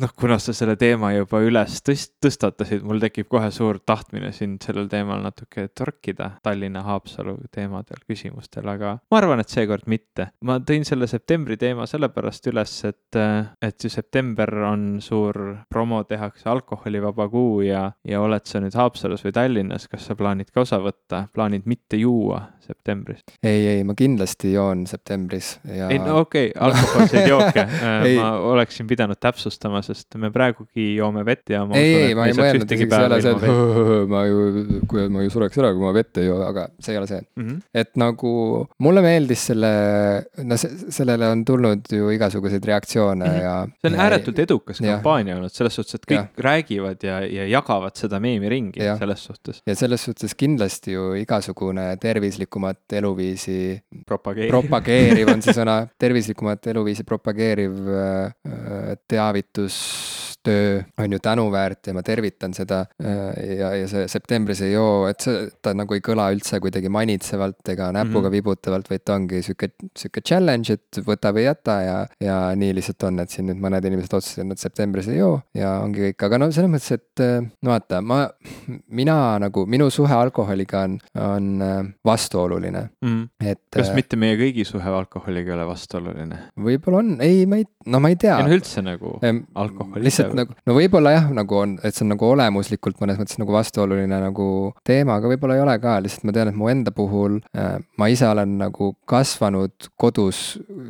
noh, 0.00 0.14
kuna 0.18 0.38
sa 0.42 0.54
selle 0.56 0.76
teema 0.80 1.12
juba 1.14 1.40
üles 1.44 1.78
tõst-, 1.84 2.16
tõstatasid, 2.24 2.84
mul 2.86 3.02
tekib 3.02 3.28
kohe 3.32 3.50
suur 3.54 3.80
tahtmine 3.84 4.32
sind 4.36 4.64
sellel 4.64 4.88
teemal 4.92 5.22
natuke 5.24 5.68
torkida 5.76 6.34
Tallinna-Haapsalu 6.44 7.36
teemadel, 7.54 8.02
küsimustel, 8.08 8.68
aga 8.70 8.96
ma 9.10 9.20
arvan, 9.20 9.42
et 9.44 9.52
seekord 9.52 9.88
mitte. 9.90 10.30
ma 10.44 10.58
tõin 10.64 10.86
selle 10.88 11.08
septembri 11.10 11.58
teema 11.60 11.88
sellepärast 11.90 12.50
üles, 12.52 12.76
et, 12.88 13.20
et 13.62 13.84
ju 13.86 13.92
september 13.92 14.50
on 14.70 14.86
suur 15.04 15.40
promo, 15.70 16.02
tehakse 16.08 16.48
alkoholivaba 16.50 17.28
kuu 17.32 17.62
ja, 17.66 17.86
ja 18.08 18.22
oled 18.24 18.48
sa 18.48 18.62
nüüd 18.62 18.76
Haapsalus 18.78 19.24
või 19.26 19.34
Tallinnas, 19.36 19.88
kas 19.92 20.08
sa 20.08 20.16
plaanid 20.18 20.50
ka 20.54 20.64
osa 20.64 20.80
võtta, 20.82 21.26
plaanid 21.34 21.68
mitte 21.70 22.00
juua 22.00 22.40
septembris? 22.64 23.24
ei, 23.42 23.66
ei, 23.66 23.84
ma 23.84 23.94
kindlasti 23.98 24.52
joon 24.54 24.86
septembris 24.88 25.58
ja. 25.68 25.88
ei, 25.90 25.98
no 25.98 26.20
okei 26.24 26.50
okay,, 26.50 26.62
alkohoolseid 26.68 27.28
jooke 27.28 27.66
ma 28.18 28.30
oleksin 28.52 28.86
pidanud 28.90 29.18
täpsustama, 29.20 29.82
sest 29.84 30.16
me 30.20 30.30
praegugi 30.34 30.94
joome 30.98 31.24
vett 31.26 31.50
ja 31.54 31.62
ei, 31.74 31.94
ei, 31.94 32.14
ma 32.18 32.28
ei 32.28 32.36
mõelnud 32.38 32.70
isegi 32.70 32.88
selle 32.90 33.20
see, 33.24 33.34
et 33.34 33.44
ma 34.12 34.24
ju, 34.28 34.64
kui 34.90 35.06
ma 35.12 35.24
ju 35.24 35.32
sureks 35.34 35.60
ära, 35.60 35.72
kui 35.74 35.84
ma 35.84 35.92
vett 35.96 36.20
ei 36.20 36.28
joo, 36.28 36.40
aga 36.46 36.66
see 36.82 36.94
ei 36.94 37.00
ole 37.00 37.10
see 37.10 37.20
mm. 37.22 37.46
-hmm. 37.46 37.60
et 37.82 37.92
nagu 38.00 38.32
mulle 38.84 39.04
meeldis 39.04 39.46
selle, 39.50 39.72
no 40.42 40.58
sellele 40.58 41.28
on 41.30 41.44
tulnud 41.44 41.92
ju 41.98 42.10
igasuguseid 42.14 42.64
reaktsioone 42.64 43.24
mm 43.24 43.34
-hmm. 43.34 43.42
ja. 43.42 43.68
see 43.80 43.92
on 43.92 44.00
ääretult 44.06 44.38
edukas 44.38 44.80
kampaania 44.80 45.36
olnud 45.36 45.52
selles 45.52 45.74
suhtes, 45.74 45.94
et 45.94 46.06
kõik 46.10 46.20
ja. 46.20 46.26
räägivad 46.48 47.02
ja, 47.02 47.20
ja 47.26 47.46
jagavad 47.46 47.96
seda 47.96 48.20
meemi 48.20 48.48
ringi 48.48 48.82
ja. 48.82 48.96
selles 48.98 49.24
suhtes. 49.24 49.62
ja 49.66 49.74
selles 49.74 50.04
suhtes 50.04 50.34
kindlasti 50.34 50.92
ju 50.92 51.14
igasugune 51.14 51.96
tervislikumat 52.00 52.92
eluviisi 52.92 53.80
propageeriv, 54.06 54.50
propageeriv 54.50 55.28
on 55.32 55.42
see 55.42 55.54
sõna, 55.60 55.86
tervislikumat 55.98 56.66
eluviisi 56.66 57.04
propageeriv 57.04 57.63
motiveeriv 57.64 57.88
äh, 57.88 58.96
teavitustöö 59.08 60.82
on 60.98 61.12
ju 61.12 61.18
tänuväärt 61.18 61.86
ja 61.86 61.94
ma 61.94 62.02
tervitan 62.02 62.54
seda. 62.54 62.84
Äh, 63.02 63.56
ja, 63.58 63.74
ja 63.74 63.88
see 63.88 64.08
septembris 64.08 64.60
ei 64.62 64.72
joo, 64.72 65.06
et 65.08 65.20
see, 65.20 65.48
ta 65.62 65.74
nagu 65.74 65.94
ei 65.94 66.02
kõla 66.04 66.30
üldse 66.34 66.60
kuidagi 66.60 66.88
manitsevalt 66.92 67.68
ega 67.68 67.90
näpuga 67.92 68.20
mm 68.20 68.26
-hmm. 68.26 68.32
vibutavalt, 68.32 68.90
vaid 68.90 69.04
ta 69.04 69.14
ongi 69.14 69.42
sihuke, 69.42 69.70
sihuke 69.96 70.20
challenge, 70.20 70.72
et 70.72 71.00
võta 71.06 71.32
või 71.32 71.46
jäta 71.46 71.80
ja, 71.82 71.96
ja 72.20 72.38
nii 72.56 72.74
lihtsalt 72.74 73.02
on, 73.08 73.20
et 73.20 73.30
siin 73.30 73.48
nüüd 73.48 73.60
mõned 73.60 73.84
inimesed 73.84 74.12
otsustasid, 74.14 74.44
et 74.44 74.48
nad 74.48 74.58
septembris 74.58 75.08
ei 75.08 75.18
joo 75.18 75.40
ja 75.54 75.80
ongi 75.80 76.10
kõik, 76.10 76.26
aga 76.26 76.38
no 76.38 76.50
selles 76.50 76.70
mõttes, 76.70 76.92
et 76.92 77.24
äh, 77.24 77.40
no 77.62 77.74
vaata, 77.74 78.02
ma, 78.02 78.28
mina 78.88 79.38
nagu, 79.38 79.66
minu 79.66 79.90
suhe 79.90 80.14
alkoholiga 80.14 80.84
on, 80.84 80.98
on 81.14 81.64
vastuoluline 82.04 82.88
mm. 83.00 83.08
-hmm. 83.08 83.48
et. 83.48 83.60
kas 83.70 83.94
mitte 83.94 84.16
meie 84.16 84.36
kõigi 84.36 84.64
suhe 84.64 84.90
alkoholiga 84.90 85.50
ei 85.50 85.56
ole 85.56 85.66
vastuoluline? 85.66 86.38
võib-olla 86.60 86.98
on, 86.98 87.16
ei, 87.24 87.43
ma 87.50 87.58
ei, 87.60 87.66
no 87.90 88.00
ma 88.02 88.10
ei 88.12 88.18
tea. 88.20 88.38
ei 88.40 88.48
no 88.48 88.56
üldse 88.56 88.82
nagu 88.84 89.14
ehm, 89.24 89.42
alkohol. 89.60 90.02
lihtsalt 90.04 90.34
nagu, 90.38 90.56
no 90.66 90.76
võib-olla 90.76 91.14
jah, 91.14 91.28
nagu 91.36 91.58
on, 91.60 91.76
et 91.84 91.96
see 91.96 92.04
on 92.06 92.14
nagu 92.14 92.28
olemuslikult 92.28 93.00
mõnes 93.02 93.20
mõttes 93.20 93.40
nagu 93.40 93.54
vastuoluline 93.54 94.20
nagu 94.26 94.48
teema, 94.86 95.18
aga 95.18 95.30
võib-olla 95.32 95.58
ei 95.58 95.64
ole 95.64 95.76
ka, 95.82 95.96
lihtsalt 96.04 96.26
ma 96.28 96.36
tean, 96.36 96.52
et 96.52 96.58
mu 96.58 96.70
enda 96.72 96.94
puhul 96.94 97.40
äh, 97.56 97.76
ma 98.00 98.10
ise 98.12 98.28
olen 98.28 98.56
nagu 98.60 98.92
kasvanud 99.10 99.90
kodus 100.00 100.42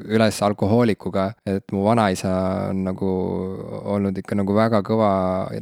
üles 0.05 0.41
alkohoolikuga, 0.45 1.31
et 1.49 1.75
mu 1.75 1.85
vanaisa 1.87 2.35
on 2.71 2.85
nagu 2.89 3.13
olnud 3.95 4.19
ikka 4.21 4.39
nagu 4.39 4.57
väga 4.57 4.83
kõva 4.87 5.13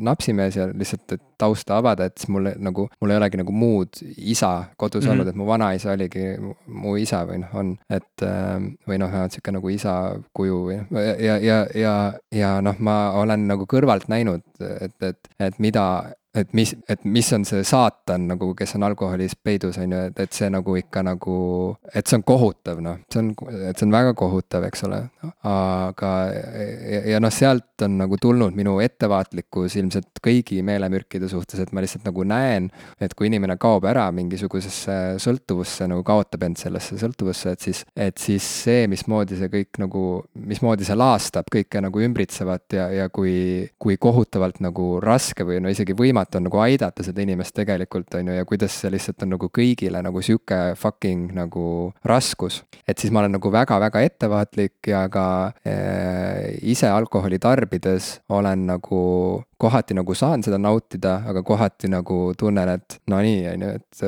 napsimees 0.03 0.59
ja 0.59 0.69
lihtsalt, 0.71 1.17
et 1.17 1.29
tausta 1.43 1.79
avada, 1.81 2.07
et 2.07 2.19
siis 2.21 2.31
mul 2.31 2.53
nagu, 2.63 2.87
mul 3.01 3.13
ei 3.13 3.19
olegi 3.19 3.41
nagu 3.41 3.55
muud 3.57 3.99
isa 4.17 4.53
kodus 4.77 5.03
mm 5.03 5.09
-hmm. 5.09 5.13
olnud, 5.13 5.29
et 5.29 5.39
mu 5.41 5.47
vanaisa 5.47 5.93
oligi 5.93 6.27
mu 6.67 6.97
isa 6.97 7.25
või 7.27 7.41
noh, 7.43 7.55
on, 7.59 7.73
et 7.91 8.23
äh, 8.23 8.69
või 8.89 8.99
noh, 9.03 9.17
sihuke 9.31 9.55
nagu 9.55 9.69
isa 9.69 9.95
kuju 10.35 10.61
või 10.69 10.79
ja, 10.91 11.37
ja, 11.39 11.59
ja, 11.75 11.95
ja 12.33 12.51
noh, 12.65 12.79
ma 12.79 12.97
olen 13.21 13.47
nagu 13.51 13.67
kõrvalt 13.71 14.09
näinud, 14.13 14.45
et, 14.61 14.97
et, 15.03 15.31
et 15.39 15.59
mida 15.63 15.85
et 16.35 16.53
mis, 16.57 16.71
et 16.89 17.05
mis 17.05 17.29
on 17.37 17.45
see 17.45 17.61
saatan 17.67 18.25
nagu, 18.31 18.53
kes 18.57 18.77
on 18.79 18.87
alkoholis 18.87 19.35
peidus, 19.37 19.77
on 19.83 19.93
ju, 19.93 19.99
et, 20.09 20.21
et 20.25 20.33
see 20.33 20.49
nagu 20.53 20.77
ikka 20.81 21.03
nagu, 21.05 21.37
et 21.93 22.09
see 22.09 22.17
on 22.17 22.25
kohutav, 22.25 22.81
noh, 22.85 23.03
see 23.13 23.21
on, 23.21 23.29
et 23.69 23.77
see 23.77 23.87
on 23.87 23.93
väga 23.93 24.15
kohutav, 24.17 24.65
eks 24.69 24.87
ole. 24.89 25.03
aga, 25.49 26.13
ja, 26.33 27.03
ja 27.13 27.21
noh, 27.21 27.33
sealt 27.33 27.85
on 27.85 27.99
nagu 28.01 28.17
tulnud 28.21 28.57
minu 28.57 28.79
ettevaatlikkus 28.85 29.77
ilmselt 29.81 30.23
kõigi 30.25 30.63
meelemürkide 30.65 31.29
suhtes, 31.29 31.61
et 31.61 31.75
ma 31.77 31.85
lihtsalt 31.85 32.09
nagu 32.09 32.25
näen, 32.29 32.71
et 33.03 33.13
kui 33.19 33.29
inimene 33.29 33.59
kaob 33.61 33.85
ära 33.91 34.07
mingisugusesse 34.15 35.19
sõltuvusse, 35.23 35.89
nagu 35.91 36.05
kaotab 36.07 36.49
end 36.49 36.61
sellesse 36.63 36.97
sõltuvusse, 37.01 37.53
et 37.53 37.69
siis, 37.69 37.85
et 37.93 38.17
siis 38.23 38.49
see, 38.65 38.89
mismoodi 38.89 39.37
see 39.37 39.53
kõik 39.53 39.83
nagu, 39.85 40.07
mismoodi 40.49 40.89
see 40.89 40.97
laastab 40.97 41.53
kõike 41.53 41.85
nagu 41.85 42.05
ümbritsevat 42.09 42.79
ja, 42.79 42.89
ja 43.03 43.09
kui, 43.13 43.69
kui 43.77 44.01
kohutavalt 44.01 44.63
nagu 44.65 44.95
raske 45.03 45.45
või 45.45 45.61
no 45.61 45.73
isegi 45.73 45.97
võimatu 45.99 46.22
võimatu 46.23 46.39
on 46.39 46.47
nagu 46.47 46.61
aidata 46.63 47.03
seda 47.05 47.23
inimest 47.23 47.55
tegelikult, 47.55 48.15
on 48.15 48.29
ju, 48.29 48.37
ja 48.37 48.45
kuidas 48.45 48.73
see 48.81 48.91
lihtsalt 48.91 49.23
on 49.23 49.35
nagu 49.37 49.49
kõigile 49.51 50.03
nagu 50.03 50.23
sihuke 50.23 50.75
fucking 50.77 51.33
nagu 51.35 51.93
raskus. 52.05 52.63
et 52.87 52.99
siis 52.99 53.13
ma 53.13 53.21
olen 53.21 53.33
nagu 53.33 53.51
väga-väga 53.51 54.01
ettevaatlik 54.03 54.87
ja 54.87 55.09
ka 55.09 55.53
äh, 55.67 56.59
ise 56.63 56.89
alkoholi 56.89 57.39
tarbides 57.39 58.21
olen 58.29 58.67
nagu 58.67 59.45
kohati 59.63 59.95
nagu 59.95 60.15
saan 60.19 60.43
seda 60.45 60.59
nautida, 60.61 61.15
aga 61.31 61.43
kohati 61.47 61.91
nagu 61.93 62.19
tunnen, 62.39 62.73
et 62.77 62.99
no 63.11 63.21
nii, 63.23 63.43
on 63.53 63.65
ju, 63.67 63.71
et, 63.79 64.03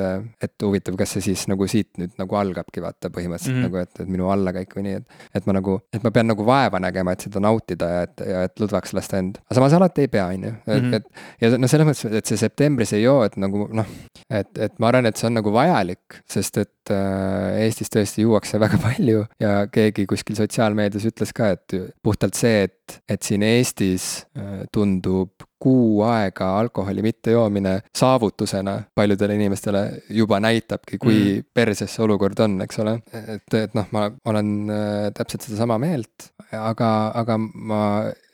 et 0.49 0.67
huvitav, 0.67 0.97
kas 0.99 1.15
see 1.17 1.25
siis 1.29 1.47
nagu 1.51 1.69
siit 1.71 1.93
nüüd 2.01 2.17
nagu 2.21 2.39
algabki, 2.41 2.83
vaata 2.85 3.11
põhimõtteliselt 3.15 3.55
mm 3.55 3.61
-hmm. 3.61 3.69
nagu, 3.69 3.83
et, 3.85 4.03
et 4.03 4.11
minu 4.11 4.31
allakäik 4.35 4.75
või 4.77 4.87
nii, 4.89 5.01
et. 5.01 5.21
et 5.41 5.47
ma 5.47 5.57
nagu, 5.59 5.79
et 5.95 6.03
ma 6.07 6.13
pean 6.15 6.31
nagu 6.31 6.47
vaeva 6.47 6.81
nägema, 6.83 7.15
et 7.15 7.27
seda 7.27 7.43
nautida 7.45 7.91
ja 7.93 8.03
et, 8.09 8.25
ja 8.35 8.43
et 8.49 8.65
lõdvaks 8.65 8.95
lasta 8.99 9.21
end. 9.23 9.39
aga 9.45 9.59
samas 9.61 9.79
alati 9.79 10.07
ei 10.07 10.13
pea, 10.13 10.27
on 10.27 10.49
ju, 10.49 10.55
et 10.67 10.83
-hmm. 10.83 10.95
et 10.95 11.05
ja 11.41 11.59
no 11.59 11.71
selles 11.71 11.89
mõttes, 11.89 12.19
et 12.21 12.27
see 12.33 12.41
septembris 12.41 12.93
ei 12.93 13.03
joo, 13.03 13.23
et 13.25 13.37
nagu 13.37 13.69
noh, 13.73 13.87
et, 14.31 14.59
et 14.59 14.79
ma 14.79 14.91
arvan, 14.91 15.07
et 15.07 15.17
see 15.17 15.29
on 15.31 15.39
nagu 15.39 15.53
vajalik, 15.55 16.21
sest 16.31 16.59
et 16.59 16.91
äh, 16.91 17.65
Eestis 17.65 17.91
tõesti 17.93 18.25
juuakse 18.27 18.61
väga 18.61 18.79
palju 18.83 19.25
ja 19.41 19.67
keegi 19.73 20.07
kuskil 20.11 20.37
sotsiaalmeedias 20.37 21.07
ütles 21.11 21.33
ka, 21.37 21.55
et 21.55 21.79
puhtalt 22.03 22.35
see, 22.35 22.65
et, 22.69 22.77
et 23.09 23.23
siin 23.23 23.43
Eestis 23.43 24.27
äh, 24.39 24.65
tundub 24.73 25.47
kuu 25.65 26.03
aega 26.05 26.51
alkoholi 26.59 27.03
mittejoomine 27.03 27.79
saavutusena 27.97 28.75
paljudele 28.95 29.35
inimestele 29.35 29.85
juba 30.11 30.41
näitabki, 30.41 30.99
kui 31.01 31.17
mm. 31.17 31.47
perses 31.55 31.95
see 31.95 32.05
olukord 32.05 32.41
on, 32.45 32.59
eks 32.67 32.83
ole. 32.85 32.99
et, 33.23 33.57
et 33.63 33.77
noh, 33.79 33.89
ma 33.97 34.11
olen 34.29 34.51
äh, 34.69 35.09
täpselt 35.17 35.47
sedasama 35.47 35.79
meelt, 35.81 36.29
aga, 36.53 36.91
aga 37.17 37.39
ma, 37.41 37.81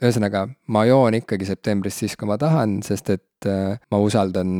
ühesõnaga, 0.02 0.48
ma 0.74 0.84
joon 0.88 1.20
ikkagi 1.20 1.46
septembris 1.46 2.00
siis, 2.02 2.16
kui 2.18 2.26
ma 2.30 2.38
tahan, 2.40 2.80
sest 2.86 3.12
et 3.14 3.48
äh, 3.50 3.78
ma 3.92 4.00
usaldan 4.02 4.56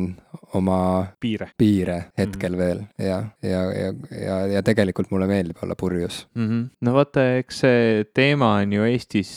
oma 0.55 0.79
piire, 1.19 1.49
piire 1.59 1.97
hetkel 2.19 2.55
mm. 2.55 2.61
veel 2.61 2.81
ja, 2.99 3.19
ja, 3.43 3.65
ja, 3.75 3.91
ja, 4.15 4.37
ja 4.57 4.63
tegelikult 4.67 5.11
mulle 5.11 5.27
meeldib 5.31 5.59
olla 5.63 5.75
purjus 5.79 6.25
mm. 6.35 6.47
-hmm. 6.47 6.63
no 6.87 6.95
vaata, 6.95 7.27
eks 7.43 7.59
see 7.65 8.07
teema 8.13 8.55
on 8.61 8.73
ju 8.73 8.87
Eestis 8.87 9.35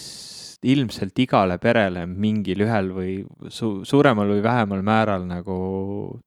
ilmselt 0.64 1.18
igale 1.20 1.58
perele 1.62 2.04
mingil 2.08 2.64
ühel 2.64 2.90
või 2.96 3.12
su 3.52 3.84
suuremal 3.86 4.30
või 4.32 4.42
vähemal 4.44 4.82
määral 4.86 5.26
nagu 5.28 5.56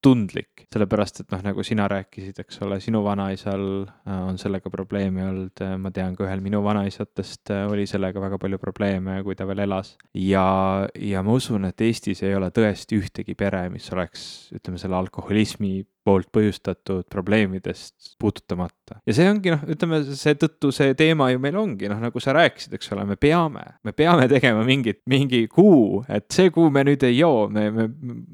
tundlik. 0.03 0.67
sellepärast, 0.73 1.21
et 1.21 1.31
noh, 1.31 1.41
nagu 1.45 1.63
sina 1.63 1.87
rääkisid, 1.89 2.41
eks 2.43 2.61
ole, 2.65 2.79
sinu 2.83 3.01
vanaisal 3.05 3.63
äh, 3.87 4.17
on 4.27 4.37
sellega 4.37 4.69
probleeme 4.69 5.23
olnud, 5.25 5.63
ma 5.79 5.91
tean 5.95 6.15
ka 6.15 6.25
ühel 6.27 6.43
minu 6.43 6.61
vanaisatest 6.65 7.53
äh, 7.55 7.65
oli 7.71 7.87
sellega 7.87 8.21
väga 8.21 8.37
palju 8.41 8.59
probleeme, 8.61 9.21
kui 9.23 9.35
ta 9.35 9.47
veel 9.47 9.63
elas. 9.65 9.95
ja, 10.13 10.87
ja 10.93 11.23
ma 11.23 11.37
usun, 11.39 11.65
et 11.69 11.81
Eestis 11.81 12.23
ei 12.23 12.35
ole 12.35 12.51
tõesti 12.51 12.99
ühtegi 12.99 13.35
pere, 13.35 13.67
mis 13.73 13.87
oleks, 13.95 14.27
ütleme, 14.57 14.81
selle 14.81 14.99
alkoholismi 14.99 15.81
poolt 16.07 16.29
põhjustatud 16.33 17.07
probleemidest 17.11 18.15
puudutamata. 18.21 18.99
ja 19.07 19.15
see 19.15 19.27
ongi 19.29 19.51
noh, 19.53 19.63
ütleme 19.67 19.99
seetõttu 20.07 20.71
see 20.75 20.95
teema 20.97 21.29
ju 21.33 21.41
meil 21.43 21.57
ongi 21.59 21.89
noh, 21.91 21.99
nagu 22.01 22.21
sa 22.23 22.35
rääkisid, 22.37 22.77
eks 22.77 22.93
ole, 22.95 23.03
me 23.09 23.17
peame, 23.19 23.63
me 23.87 23.93
peame 23.97 24.27
tegema 24.31 24.63
mingit, 24.67 25.01
mingi 25.09 25.43
kuu, 25.51 26.03
et 26.07 26.29
see 26.33 26.51
kuu 26.55 26.71
me 26.73 26.85
nüüd 26.87 27.03
ei 27.07 27.17
joo, 27.19 27.47
me, 27.53 27.67
me 27.73 27.87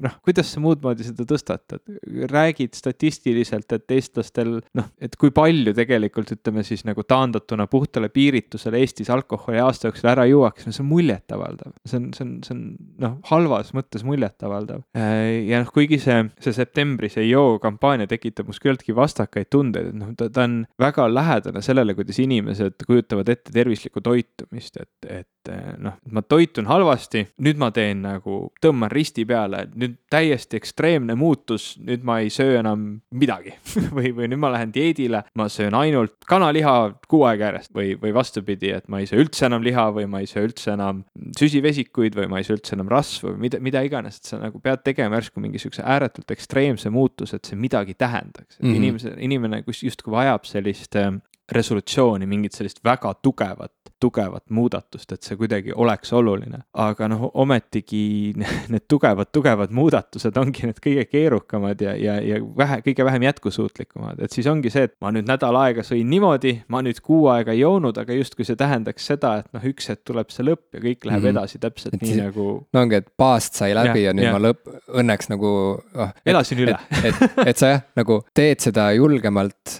noh, 0.06 0.18
kuidas 0.24 0.52
sa 0.54 0.62
muud 0.62 0.84
moodi 0.84 1.06
seda 1.06 1.26
tõstatad? 1.28 1.82
räägid 2.30 2.76
statistiliselt, 2.78 3.72
et 3.74 3.96
eestlastel 3.96 4.56
noh, 4.76 4.88
et 5.02 5.16
kui 5.20 5.32
palju 5.34 5.74
tegelikult 5.76 6.30
ütleme 6.36 6.64
siis 6.66 6.84
nagu 6.86 7.02
taandatuna 7.06 7.66
puhtale 7.70 8.10
piiritusele 8.12 8.80
Eestis 8.84 9.10
alkoholi 9.12 9.60
aasta 9.62 9.88
jooksul 9.88 10.10
ära 10.12 10.26
juuakse, 10.28 10.68
no 10.68 10.76
see 10.76 10.84
on 10.84 10.90
muljetavaldav. 10.90 11.74
see 11.88 12.00
on, 12.00 12.08
see 12.16 12.26
on, 12.26 12.32
see 12.46 12.54
on 12.56 12.62
noh, 13.02 13.18
halvas 13.30 13.72
mõttes 13.76 14.06
muljetavaldav. 14.06 14.84
ja 14.94 15.62
noh, 15.62 15.74
kuigi 15.74 15.98
see, 16.02 16.20
see 16.44 16.56
septembris 16.56 17.18
ei 17.20 17.30
joo 17.32 17.58
kampaania 17.64 18.08
tekitab 18.10 18.50
mus 18.50 18.60
küllaltki 18.62 18.94
vastakaid 18.96 19.50
tundeid, 19.52 19.92
et 19.92 19.98
noh, 19.98 20.12
ta, 20.18 20.28
ta 20.32 20.46
on 20.48 20.60
väga 20.80 21.08
lähedane 21.10 21.62
sellele, 21.64 21.96
kuidas 21.96 22.20
inimesed 22.22 22.84
kujutavad 22.86 23.30
ette 23.32 23.54
tervislikku 23.54 24.02
toitumist, 24.04 24.80
et, 24.82 25.10
et 25.22 25.52
noh, 25.82 25.96
ma 26.12 26.22
toitun 26.24 26.68
halvasti, 26.68 27.24
nüüd 27.44 27.60
ma 27.60 27.70
teen 27.74 28.02
nagu, 28.04 28.38
tõmban 28.62 28.92
risti 28.92 29.24
peale, 29.28 29.64
nüüd 29.76 29.96
täiesti 30.12 30.58
ekstreemne 30.60 31.16
muutus, 31.18 31.74
nüüd 31.82 32.04
ma 32.06 32.20
ei 32.22 32.30
söö 32.32 32.58
enam 32.60 32.86
midagi 33.14 33.54
või, 33.96 34.12
või 34.16 34.30
nüüd 34.32 34.40
ma 34.42 34.52
lähen 34.54 34.72
dieedile, 34.74 35.24
ma 35.38 35.48
söön 35.52 35.76
ainult 35.78 36.16
kanaliha 36.28 36.76
kuu 37.10 37.24
aega 37.28 37.50
järjest 37.50 37.74
või, 37.76 37.94
või 38.00 38.14
vastupidi, 38.16 38.72
et 38.76 38.88
ma 38.92 39.02
ei 39.02 39.08
söö 39.10 39.24
üldse 39.24 39.48
enam 39.48 39.64
liha 39.64 39.88
või 39.96 40.06
ma 40.10 40.22
ei 40.24 40.30
söö 40.30 40.48
üldse 40.48 40.74
enam 40.74 41.04
süsivesikuid 41.38 42.16
või 42.18 42.30
ma 42.32 42.40
ei 42.40 42.48
söö 42.48 42.58
üldse 42.58 42.76
enam 42.76 42.90
rasva 42.92 43.32
või 43.32 43.46
mida, 43.46 43.60
mida 43.64 43.84
iganes, 43.86 44.20
et 44.20 44.32
sa 44.32 44.40
nagu 44.40 44.60
pead 44.64 44.84
tegema 44.86 45.20
järsku 45.20 45.42
mingi 45.42 45.60
sihukese 45.62 45.84
ääretult 45.84 46.34
ekstreemse 46.34 46.92
muutuse, 46.94 47.38
et 47.38 47.50
see 47.50 47.53
midagi 47.60 47.94
tähendaks, 47.94 48.58
mm 48.60 48.68
-hmm. 48.68 48.76
inimese, 48.76 49.14
inimene 49.18 49.62
kus 49.62 49.82
justkui 49.82 50.12
vajab 50.12 50.44
sellist 50.44 50.96
äh, 50.96 51.12
resolutsiooni, 51.52 52.26
mingit 52.26 52.52
sellist 52.52 52.80
väga 52.84 53.14
tugevat, 53.22 53.93
tugevat 54.04 54.44
muudatust, 54.54 55.12
et 55.16 55.24
see 55.24 55.38
kuidagi 55.40 55.72
oleks 55.72 56.12
oluline. 56.12 56.62
aga 56.84 57.08
noh, 57.08 57.28
ometigi 57.40 58.34
need 58.72 58.86
tugevad, 58.90 59.30
tugevad 59.32 59.72
muudatused 59.74 60.36
ongi 60.40 60.68
need 60.68 60.80
kõige 60.84 61.06
keerukamad 61.08 61.80
ja, 61.84 61.94
ja, 61.98 62.18
ja 62.22 62.40
vähe, 62.58 62.80
kõige 62.84 63.06
vähem 63.08 63.28
jätkusuutlikumad, 63.28 64.20
et 64.24 64.34
siis 64.36 64.48
ongi 64.50 64.72
see, 64.72 64.88
et 64.88 64.94
ma 65.04 65.12
nüüd 65.14 65.28
nädal 65.28 65.56
aega 65.60 65.84
sõin 65.86 66.08
niimoodi, 66.10 66.56
ma 66.72 66.82
nüüd 66.84 67.00
kuu 67.04 67.28
aega 67.32 67.54
ei 67.54 67.62
joonud, 67.62 67.98
aga 68.00 68.16
justkui 68.18 68.46
see 68.48 68.58
tähendaks 68.60 69.08
seda, 69.12 69.36
et 69.42 69.48
noh, 69.56 69.64
üks 69.72 69.88
hetk 69.92 70.04
tuleb 70.10 70.32
see 70.34 70.46
lõpp 70.46 70.76
ja 70.76 70.82
kõik 70.82 71.08
läheb 71.08 71.22
mm 71.22 71.30
-hmm. 71.30 71.38
edasi 71.38 71.62
täpselt 71.62 71.96
et 71.96 72.04
nii 72.04 72.16
see, 72.18 72.26
nagu. 72.26 72.48
no 72.72 72.84
ongi, 72.84 73.00
et 73.00 73.08
baast 73.18 73.60
sai 73.60 73.72
läbi 73.76 74.04
ja, 74.04 74.10
ja 74.10 74.16
nüüd 74.18 74.28
ja. 74.28 74.34
ma 74.36 74.42
lõpp, 74.42 74.68
õnneks 75.02 75.32
nagu 75.32 75.54
oh,. 75.78 76.12
elasin 76.26 76.64
üle. 76.66 76.76
et, 77.00 77.10
et, 77.22 77.40
et 77.46 77.60
sa 77.60 77.72
jah, 77.74 77.84
nagu 77.96 78.20
teed 78.34 78.64
seda 78.64 78.90
julgemalt, 78.96 79.78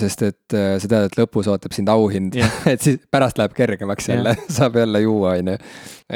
sest 0.00 0.24
et 0.26 0.56
eh, 0.56 0.76
sa 0.82 0.88
tead, 0.90 1.08
et 1.10 1.18
lõpus 1.20 1.48
ootab 1.50 1.74
sind 1.76 1.90
auhind 1.92 2.34
yeah. 2.38 2.50
et 2.72 2.82
siis 2.82 2.98
pärast 3.12 3.38
läheb 3.38 3.54
kergemaks 3.60 4.10
jälle 4.12 4.36
saab 4.58 4.80
jälle 4.80 5.04
juua, 5.04 5.36
on 5.38 5.54
ju 5.54 5.58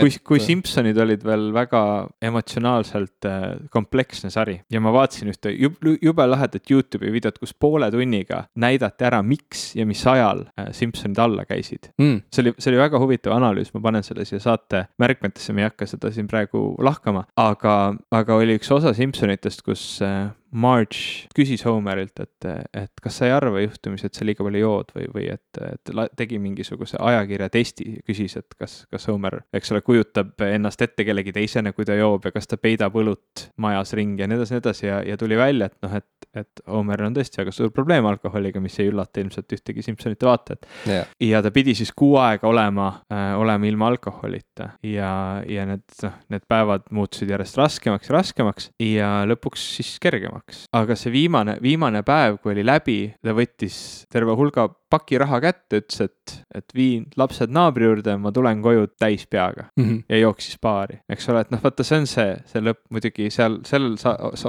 kui, 0.01 0.15
kui 0.27 0.41
Simpsonid 0.43 0.99
olid 1.01 1.25
veel 1.27 1.49
väga 1.55 1.81
emotsionaalselt 2.25 3.29
äh, 3.29 3.45
kompleksne 3.73 4.31
sari 4.33 4.57
ja 4.73 4.83
ma 4.83 4.93
vaatasin 4.95 5.31
ühte 5.33 5.53
jube, 5.55 6.27
lahedat 6.31 6.71
Youtube'i 6.71 7.13
videot, 7.15 7.39
kus 7.43 7.55
poole 7.55 7.91
tunniga 7.95 8.45
näidati 8.61 9.07
ära, 9.09 9.21
miks 9.27 9.73
ja 9.79 9.87
mis 9.89 10.03
ajal 10.11 10.47
äh, 10.59 10.71
Simpsonid 10.77 11.21
alla 11.23 11.47
käisid. 11.49 11.91
Mm.. 12.01 12.23
see 12.33 12.45
oli, 12.45 12.55
see 12.59 12.73
oli 12.73 12.83
väga 12.83 13.01
huvitav 13.03 13.37
analüüs, 13.37 13.73
ma 13.75 13.83
panen 13.85 14.07
selle 14.07 14.27
siia 14.29 14.43
saate 14.43 14.87
märkmetesse, 15.03 15.55
ma 15.55 15.65
ei 15.65 15.71
hakka 15.71 15.89
seda 15.91 16.13
siin 16.15 16.31
praegu 16.31 16.67
lahkama, 16.85 17.27
aga, 17.41 17.77
aga 18.15 18.41
oli 18.41 18.59
üks 18.59 18.73
osa 18.75 18.95
Simpsonitest, 18.97 19.65
kus 19.67 19.85
äh, 20.05 20.31
Marge 20.55 21.29
küsis 21.35 21.65
Homerilt, 21.67 22.21
et, 22.23 22.49
et 22.75 23.03
kas 23.03 23.19
sa 23.19 23.29
ei 23.29 23.35
arva 23.35 23.63
juhtumisi, 23.63 24.07
et 24.07 24.15
sa 24.15 24.27
liiga 24.27 24.45
palju 24.47 24.61
jood 24.63 24.93
või, 24.95 25.09
või 25.15 25.27
et, 25.35 25.61
et 25.67 25.93
tegi 26.17 26.39
mingisuguse 26.43 26.99
ajakirja 27.01 27.49
testi, 27.53 27.97
küsis, 28.07 28.37
et 28.39 28.55
kas, 28.59 28.77
kas 28.93 29.09
Homer, 29.11 29.41
eks 29.55 29.75
ole, 29.75 29.83
kujutab 29.87 30.45
ennast 30.47 30.83
ette 30.85 31.07
kellegi 31.07 31.35
teisena, 31.35 31.75
kui 31.75 31.87
ta 31.89 31.97
joob 31.99 32.29
ja 32.29 32.35
kas 32.35 32.47
ta 32.51 32.59
peidab 32.61 32.95
õlut 33.01 33.49
majas 33.63 33.95
ringi 33.99 34.23
ja 34.23 34.31
nii 34.31 34.39
edasi, 34.39 34.55
nii 34.55 34.63
edasi 34.63 34.87
ja, 34.87 35.01
ja 35.07 35.19
tuli 35.21 35.39
välja, 35.39 35.71
et 35.71 35.87
noh, 35.87 35.97
et, 35.99 36.29
et 36.45 36.65
Homeril 36.71 37.09
on 37.11 37.17
tõesti 37.19 37.43
väga 37.43 37.55
suur 37.55 37.73
probleem 37.75 38.07
alkoholiga, 38.11 38.63
mis 38.63 38.79
ei 38.83 38.93
üllata 38.93 39.23
ilmselt 39.23 39.57
ühtegi 39.59 39.85
Simsonite 39.85 40.29
vaatajat 40.29 40.69
yeah.. 40.89 41.11
ja 41.23 41.43
ta 41.45 41.51
pidi 41.55 41.75
siis 41.79 41.93
kuu 41.97 42.15
aega 42.23 42.49
olema 42.49 42.89
äh,, 43.13 43.35
olema 43.41 43.69
ilma 43.69 43.91
alkoholita 43.93 44.71
ja, 44.87 45.11
ja 45.51 45.67
need, 45.69 45.85
noh, 46.07 46.17
need 46.31 46.47
päevad 46.51 46.87
muutusid 46.95 47.35
järjest 47.35 47.59
raskemaks 47.61 48.11
ja 48.11 48.17
raskemaks 48.19 48.71
ja 48.83 49.11
lõpuks 49.29 49.67
siis 49.79 49.97
kergemaks. 50.03 50.44
Aga 50.77 50.97
see 50.99 51.13
viimane, 51.15 51.57
viimane 51.65 52.03
päev, 52.05 52.39
kui 52.43 52.53
oli 52.53 52.65
läbi, 52.67 52.99
ta 53.25 53.33
võttis 53.37 53.77
terve 54.13 54.35
hulga 54.37 54.69
paki 54.91 55.19
raha 55.21 55.41
kätte, 55.43 55.81
ütles, 55.83 56.01
et, 56.05 56.35
et 56.55 56.75
viin 56.77 57.07
lapsed 57.19 57.53
naabri 57.55 57.89
juurde, 57.89 58.17
ma 58.21 58.33
tulen 58.35 58.63
koju 58.65 58.87
täis 59.01 59.27
peaga 59.31 59.69
mm. 59.77 59.85
-hmm. 59.85 60.03
ja 60.09 60.19
jooksis 60.19 60.59
baari, 60.63 61.01
eks 61.09 61.29
ole, 61.33 61.45
et 61.45 61.51
noh, 61.55 61.63
vaata, 61.63 61.87
see 61.87 62.01
on 62.03 62.07
see, 62.11 62.37
see 62.51 62.63
lõpp 62.63 62.83
muidugi 62.95 63.31
seal, 63.35 63.59
sellel 63.67 63.97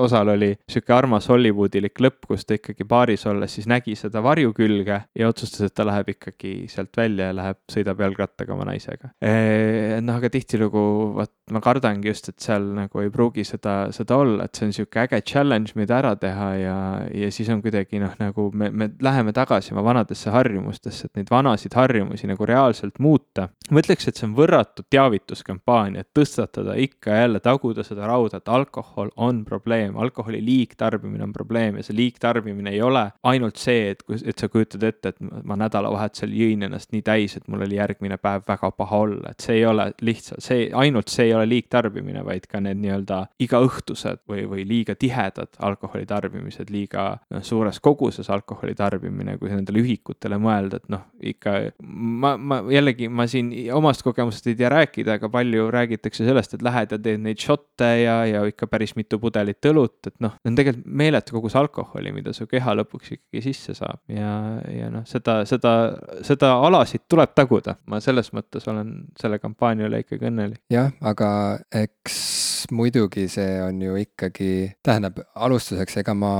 osal 0.05 0.33
oli 0.35 0.51
sihuke 0.69 0.93
armas 0.93 1.29
Hollywoodilik 1.31 2.03
lõpp, 2.07 2.27
kus 2.27 2.45
ta 2.45 2.59
ikkagi 2.59 2.87
baaris 2.87 3.25
olles 3.31 3.55
siis 3.55 3.67
nägi 3.71 3.95
seda 3.99 4.23
varju 4.23 4.53
külge 4.53 5.01
ja 5.15 5.31
otsustas, 5.31 5.69
et 5.69 5.75
ta 5.75 5.87
läheb 5.87 6.13
ikkagi 6.15 6.53
sealt 6.71 6.97
välja 6.97 7.31
ja 7.31 7.37
läheb, 7.39 7.61
sõidab 7.71 8.03
jalgrattaga 8.05 8.53
oma 8.53 8.67
naisega 8.71 9.11
e,. 9.21 10.01
noh, 10.01 10.19
aga 10.19 10.29
tihtilugu, 10.29 10.85
vot 11.15 11.33
ma 11.51 11.61
kardangi 11.61 12.09
just, 12.09 12.29
et 12.31 12.41
seal 12.41 12.63
nagu 12.73 13.01
ei 13.03 13.11
pruugi 13.13 13.45
seda, 13.45 13.75
seda 13.93 14.17
olla, 14.17 14.47
et 14.47 14.57
see 14.57 14.69
on 14.69 14.73
sihuke 14.73 15.03
äge 15.03 15.21
challenge, 15.29 15.75
mida 15.77 15.99
ära 15.99 16.15
teha 16.17 16.47
ja, 16.57 16.77
ja 17.13 17.29
siis 17.33 17.49
on 17.53 17.61
kuidagi 17.61 18.01
noh, 18.01 18.15
nagu 18.21 18.47
me, 18.53 18.71
me 18.73 18.89
läheme 19.01 19.33
tagasi 19.35 19.75
oma 19.75 19.83
vanadesse 19.85 20.33
harjumustesse, 20.35 21.09
et 21.09 21.19
neid 21.19 21.31
vanasid 21.31 21.75
harjumusi 21.75 22.29
nagu 22.29 22.45
reaalselt 22.45 22.99
muuta. 22.99 23.49
ma 23.71 23.81
ütleks, 23.81 24.07
et 24.07 24.19
see 24.19 24.27
on 24.27 24.35
võrratu 24.37 24.85
teavituskampaania, 24.93 26.03
et 26.03 26.11
tõstatada 26.15 26.75
ikka 26.77 27.11
ja 27.11 27.25
jälle, 27.25 27.39
taguda 27.43 27.83
seda 27.83 28.07
rauda, 28.07 28.37
et 28.37 28.49
alkohol 28.51 29.09
on 29.15 29.43
probleem, 29.45 29.97
alkoholi 29.97 30.41
liigtarbimine 30.45 31.23
on 31.25 31.33
probleem 31.33 31.79
ja 31.79 31.85
see 31.87 31.95
liigtarbimine 31.97 32.75
ei 32.75 32.81
ole 32.85 33.07
ainult 33.23 33.57
see, 33.61 33.89
et, 33.95 34.03
et 34.21 34.37
sa 34.37 34.49
kujutad 34.51 34.83
ette, 34.83 35.13
et 35.15 35.43
ma 35.43 35.57
nädalavahetusel 35.59 36.33
jõin 36.35 36.67
ennast 36.67 36.91
nii 36.93 37.01
täis, 37.05 37.37
et 37.39 37.47
mul 37.47 37.65
oli 37.65 37.79
järgmine 37.79 38.19
päev 38.21 38.45
väga 38.47 38.71
paha 38.77 39.01
olla, 39.07 39.33
et 39.33 39.47
see 39.47 39.57
ei 39.59 39.65
ole 39.65 39.89
lihtsalt 40.05 40.45
see, 40.45 40.69
ainult 40.73 41.09
see 41.13 41.29
ei 41.29 41.33
ole 41.37 41.47
liigtarbimine, 41.49 42.21
vaid 42.25 42.45
ka 42.51 42.61
need 42.63 42.81
nii-öelda 42.83 43.21
igaõhtused 43.41 44.21
või, 44.29 44.45
või 44.49 44.67
liiga 44.67 44.95
tihedad 44.99 45.57
alkoholi 45.65 46.05
tarbimised, 46.09 46.69
liiga 46.73 47.07
noh, 47.33 47.43
suures 47.45 47.79
koguses 47.83 48.29
alkoholi 48.29 48.75
tarbimine, 48.77 49.37
kui 49.41 49.49
nendele 49.51 49.81
ühikutele 49.81 50.14
ettevõtetele 50.15 50.39
mõelda, 50.41 50.79
et 50.79 50.89
noh, 50.91 51.03
ikka 51.25 51.53
ma, 51.83 52.35
ma 52.37 52.59
jällegi, 52.71 53.07
ma 53.09 53.25
siin 53.27 53.51
omast 53.75 54.03
kogemusest 54.03 54.47
ei 54.47 54.55
tea 54.55 54.69
rääkida, 54.69 55.17
aga 55.19 55.29
palju 55.29 55.69
räägitakse 55.73 56.25
sellest, 56.25 56.55
et 56.55 56.61
lähed 56.65 56.91
ja 56.91 56.99
teed 56.99 57.21
neid 57.23 57.41
šotte 57.41 57.89
ja, 58.01 58.17
ja 58.25 58.43
ikka 58.45 58.67
päris 58.67 58.95
mitu 58.95 59.19
pudelit 59.19 59.65
õlut, 59.65 59.99
et 60.07 60.15
noh, 60.23 60.35
on 60.45 60.55
tegelikult 60.55 60.85
meeletu 60.85 61.35
kogus 61.35 61.55
alkoholi, 61.55 62.13
mida 62.15 62.33
su 62.33 62.47
keha 62.47 62.75
lõpuks 62.81 63.15
ikkagi 63.17 63.43
sisse 63.45 63.75
saab 63.77 64.01
ja, 64.11 64.61
ja 64.71 64.89
noh, 64.93 65.05
seda, 65.09 65.43
seda, 65.49 65.75
seda 66.25 66.55
alasid 66.65 67.05
tuleb 67.09 67.35
taguda. 67.35 67.75
ma 67.85 67.99
selles 68.03 68.31
mõttes 68.33 68.65
olen 68.69 68.93
selle 69.19 69.39
kampaania 69.39 69.89
üle 69.89 70.03
ikkagi 70.03 70.29
õnnelik. 70.31 70.61
jah, 70.71 70.91
aga 71.01 71.29
eks 71.75 72.23
muidugi 72.71 73.27
see 73.29 73.59
on 73.61 73.81
ju 73.81 73.95
ikkagi, 74.01 74.75
tähendab, 74.85 75.19
alustuseks, 75.35 75.99
ega 76.01 76.15
ma 76.17 76.33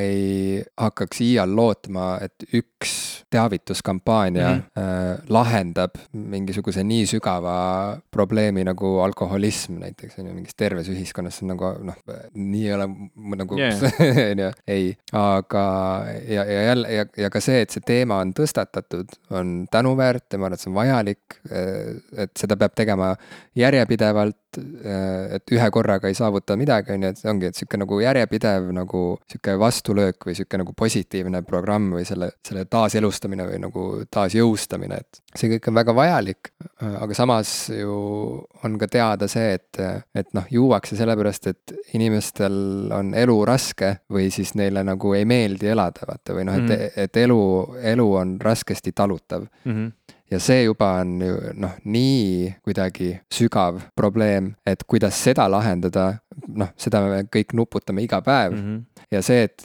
ei 0.00 0.60
hakkaks 0.80 1.22
iial 1.24 1.54
lootma, 1.56 2.12
et 2.24 2.44
üks 2.56 3.19
teavituskampaania 3.30 4.50
mm 4.50 4.60
-hmm. 4.60 5.22
lahendab 5.28 5.98
mingisuguse 6.12 6.84
nii 6.84 7.06
sügava 7.06 7.98
probleemi 8.10 8.64
nagu 8.64 8.98
alkoholism 9.00 9.78
näiteks 9.78 10.18
on 10.18 10.26
ju, 10.26 10.34
mingis 10.34 10.56
terves 10.56 10.88
ühiskonnas, 10.88 11.38
see 11.38 11.46
on 11.46 11.54
nagu 11.54 11.72
noh, 11.84 11.96
nii 12.34 12.66
ei 12.66 12.74
ole 12.74 12.88
nagu 13.36 13.54
on 14.30 14.44
ju, 14.44 14.50
ei, 14.66 14.96
aga 15.12 15.64
ja, 16.28 16.44
ja 16.44 16.62
jälle 16.62 16.92
ja, 16.92 17.06
ja 17.16 17.30
ka 17.30 17.40
see, 17.40 17.60
et 17.64 17.70
see 17.70 17.84
teema 17.86 18.20
on 18.24 18.32
tõstatatud, 18.36 19.14
on 19.30 19.54
tänuväärt 19.70 20.26
ja 20.32 20.38
ma 20.38 20.48
arvan, 20.48 20.58
et 20.58 20.64
see 20.64 20.70
on 20.70 20.78
vajalik. 20.78 21.38
Äh, 21.50 22.24
et 22.24 22.32
seda 22.38 22.56
peab 22.60 22.74
tegema 22.78 23.14
järjepidevalt 23.58 24.49
et 24.58 25.52
ühe 25.54 25.68
korraga 25.70 26.10
ei 26.10 26.16
saavuta 26.18 26.56
midagi, 26.58 26.94
on 26.94 27.06
ju, 27.06 27.12
et 27.14 27.22
ongi, 27.30 27.50
et 27.50 27.58
sihuke 27.58 27.78
nagu 27.80 28.00
järjepidev 28.02 28.70
nagu 28.74 29.02
sihuke 29.30 29.56
vastulöök 29.60 30.26
või 30.28 30.36
sihuke 30.38 30.60
nagu 30.60 30.74
positiivne 30.76 31.42
programm 31.46 31.90
või 31.96 32.06
selle, 32.08 32.32
selle 32.46 32.64
taaselustamine 32.70 33.46
või 33.50 33.60
nagu 33.62 33.86
taasjõustamine, 34.10 35.00
et 35.00 35.20
see 35.36 35.52
kõik 35.54 35.70
on 35.70 35.78
väga 35.80 35.94
vajalik. 35.96 36.52
aga 36.80 37.14
samas 37.14 37.52
ju 37.74 37.96
on 38.64 38.78
ka 38.78 38.88
teada 38.90 39.28
see, 39.28 39.54
et, 39.58 39.80
et 40.14 40.32
noh, 40.36 40.46
juuakse 40.50 40.96
sellepärast, 40.98 41.46
et 41.46 41.74
inimestel 41.94 42.90
on 42.94 43.14
elu 43.14 43.36
raske 43.48 43.96
või 44.10 44.30
siis 44.34 44.54
neile 44.58 44.84
nagu 44.86 45.14
ei 45.14 45.24
meeldi 45.28 45.70
elada, 45.70 46.06
vaata, 46.08 46.34
või 46.36 46.46
noh, 46.48 46.58
et 46.58 46.66
mm, 46.66 46.76
-hmm. 46.76 47.04
et 47.04 47.16
elu, 47.16 47.42
elu 47.94 48.08
on 48.22 48.38
raskesti 48.40 48.92
talutav 48.92 49.46
mm. 49.64 49.72
-hmm 49.72 50.16
ja 50.30 50.38
see 50.40 50.64
juba 50.64 50.92
on 51.00 51.18
noh, 51.58 51.76
nii 51.84 52.54
kuidagi 52.64 53.12
sügav 53.32 53.80
probleem, 53.98 54.54
et 54.66 54.84
kuidas 54.86 55.18
seda 55.18 55.48
lahendada, 55.50 56.12
noh, 56.48 56.70
seda 56.78 57.02
me 57.06 57.22
kõik 57.26 57.54
nuputame 57.58 58.04
iga 58.06 58.22
päev 58.24 58.54
mm. 58.54 58.66
-hmm 58.66 58.99
ja 59.10 59.20
see, 59.24 59.42
et 59.48 59.64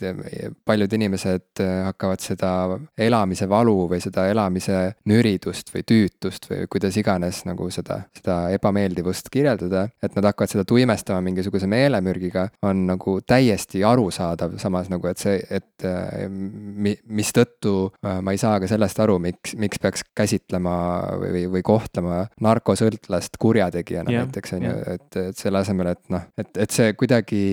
paljud 0.66 0.94
inimesed 0.98 1.62
hakkavad 1.62 2.24
seda 2.24 2.52
elamise 2.98 3.48
valu 3.50 3.86
või 3.92 4.02
seda 4.04 4.26
elamise 4.32 4.80
nüridust 5.10 5.70
või 5.74 5.86
tüütust 5.88 6.50
või 6.50 6.66
kuidas 6.72 6.98
iganes 6.98 7.44
nagu 7.46 7.68
seda, 7.74 8.02
seda 8.18 8.38
ebameeldivust 8.56 9.30
kirjeldada, 9.34 9.86
et 10.04 10.18
nad 10.18 10.30
hakkavad 10.32 10.52
seda 10.52 10.66
tuimestama 10.68 11.22
mingisuguse 11.26 11.70
meelemürgiga, 11.70 12.48
on 12.66 12.86
nagu 12.90 13.20
täiesti 13.28 13.84
arusaadav, 13.86 14.58
samas 14.62 14.90
nagu, 14.90 15.08
et 15.12 15.22
see, 15.22 15.38
et 15.54 15.86
mi-, 16.30 16.98
mistõttu 17.06 17.92
ma 18.02 18.34
ei 18.34 18.42
saa 18.42 18.58
ka 18.62 18.70
sellest 18.72 19.00
aru, 19.06 19.20
miks, 19.22 19.54
miks 19.62 19.82
peaks 19.82 20.06
käsitlema 20.18 20.76
või, 21.22 21.46
või 21.58 21.66
kohtlema 21.66 22.24
narkosõltlast 22.42 23.38
kurjategijana 23.42 24.14
yeah, 24.14 24.26
näiteks, 24.26 24.58
on 24.58 24.68
ju, 24.70 24.76
et, 24.96 25.08
et 25.22 25.38
selle 25.46 25.62
asemel, 25.62 25.94
et 25.94 26.04
noh, 26.14 26.26
et, 26.40 26.52
et 26.66 26.74
see 26.74 26.98
kuidagi, 26.98 27.46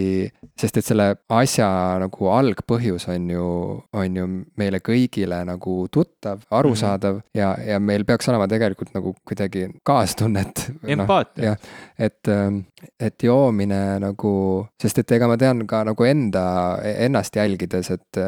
sest 0.58 0.80
et 0.80 0.88
selle 0.88 1.12
asja 1.32 1.68
nagu 2.02 2.28
algpõhjus 2.32 3.08
on 3.12 3.30
ju, 3.30 3.46
on 3.92 4.18
ju 4.18 4.26
meile 4.60 4.80
kõigile 4.84 5.42
nagu 5.48 5.76
tuttav, 5.92 6.44
arusaadav 6.50 7.18
mm 7.18 7.20
-hmm. 7.20 7.38
ja, 7.38 7.54
ja 7.72 7.80
meil 7.80 8.04
peaks 8.04 8.28
olema 8.28 8.48
tegelikult 8.48 8.94
nagu 8.94 9.14
kuidagi 9.24 9.68
kaastunnet. 9.82 10.70
Empaatia 10.86 11.50
no,. 11.50 11.56
et, 11.98 12.28
ähm, 12.28 12.58
et 13.00 13.22
joomine 13.22 13.98
nagu, 14.00 14.66
sest 14.80 14.98
et 14.98 15.12
ega 15.12 15.28
ma 15.28 15.36
tean 15.36 15.66
ka 15.66 15.84
nagu 15.84 16.04
enda, 16.04 16.44
ennast 16.82 17.36
jälgides, 17.36 17.90
et, 17.90 18.18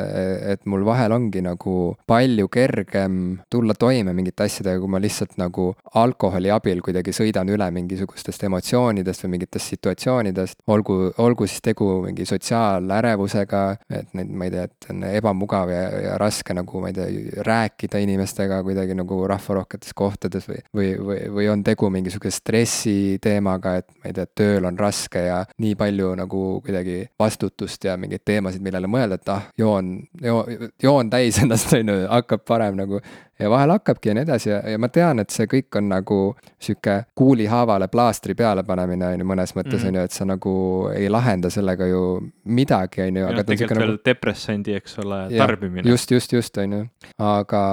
et 0.52 0.66
mul 0.66 0.84
vahel 0.84 1.12
ongi 1.12 1.42
nagu 1.42 1.96
palju 2.06 2.48
kergem 2.48 3.38
tulla 3.50 3.74
toime 3.74 4.12
mingite 4.12 4.44
asjadega, 4.44 4.80
kui 4.80 4.88
ma 4.88 4.98
lihtsalt 5.02 5.36
nagu 5.36 5.74
alkoholi 5.94 6.50
abil 6.50 6.80
kuidagi 6.80 7.12
sõidan 7.12 7.48
üle 7.48 7.70
mingisugustest 7.70 8.44
emotsioonidest 8.44 9.24
või 9.24 9.30
mingitest 9.36 9.74
situatsioonidest, 9.74 10.62
olgu, 10.66 11.12
olgu 11.18 11.46
siis 11.46 11.62
tegu 11.64 12.02
mingi 12.04 12.26
sotsiaalärevusega, 12.28 13.43
inimestega, 13.44 13.78
et 13.90 14.14
neid, 14.14 14.30
ma 14.30 14.46
ei 14.46 14.52
tea, 14.52 14.64
et 14.64 14.86
on 14.90 15.04
ebamugav 15.08 15.70
ja, 15.70 15.82
ja 16.02 16.14
raske 16.18 16.54
nagu, 16.54 16.80
ma 16.80 16.90
ei 16.90 16.96
tea, 16.96 17.42
rääkida 17.44 18.00
inimestega 18.02 18.62
kuidagi 18.64 18.94
nagu 18.96 19.26
rahvarohketes 19.28 19.94
kohtades 19.94 20.48
või, 20.48 20.60
või, 20.74 20.88
või, 20.98 21.18
või 21.34 21.48
on 21.52 21.64
tegu 21.64 21.90
mingisuguse 21.90 22.38
stressi 22.38 23.18
teemaga, 23.22 23.76
et 23.80 23.90
ma 24.00 24.10
ei 24.10 24.16
tea, 24.16 24.26
tööl 24.26 24.64
on 24.68 24.78
raske 24.78 25.26
ja 25.26 25.42
nii 25.58 25.74
palju 25.74 26.14
nagu 26.18 26.44
kuidagi 26.64 27.04
vastutust 27.18 27.84
ja 27.84 27.96
mingeid 27.96 28.24
teemasid, 28.24 28.62
millele 28.64 28.90
mõelda, 28.90 29.20
et 29.20 29.34
ah, 29.34 29.46
joon, 29.58 29.96
joon, 30.22 30.70
joon 30.82 31.12
täis 31.12 31.38
ennast, 31.42 31.72
on 31.74 31.94
ju, 31.94 32.00
hakkab 32.10 32.44
parem 32.48 32.80
nagu 32.80 33.02
ja 33.38 33.50
vahel 33.50 33.70
hakkabki 33.74 34.08
ja 34.08 34.14
nii 34.14 34.22
edasi 34.22 34.50
ja, 34.50 34.60
ja 34.70 34.78
ma 34.78 34.88
tean, 34.92 35.18
et 35.22 35.32
see 35.34 35.46
kõik 35.50 35.78
on 35.78 35.88
nagu 35.90 36.18
sihuke 36.62 36.96
kuulihaavale 37.18 37.88
plaastri 37.92 38.34
peale 38.38 38.62
panemine 38.66 39.08
on 39.14 39.22
ju 39.22 39.26
mõnes 39.28 39.54
mõttes 39.56 39.82
mm. 39.82 39.88
on 39.88 39.98
ju, 39.98 40.04
et 40.08 40.14
sa 40.14 40.26
nagu 40.28 40.54
ei 40.94 41.08
lahenda 41.10 41.50
sellega 41.50 41.88
ju 41.90 42.02
midagi, 42.44 43.02
on 43.08 43.20
ju. 43.20 43.30
tegelikult 43.40 43.80
veel 43.80 43.92
nagu... 43.94 44.02
depressandi, 44.06 44.76
eks 44.78 44.98
ole, 45.02 45.20
tarbimine. 45.34 45.88
just, 45.90 46.10
just, 46.14 46.32
just 46.32 46.58
on 46.62 46.76
ju, 46.78 46.82
aga, 47.18 47.64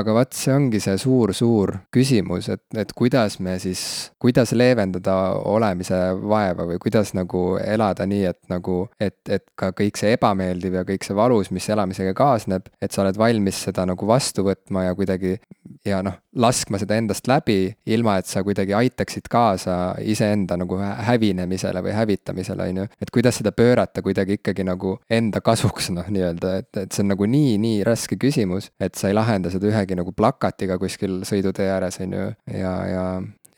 aga 0.00 0.16
vot 0.16 0.36
see 0.36 0.54
ongi 0.56 0.80
see 0.82 0.96
suur-suur 1.04 1.74
küsimus, 1.92 2.50
et, 2.54 2.64
et 2.80 2.94
kuidas 2.96 3.38
me 3.44 3.58
siis, 3.62 3.82
kuidas 4.22 4.54
leevendada 4.56 5.18
olemise 5.50 6.00
vaeva 6.20 6.66
või 6.70 6.80
kuidas 6.82 7.14
nagu 7.18 7.44
elada 7.60 8.08
nii, 8.08 8.24
et 8.32 8.40
nagu, 8.52 8.82
et, 9.00 9.20
et 9.28 9.44
ka 9.58 9.72
kõik 9.76 10.00
see 10.00 10.16
ebameeldiv 10.16 10.80
ja 10.80 10.86
kõik 10.88 11.04
see 11.06 11.16
valus, 11.16 11.52
mis 11.54 11.68
elamisega 11.70 12.16
kaasneb, 12.16 12.72
et 12.80 12.92
sa 12.94 13.04
oled 13.04 13.20
valmis 13.20 13.60
seda 13.68 13.84
nagu 13.88 14.08
vastu 14.08 14.44
võtma 14.46 14.88
ja 14.88 14.96
kuidagi 14.96 15.09
kuidagi 15.10 15.40
ja 15.84 16.00
noh, 16.04 16.14
laskma 16.36 16.78
seda 16.80 16.96
endast 17.00 17.28
läbi, 17.30 17.70
ilma 17.90 18.18
et 18.20 18.28
sa 18.28 18.42
kuidagi 18.44 18.74
aitaksid 18.76 19.28
kaasa 19.30 19.94
iseenda 20.04 20.58
nagu 20.60 20.78
hävinemisele 20.78 21.82
või 21.84 21.94
hävitamisele, 21.96 22.68
on 22.70 22.82
ju. 22.82 22.86
et 23.00 23.10
kuidas 23.10 23.40
seda 23.40 23.52
pöörata 23.52 24.02
kuidagi 24.02 24.38
ikkagi 24.38 24.64
nagu 24.68 24.98
enda 25.10 25.40
kasuks, 25.40 25.90
noh, 25.96 26.06
nii-öelda, 26.12 26.54
et, 26.62 26.70
et 26.84 26.92
see 26.92 27.04
on 27.04 27.12
nagu 27.14 27.26
nii, 27.26 27.56
nii 27.62 27.82
raske 27.86 28.18
küsimus, 28.20 28.70
et 28.80 28.94
sa 28.94 29.08
ei 29.10 29.16
lahenda 29.16 29.52
seda 29.52 29.70
ühegi 29.70 29.98
nagu 29.98 30.12
plakatiga 30.12 30.78
kuskil 30.78 31.22
sõidutee 31.28 31.70
ääres, 31.72 32.00
on 32.04 32.16
ju, 32.16 32.30
ja, 32.54 32.74
ja, 32.90 33.04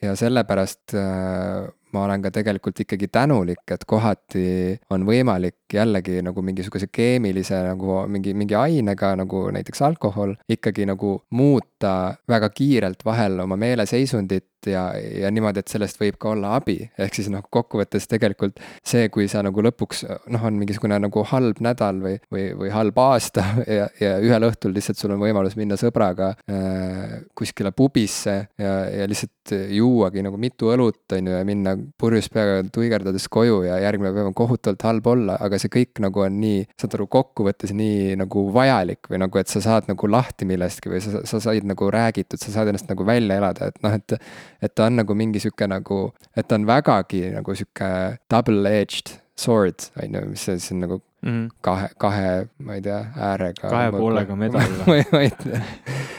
ja 0.03 0.16
sellepärast 0.19 0.97
äh, 0.99 1.69
ma 1.93 2.05
olen 2.05 2.23
ka 2.23 2.31
tegelikult 2.35 2.81
ikkagi 2.85 3.09
tänulik, 3.12 3.64
et 3.70 3.85
kohati 3.89 4.44
on 4.90 5.06
võimalik 5.09 5.74
jällegi 5.74 6.23
nagu 6.24 6.43
mingisuguse 6.44 6.89
keemilise 6.93 7.59
nagu 7.69 8.02
mingi, 8.09 8.35
mingi 8.35 8.56
ainega 8.59 9.14
nagu 9.20 9.44
näiteks 9.55 9.82
alkohol 9.89 10.35
ikkagi 10.48 10.86
nagu 10.89 11.19
muuta 11.31 12.14
väga 12.28 12.48
kiirelt 12.55 13.05
vahel 13.05 13.40
oma 13.44 13.56
meeleseisundit 13.60 14.52
ja, 14.71 14.85
ja 14.97 15.31
niimoodi, 15.35 15.63
et 15.63 15.73
sellest 15.73 16.01
võib 16.01 16.19
ka 16.21 16.33
olla 16.33 16.55
abi. 16.59 16.79
ehk 16.99 17.19
siis 17.19 17.31
noh, 17.33 17.45
kokkuvõttes 17.51 18.09
tegelikult 18.11 18.61
see, 18.85 19.09
kui 19.13 19.29
sa 19.31 19.43
nagu 19.45 19.65
lõpuks 19.65 20.05
noh, 20.33 20.47
on 20.49 20.59
mingisugune 20.61 20.99
nagu 21.03 21.25
halb 21.33 21.63
nädal 21.65 22.03
või, 22.05 22.17
või, 22.33 22.49
või 22.59 22.73
halb 22.75 22.99
aasta 23.03 23.45
ja, 23.79 23.89
ja 24.01 24.17
ühel 24.23 24.49
õhtul 24.49 24.75
lihtsalt 24.77 25.01
sul 25.01 25.15
on 25.17 25.23
võimalus 25.23 25.57
minna 25.59 25.79
sõbraga 25.81 26.33
äh, 26.47 27.19
kuskile 27.39 27.73
pubisse 27.77 28.37
ja, 28.59 28.75
ja 28.91 29.09
lihtsalt 29.11 29.55
juuagi 29.73 30.23
nagu 30.23 30.39
mitu 30.39 30.71
õlut, 30.71 31.03
on 31.17 31.31
ju, 31.31 31.35
ja 31.35 31.43
minna 31.47 31.75
purjus 31.99 32.29
peaga 32.33 32.63
tuigerdades 32.73 33.27
koju 33.33 33.63
ja 33.67 33.79
järgmine 33.83 34.13
päev 34.15 34.31
on 34.31 34.37
kohutavalt 34.39 34.87
halb 34.87 35.09
olla, 35.13 35.37
aga 35.43 35.59
see 35.59 35.73
kõik 35.73 36.03
nagu 36.05 36.23
on 36.23 36.39
nii, 36.43 36.63
saad 36.81 36.97
aru, 36.99 37.09
kokkuvõttes 37.11 37.75
nii 37.77 38.15
nagu 38.21 38.47
vajalik 38.55 39.11
või 39.11 39.23
nagu, 39.25 39.41
et 39.41 39.51
sa 39.51 39.63
saad 39.65 39.91
nagu 39.91 40.11
lahti 40.11 40.47
millestki 40.49 40.93
või 40.93 41.03
sa, 41.05 41.25
sa 41.29 41.43
said 41.43 41.67
nagu 41.69 41.91
räägitud, 41.93 42.41
sa 42.43 42.55
saad 42.55 42.71
ennast 42.73 42.91
nagu 42.91 43.07
välja 43.07 43.41
elada, 43.43 43.73
et 43.73 43.83
noh, 43.85 43.99
et 43.99 44.17
et 44.63 44.75
ta 44.75 44.87
on 44.87 45.01
nagu 45.03 45.15
mingi 45.19 45.43
sihuke 45.43 45.67
nagu, 45.71 46.03
et 46.37 46.49
ta 46.49 46.59
on 46.59 46.67
vägagi 46.67 47.25
nagu 47.35 47.55
sihuke 47.59 47.91
double-edged 48.31 49.17
sword, 49.37 49.89
on 50.03 50.15
ju, 50.15 50.27
mis 50.31 50.45
see 50.47 50.59
siis 50.59 50.73
on 50.75 50.85
nagu 50.87 51.01
mm 51.23 51.31
-hmm. 51.31 51.49
kahe, 51.61 51.89
kahe, 51.99 52.47
ma 52.59 52.75
ei 52.75 52.83
tea, 52.83 53.05
äärega. 53.17 53.71
kahe 53.71 53.91
poolega 53.91 54.37
medal 54.37 54.77
või? 54.87 55.05
ma 55.13 55.21
ei 55.21 55.31
tea, 55.31 55.63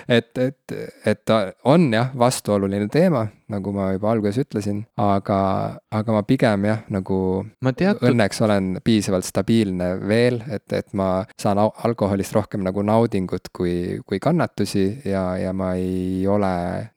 et, 0.07 0.38
et, 0.38 0.76
et 1.06 1.26
ta 1.26 1.53
on 1.64 1.94
jah, 1.94 2.11
vastuoluline 2.18 2.88
teema, 2.88 3.28
nagu 3.53 3.73
ma 3.75 3.89
juba 3.93 4.11
alguses 4.13 4.41
ütlesin, 4.43 4.84
aga, 4.99 5.39
aga 5.93 6.15
ma 6.15 6.23
pigem 6.27 6.67
jah, 6.69 6.84
nagu 6.93 7.17
ma 7.63 7.73
teatud... 7.77 8.07
õnneks 8.09 8.41
olen 8.45 8.69
piisavalt 8.85 9.27
stabiilne 9.27 9.93
veel, 10.07 10.41
et, 10.51 10.65
et 10.73 10.89
ma 10.97 11.23
saan 11.39 11.61
alkoholist 11.61 12.35
rohkem 12.35 12.63
nagu 12.65 12.84
naudingut 12.85 13.51
kui, 13.55 13.99
kui 14.07 14.21
kannatusi 14.23 14.85
ja, 15.09 15.25
ja 15.39 15.53
ma 15.57 15.73
ei 15.80 16.25
ole 16.30 16.53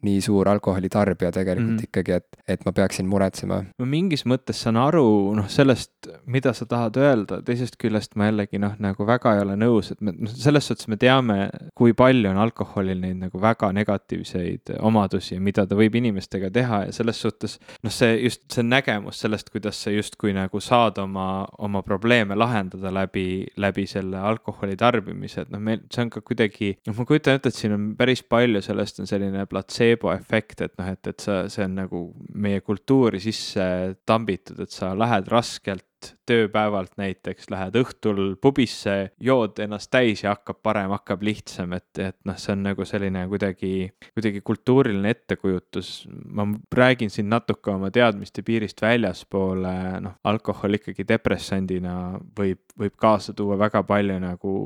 nii 0.07 0.21
suur 0.25 0.49
alkoholitarbija 0.53 1.33
tegelikult 1.35 1.67
mm 1.67 1.79
-hmm. 1.79 1.91
ikkagi, 1.91 2.13
et, 2.13 2.41
et 2.49 2.65
ma 2.67 2.73
peaksin 2.73 3.07
muretsema. 3.07 3.63
ma 3.79 3.87
mingis 3.87 4.27
mõttes 4.27 4.63
saan 4.63 4.77
aru 4.81 5.35
noh, 5.37 5.49
sellest, 5.49 5.93
mida 6.27 6.53
sa 6.53 6.67
tahad 6.67 6.97
öelda, 6.97 7.43
teisest 7.43 7.77
küljest 7.83 8.17
ma 8.17 8.31
jällegi 8.31 8.59
noh, 8.59 8.77
nagu 8.79 9.07
väga 9.07 9.35
ei 9.37 9.45
ole 9.45 9.57
nõus, 9.57 9.93
et 9.93 10.01
me 10.01 10.15
noh, 10.17 10.31
selles 10.31 10.67
suhtes 10.67 10.89
me 10.89 10.97
teame, 10.97 11.51
kui 11.75 11.95
palju 11.95 12.31
on 12.31 12.41
alkoholil 12.43 13.01
neid 13.01 13.21
nagu 13.21 13.41
väga 13.41 13.73
negatiivseid 13.73 14.77
omadusi, 14.81 15.39
mida 15.41 15.67
ta 15.67 15.79
võib 15.79 15.95
inimestega 15.99 16.46
sellega 16.47 16.51
teha 16.55 16.81
ja 16.87 16.93
selles 16.93 17.21
suhtes 17.21 17.59
noh, 17.83 17.93
see 17.93 18.17
just 18.23 18.45
see 18.53 18.65
nägemus 18.65 19.21
sellest, 19.21 19.51
kuidas 19.51 19.79
sa 19.83 19.91
justkui 19.91 20.33
nagu 20.37 20.61
saad 20.61 20.99
oma, 20.99 21.47
oma 21.59 21.83
probleeme 21.83 22.37
lahendada 22.37 22.93
läbi, 22.93 23.47
läbi 23.57 23.87
selle 23.87 24.19
alkoholi 24.19 24.77
tarbimise, 24.77 25.43
et 25.43 25.51
noh, 25.51 25.61
meil 25.61 25.83
see 25.91 26.05
on 26.05 26.11
ka 26.11 26.23
kuidagi, 26.23 26.77
noh, 26.87 26.97
ma 26.97 27.07
kujutan 27.07 27.39
ette, 27.39 27.49
et 27.51 27.59
siin 27.59 27.75
on 27.77 27.89
päris 27.99 28.23
palju 28.23 28.63
sellest 28.63 29.01
on 29.01 29.11
selline 29.11 29.47
platseebo 29.47 30.13
efekt, 30.15 30.63
et 30.63 30.77
noh, 30.79 30.91
et, 30.93 31.07
et 31.07 31.21
sa, 31.21 31.45
see 31.53 31.65
on 31.67 31.77
nagu 31.83 32.07
meie 32.35 32.63
kultuuri 32.65 33.21
sisse 33.23 33.97
tambitud, 34.07 34.61
et 34.63 34.73
sa 34.73 34.95
lähed 34.97 35.29
raskelt 35.33 35.85
tuled 36.07 36.27
tööpäevalt 36.27 36.97
näiteks, 36.99 37.51
lähed 37.51 37.77
õhtul 37.79 38.35
pubisse, 38.43 39.13
jood 39.23 39.59
ennast 39.63 39.91
täis 39.95 40.25
ja 40.25 40.35
hakkab 40.35 40.59
parem, 40.65 40.91
hakkab 40.95 41.23
lihtsam, 41.27 41.73
et, 41.77 41.91
et 42.03 42.17
noh, 42.27 42.37
see 42.41 42.53
on 42.57 42.65
nagu 42.67 42.87
selline 42.89 43.25
kuidagi, 43.31 43.91
kuidagi 44.17 44.43
kultuuriline 44.47 45.13
ettekujutus. 45.15 46.09
ma 46.09 46.47
räägin 46.75 47.11
siin 47.11 47.29
natuke 47.31 47.71
oma 47.71 47.91
teadmiste 47.91 48.43
piirist 48.43 48.83
väljaspoole, 48.83 49.75
noh, 50.03 50.17
alkohol 50.25 50.79
ikkagi 50.81 51.07
depressandina 51.09 52.19
võib, 52.39 52.61
võib 52.79 52.97
kaasa 52.99 53.33
tuua 53.37 53.59
väga 53.59 53.83
palju 53.87 54.19
nagu 54.21 54.57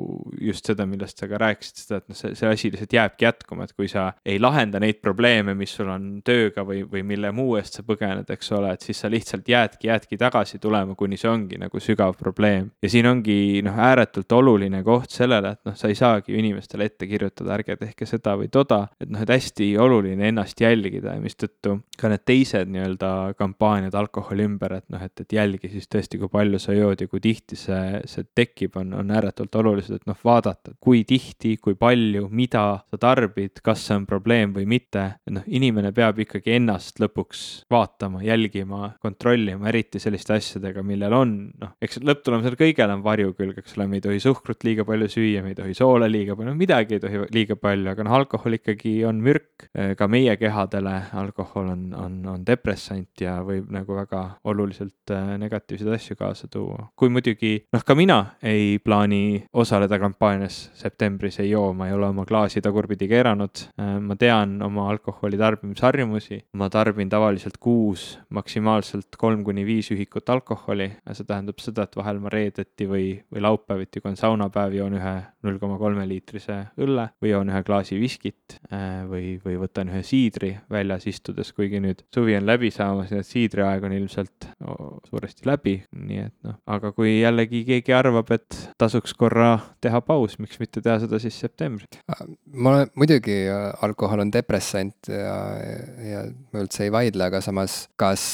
just 0.40 0.66
seda, 0.66 0.86
millest 0.88 1.20
sa 1.20 1.28
ka 1.28 1.40
rääkisid, 1.40 1.82
seda, 1.84 2.00
et 2.00 2.08
noh, 2.08 2.18
see, 2.18 2.34
see 2.38 2.48
asi 2.50 2.72
lihtsalt 2.72 2.96
jääbki 2.96 3.28
jätkuma, 3.28 3.68
et 3.68 3.76
kui 3.76 3.88
sa 3.88 4.10
ei 4.24 4.40
lahenda 4.40 4.80
neid 4.80 5.02
probleeme, 5.04 5.54
mis 5.54 5.76
sul 5.76 5.92
on 5.92 6.08
tööga 6.24 6.64
või, 6.66 6.82
või 6.88 7.04
mille 7.06 7.32
muu 7.36 7.58
eest 7.60 7.78
sa 7.78 7.86
põgened, 7.86 8.32
eks 8.32 8.52
ole, 8.56 8.72
et 8.74 8.88
siis 8.88 9.04
sa 9.04 9.12
lihtsalt 9.12 9.48
jäädki, 9.48 9.92
jäädki 9.92 10.20
tagasi 10.20 10.58
tulema, 10.62 10.96
kuni 10.96 11.20
see 11.20 11.29
ongi 11.30 11.58
nagu 11.60 11.80
sügav 11.82 12.16
probleem. 12.18 12.70
ja 12.82 12.90
siin 12.90 13.06
ongi 13.06 13.62
noh, 13.64 13.78
ääretult 13.78 14.32
oluline 14.32 14.82
koht 14.86 15.10
sellele, 15.14 15.54
et 15.56 15.68
noh, 15.68 15.76
sa 15.78 15.88
ei 15.90 15.98
saagi 15.98 16.34
ju 16.34 16.40
inimestele 16.40 16.90
ette 16.90 17.08
kirjutada, 17.10 17.54
ärge 17.58 17.76
tehke 17.80 18.06
seda 18.08 18.36
või 18.38 18.50
toda, 18.52 18.86
et 19.00 19.10
noh, 19.10 19.22
et 19.22 19.30
hästi 19.30 19.72
oluline 19.80 20.28
ennast 20.30 20.60
jälgida 20.60 21.16
ja 21.16 21.22
mistõttu 21.22 21.78
ka 22.00 22.10
need 22.10 22.24
teised 22.28 22.70
nii-öelda 22.72 23.10
kampaaniad 23.38 23.94
alkoholi 23.98 24.46
ümber, 24.48 24.76
et 24.80 24.86
noh, 24.92 25.02
et, 25.04 25.14
et 25.20 25.36
jälgi 25.36 25.70
siis 25.72 25.88
tõesti, 25.90 26.20
kui 26.20 26.30
palju 26.32 26.60
sa 26.62 26.74
jood 26.76 27.04
ja 27.04 27.08
kui 27.10 27.22
tihti 27.22 27.58
see, 27.58 28.00
see 28.08 28.26
tekib, 28.36 28.76
on, 28.80 28.94
on 28.96 29.12
ääretult 29.14 29.54
olulised, 29.60 30.00
et 30.00 30.08
noh, 30.08 30.18
vaadata, 30.24 30.74
kui 30.80 31.04
tihti, 31.08 31.56
kui 31.62 31.76
palju, 31.78 32.28
mida 32.32 32.64
sa 32.90 33.00
tarbid, 33.00 33.60
kas 33.64 33.84
see 33.86 33.98
on 34.00 34.06
probleem 34.08 34.54
või 34.56 34.66
mitte. 34.70 35.06
et 35.26 35.34
noh, 35.34 35.46
inimene 35.46 35.92
peab 35.96 36.18
ikkagi 36.24 36.56
ennast 36.58 37.00
lõpuks 37.02 37.44
vaatama, 37.70 38.22
jälgima, 38.24 38.94
kontrollima, 39.02 39.68
eriti 39.68 40.00
selliste 40.02 40.36
asjadega, 40.36 40.82
millel 40.86 41.14
on 41.16 41.19
noh, 41.24 41.74
eks 41.82 42.00
lõpptulemusel 42.04 42.56
kõigel 42.60 42.94
on 42.94 43.04
varjukülg, 43.04 43.60
eks 43.60 43.76
ole, 43.78 43.88
me 43.90 44.00
ei 44.00 44.04
tohi 44.04 44.20
suhkrut 44.22 44.64
liiga 44.66 44.86
palju 44.88 45.10
süüa, 45.10 45.44
me 45.44 45.54
ei 45.54 45.58
tohi 45.58 45.76
soola 45.76 46.08
liiga 46.10 46.36
palju, 46.38 46.56
midagi 46.58 46.98
ei 46.98 47.04
tohi 47.04 47.24
liiga 47.34 47.56
palju, 47.60 47.90
aga 47.92 48.06
noh, 48.06 48.16
alkohol 48.20 48.58
ikkagi 48.60 49.00
on 49.08 49.22
mürk 49.24 49.68
ka 49.70 50.08
meie 50.10 50.34
kehadele, 50.40 50.96
alkohol 51.20 51.70
on, 51.74 51.84
on, 51.96 52.18
on 52.34 52.44
depressant 52.46 53.20
ja 53.22 53.38
võib 53.44 53.70
nagu 53.72 53.96
väga 53.96 54.22
oluliselt 54.50 55.12
äh, 55.14 55.34
negatiivseid 55.40 55.92
asju 55.94 56.16
kaasa 56.18 56.48
tuua. 56.52 56.88
kui 56.96 57.10
muidugi 57.12 57.52
noh, 57.72 57.84
ka 57.86 57.96
mina 57.98 58.18
ei 58.42 58.78
plaani 58.82 59.44
osaleda 59.52 59.98
kampaanias 60.02 60.70
septembris, 60.78 61.40
ei 61.40 61.50
joo, 61.50 61.72
ma 61.76 61.88
ei 61.88 61.96
ole 61.96 62.10
oma 62.10 62.26
klaasi 62.28 62.62
tagurpidi 62.64 63.08
keeranud. 63.10 63.64
Äh, 63.80 63.96
ma 64.00 64.16
tean 64.20 64.58
oma 64.64 64.88
alkoholi 64.90 65.38
tarbimisharjumusi, 65.40 66.40
ma 66.60 66.70
tarbin 66.72 67.10
tavaliselt 67.12 67.58
kuus, 67.60 68.12
maksimaalselt 68.30 69.18
kolm 69.20 69.44
kuni 69.44 69.66
viis 69.66 69.90
ühikut 69.94 70.28
alkoholi. 70.30 70.90
See 71.12 71.26
tähendab 71.28 71.60
seda, 71.62 71.86
et 71.86 71.96
vahel 71.98 72.20
ma 72.22 72.30
reedeti 72.32 72.86
või, 72.88 73.06
või 73.32 73.44
laupäeviti, 73.44 74.02
kui 74.02 74.12
on 74.12 74.18
saunapäev, 74.20 74.76
joon 74.76 74.96
ühe 74.98 75.14
null 75.46 75.58
koma 75.60 75.78
kolme 75.80 76.04
liitrise 76.08 76.58
õlle 76.80 77.06
või 77.22 77.32
joon 77.32 77.50
ühe 77.52 77.62
klaasi 77.66 77.98
viskit 78.00 78.56
äh, 78.70 79.02
või, 79.08 79.34
või 79.44 79.56
võtan 79.62 79.90
ühe 79.92 80.02
siidri 80.06 80.52
väljas 80.70 81.06
istudes, 81.10 81.52
kuigi 81.56 81.80
nüüd 81.82 82.04
suvi 82.14 82.36
on 82.38 82.46
läbi 82.48 82.70
saamas 82.74 83.12
ja 83.14 83.22
siidriaeg 83.26 83.86
on 83.88 83.96
ilmselt 83.96 84.48
no, 84.60 85.00
suuresti 85.08 85.48
läbi, 85.48 85.76
nii 85.96 86.22
et 86.26 86.34
noh, 86.46 86.58
aga 86.70 86.92
kui 86.96 87.16
jällegi 87.20 87.62
keegi 87.68 87.96
arvab, 87.96 88.30
et 88.36 88.58
tasuks 88.80 89.16
korra 89.18 89.52
teha 89.80 90.02
paus, 90.04 90.36
miks 90.42 90.60
mitte 90.60 90.84
teha 90.84 90.98
seda 91.04 91.20
siis 91.22 91.38
septembris? 91.40 92.00
ma 92.52 92.74
olen, 92.74 92.92
muidugi 92.98 93.40
alkohol 93.82 94.24
on 94.26 94.32
depressant 94.34 95.10
ja, 95.10 95.36
ja 96.04 96.24
ma 96.52 96.64
üldse 96.64 96.84
ei 96.86 96.92
vaidle, 96.92 97.30
aga 97.30 97.40
samas 97.44 97.82
kas, 98.00 98.24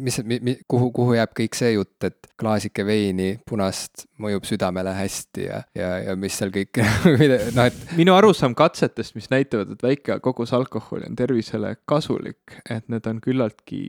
mis, 0.00 0.20
mis, 0.30 0.62
kuhu, 0.70 0.90
kuhu 1.00 1.16
jääb 1.16 1.32
kõik 1.36 1.56
see 1.56 1.74
jutt, 1.74 1.96
et 2.04 2.30
klaasike 2.40 2.84
veini, 2.86 3.34
punast 3.48 4.06
mõjub 4.20 4.44
südamele 4.48 4.92
hästi 4.96 5.44
ja, 5.46 5.60
ja, 5.76 5.90
ja 6.04 6.16
mis 6.18 6.36
seal 6.36 6.52
kõik 6.54 6.80
noh, 7.56 7.66
et. 7.66 7.78
minu 7.98 8.14
arusaam 8.16 8.54
katsetest, 8.58 9.14
mis 9.16 9.30
näitavad, 9.32 9.72
et 9.74 9.84
väike 9.84 10.18
kogus 10.24 10.52
alkoholi 10.56 11.08
on 11.08 11.16
tervisele 11.18 11.74
kasulik, 11.88 12.58
et 12.68 12.86
need 12.92 13.06
on 13.08 13.20
küllaltki 13.24 13.82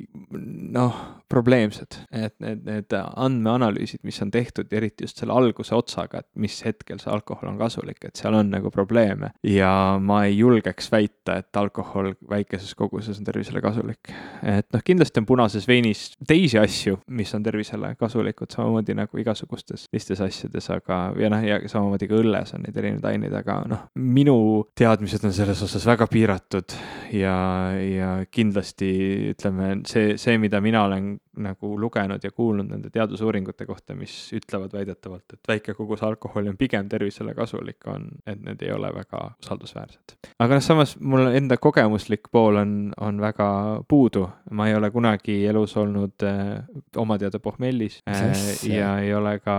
noh, 0.76 1.02
probleemsed. 1.32 2.00
et 2.16 2.36
need, 2.44 2.64
need 2.68 2.96
andmeanalüüsid, 2.96 4.04
mis 4.08 4.20
on 4.24 4.32
tehtud, 4.34 4.72
eriti 4.76 5.08
just 5.08 5.22
selle 5.22 5.36
alguse 5.36 5.76
otsaga, 5.76 6.24
et 6.24 6.30
mis 6.40 6.60
hetkel 6.66 7.02
see 7.02 7.12
alkohol 7.12 7.52
on 7.52 7.60
kasulik, 7.60 8.00
et 8.08 8.20
seal 8.20 8.36
on 8.38 8.52
nagu 8.54 8.72
probleeme. 8.72 9.34
ja 9.48 9.74
ma 10.00 10.24
ei 10.28 10.38
julgeks 10.40 10.92
väita, 10.94 11.42
et 11.42 11.60
alkohol 11.60 12.14
väikeses 12.30 12.76
koguses 12.80 13.20
on 13.20 13.28
tervisele 13.28 13.64
kasulik. 13.64 14.14
et 14.44 14.68
noh, 14.72 14.86
kindlasti 14.86 15.24
on 15.24 15.30
punases 15.30 15.68
veinis 15.68 16.10
teisi 16.28 16.60
asju, 16.62 17.01
mis 17.08 17.34
on 17.36 17.44
tervisele 17.44 17.94
kasulikud, 18.00 18.52
samamoodi 18.54 18.96
nagu 18.98 19.22
igasugustes 19.22 19.88
teistes 19.92 20.22
asjades, 20.24 20.70
aga 20.74 21.00
ja 21.20 21.32
noh, 21.32 21.44
ja 21.46 21.60
samamoodi 21.72 22.10
ka 22.10 22.20
õlles 22.22 22.56
on 22.58 22.66
neid 22.66 22.78
erinevaid 22.78 23.10
aineid, 23.14 23.36
aga 23.42 23.58
noh, 23.72 23.84
minu 23.96 24.38
teadmised 24.78 25.26
on 25.28 25.36
selles 25.36 25.62
osas 25.66 25.86
väga 25.88 26.08
piiratud 26.12 26.78
ja, 27.18 27.36
ja 27.82 28.14
kindlasti 28.32 28.92
ütleme, 29.34 29.82
see, 29.90 30.16
see, 30.22 30.38
mida 30.42 30.62
mina 30.64 30.86
olen 30.88 31.16
nagu 31.38 31.80
lugenud 31.80 32.24
ja 32.24 32.32
kuulnud 32.32 32.68
nende 32.68 32.90
teadusuuringute 32.92 33.66
kohta, 33.66 33.96
mis 33.96 34.14
ütlevad 34.36 34.74
väidetavalt, 34.76 35.34
et 35.34 35.48
väike 35.48 35.74
kogus 35.78 36.04
alkoholi 36.04 36.52
on 36.52 36.58
pigem 36.58 36.90
tervisele 36.90 37.34
kasulik, 37.38 37.80
on, 37.88 38.08
et 38.28 38.42
need 38.44 38.62
ei 38.66 38.72
ole 38.76 38.92
väga 38.96 39.24
usaldusväärsed. 39.44 40.18
aga 40.40 40.58
noh, 40.58 40.66
samas 40.66 40.98
mul 41.00 41.32
enda 41.32 41.58
kogemuslik 41.58 42.28
pool 42.32 42.60
on, 42.60 42.74
on 43.00 43.22
väga 43.22 43.48
puudu, 43.88 44.26
ma 44.52 44.68
ei 44.68 44.76
ole 44.76 44.92
kunagi 44.92 45.38
elus 45.48 45.78
olnud 45.80 46.26
äh, 46.28 46.60
oma 46.98 47.18
teada 47.22 47.40
pohmellis 47.40 48.02
äh, 48.10 48.36
ja 48.68 48.98
ei 49.00 49.14
ole 49.16 49.38
ka 49.40 49.56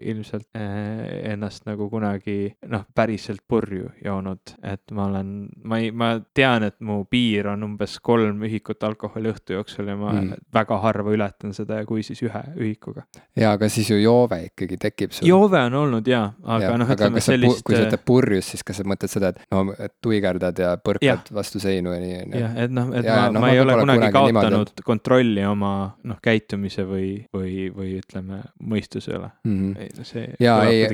ilmselt 0.00 0.46
äh, 0.56 1.32
ennast 1.32 1.66
nagu 1.66 1.90
kunagi 1.90 2.54
noh, 2.70 2.86
päriselt 2.94 3.42
purju 3.48 3.90
joonud, 4.04 4.54
et 4.62 4.94
ma 4.94 5.10
olen, 5.10 5.34
ma 5.64 5.82
ei, 5.82 5.90
ma 5.90 6.14
tean, 6.34 6.68
et 6.70 6.78
mu 6.80 7.02
piir 7.10 7.50
on 7.50 7.66
umbes 7.66 7.98
kolm 8.04 8.46
ühikut 8.46 8.86
alkoholi 8.86 9.32
õhtu 9.34 9.58
jooksul 9.58 9.90
ja 9.90 9.98
ma 9.98 10.14
mm. 10.14 10.46
väga 10.54 10.78
harva 10.84 11.15
ületan 11.16 11.54
seda 11.56 11.80
ja 11.80 11.88
kui 11.88 12.04
siis 12.06 12.20
ühe 12.26 12.42
ühikuga. 12.56 13.06
ja, 13.36 13.52
aga 13.56 13.68
siis 13.72 13.90
ju 13.90 13.98
joove 14.00 14.40
ikkagi 14.50 14.78
tekib 14.80 15.16
sul. 15.16 15.28
joove 15.28 15.62
on 15.68 15.78
olnud 15.82 16.10
ja, 16.10 16.22
aga 16.44 16.70
ja, 16.70 16.76
noh, 16.80 16.92
ütleme 16.96 17.22
sellist. 17.24 17.64
kui 17.66 17.76
sa 17.76 17.86
ütled 17.88 18.04
purjus, 18.06 18.52
siis 18.52 18.66
kas 18.66 18.80
sa 18.82 18.86
mõtled 18.88 19.12
seda, 19.12 19.32
et 19.32 19.42
no 19.54 19.64
et 19.78 19.94
tuigerdad 20.04 20.62
ja 20.62 20.74
põrkad 20.76 21.30
ja. 21.30 21.36
vastu 21.36 21.62
seinu 21.62 21.94
ja 21.94 22.02
nii, 22.02 22.20
on 22.20 22.36
ju? 22.36 22.42
jah, 22.44 22.56
et 22.66 22.76
noh, 22.76 22.92
et 22.94 23.08
ja, 23.08 23.16
ma, 23.16 23.32
no, 23.32 23.44
ma 23.44 23.52
ei 23.54 23.62
ole 23.62 23.78
kunagi 23.80 24.12
kaotanud 24.12 24.52
niimoodi. 24.52 24.86
kontrolli 24.86 25.46
oma 25.48 25.72
noh, 26.06 26.20
käitumise 26.22 26.86
või, 26.88 27.10
või, 27.34 27.66
või 27.74 27.96
ütleme, 28.00 28.42
mõistuse 28.60 29.14
üle 29.14 29.30
mm. 29.46 29.74
-hmm. 29.74 30.04
see 30.06 30.28
ja, 30.42 30.58
ei, 30.68 30.86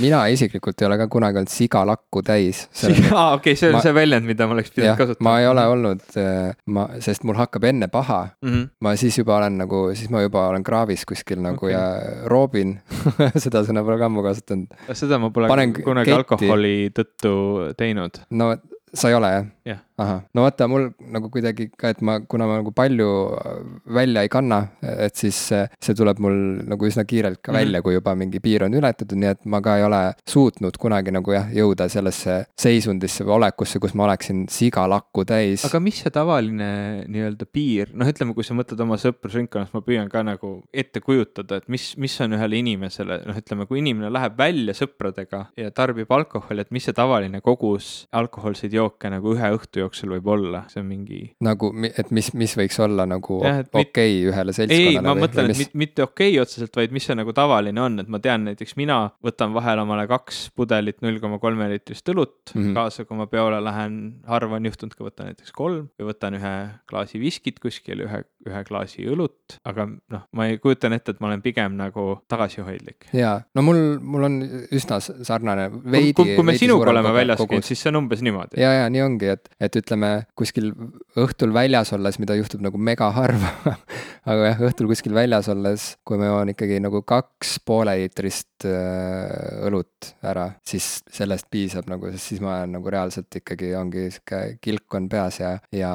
mina 0.00 0.24
isiklikult 0.32 0.80
ei 0.82 0.88
ole 0.88 0.98
ka 1.02 1.08
kunagi 1.12 1.42
olnud 1.42 1.52
sigalakku 1.52 2.22
täis. 2.26 2.66
aa, 3.12 3.34
okei, 3.34 3.56
see 3.56 3.70
on 3.70 3.78
ma, 3.78 3.82
see 3.84 3.94
väljend, 3.96 4.26
mida 4.28 4.46
ma 4.48 4.56
oleks 4.56 4.72
pidanud 4.74 4.98
kasutama. 5.00 5.28
ma 5.28 5.34
ei 5.40 5.48
ole 5.50 5.66
olnud, 5.74 6.04
äh, 6.20 6.52
ma, 6.74 6.86
sest 7.02 7.26
mul 7.28 7.38
hakkab 7.38 7.66
enne 7.70 7.88
paha 7.92 8.22
mm, 8.42 8.52
-hmm. 8.52 8.68
ma 8.80 8.94
siis 8.96 9.18
juba 9.18 9.36
olen 9.42 9.60
nagu, 9.64 9.84
siis 9.98 10.10
ma 10.12 10.22
juba 10.24 10.46
olen 10.50 10.64
kraavis 10.66 11.04
kuskil 11.08 11.42
nagu 11.44 11.66
okay. 11.68 11.74
ja 11.74 12.26
roobin 12.30 12.78
seda 13.44 13.64
sõna 13.66 13.84
pole 13.86 13.98
ka 14.00 14.08
ammu 14.10 14.24
kasutanud. 14.26 14.76
seda 14.98 15.20
ma 15.22 15.32
pole 15.34 15.50
Panen 15.52 15.74
kunagi 15.76 16.10
ketti. 16.10 16.18
alkoholi 16.20 16.76
tõttu 16.96 17.34
teinud. 17.78 18.22
no 18.30 18.54
sa 18.92 19.08
ei 19.08 19.16
ole 19.16 19.32
jah? 19.32 19.46
Jah. 19.66 19.80
ahah, 19.98 20.22
no 20.34 20.44
vaata, 20.46 20.68
mul 20.70 20.88
nagu 21.14 21.30
kuidagi 21.32 21.68
ka, 21.78 21.92
et 21.94 22.02
ma, 22.04 22.18
kuna 22.20 22.48
ma 22.50 22.58
nagu 22.60 22.72
palju 22.74 23.08
äh, 23.38 23.60
välja 23.94 24.24
ei 24.24 24.30
kanna, 24.32 24.60
et 24.82 25.18
siis 25.18 25.38
see 25.52 25.96
tuleb 25.98 26.20
mul 26.22 26.38
nagu 26.68 26.88
üsna 26.88 27.04
kiirelt 27.08 27.40
ka 27.40 27.52
mm 27.52 27.56
-hmm. 27.56 27.60
välja, 27.60 27.82
kui 27.82 27.94
juba 27.94 28.14
mingi 28.18 28.40
piir 28.40 28.64
on 28.64 28.74
ületatud, 28.74 29.18
nii 29.18 29.30
et 29.30 29.44
ma 29.44 29.60
ka 29.60 29.76
ei 29.78 29.84
ole 29.84 30.02
suutnud 30.28 30.78
kunagi 30.78 31.14
nagu 31.14 31.32
jah, 31.32 31.48
jõuda 31.52 31.88
sellesse 31.88 32.44
seisundisse 32.58 33.24
või 33.24 33.36
olekusse, 33.38 33.78
kus 33.78 33.94
ma 33.94 34.04
oleksin 34.04 34.46
sigalakku 34.48 35.24
täis. 35.24 35.64
aga 35.64 35.80
mis 35.80 36.02
see 36.02 36.10
tavaline 36.10 37.04
nii-öelda 37.08 37.46
piir, 37.52 37.92
noh, 37.94 38.08
ütleme, 38.08 38.34
kui 38.34 38.44
sa 38.44 38.54
mõtled 38.54 38.80
oma 38.82 38.98
sõprusringkonnast, 39.00 39.74
ma 39.74 39.80
püüan 39.80 40.10
ka 40.10 40.22
nagu 40.26 40.52
ette 40.72 41.00
kujutada, 41.00 41.56
et 41.56 41.68
mis, 41.68 41.92
mis 41.96 42.20
on 42.20 42.36
ühele 42.38 42.58
inimesele, 42.58 43.22
noh, 43.26 43.38
ütleme, 43.38 43.66
kui 43.66 43.82
inimene 43.82 44.10
läheb 44.12 44.38
välja 44.38 44.74
sõpradega 44.74 45.46
ja 45.56 45.70
tarbib 45.70 46.10
alkoholi, 46.10 46.60
et 46.60 46.70
mis 46.74 46.84
see 46.88 46.96
tavaline 46.96 47.40
kogus 47.40 47.92
alkohoolseid 48.12 48.72
jooke 48.72 49.10
nagu 49.12 49.34
ühe 49.36 49.51
õhtu 49.56 49.82
jooksul 49.82 50.14
võib 50.16 50.28
olla, 50.34 50.64
see 50.72 50.82
on 50.82 50.88
mingi. 50.88 51.20
nagu, 51.44 51.72
et 51.90 52.10
mis, 52.14 52.32
mis 52.38 52.56
võiks 52.58 52.78
olla 52.82 53.06
nagu 53.08 53.38
okei 53.42 53.84
okay 53.84 54.18
ühele 54.30 54.54
seltskonnale? 54.56 54.98
ei, 54.98 55.00
ma 55.00 55.14
või, 55.14 55.24
mõtlen, 55.26 55.52
et 55.52 55.62
mis... 55.62 55.72
mitte 55.84 56.06
okei 56.06 56.34
okay 56.34 56.42
otseselt, 56.42 56.74
vaid 56.76 56.94
mis 56.94 57.06
see 57.08 57.16
nagu 57.18 57.34
tavaline 57.36 57.82
on, 57.82 58.00
et 58.02 58.10
ma 58.12 58.20
tean 58.22 58.46
näiteks 58.48 58.76
mina 58.80 58.98
võtan 59.24 59.54
vahel 59.56 59.82
omale 59.84 60.06
kaks 60.10 60.44
pudelit 60.56 61.00
null 61.04 61.20
koma 61.22 61.38
kolme 61.42 61.68
liitrist 61.72 62.08
õlut 62.12 62.54
mm 62.54 62.60
-hmm. 62.60 62.74
kaasa, 62.78 63.06
kui 63.08 63.18
ma 63.18 63.26
peole 63.30 63.60
lähen, 63.64 63.98
harva 64.28 64.58
on 64.58 64.68
juhtunud 64.70 64.96
ka 64.98 65.06
võtta 65.06 65.28
näiteks 65.28 65.52
kolm 65.56 65.88
või 65.98 66.10
võtan 66.12 66.38
ühe 66.38 66.54
klaasi 66.90 67.20
viskit 67.20 67.60
kuskil, 67.62 68.04
ühe, 68.06 68.22
ühe 68.48 68.64
klaasi 68.68 69.06
õlut, 69.08 69.58
aga 69.64 69.86
noh, 69.88 70.26
ma 70.32 70.48
ei 70.48 70.58
kujutan 70.62 70.92
ette, 70.96 71.14
et 71.14 71.20
ma 71.20 71.30
olen 71.30 71.42
pigem 71.42 71.76
nagu 71.78 72.06
tagasihoidlik. 72.28 73.08
jaa, 73.16 73.40
no 73.54 73.64
mul, 73.66 73.82
mul 74.00 74.28
on 74.28 74.38
üsna 74.72 75.00
sarnane 75.00 75.68
veidi. 75.72 76.14
kui, 76.16 76.36
kui 76.36 76.46
me 76.46 76.56
sinuga 76.58 76.90
oleme 76.90 77.12
väljas 77.14 77.42
käinud, 77.42 77.66
siis 77.66 77.82
see 77.82 77.92
on 77.92 78.02
umbes 78.02 78.22
niimoodi. 78.24 78.60
ja, 78.60 78.72
ja 78.82 78.90
nii 78.92 79.02
ongi, 79.04 79.32
et, 79.36 79.41
et 79.60 79.72
et 79.72 79.80
ütleme, 79.80 80.10
kuskil 80.36 80.70
õhtul 81.18 81.52
väljas 81.54 81.92
olles, 81.96 82.18
mida 82.20 82.36
juhtub 82.36 82.62
nagu 82.64 82.78
mega 82.80 83.08
harva 83.16 83.52
aga 84.30 84.50
jah, 84.50 84.60
õhtul 84.68 84.90
kuskil 84.90 85.14
väljas 85.16 85.48
olles, 85.52 85.86
kui 86.06 86.18
ma 86.20 86.28
joon 86.28 86.52
ikkagi 86.52 86.78
nagu 86.82 87.00
kaks 87.08 87.56
pooleliitrist 87.66 88.66
äh, 88.68 89.64
õlut 89.66 90.12
ära, 90.28 90.48
siis 90.66 91.00
sellest 91.12 91.48
piisab 91.52 91.88
nagu, 91.90 92.10
sest 92.12 92.32
siis 92.32 92.42
ma 92.44 92.58
olen 92.58 92.76
nagu 92.76 92.92
reaalselt 92.92 93.40
ikkagi 93.40 93.72
ongi 93.78 94.08
sihuke 94.12 94.42
kilk 94.62 94.98
on 94.98 95.08
peas 95.12 95.40
ja, 95.40 95.54
ja, 95.74 95.92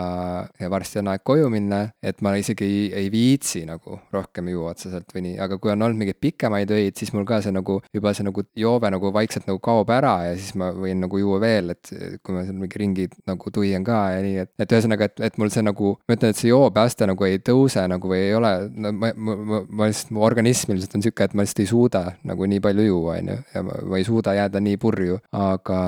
ja 0.60 0.72
varsti 0.74 1.02
on 1.04 1.12
aeg 1.14 1.24
koju 1.28 1.52
minna, 1.54 1.84
et 2.02 2.24
ma 2.26 2.34
isegi 2.40 2.66
ei, 2.66 2.82
ei 3.04 3.12
viitsi 3.14 3.64
nagu 3.70 4.00
rohkem 4.14 4.50
juua 4.54 4.74
otseselt 4.74 5.14
või 5.14 5.28
nii, 5.30 5.38
aga 5.44 5.60
kui 5.62 5.74
on 5.74 5.86
olnud 5.86 6.02
mingeid 6.02 6.22
pikemaid 6.24 6.74
öid, 6.74 6.98
siis 6.98 7.14
mul 7.14 7.28
ka 7.30 7.44
see 7.46 7.54
nagu 7.56 7.80
juba 7.94 8.16
see 8.18 8.26
nagu 8.26 8.48
joove 8.58 8.92
nagu 8.94 9.14
vaikselt 9.14 9.48
nagu 9.50 9.62
kaob 9.64 9.94
ära 9.94 10.18
ja 10.32 10.36
siis 10.40 10.58
ma 10.58 10.72
võin 10.76 11.06
nagu 11.06 11.22
juua 11.22 11.40
veel, 11.44 11.76
et 11.78 11.94
kui 12.24 12.36
ma 12.36 12.44
seal 12.48 12.58
mingi 12.58 12.82
ringi 12.82 13.08
nagu 13.30 13.37
tuien 13.54 13.84
ka 13.88 14.00
ja 14.16 14.22
nii, 14.24 14.46
et, 14.46 14.52
et 14.60 14.76
ühesõnaga, 14.76 15.10
et, 15.10 15.22
et 15.30 15.40
mul 15.42 15.52
see 15.54 15.64
nagu, 15.66 15.94
ma 16.08 16.18
ütlen, 16.18 16.34
et 16.34 16.40
see 16.40 16.52
joobeaste 16.52 17.08
nagu 17.10 17.28
ei 17.28 17.40
tõuse 17.44 17.86
nagu 17.90 18.12
või 18.12 18.22
ei 18.26 18.36
ole, 18.38 18.52
no 18.76 18.94
ma, 18.96 19.12
ma, 19.16 19.38
ma, 19.38 19.62
ma 19.70 19.90
lihtsalt, 19.90 20.14
mu 20.16 20.26
organism 20.28 20.74
ilmselt 20.76 20.98
on 20.98 21.06
sihuke, 21.06 21.28
et 21.28 21.38
ma 21.38 21.46
lihtsalt 21.46 21.64
ei 21.64 21.72
suuda 21.72 22.04
nagu 22.28 22.50
nii 22.50 22.64
palju 22.64 22.88
juua, 22.88 23.18
on 23.22 23.34
ju, 23.34 23.40
ja 23.56 23.66
ma, 23.68 23.80
ma 23.92 24.02
ei 24.02 24.08
suuda 24.08 24.36
jääda 24.38 24.64
nii 24.64 24.82
purju, 24.82 25.20
aga 25.38 25.82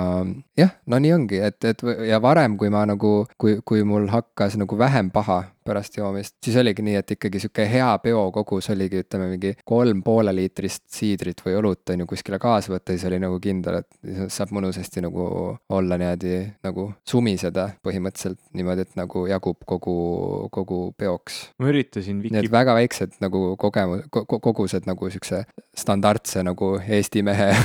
jah, 0.60 0.76
no 0.90 1.02
nii 1.02 1.16
ongi, 1.16 1.42
et, 1.50 1.60
et 1.74 1.86
ja 2.10 2.22
varem, 2.24 2.58
kui 2.60 2.72
ma 2.74 2.86
nagu, 2.90 3.14
kui, 3.40 3.60
kui 3.66 3.86
mul 3.88 4.10
hakkas 4.14 4.60
nagu 4.60 4.80
vähem 4.80 5.14
paha 5.14 5.44
pärast 5.70 5.98
joomist, 6.00 6.36
siis 6.44 6.58
oligi 6.60 6.84
nii, 6.86 6.98
et 7.00 7.14
ikkagi 7.16 7.41
sihuke 7.44 7.66
hea 7.70 7.90
peokogus 8.04 8.70
oligi, 8.74 9.04
ütleme 9.06 9.30
mingi 9.34 9.54
kolm 9.68 10.02
poole 10.06 10.34
liitrist 10.36 10.86
siidrit 10.94 11.44
või 11.46 11.58
õlut 11.60 11.94
on 11.94 12.04
ju 12.04 12.10
kuskile 12.10 12.40
kaasa 12.41 12.74
võtta, 12.74 12.96
siis 12.96 13.06
oli 13.10 13.20
nagu 13.22 13.40
kindel, 13.44 13.82
et 13.84 14.32
saab 14.34 14.54
mõnusasti 14.56 15.04
nagu 15.06 15.28
olla 15.76 16.00
niimoodi 16.00 16.36
nagu 16.66 16.90
sumiseda 17.08 17.70
põhimõtteliselt 17.86 18.40
niimoodi, 18.58 18.88
et 18.88 19.00
nagu 19.00 19.26
jagub 19.30 19.60
kogu, 19.70 19.98
kogu 20.56 20.82
peoks. 20.98 21.41
ma 21.60 21.72
üritasin 21.72 22.24
Viki.... 22.24 22.36
Need 22.36 22.52
väga 22.54 22.76
väiksed 22.78 23.20
nagu 23.24 23.40
kogemus 23.60 24.06
ko, 24.14 24.26
kogused 24.26 24.88
nagu 24.90 25.04
siukse 25.14 25.44
standardse 25.80 26.44
nagu 26.44 26.74
Eesti 26.82 27.22
mehe 27.26 27.50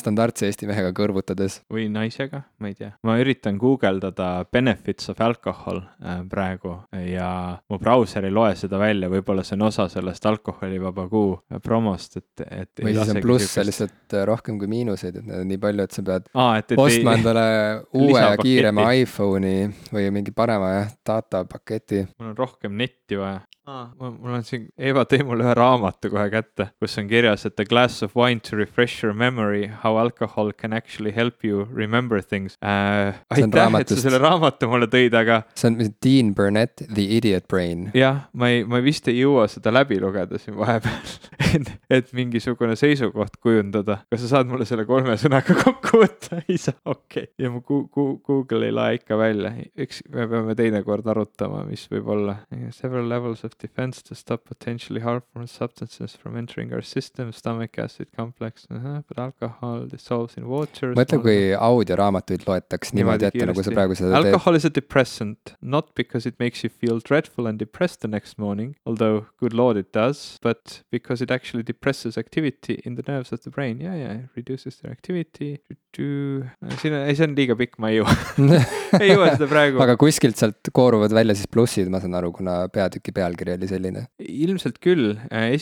standardse 0.00 0.50
Eesti 0.50 0.68
mehega 0.70 0.92
kõrvutades. 0.96 1.60
või 1.72 1.84
naisega, 1.92 2.38
ma 2.60 2.66
ei 2.70 2.76
tea, 2.78 2.92
ma 3.06 3.12
üritan 3.22 3.54
guugeldada 3.60 4.28
benefit 4.52 4.75
benefits 4.76 5.08
of 5.08 5.20
alcohol 5.20 5.80
äh, 6.04 6.22
praegu 6.28 6.76
ja 6.92 7.58
mu 7.68 7.78
brauser 7.78 8.24
ei 8.24 8.30
loe 8.34 8.54
seda 8.56 8.78
välja, 8.78 9.08
võib-olla 9.10 9.44
see 9.44 9.56
on 9.56 9.66
osa 9.68 9.88
sellest 9.88 10.26
alkoholivaba 10.26 11.08
kuu 11.08 11.36
promost, 11.62 12.16
et, 12.16 12.44
et. 12.46 12.84
või 12.84 12.94
siis 12.96 13.14
on 13.14 13.22
plusse 13.24 13.64
lihtsalt 13.64 14.16
äh, 14.16 14.26
rohkem 14.28 14.60
kui 14.60 14.70
miinuseid, 14.70 15.20
et 15.20 15.26
need 15.26 15.42
on 15.44 15.50
nii 15.52 15.62
palju, 15.62 15.88
et 15.88 15.96
sa 15.96 16.06
pead 16.06 16.30
Aa, 16.34 16.60
et, 16.60 16.72
et 16.76 16.82
ostma 16.82 17.16
ei, 17.16 17.20
endale 17.22 17.46
uue 18.04 18.20
ja 18.20 18.36
kiirema 18.40 18.88
iPhone'i 19.02 19.58
või 19.92 20.08
mingi 20.14 20.34
parema 20.36 20.72
jah, 20.76 20.96
data 21.06 21.44
paketi. 21.48 22.04
mul 22.18 22.32
on 22.32 22.40
rohkem 22.44 22.76
netti 22.76 23.20
vaja 23.20 23.42
ah,. 23.66 23.90
mul 23.98 24.34
on 24.38 24.44
siin, 24.46 24.68
Eva 24.78 25.04
tõi 25.08 25.22
mulle 25.26 25.46
ühe 25.46 25.54
raamatu 25.56 26.10
kohe 26.12 26.26
kätte, 26.32 26.68
kus 26.80 26.96
on 27.00 27.08
kirjas, 27.10 27.46
et 27.48 27.60
a 27.60 27.66
glass 27.68 28.04
of 28.06 28.14
wine 28.18 28.42
to 28.46 28.58
refresh 28.58 29.04
your 29.04 29.14
memory, 29.16 29.66
how 29.82 29.98
alcohol 30.00 30.52
can 30.52 30.76
actually 30.76 31.12
help 31.14 31.44
you 31.44 31.66
remember 31.72 32.22
things 32.22 32.56
äh,. 32.62 33.16
aitäh, 33.34 33.80
et 33.80 33.94
sa 33.94 34.00
selle 34.00 34.20
raamatu 34.22 34.65
mulle 34.70 34.88
tõid, 34.92 35.14
aga. 35.18 35.42
see 35.58 35.70
on 35.70 35.94
Dean 36.04 36.34
Burnett, 36.36 36.84
The 36.86 37.06
Idiot 37.18 37.48
Brain. 37.48 37.90
jah, 37.96 38.26
ma 38.32 38.50
ei, 38.52 38.64
ma 38.68 38.82
vist 38.84 39.08
ei 39.12 39.20
jõua 39.20 39.46
seda 39.50 39.72
läbi 39.74 40.00
lugeda 40.02 40.40
siin 40.42 40.56
vahepeal 40.58 41.16
et, 41.56 41.72
et 41.90 42.12
mingisugune 42.16 42.76
seisukoht 42.78 43.38
kujundada. 43.42 44.00
kas 44.10 44.22
sa 44.24 44.36
saad 44.36 44.50
mulle 44.50 44.66
selle 44.68 44.86
kolme 44.88 45.16
sõnaga 45.20 45.56
kokku 45.64 46.02
võtta? 46.02 46.40
ei 46.46 46.58
saa, 46.60 46.76
okei 46.84 47.28
okay.. 47.28 47.32
ja 47.42 47.50
mu 47.52 47.62
Google 47.66 48.68
ei 48.68 48.74
lae 48.74 48.98
ikka 49.00 49.18
välja, 49.20 49.52
eks 49.76 50.02
me 50.12 50.26
peame 50.30 50.56
teinekord 50.58 51.06
arutama, 51.10 51.62
mis 51.68 51.86
võib 51.90 52.08
olla. 52.16 52.36
Several 52.74 53.08
levels 53.08 53.44
of 53.46 53.54
defense 53.62 54.02
to 54.06 54.16
stop 54.18 54.44
potentially 54.48 55.02
harmful 55.04 55.46
substances 55.50 56.16
from 56.16 56.36
entering 56.36 56.72
our 56.74 56.84
system, 56.84 57.32
stomach 57.32 57.78
acid 57.82 58.08
complex 58.16 58.66
uh, 58.70 58.76
-huh, 58.76 59.02
but 59.08 59.18
alcohol 59.18 59.86
dissolves 59.90 60.36
in 60.36 60.46
water. 60.48 60.94
mõtle, 60.96 61.20
kui 61.22 61.38
audioraamatuid 61.54 62.46
loetaks 62.46 62.92
niimoodi 62.96 63.28
ette, 63.30 63.46
nagu 63.46 63.62
sa 63.62 63.74
praegu 63.74 63.98
seda 63.98 64.22
teed. 64.22 64.34
Alcohol 64.46 64.58
is 64.58 64.64
a 64.64 64.70
depressant, 64.70 65.56
not 65.60 65.92
because 65.96 66.24
it 66.24 66.38
makes 66.38 66.62
you 66.62 66.70
feel 66.70 67.00
dreadful 67.00 67.48
and 67.48 67.58
depressed 67.58 68.02
the 68.02 68.06
next 68.06 68.38
morning, 68.38 68.76
although 68.86 69.26
good 69.40 69.52
lord 69.52 69.76
it 69.76 69.92
does, 69.92 70.38
but 70.40 70.84
because 70.88 71.20
it 71.20 71.32
actually 71.32 71.64
depresses 71.64 72.16
activity 72.16 72.80
in 72.84 72.94
the 72.94 73.02
nerves 73.08 73.32
of 73.32 73.42
the 73.42 73.50
brain, 73.50 73.80
yeah, 73.80 73.96
yeah, 73.96 74.18
reduces 74.36 74.76
their 74.76 74.92
activity. 74.92 75.58
siin 75.96 76.92
on, 76.92 77.06
ei, 77.08 77.14
see 77.16 77.24
on 77.24 77.34
liiga 77.34 77.56
pikk, 77.56 77.78
ma 77.80 77.88
ei 77.88 78.02
jõua 78.02 78.14
ei 79.00 79.08
jõua 79.08 79.30
seda 79.32 79.46
praegu. 79.48 79.80
aga 79.80 79.94
kuskilt 79.98 80.36
sealt 80.38 80.68
kooruvad 80.76 81.14
välja 81.16 81.34
siis 81.38 81.48
plussid, 81.50 81.88
ma 81.92 82.02
saan 82.02 82.14
aru, 82.18 82.30
kuna 82.36 82.58
peatüki 82.72 83.14
pealkiri 83.16 83.54
oli 83.56 83.70
selline? 83.70 84.04
ilmselt 84.20 84.78
küll, 84.84 85.16
äh, 85.32 85.56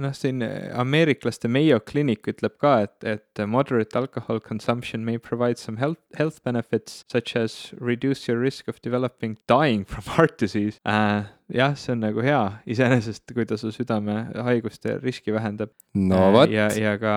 noh, 0.00 0.14
siin 0.16 0.42
ameeriklaste 0.42 1.50
Mayo 1.52 1.82
Clinic 1.84 2.26
ütleb 2.32 2.56
ka, 2.62 2.74
et, 2.88 2.96
et 3.04 3.44
moderate 3.46 3.98
alcohol 4.00 4.40
consumption 4.40 5.04
may 5.04 5.20
provide 5.20 5.60
some 5.60 5.78
health, 5.78 6.00
health 6.18 6.40
benefits 6.42 7.04
such 7.12 7.36
as 7.36 7.74
reduce 7.76 8.23
your 8.28 8.40
risk 8.40 8.68
of 8.68 8.80
developing 8.82 9.38
dying 9.48 9.84
from 9.90 10.04
heart 10.16 10.38
disease 10.38 10.80
äh, 10.84 11.24
jah, 11.48 11.74
see 11.76 11.92
on 11.92 12.00
nagu 12.04 12.22
hea 12.24 12.40
iseenesest, 12.70 13.26
kui 13.34 13.46
ta 13.48 13.58
su 13.60 13.72
südamehaiguste 13.74 14.98
riski 15.02 15.34
vähendab. 15.34 15.72
no 15.94 16.30
vot. 16.34 16.50
ja, 16.52 16.68
ja 16.78 16.96
ka 16.98 17.14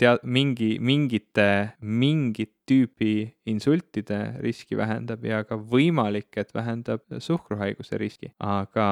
tea-, 0.00 0.18
mingi, 0.24 0.76
mingite, 0.80 1.76
mingit 1.80 2.54
tüüpi 2.70 3.12
insultide 3.50 4.18
riski 4.44 4.78
vähendab 4.78 5.24
ja 5.26 5.42
ka 5.44 5.58
võimalik, 5.58 6.30
et 6.38 6.52
vähendab 6.54 7.02
suhkruhaiguse 7.18 7.98
riski. 7.98 8.32
aga, 8.38 8.86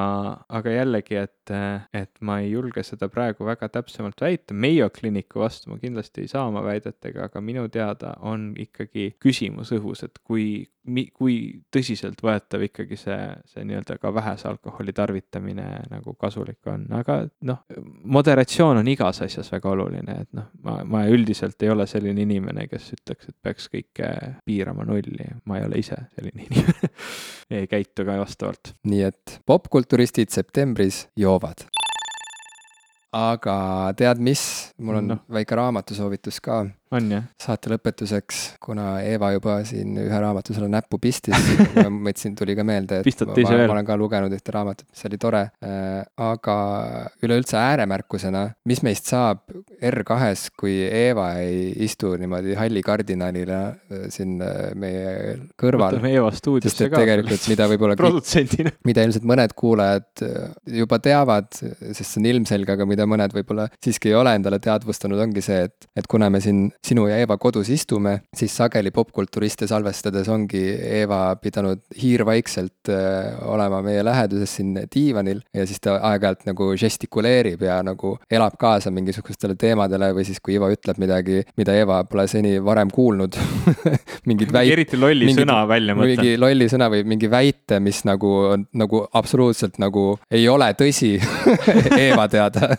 aga 0.49 0.73
jällegi, 0.75 1.19
et, 1.23 1.53
et 1.95 2.21
ma 2.21 2.41
ei 2.43 2.53
julge 2.53 2.83
seda 2.87 3.09
praegu 3.13 3.47
väga 3.49 3.69
täpsemalt 3.79 4.21
väita, 4.21 4.55
Mayo 4.55 4.91
Clinicu 4.95 5.45
vastu 5.45 5.71
ma 5.71 5.79
kindlasti 5.79 6.25
ei 6.25 6.33
saa 6.33 6.47
oma 6.49 6.65
väidetega, 6.67 7.29
aga 7.29 7.43
minu 7.45 7.69
teada 7.73 8.17
on 8.27 8.51
ikkagi 8.59 9.13
küsimus 9.23 9.73
õhus, 9.77 10.03
et 10.07 10.19
kui, 10.25 10.67
kui 11.15 11.39
tõsiseltvõetav 11.75 12.65
ikkagi 12.69 12.99
see, 12.99 13.21
see 13.53 13.65
nii-öelda 13.69 13.99
ka 14.03 14.13
vähese 14.15 14.49
alkoholi 14.51 14.95
tarvitamine 14.97 15.69
nagu 15.93 16.15
kasulik 16.19 16.67
on, 16.73 16.87
aga 16.99 17.21
noh, 17.49 17.63
moderatsioon 18.19 18.83
on 18.83 18.91
igas 18.91 19.23
asjas 19.27 19.53
väga 19.53 19.73
oluline, 19.77 20.21
et 20.25 20.33
noh, 20.37 20.51
ma, 20.65 20.81
ma 20.85 21.05
üldiselt 21.13 21.63
ei 21.63 21.73
ole 21.75 21.87
selline 21.91 22.25
inimene, 22.25 22.67
kes 22.71 22.93
ütleks, 22.99 23.31
et 23.31 23.37
peaks 23.43 23.68
kõike 23.73 24.11
piirama 24.47 24.87
nulli, 24.89 25.27
ma 25.49 25.59
ei 25.59 25.67
ole 25.67 25.81
ise 25.83 25.99
selline 26.15 26.47
inimene. 26.47 26.93
Ei 27.59 27.67
käitu 27.67 28.05
ka 28.05 28.19
vastavalt. 28.21 28.75
nii 28.85 29.03
et 29.09 29.39
popkulturistid 29.49 30.33
septembris 30.35 31.07
joovad. 31.17 31.65
Aga 33.17 33.55
tead 33.97 34.21
mis, 34.21 34.43
mul 34.85 35.01
on 35.01 35.09
no. 35.15 35.17
väike 35.33 35.57
raamatusoovitus 35.57 36.43
ka 36.45 36.67
on 36.95 37.11
jah? 37.13 37.25
saate 37.41 37.73
lõpetuseks, 37.73 38.41
kuna 38.63 38.99
Eeva 39.05 39.31
juba 39.35 39.59
siin 39.69 39.97
ühe 40.01 40.21
raamatu 40.23 40.57
sulle 40.57 40.71
näppu 40.73 41.01
pistis 41.03 41.37
ma 41.77 41.89
mõtlesin, 41.91 42.37
tuli 42.39 42.57
ka 42.59 42.65
meelde, 42.67 43.03
et 43.03 43.25
ma, 43.27 43.35
ma, 43.35 43.59
ma 43.59 43.77
olen 43.77 43.89
ka 43.89 43.99
lugenud 44.01 44.35
ühte 44.35 44.55
raamatut, 44.55 44.89
mis 44.93 45.09
oli 45.09 45.21
tore 45.21 45.45
äh,. 45.65 46.03
aga 46.29 46.57
üleüldse 47.25 47.59
ääremärkusena, 47.61 48.45
mis 48.69 48.83
meist 48.87 49.11
saab 49.11 49.45
R2-s, 49.79 50.53
kui 50.59 50.77
Eeva 50.85 51.31
ei 51.43 51.71
istu 51.85 52.15
niimoodi 52.19 52.57
halli 52.59 52.83
kardinalina 52.85 53.61
äh, 53.69 54.07
siin 54.13 54.39
äh, 54.45 54.71
meie 54.79 55.37
kõrval. 55.61 55.99
võtame 55.99 56.13
Eeva 56.15 56.33
stuudiosse 56.35 56.89
ka. 56.91 57.03
tegelikult, 57.03 57.45
mida 57.53 57.69
võib-olla 57.71 57.99
produtsendina. 57.99 58.73
mida 58.89 59.05
ilmselt 59.07 59.29
mõned 59.29 59.55
kuulajad 59.59 60.25
äh, 60.27 60.49
juba 60.81 61.01
teavad, 61.05 61.51
sest 61.53 62.07
see 62.09 62.23
on 62.23 62.31
ilmselge, 62.33 62.77
aga 62.79 62.89
mida 62.89 63.07
mõned 63.09 63.35
võib-olla 63.37 63.69
siiski 63.85 64.13
ei 64.13 64.19
ole 64.19 64.35
endale 64.39 64.61
teadvustanud, 64.63 65.21
ongi 65.29 65.45
see, 65.45 65.67
et, 65.69 65.89
et 65.99 66.09
kuna 66.11 66.31
me 66.33 66.43
siin 66.45 66.69
sinu 66.87 67.07
ja 67.09 67.19
Eeva 67.21 67.37
kodus 67.41 67.69
istume, 67.73 68.15
siis 68.37 68.55
sageli 68.57 68.91
popkulturiste 68.95 69.67
salvestades 69.69 70.29
ongi 70.33 70.63
Eeva 71.01 71.37
pidanud 71.43 71.83
hiirvaikselt 72.01 72.91
äh, 72.93 73.35
olema 73.51 73.81
meie 73.85 74.05
läheduses 74.07 74.55
siin 74.59 74.77
diivanil 74.95 75.43
ja 75.55 75.67
siis 75.69 75.83
ta 75.85 75.99
aeg-ajalt 76.11 76.47
nagu 76.49 76.71
žestikuleerib 76.79 77.65
ja 77.67 77.81
nagu 77.87 78.15
elab 78.31 78.57
kaasa 78.61 78.93
mingisugustele 78.95 79.59
teemadele 79.59 80.13
või 80.17 80.27
siis, 80.29 80.41
kui 80.41 80.57
Ivo 80.59 80.71
ütleb 80.73 81.01
midagi, 81.03 81.43
mida 81.61 81.75
Eeva 81.77 82.01
pole 82.09 82.29
seni 82.31 82.57
varem 82.65 82.93
kuulnud 82.95 83.37
mingid 84.29 84.55
väit-. 84.55 84.73
eriti 84.79 85.01
lolli 85.01 85.29
mingid, 85.29 85.45
sõna 85.45 85.61
välja 85.69 85.99
mõtle. 85.99 86.15
mingi 86.15 86.41
lolli 86.41 86.71
sõna 86.71 86.91
või 86.95 87.05
mingi 87.09 87.31
väite, 87.31 87.83
mis 87.85 88.05
nagu 88.09 88.33
on 88.55 88.67
nagu 88.79 89.05
absoluutselt 89.19 89.79
nagu 89.83 90.11
ei 90.31 90.49
ole 90.49 90.73
tõsi 90.79 91.17
Eeva 92.07 92.29
teada 92.33 92.77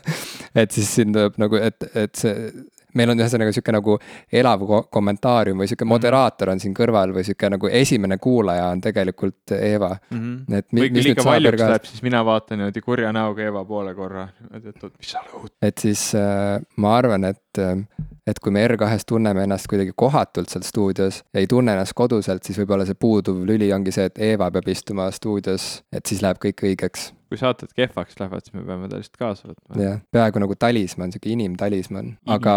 et 0.56 0.72
siis 0.72 0.90
siin 0.96 1.14
tuleb 1.14 1.38
nagu, 1.42 1.60
et, 1.62 1.90
et 1.98 2.16
see 2.18 2.52
meil 2.98 3.14
on 3.14 3.22
ühesõnaga 3.22 3.54
sihuke 3.54 3.74
nagu 3.76 3.98
elav 4.42 4.64
kommentaarium 4.90 5.62
või 5.62 5.70
sihuke 5.70 5.86
mhm. 5.86 5.94
moderaator 5.96 6.54
on 6.54 6.62
siin 6.64 6.74
kõrval 6.78 7.14
või 7.16 7.26
sihuke 7.28 7.52
nagu 7.54 7.72
esimene 7.82 8.18
kuulaja 8.22 8.70
on 8.74 8.82
tegelikult 8.82 9.56
Eeva 9.56 9.92
mm. 9.96 10.20
-hmm. 10.20 10.58
et 10.58 10.74
mi, 10.74 10.90
mis 10.90 11.10
nüüd 11.10 11.24
saaber 11.24 11.58
ka. 11.58 11.72
siis 11.84 12.04
mina 12.06 12.24
vaatan 12.26 12.60
niimoodi 12.60 12.82
kurja 12.86 13.14
näoga 13.14 13.44
Eeva 13.44 13.66
poole 13.66 13.96
korra, 13.96 14.28
et, 14.54 14.66
et 14.66 14.84
mis 14.84 15.12
sa 15.12 15.24
lõhud. 15.28 15.54
et 15.62 15.78
siis 15.78 16.14
äh, 16.16 16.62
ma 16.78 16.96
arvan, 16.98 17.30
et, 17.30 17.62
äh, 17.62 17.84
et 18.28 18.40
kui 18.40 18.52
me 18.52 18.66
R2-s 18.68 19.06
tunneme 19.08 19.44
ennast 19.44 19.70
kuidagi 19.70 19.94
kohatult 19.96 20.50
seal 20.50 20.66
stuudios 20.66 21.24
ja 21.34 21.44
ei 21.44 21.48
tunne 21.48 21.74
ennast 21.78 21.94
koduselt, 21.94 22.44
siis 22.44 22.60
võib-olla 22.62 22.86
see 22.86 22.98
puuduv 23.00 23.46
lüli 23.46 23.72
ongi 23.74 23.94
see, 23.96 24.10
et 24.10 24.20
Eeva 24.32 24.52
peab 24.52 24.68
istuma 24.68 25.12
stuudios, 25.12 25.84
et 25.94 26.06
siis 26.06 26.22
läheb 26.26 26.42
kõik 26.42 26.66
õigeks 26.72 27.12
kui 27.30 27.40
saated 27.40 27.72
kehvaks 27.78 28.18
lähevad, 28.20 28.46
siis 28.46 28.56
me 28.58 28.64
peame 28.66 28.90
ta 28.90 29.00
lihtsalt 29.00 29.20
kaasa 29.22 29.50
võtma. 29.52 29.78
jah, 29.82 30.00
peaaegu 30.14 30.42
nagu 30.42 30.56
talismann, 30.60 31.14
sihuke 31.14 31.30
inimtalismann, 31.34 32.16
aga 32.30 32.56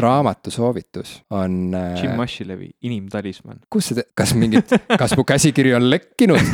raamatu 0.00 0.52
soovitus 0.54 1.18
on 1.34 1.74
äh.... 1.76 2.00
Jim 2.00 2.16
Mashilevi 2.18 2.70
Inimtalismann. 2.88 3.60
kus 3.72 3.92
see, 3.92 4.06
kas 4.16 4.34
mingid, 4.38 4.72
kas 5.00 5.16
mu 5.18 5.26
käsikiri 5.28 5.74
on 5.76 5.90
lekkinud 5.90 6.40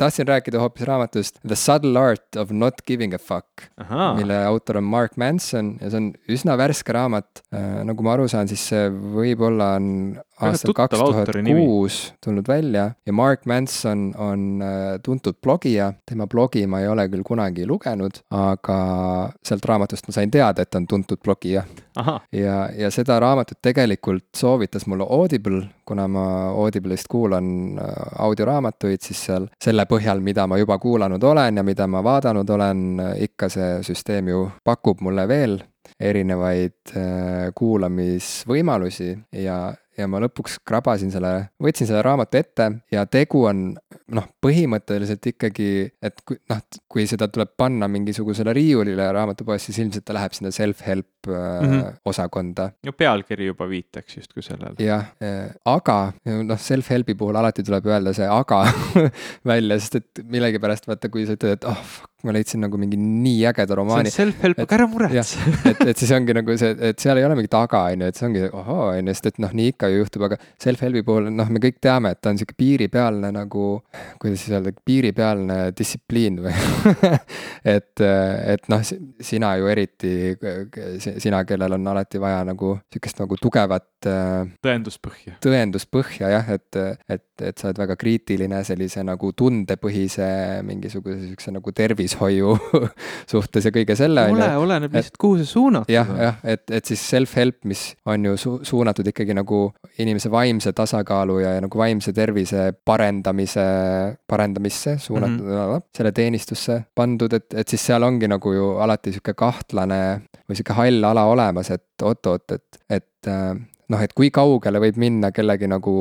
tahtsin 0.00 0.28
rääkida 0.28 0.62
hoopis 0.62 0.88
raamatust 0.88 1.40
The 1.46 1.58
subtle 1.58 2.00
art 2.00 2.36
of 2.40 2.50
not 2.50 2.80
giving 2.86 3.14
a 3.14 3.20
fuck, 3.20 3.68
mille 4.16 4.36
autor 4.46 4.80
on 4.80 4.88
Mark 4.88 5.16
Manson 5.20 5.74
ja 5.80 5.92
see 5.92 6.00
on 6.00 6.10
üsna 6.32 6.56
värske 6.60 6.96
raamat 6.96 7.44
äh,. 7.52 7.84
nagu 7.84 8.06
ma 8.06 8.16
aru 8.16 8.28
saan, 8.32 8.48
siis 8.48 8.64
see 8.72 8.88
võib-olla 8.90 9.74
on 9.76 9.86
aastal 10.40 10.74
kaks 10.76 10.98
tuhat 10.98 11.32
kuus 11.46 11.98
tulnud 12.24 12.48
välja 12.48 12.90
ja 13.06 13.12
Mark 13.12 13.46
Manson 13.46 14.10
on 14.18 14.62
äh, 14.62 14.98
tuntud 15.02 15.38
blogija, 15.42 15.92
tema 16.06 16.26
blogi 16.26 16.66
ma 16.66 16.80
ei 16.80 16.88
ole 16.88 17.06
küll 17.12 17.24
kunagi 17.26 17.66
lugenud, 17.66 18.22
aga 18.34 18.78
sealt 19.46 19.64
raamatust 19.68 20.08
ma 20.08 20.16
sain 20.16 20.30
teada, 20.30 20.62
et 20.62 20.70
ta 20.70 20.80
on 20.80 20.86
tuntud 20.90 21.20
blogija. 21.24 21.64
ja, 22.32 22.56
ja 22.76 22.90
seda 22.90 23.18
raamatut 23.20 23.58
tegelikult 23.62 24.28
soovitas 24.36 24.86
mulle 24.86 25.06
Audible, 25.10 25.62
kuna 25.84 26.06
ma 26.08 26.26
Audible'ist 26.50 27.10
kuulan 27.10 27.78
äh, 27.78 27.90
audioraamatuid, 28.26 29.02
siis 29.02 29.24
seal 29.30 29.50
selle 29.62 29.86
põhjal, 29.90 30.22
mida 30.24 30.46
ma 30.46 30.58
juba 30.60 30.78
kuulanud 30.78 31.22
olen 31.22 31.60
ja 31.60 31.66
mida 31.66 31.86
ma 31.90 32.04
vaadanud 32.04 32.50
olen, 32.50 32.86
ikka 33.26 33.48
see 33.52 33.74
süsteem 33.86 34.30
ju 34.32 34.46
pakub 34.64 35.02
mulle 35.04 35.26
veel 35.28 35.60
erinevaid 36.00 36.94
äh, 36.96 37.50
kuulamisvõimalusi. 37.56 39.10
Ja, 39.42 39.72
ja 39.98 40.06
ma 40.10 40.20
lõpuks 40.22 40.58
krabasin 40.66 41.10
selle, 41.12 41.32
võtsin 41.62 41.88
selle 41.88 42.02
raamatu 42.04 42.38
ette 42.40 42.66
ja 42.92 43.04
tegu 43.10 43.42
on 43.48 43.62
noh, 44.14 44.26
põhimõtteliselt 44.42 45.26
ikkagi, 45.32 45.70
et 46.02 46.22
kui 46.26 46.38
noh, 46.50 46.60
kui 46.90 47.06
seda 47.10 47.28
tuleb 47.32 47.52
panna 47.58 47.88
mingisugusele 47.90 48.54
riiulile 48.56 49.08
raamatupoes, 49.14 49.66
siis 49.68 49.80
ilmselt 49.82 50.06
ta 50.06 50.16
läheb 50.16 50.34
sinna 50.36 50.52
self-help 50.54 51.28
mm 51.28 51.70
-hmm. 51.70 51.96
osakonda. 52.04 52.70
no 52.86 52.92
pealkiri 52.92 53.46
juba 53.46 53.68
viitaks 53.68 54.16
justkui 54.16 54.42
sellele. 54.42 54.74
jah, 54.78 55.12
äh, 55.22 55.50
aga 55.64 56.12
noh, 56.24 56.58
self-help'i 56.58 57.14
puhul 57.14 57.36
alati 57.36 57.62
tuleb 57.62 57.86
öelda 57.86 58.12
see 58.12 58.28
aga 58.28 58.64
välja, 59.52 59.78
sest 59.78 59.94
et 59.94 60.24
millegipärast 60.24 60.86
vaata, 60.86 61.08
kui 61.08 61.26
sa 61.26 61.38
ütled, 61.38 61.58
et 61.58 61.64
oh 61.64 62.09
ma 62.26 62.34
leidsin 62.34 62.62
nagu 62.64 62.78
mingi 62.80 62.98
nii 63.00 63.44
ägeda 63.50 63.76
romaani. 63.78 64.12
see 64.12 64.24
on 64.24 64.30
self-help, 64.32 64.62
aga 64.64 64.76
ära 64.78 64.86
muretse. 64.90 65.40
et, 65.70 65.82
et 65.92 66.00
siis 66.00 66.12
ongi 66.16 66.36
nagu 66.36 66.56
see, 66.60 66.74
et 66.90 67.02
seal 67.02 67.20
ei 67.20 67.26
ole 67.26 67.36
mingit 67.38 67.56
aga, 67.56 67.82
on 67.92 68.04
ju, 68.04 68.10
et 68.12 68.20
see 68.20 68.28
ongi 68.28 68.44
ohoo, 68.48 68.88
on 68.92 69.10
ju, 69.10 69.16
sest 69.16 69.30
et 69.32 69.40
noh, 69.44 69.54
nii 69.56 69.72
ikka 69.74 69.90
ju 69.92 70.02
juhtub, 70.02 70.26
aga 70.28 70.38
self-help'i 70.62 71.04
puhul 71.06 71.30
noh, 71.34 71.50
me 71.52 71.62
kõik 71.62 71.80
teame, 71.82 72.14
et 72.14 72.20
ta 72.22 72.32
on 72.32 72.40
sihuke 72.40 72.56
piiripealne 72.60 73.32
nagu, 73.34 73.66
kuidas 74.22 74.44
siis 74.44 74.56
öelda, 74.56 74.74
piiripealne 74.86 75.58
distsipliin 75.76 76.40
või 76.44 76.54
et, 77.76 78.04
et 78.04 78.70
noh, 78.72 78.84
sina 79.30 79.54
ju 79.60 79.70
eriti, 79.70 80.14
sina, 81.00 81.44
kellel 81.48 81.78
on 81.78 81.92
alati 81.94 82.20
vaja 82.22 82.42
nagu 82.48 82.76
sihukest 82.90 83.22
nagu 83.22 83.38
tugevat. 83.40 83.88
tõenduspõhja. 84.64 85.36
tõenduspõhja 85.44 86.30
jah, 86.32 86.52
et, 86.56 86.78
et, 87.08 87.26
et 87.44 87.60
sa 87.60 87.68
oled 87.68 87.80
väga 87.80 87.96
kriitiline 88.00 88.60
sellise 88.66 89.02
nagu 89.06 89.32
tundepõhise 89.36 90.28
mingisuguse 90.66 91.18
sihukese 91.24 91.54
nagu 91.54 91.72
tervishoiu 91.76 92.54
suhtes 93.32 93.68
ja 93.68 93.72
kõige 93.74 93.96
selle. 93.98 94.26
ole, 94.32 94.48
oleneb 94.60 94.94
lihtsalt, 94.96 95.18
kuhu 95.20 95.40
sa 95.40 95.48
suunad. 95.48 95.90
jah, 95.92 96.10
jah, 96.20 96.40
et, 96.44 96.66
et 96.70 96.92
siis 96.92 97.02
self-help, 97.14 97.60
mis 97.70 97.84
on 98.10 98.30
ju 98.30 98.36
su 98.40 98.54
suunatud 98.66 99.06
ikkagi 99.12 99.36
nagu 99.36 99.62
inimese 100.02 100.30
vaimse 100.32 100.72
tasakaalu 100.76 101.40
ja, 101.44 101.54
ja 101.56 101.64
nagu 101.64 101.80
vaimse 101.80 102.14
tervise 102.16 102.70
parendamise, 102.84 103.66
parendamisse 104.26 104.98
suunatud 104.98 105.44
mm, 105.46 105.56
-hmm. 105.56 105.88
selle 105.96 106.12
teenistusse 106.12 106.82
pandud, 106.94 107.32
et, 107.32 107.48
et 107.54 107.68
siis 107.68 107.86
seal 107.90 108.02
ongi 108.02 108.28
nagu 108.28 108.52
ju 108.54 108.70
alati 108.82 109.12
sihuke 109.14 109.34
kahtlane 109.34 110.02
või 110.48 110.58
sihuke 110.58 110.76
hall 110.78 111.04
ala 111.04 111.24
olemas, 111.30 111.70
et 111.70 112.02
oot-oot, 112.02 112.56
et, 112.56 112.80
et 112.90 113.28
äh, 113.28 113.54
noh, 113.90 114.02
et 114.02 114.12
kui 114.16 114.30
kaugele 114.34 114.82
võib 114.82 115.00
minna 115.02 115.32
kellegi 115.34 115.68
nagu 115.70 115.94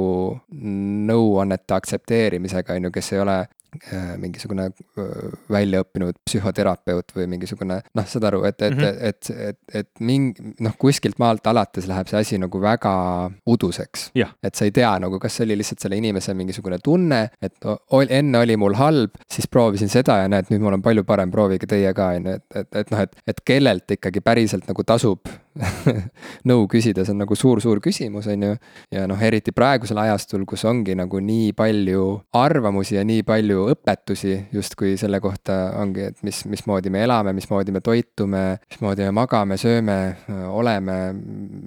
nõuannete 1.10 1.78
aktsepteerimisega, 1.78 2.78
on 2.78 2.90
ju, 2.90 2.94
kes 2.96 3.14
ei 3.16 3.24
ole 3.24 3.40
Äh, 3.94 4.16
mingisugune 4.18 4.64
äh, 4.66 5.10
väljaõppinud 5.54 6.18
psühhoterapeut 6.26 7.12
või 7.14 7.28
mingisugune 7.30 7.76
noh, 7.86 8.08
saad 8.10 8.24
aru, 8.26 8.40
et, 8.50 8.58
et 8.66 8.74
mm, 8.74 8.80
-hmm. 8.82 9.04
et, 9.06 9.30
et, 9.30 9.52
et, 9.52 9.76
et 9.84 10.02
mingi 10.02 10.56
noh, 10.66 10.74
kuskilt 10.82 11.20
maalt 11.22 11.46
alates 11.48 11.86
läheb 11.88 12.10
see 12.10 12.18
asi 12.18 12.40
nagu 12.42 12.62
väga 12.62 12.94
uduseks. 13.46 14.08
et 14.44 14.58
sa 14.58 14.66
ei 14.66 14.74
tea 14.74 14.90
nagu, 15.00 15.20
kas 15.22 15.38
see 15.38 15.46
oli 15.46 15.60
lihtsalt 15.62 15.86
selle 15.86 16.02
inimese 16.02 16.34
mingisugune 16.34 16.80
tunne, 16.84 17.22
et 17.42 17.70
ol, 17.70 18.10
enne 18.10 18.42
oli 18.42 18.58
mul 18.58 18.74
halb, 18.74 19.22
siis 19.30 19.48
proovisin 19.48 19.94
seda 19.94 20.18
ja 20.24 20.34
näed, 20.34 20.50
nüüd 20.50 20.66
mul 20.66 20.80
on 20.80 20.82
palju 20.82 21.06
parem, 21.06 21.30
proovige 21.32 21.70
teie 21.70 21.94
ka, 21.94 22.10
on 22.18 22.26
ju, 22.26 22.40
et, 22.42 22.46
et, 22.64 22.76
et 22.82 22.92
noh, 22.96 23.06
et, 23.06 23.16
et 23.28 23.46
kellelt 23.46 23.98
ikkagi 24.00 24.26
päriselt 24.26 24.66
nagu 24.66 24.84
tasub 24.84 25.30
nõu 26.50 26.66
küsida, 26.72 27.04
see 27.06 27.14
on 27.16 27.24
nagu 27.24 27.36
suur-suur 27.38 27.82
küsimus, 27.84 28.28
on 28.32 28.46
ju. 28.46 28.56
ja 28.94 29.06
noh, 29.10 29.20
eriti 29.26 29.54
praegusel 29.56 30.00
ajastul, 30.02 30.46
kus 30.50 30.64
ongi 30.70 30.96
nagu 30.98 31.22
nii 31.24 31.52
palju 31.58 32.06
arvamusi 32.38 32.98
ja 32.98 33.04
nii 33.08 33.24
palju 33.28 33.66
õpetusi 33.74 34.36
justkui 34.56 34.96
selle 35.00 35.22
kohta 35.24 35.58
ongi, 35.82 36.10
et 36.12 36.24
mis, 36.26 36.44
mismoodi 36.50 36.94
me 36.94 37.04
elame, 37.06 37.34
mismoodi 37.38 37.74
me 37.76 37.84
toitume, 37.86 38.44
mismoodi 38.70 39.08
me 39.08 39.16
magame, 39.20 39.60
sööme, 39.62 40.00
oleme, 40.54 41.00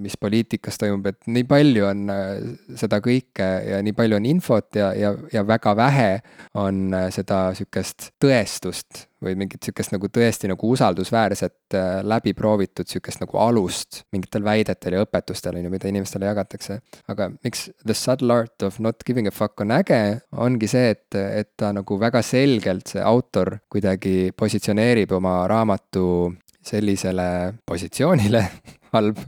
mis 0.03 0.17
poliitikas 0.19 0.79
toimub, 0.81 1.11
et 1.11 1.31
nii 1.31 1.47
palju 1.49 1.87
on 1.89 2.05
äh, 2.13 2.33
seda 2.79 3.01
kõike 3.03 3.49
ja 3.69 3.81
nii 3.83 3.95
palju 3.97 4.19
on 4.19 4.29
infot 4.29 4.79
ja, 4.79 4.93
ja, 4.97 5.13
ja 5.33 5.45
väga 5.47 5.75
vähe 5.77 6.11
on 6.59 6.85
äh, 6.95 7.09
seda 7.13 7.49
sihukest 7.57 8.13
tõestust 8.21 9.07
või 9.23 9.35
mingit 9.39 9.63
sihukest 9.63 9.93
nagu 9.95 10.09
tõesti 10.11 10.49
nagu 10.51 10.69
usaldusväärset, 10.75 11.57
äh, 11.77 11.89
läbiproovitud 12.07 12.89
sihukest 12.89 13.23
nagu 13.23 13.39
alust 13.41 14.03
mingitel 14.13 14.45
väidetel 14.45 14.97
ja 14.97 15.05
õpetustel, 15.05 15.57
on 15.57 15.67
ju, 15.67 15.73
mida 15.73 15.89
inimestele 15.91 16.29
jagatakse. 16.29 16.79
aga 17.07 17.29
miks 17.43 17.69
The 17.85 17.95
Subtle 17.97 18.33
Art 18.33 18.63
of 18.63 18.79
Not 18.79 19.03
Giving 19.05 19.27
a 19.27 19.31
Fuck 19.31 19.61
on 19.61 19.71
äge, 19.71 20.21
ongi 20.37 20.67
see, 20.67 20.93
et, 20.95 21.15
et 21.15 21.53
ta 21.57 21.71
nagu 21.75 21.99
väga 21.99 22.21
selgelt, 22.25 22.87
see 22.93 23.03
autor 23.03 23.57
kuidagi 23.71 24.31
positsioneerib 24.37 25.11
oma 25.17 25.41
raamatu 25.47 26.33
sellisele 26.63 27.53
positsioonile 27.67 28.43
halb, 28.93 29.19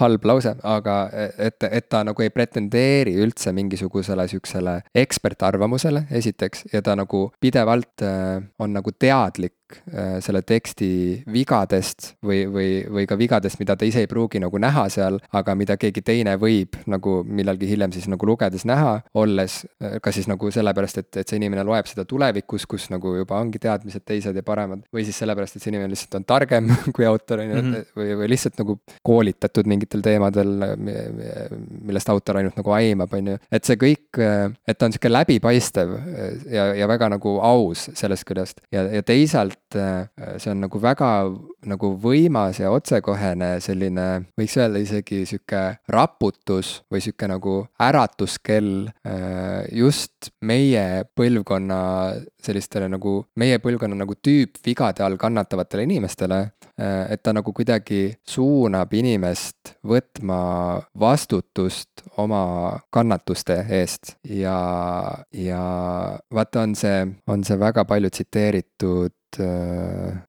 halb 0.00 0.24
lause, 0.26 0.54
aga 0.66 0.96
et, 1.38 1.62
et 1.70 1.88
ta 1.88 2.02
nagu 2.06 2.24
ei 2.24 2.32
pretendeeri 2.34 3.14
üldse 3.22 3.52
mingisugusele 3.54 4.26
sihukesele 4.30 4.80
ekspertarvamusele, 5.04 6.06
esiteks, 6.10 6.68
ja 6.72 6.82
ta 6.82 6.96
nagu 6.98 7.28
pidevalt 7.40 8.02
äh, 8.02 8.42
on 8.58 8.74
nagu 8.74 8.92
teadlik 8.98 9.76
äh, 9.92 10.18
selle 10.24 10.42
teksti 10.42 10.88
vigadest 11.32 12.14
või, 12.24 12.44
või, 12.50 12.68
või 12.90 13.06
ka 13.10 13.18
vigadest, 13.18 13.60
mida 13.62 13.76
ta 13.78 13.86
ise 13.86 14.04
ei 14.04 14.10
pruugi 14.10 14.42
nagu 14.42 14.58
näha 14.60 14.86
seal, 14.92 15.20
aga 15.34 15.54
mida 15.58 15.76
keegi 15.80 16.02
teine 16.04 16.36
võib 16.40 16.78
nagu 16.90 17.20
millalgi 17.24 17.68
hiljem 17.70 17.94
siis 17.94 18.08
nagu 18.10 18.26
lugedes 18.28 18.66
näha, 18.68 18.96
olles 19.20 19.60
äh, 19.82 19.98
kas 20.02 20.18
siis 20.18 20.30
nagu 20.30 20.50
sellepärast, 20.54 21.02
et, 21.04 21.10
et 21.22 21.28
see 21.28 21.40
inimene 21.40 21.66
loeb 21.66 21.88
seda 21.90 22.06
tulevikus, 22.08 22.66
kus 22.70 22.88
nagu 22.92 23.14
juba 23.20 23.38
ongi 23.40 23.62
teadmised 23.62 24.06
teised 24.06 24.36
ja 24.36 24.46
paremad, 24.46 24.84
või 24.94 25.06
siis 25.06 25.22
sellepärast, 25.22 25.58
et 25.58 25.64
see 25.64 25.74
inimene 25.74 25.94
lihtsalt 25.94 26.18
on 26.20 26.28
targem 26.28 26.70
kui 26.96 27.06
autor, 27.08 27.44
on 27.44 27.54
ju, 27.54 27.62
mhm. 27.62 27.88
või, 27.98 28.18
või 28.22 28.32
lihtsalt 28.34 28.58
nagu 28.62 28.78
koolitatud 29.06 29.70
mingitel 29.84 30.02
teemadel, 30.04 30.52
millest 31.84 32.08
autor 32.12 32.40
ainult 32.40 32.56
nagu 32.58 32.74
aimab, 32.74 33.12
on 33.14 33.32
ju. 33.34 33.38
et 33.52 33.64
see 33.64 33.78
kõik, 33.80 34.20
et 34.20 34.78
ta 34.78 34.88
on 34.88 34.94
sihuke 34.94 35.12
läbipaistev 35.12 35.94
ja, 36.50 36.70
ja 36.78 36.88
väga 36.90 37.10
nagu 37.14 37.36
aus 37.44 37.88
sellest 37.94 38.26
küljest 38.28 38.64
ja, 38.74 38.86
ja 38.88 39.02
teisalt 39.06 39.76
see 39.76 40.52
on 40.52 40.64
nagu 40.64 40.80
väga 40.80 41.10
nagu 41.68 41.92
võimas 42.00 42.60
ja 42.60 42.72
otsekohene 42.74 43.56
selline, 43.64 44.08
võiks 44.38 44.56
öelda 44.60 44.82
isegi 44.82 45.24
sihuke 45.28 45.62
raputus 45.92 46.76
või 46.92 47.02
sihuke 47.04 47.28
nagu 47.30 47.56
äratuskell 47.82 48.88
just 49.72 50.32
meie 50.44 51.04
põlvkonna 51.16 51.80
sellistele 52.44 52.88
nagu, 52.92 53.16
meie 53.40 53.58
põlvkonna 53.62 53.96
nagu 53.98 54.16
tüüpvigade 54.20 55.04
all 55.04 55.18
kannatavatele 55.20 55.86
inimestele. 55.88 56.40
et 56.74 57.22
ta 57.22 57.30
nagu 57.32 57.52
kuidagi 57.54 58.16
suunab 58.26 58.90
inimest 58.98 59.76
võtma 59.86 60.38
vastutust 60.98 62.02
oma 62.18 62.80
kannatuste 62.90 63.60
eest 63.70 64.16
ja, 64.26 64.58
ja 65.30 65.60
vaata, 66.34 66.64
on 66.66 66.74
see, 66.74 67.06
on 67.30 67.44
see 67.46 67.60
väga 67.60 67.84
palju 67.86 68.10
tsiteeritud 68.10 69.14
äh, 69.14 69.23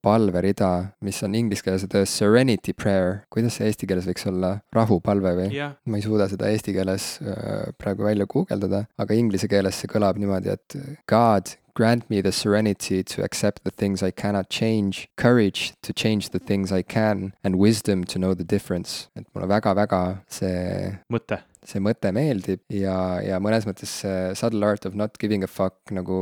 palverida, 0.06 0.72
mis 1.06 1.22
on 1.23 1.36
inglise 1.36 1.64
keeles 1.65 1.86
The 1.90 2.06
Serenity 2.10 2.73
Prayer, 2.73 3.26
kuidas 3.34 3.60
see 3.60 3.69
eesti 3.69 3.90
keeles 3.90 4.07
võiks 4.10 4.26
olla, 4.32 4.56
rahupalve 4.76 5.36
või 5.40 5.49
yeah.? 5.53 5.76
ma 5.86 5.99
ei 5.99 6.06
suuda 6.06 6.30
seda 6.32 6.49
eesti 6.53 6.76
keeles 6.76 7.11
äh, 7.22 7.69
praegu 7.82 8.07
välja 8.07 8.27
guugeldada, 8.30 8.86
aga 8.98 9.18
inglise 9.18 9.49
keeles 9.52 9.82
see 9.82 9.91
kõlab 9.91 10.19
niimoodi, 10.22 10.56
et 10.56 10.80
God, 11.11 11.56
Grant 11.76 12.10
me 12.10 12.22
the 12.22 12.32
serenity 12.32 13.03
to 13.03 13.22
accept 13.22 13.65
the 13.65 13.72
things 13.72 14.02
I 14.02 14.10
cannot 14.10 14.49
change, 14.49 15.10
courage 15.18 15.73
to 15.82 15.91
change 15.91 16.30
the 16.30 16.40
things 16.40 16.72
I 16.72 16.82
can 16.82 17.34
and 17.44 17.57
wisdom 17.57 18.06
to 18.06 18.18
know 18.18 18.34
the 18.34 18.45
difference. 18.45 19.10
et 19.15 19.27
mulle 19.36 19.48
väga-väga 19.48 20.22
see 20.32 20.95
mõte 21.11 21.41
see 21.66 21.82
mõte 21.84 22.12
meeldib 22.16 22.62
ja, 22.74 22.96
ja 23.26 23.40
mõnes 23.44 23.66
mõttes 23.68 23.92
see 24.02 24.34
Subtle 24.38 24.68
Art 24.68 24.86
of 24.90 24.98
Not 24.98 25.18
Giving 25.22 25.46
a 25.46 25.50
Fuck 25.50 25.94
nagu 25.96 26.18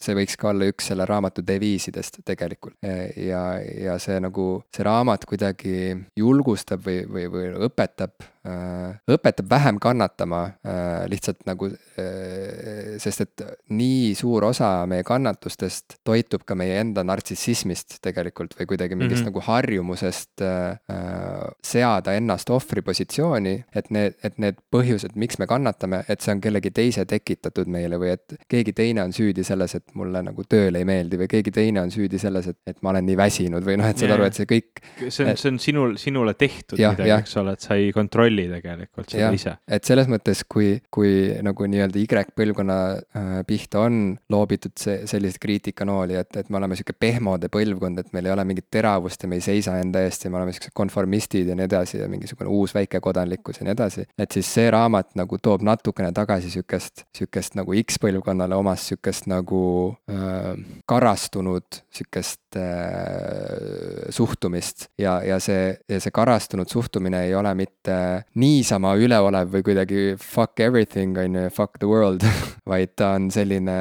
see 0.00 0.16
võiks 0.16 0.38
ka 0.40 0.52
olla 0.52 0.68
üks 0.70 0.90
selle 0.90 1.06
raamatu 1.08 1.44
deviisidest 1.46 2.20
tegelikult. 2.26 2.76
ja, 2.82 3.44
ja 3.60 3.98
see 4.02 4.20
nagu, 4.22 4.48
see 4.74 4.86
raamat 4.86 5.26
kuidagi 5.28 5.74
julgustab 6.18 6.84
või, 6.86 7.02
või, 7.10 7.26
või 7.32 7.50
õpetab 7.68 8.33
õpetab 8.44 9.48
vähem 9.48 9.78
kannatama 9.80 10.40
äh, 10.44 11.06
lihtsalt 11.08 11.46
nagu 11.48 11.70
äh,, 11.70 12.96
sest 13.00 13.22
et 13.24 13.44
nii 13.72 14.10
suur 14.18 14.44
osa 14.50 14.68
meie 14.90 15.04
kannatustest 15.06 15.96
toitub 16.04 16.44
ka 16.44 16.56
meie 16.58 16.76
enda 16.82 17.00
nartsissismist 17.08 17.98
tegelikult 18.04 18.52
või 18.58 18.68
kuidagi 18.74 18.98
mingist 19.00 19.22
mm 19.22 19.30
-hmm. 19.30 19.32
nagu 19.32 19.44
harjumusest 19.46 20.44
äh, 20.44 20.76
äh, 20.92 21.54
seada 21.64 22.12
ennast 22.12 22.50
ohvri 22.50 22.82
positsiooni, 22.82 23.54
et 23.74 23.88
need, 23.90 24.18
et 24.22 24.36
need 24.38 24.60
põhjused, 24.70 25.16
miks 25.16 25.38
me 25.38 25.46
kannatame, 25.46 26.04
et 26.08 26.20
see 26.20 26.34
on 26.36 26.40
kellegi 26.40 26.70
teise 26.70 27.04
tekitatud 27.04 27.66
meile 27.66 27.96
või 27.96 28.12
et 28.12 28.36
keegi 28.48 28.72
teine 28.72 29.02
on 29.02 29.12
süüdi 29.12 29.44
selles, 29.44 29.74
et 29.74 29.94
mulle 29.94 30.22
nagu 30.22 30.44
tööle 30.44 30.78
ei 30.78 30.84
meeldi 30.84 31.16
või 31.16 31.30
keegi 31.32 31.50
teine 31.50 31.80
on 31.80 31.90
süüdi 31.90 32.18
selles, 32.18 32.46
et, 32.52 32.60
et 32.66 32.82
ma 32.82 32.90
olen 32.90 33.06
nii 33.06 33.16
väsinud 33.16 33.64
või 33.64 33.80
noh, 33.80 33.88
et 33.88 33.98
saad 33.98 34.10
aru, 34.10 34.28
et 34.28 34.34
see 34.36 34.46
kõik. 34.52 34.84
see 35.08 35.24
on, 35.24 35.36
see 35.36 35.48
on 35.48 35.58
sinul, 35.58 35.96
sinule 35.96 36.34
tehtud 36.34 36.78
ja, 36.78 36.92
midagi, 36.92 37.16
eks 37.24 37.36
ole, 37.40 37.56
et 37.56 37.60
sa 37.60 37.74
ei 37.80 37.92
kontrolli 37.92 38.33
tegelikult 38.52 39.10
seda 39.12 39.28
ja, 39.28 39.32
ise. 39.34 39.54
et 39.68 39.84
selles 39.86 40.08
mõttes, 40.10 40.44
kui, 40.50 40.76
kui 40.92 41.12
nagu 41.44 41.68
nii-öelda 41.70 42.00
Y-põlvkonna 42.02 42.78
äh, 42.94 43.32
pihta 43.48 43.84
on 43.86 44.14
loobitud 44.32 44.74
see, 44.80 45.04
selliseid 45.10 45.40
kriitikanooli, 45.42 46.18
et, 46.20 46.36
et 46.40 46.50
me 46.50 46.60
oleme 46.60 46.78
sihuke 46.78 46.96
pehmode 46.98 47.50
põlvkond, 47.52 48.00
et 48.00 48.12
meil 48.16 48.28
ei 48.28 48.34
ole 48.34 48.46
mingit 48.48 48.68
teravust 48.72 49.24
ja 49.24 49.30
me 49.30 49.38
ei 49.40 49.44
seisa 49.44 49.76
enda 49.80 50.02
eest 50.04 50.26
ja 50.26 50.32
me 50.32 50.40
oleme 50.40 50.54
siuksed 50.54 50.74
konformistid 50.76 51.50
ja 51.50 51.56
nii 51.58 51.68
edasi 51.68 52.00
ja 52.00 52.08
mingisugune 52.10 52.50
uus 52.50 52.74
väikekodanlikkus 52.76 53.60
ja 53.60 53.68
nii 53.68 53.74
edasi. 53.76 54.06
et 54.18 54.36
siis 54.36 54.50
see 54.58 54.70
raamat 54.72 55.14
nagu 55.18 55.38
toob 55.42 55.64
natukene 55.66 56.12
tagasi 56.16 56.50
sihukest, 56.52 57.06
sihukest 57.16 57.58
nagu 57.58 57.74
X-põlvkonnale 57.84 58.56
omast 58.58 58.92
sihukest 58.92 59.28
nagu 59.30 59.62
äh, 60.10 60.52
karastunud 60.86 61.80
sihukest 61.94 62.58
äh, 62.60 64.10
suhtumist. 64.10 64.88
ja, 64.98 65.20
ja 65.22 65.40
see, 65.40 65.76
ja 65.88 66.00
see 66.00 66.14
karastunud 66.14 66.68
suhtumine 66.70 67.24
ei 67.28 67.34
ole 67.34 67.54
mitte 67.54 68.23
niisama 68.40 68.94
üleolev 68.98 69.52
või 69.52 69.64
kuidagi 69.66 70.02
fuck 70.20 70.60
everything 70.60 71.18
on 71.20 71.38
ju, 71.38 71.50
fuck 71.54 71.78
the 71.78 71.88
world 71.88 72.24
vaid 72.70 72.94
ta 72.98 73.14
on 73.18 73.30
selline 73.34 73.76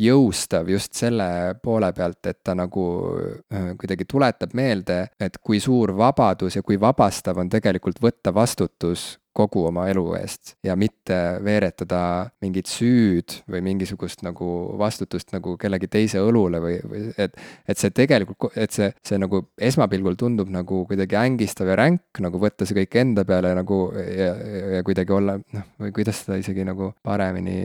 jõustav 0.00 0.70
just 0.72 0.94
selle 0.98 1.28
poole 1.62 1.90
pealt, 1.96 2.20
et 2.26 2.40
ta 2.44 2.56
nagu 2.58 2.84
äh, 3.52 3.72
kuidagi 3.78 4.08
tuletab 4.08 4.54
meelde, 4.58 5.00
et 5.20 5.38
kui 5.42 5.60
suur 5.60 5.94
vabadus 5.98 6.58
ja 6.58 6.64
kui 6.64 6.80
vabastav 6.80 7.38
on 7.42 7.50
tegelikult 7.52 8.00
võtta 8.02 8.34
vastutus 8.34 9.14
kogu 9.38 9.64
oma 9.68 9.86
elu 9.90 10.04
eest 10.18 10.56
ja 10.66 10.74
mitte 10.78 11.16
veeretada 11.44 12.00
mingit 12.42 12.70
süüd 12.70 13.38
või 13.50 13.62
mingisugust 13.64 14.24
nagu 14.26 14.48
vastutust 14.80 15.32
nagu 15.34 15.54
kellegi 15.60 15.90
teise 15.90 16.22
õlule 16.24 16.60
või, 16.62 16.78
või 16.88 17.04
et, 17.20 17.36
et 17.68 17.80
see 17.80 17.92
tegelikult, 17.94 18.56
et 18.58 18.74
see, 18.74 18.90
see 19.06 19.20
nagu 19.20 19.44
esmapilgul 19.62 20.18
tundub 20.18 20.50
nagu 20.52 20.82
kuidagi 20.88 21.18
ängistav 21.20 21.70
ja 21.70 21.78
ränk, 21.78 22.22
nagu 22.24 22.40
võtta 22.42 22.66
see 22.68 22.80
kõik 22.80 22.98
enda 23.02 23.24
peale 23.28 23.54
nagu 23.58 23.80
ja, 23.94 24.30
ja, 24.34 24.64
ja 24.78 24.82
kuidagi 24.86 25.14
olla 25.14 25.38
noh, 25.38 25.66
või 25.82 25.94
kuidas 25.96 26.22
seda 26.24 26.38
isegi 26.40 26.66
nagu 26.66 26.90
paremini 27.06 27.58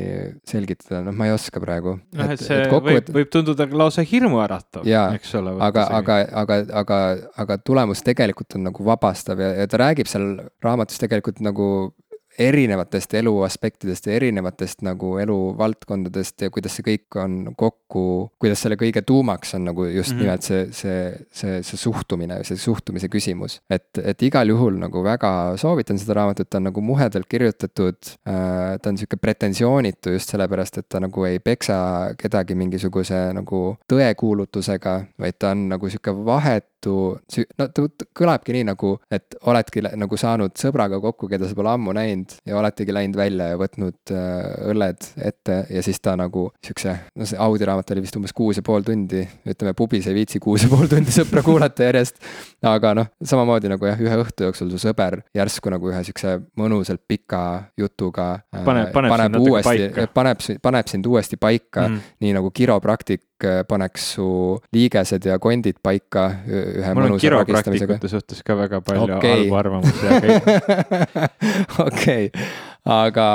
selgitada, 0.48 1.02
noh, 1.08 1.16
ma 1.18 1.30
ei 1.30 1.36
oska 1.36 1.62
praegu. 1.64 1.98
noh, 2.14 2.34
et 2.34 2.41
see 2.44 2.64
et 2.64 2.72
kokku, 2.72 2.91
võib, 2.91 3.12
võib 3.18 3.34
tunduda 3.34 3.68
lausa 3.74 4.06
hirmuäratav, 4.08 4.86
eks 4.86 5.34
ole. 5.40 5.56
aga, 5.64 5.88
aga, 6.00 6.20
aga, 6.44 6.60
aga, 6.84 7.00
aga 7.45 7.60
tulemus 7.66 8.04
tegelikult 8.06 8.58
on 8.60 8.68
nagu 8.70 8.86
vabastav 8.88 9.41
ja, 9.41 9.54
ja 9.62 9.70
ta 9.70 9.82
räägib 9.82 10.10
seal 10.12 10.30
raamatus 10.64 11.02
tegelikult 11.02 11.41
nagu 11.45 11.62
nagu 11.64 11.94
erinevatest 12.40 13.14
elu 13.14 13.34
aspektidest 13.45 14.07
ja 14.07 14.15
erinevatest 14.18 14.81
nagu 14.85 15.18
eluvaldkondadest 15.22 16.41
ja 16.41 16.49
kuidas 16.53 16.77
see 16.77 16.85
kõik 16.88 17.18
on 17.22 17.35
kokku, 17.57 18.06
kuidas 18.41 18.64
selle 18.65 18.77
kõige 18.80 19.03
tuumaks 19.06 19.53
on 19.57 19.68
nagu 19.69 19.85
just 19.85 20.14
mm 20.14 20.18
-hmm. 20.18 20.23
nimelt 20.23 20.41
see, 20.41 20.64
see, 20.72 21.03
see, 21.31 21.61
see 21.64 21.77
suhtumine, 21.77 22.40
see 22.44 22.57
suhtumise 22.57 23.07
küsimus. 23.07 23.60
et, 23.69 23.85
et 24.03 24.22
igal 24.22 24.49
juhul 24.49 24.80
nagu 24.81 25.03
väga 25.03 25.57
soovitan 25.57 25.99
seda 25.99 26.14
raamatut, 26.14 26.49
ta 26.49 26.57
on 26.57 26.64
nagu 26.72 26.81
muhedalt 26.81 27.27
kirjutatud 27.30 27.98
äh,. 28.27 28.80
ta 28.81 28.90
on 28.90 28.98
sihuke 28.98 29.18
pretensioonitu 29.18 30.10
just 30.10 30.30
sellepärast, 30.30 30.77
et 30.77 30.90
ta 30.90 30.99
nagu 30.99 31.26
ei 31.26 31.40
peksa 31.40 32.15
kedagi 32.18 32.56
mingisuguse 32.56 33.34
nagu 33.34 33.77
tõekuulutusega, 33.94 35.06
vaid 35.19 35.38
ta 35.40 35.52
on 35.52 35.69
nagu 35.69 35.90
sihuke 35.90 36.26
vahet 36.26 36.65
no 37.60 37.68
ta 37.69 37.85
kõlabki 38.18 38.55
nii 38.55 38.68
nagu, 38.72 38.93
et 39.14 39.38
oledki 39.49 39.84
nagu 39.84 40.18
saanud 40.19 40.55
sõbraga 40.60 40.99
kokku, 41.03 41.30
keda 41.31 41.47
sa 41.49 41.57
pole 41.57 41.72
ammu 41.73 41.93
näinud 41.95 42.35
ja 42.47 42.57
oletegi 42.60 42.95
läinud 42.95 43.18
välja 43.18 43.51
ja 43.53 43.60
võtnud 43.60 44.14
äh, 44.14 44.69
õlled 44.72 45.10
ette 45.30 45.60
ja 45.73 45.84
siis 45.85 46.01
ta 46.03 46.15
nagu 46.19 46.47
siukse, 46.65 46.95
no 47.15 47.27
see 47.30 47.39
audioraamat 47.41 47.93
oli 47.95 48.05
vist 48.05 48.18
umbes 48.19 48.35
kuus 48.35 48.60
ja 48.60 48.65
pool 48.65 48.85
tundi, 48.85 49.23
ütleme 49.49 49.76
pubis 49.77 50.07
ei 50.10 50.18
viitsi 50.18 50.41
kuus 50.43 50.65
ja 50.65 50.72
pool 50.72 50.89
tundi 50.91 51.14
sõpra 51.15 51.43
kuulata 51.47 51.88
järjest. 51.89 52.22
aga 52.68 52.93
noh, 52.99 53.11
samamoodi 53.23 53.72
nagu 53.72 53.89
jah, 53.89 53.99
ühe 53.99 54.19
õhtu 54.23 54.47
jooksul 54.47 54.72
su 54.73 54.81
sõber 54.81 55.22
järsku 55.35 55.73
nagu 55.73 55.91
ühe 55.91 56.03
siukse 56.07 56.38
mõnusalt 56.60 57.03
pika 57.07 57.43
jutuga 57.80 58.30
äh, 58.53 58.64
paneb, 58.65 58.91
paneb, 58.95 59.15
paneb 59.15 59.39
uuesti, 59.41 60.07
paneb, 60.15 60.47
paneb 60.64 60.91
sind 60.91 61.07
uuesti 61.10 61.39
paika 61.41 61.88
mm., 61.88 62.18
nii 62.23 62.34
nagu 62.38 62.51
kiropraktik 62.55 63.23
äh, 63.48 63.61
paneks 63.68 64.10
su 64.15 64.28
liigesed 64.76 65.30
ja 65.30 65.40
kondid 65.44 65.80
paika 65.84 66.28
ühe 66.48 66.94
mul 66.94 67.10
mõnusa 67.10 67.34
ragistamisega. 67.38 67.99
suhtes 68.11 68.44
ka 68.45 68.57
väga 68.60 68.84
palju 68.86 69.18
okay. 69.18 69.44
halbu 69.44 69.60
arvamusi, 69.61 70.06
aga 70.18 71.28
okei 71.88 72.30
okay., 72.30 72.45
aga, 72.84 73.28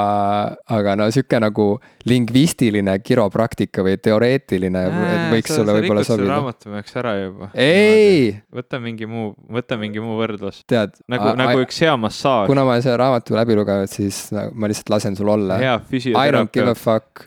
aga 0.69 0.95
no 1.01 1.07
sihuke 1.13 1.39
nagu 1.41 1.67
lingvistiline 2.09 2.93
kiropraktika 3.05 3.83
või 3.85 3.97
teoreetiline 4.01 4.83
äh, 4.91 5.25
võiks 5.33 5.55
sulle 5.57 5.75
võib-olla 5.79 6.05
sobida. 6.07 6.35
raamatu 6.35 6.73
peaks 6.75 6.99
ära 7.01 7.15
juba. 7.17 7.51
ei. 7.57 8.37
võta 8.55 8.81
mingi 8.83 9.09
muu, 9.09 9.33
võta 9.53 9.81
mingi 9.81 10.05
muu 10.05 10.19
võrdlus. 10.21 10.63
tead. 10.69 10.97
nagu, 11.09 11.33
nagu 11.41 11.65
üks 11.65 11.81
hea 11.85 11.97
massaaž. 12.01 12.47
kuna 12.51 12.67
ma 12.69 12.77
olen 12.77 12.85
selle 12.85 13.01
raamatu 13.01 13.39
läbi 13.39 13.59
lugenud, 13.59 13.93
siis 13.93 14.27
no, 14.37 14.49
ma 14.53 14.71
lihtsalt 14.71 14.93
lasen 14.93 15.19
sul 15.19 15.33
olla. 15.33 15.61
hea 15.63 15.77
füsioteraapia. 15.89 16.29
I 16.29 16.37
don't 16.37 16.53
give 16.53 16.69
a 16.69 16.77
fuck 16.77 17.25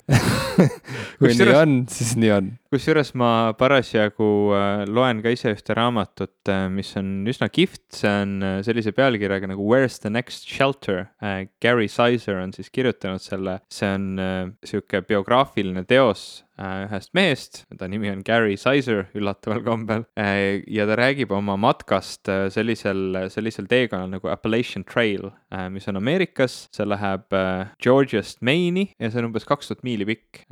kui 1.19 1.33
nii 1.33 1.55
on, 1.57 1.79
siis 1.89 2.15
nii 2.21 2.35
on 2.37 2.55
kusjuures 2.71 3.09
ma 3.19 3.51
parasjagu 3.59 4.27
äh, 4.55 4.83
loen 4.87 5.19
ka 5.23 5.33
ise 5.33 5.51
ühte 5.51 5.75
raamatut, 5.75 6.37
äh, 6.47 6.69
mis 6.71 6.93
on 6.99 7.09
üsna 7.27 7.49
kihvt, 7.51 7.83
see 7.97 8.11
on 8.23 8.37
äh, 8.47 8.59
sellise 8.63 8.93
pealkirjaga 8.95 9.49
nagu 9.51 9.65
Where's 9.67 9.99
the 9.99 10.09
next 10.09 10.47
shelter. 10.47 11.09
Gary 11.63 11.89
Sizer 11.91 12.39
on 12.39 12.53
siis 12.55 12.71
kirjutanud 12.71 13.23
selle, 13.23 13.59
see 13.71 13.89
on 13.91 14.07
sihuke 14.65 15.03
biograafiline 15.07 15.83
teos 15.89 16.45
ühest 16.61 17.11
mehest, 17.17 17.61
ta 17.79 17.87
nimi 17.89 18.11
on 18.11 18.21
Gary 18.25 18.57
Sizer 18.59 19.07
üllataval 19.17 19.63
kombel. 19.65 20.05
Äh, 20.19 20.61
ja 20.71 20.85
ta 20.89 20.97
räägib 20.99 21.33
oma 21.35 21.57
matkast 21.59 22.29
äh, 22.31 22.47
sellisel, 22.53 23.17
sellisel 23.33 23.69
teekonnal 23.71 24.11
nagu 24.11 24.31
Appalachian 24.31 24.85
Trail, 24.87 25.31
mis 25.73 25.87
on 25.91 25.99
Ameerikas, 25.99 26.69
see 26.71 26.85
läheb 26.87 27.33
Georgiast 27.83 28.39
Maine'i 28.45 28.93
ja 29.01 29.09
see 29.11 29.19
on 29.19 29.27
umbes 29.27 29.43
kaks 29.47 29.67
tuhat 29.67 29.81
miili 29.83 30.05
pikk, 30.07 30.45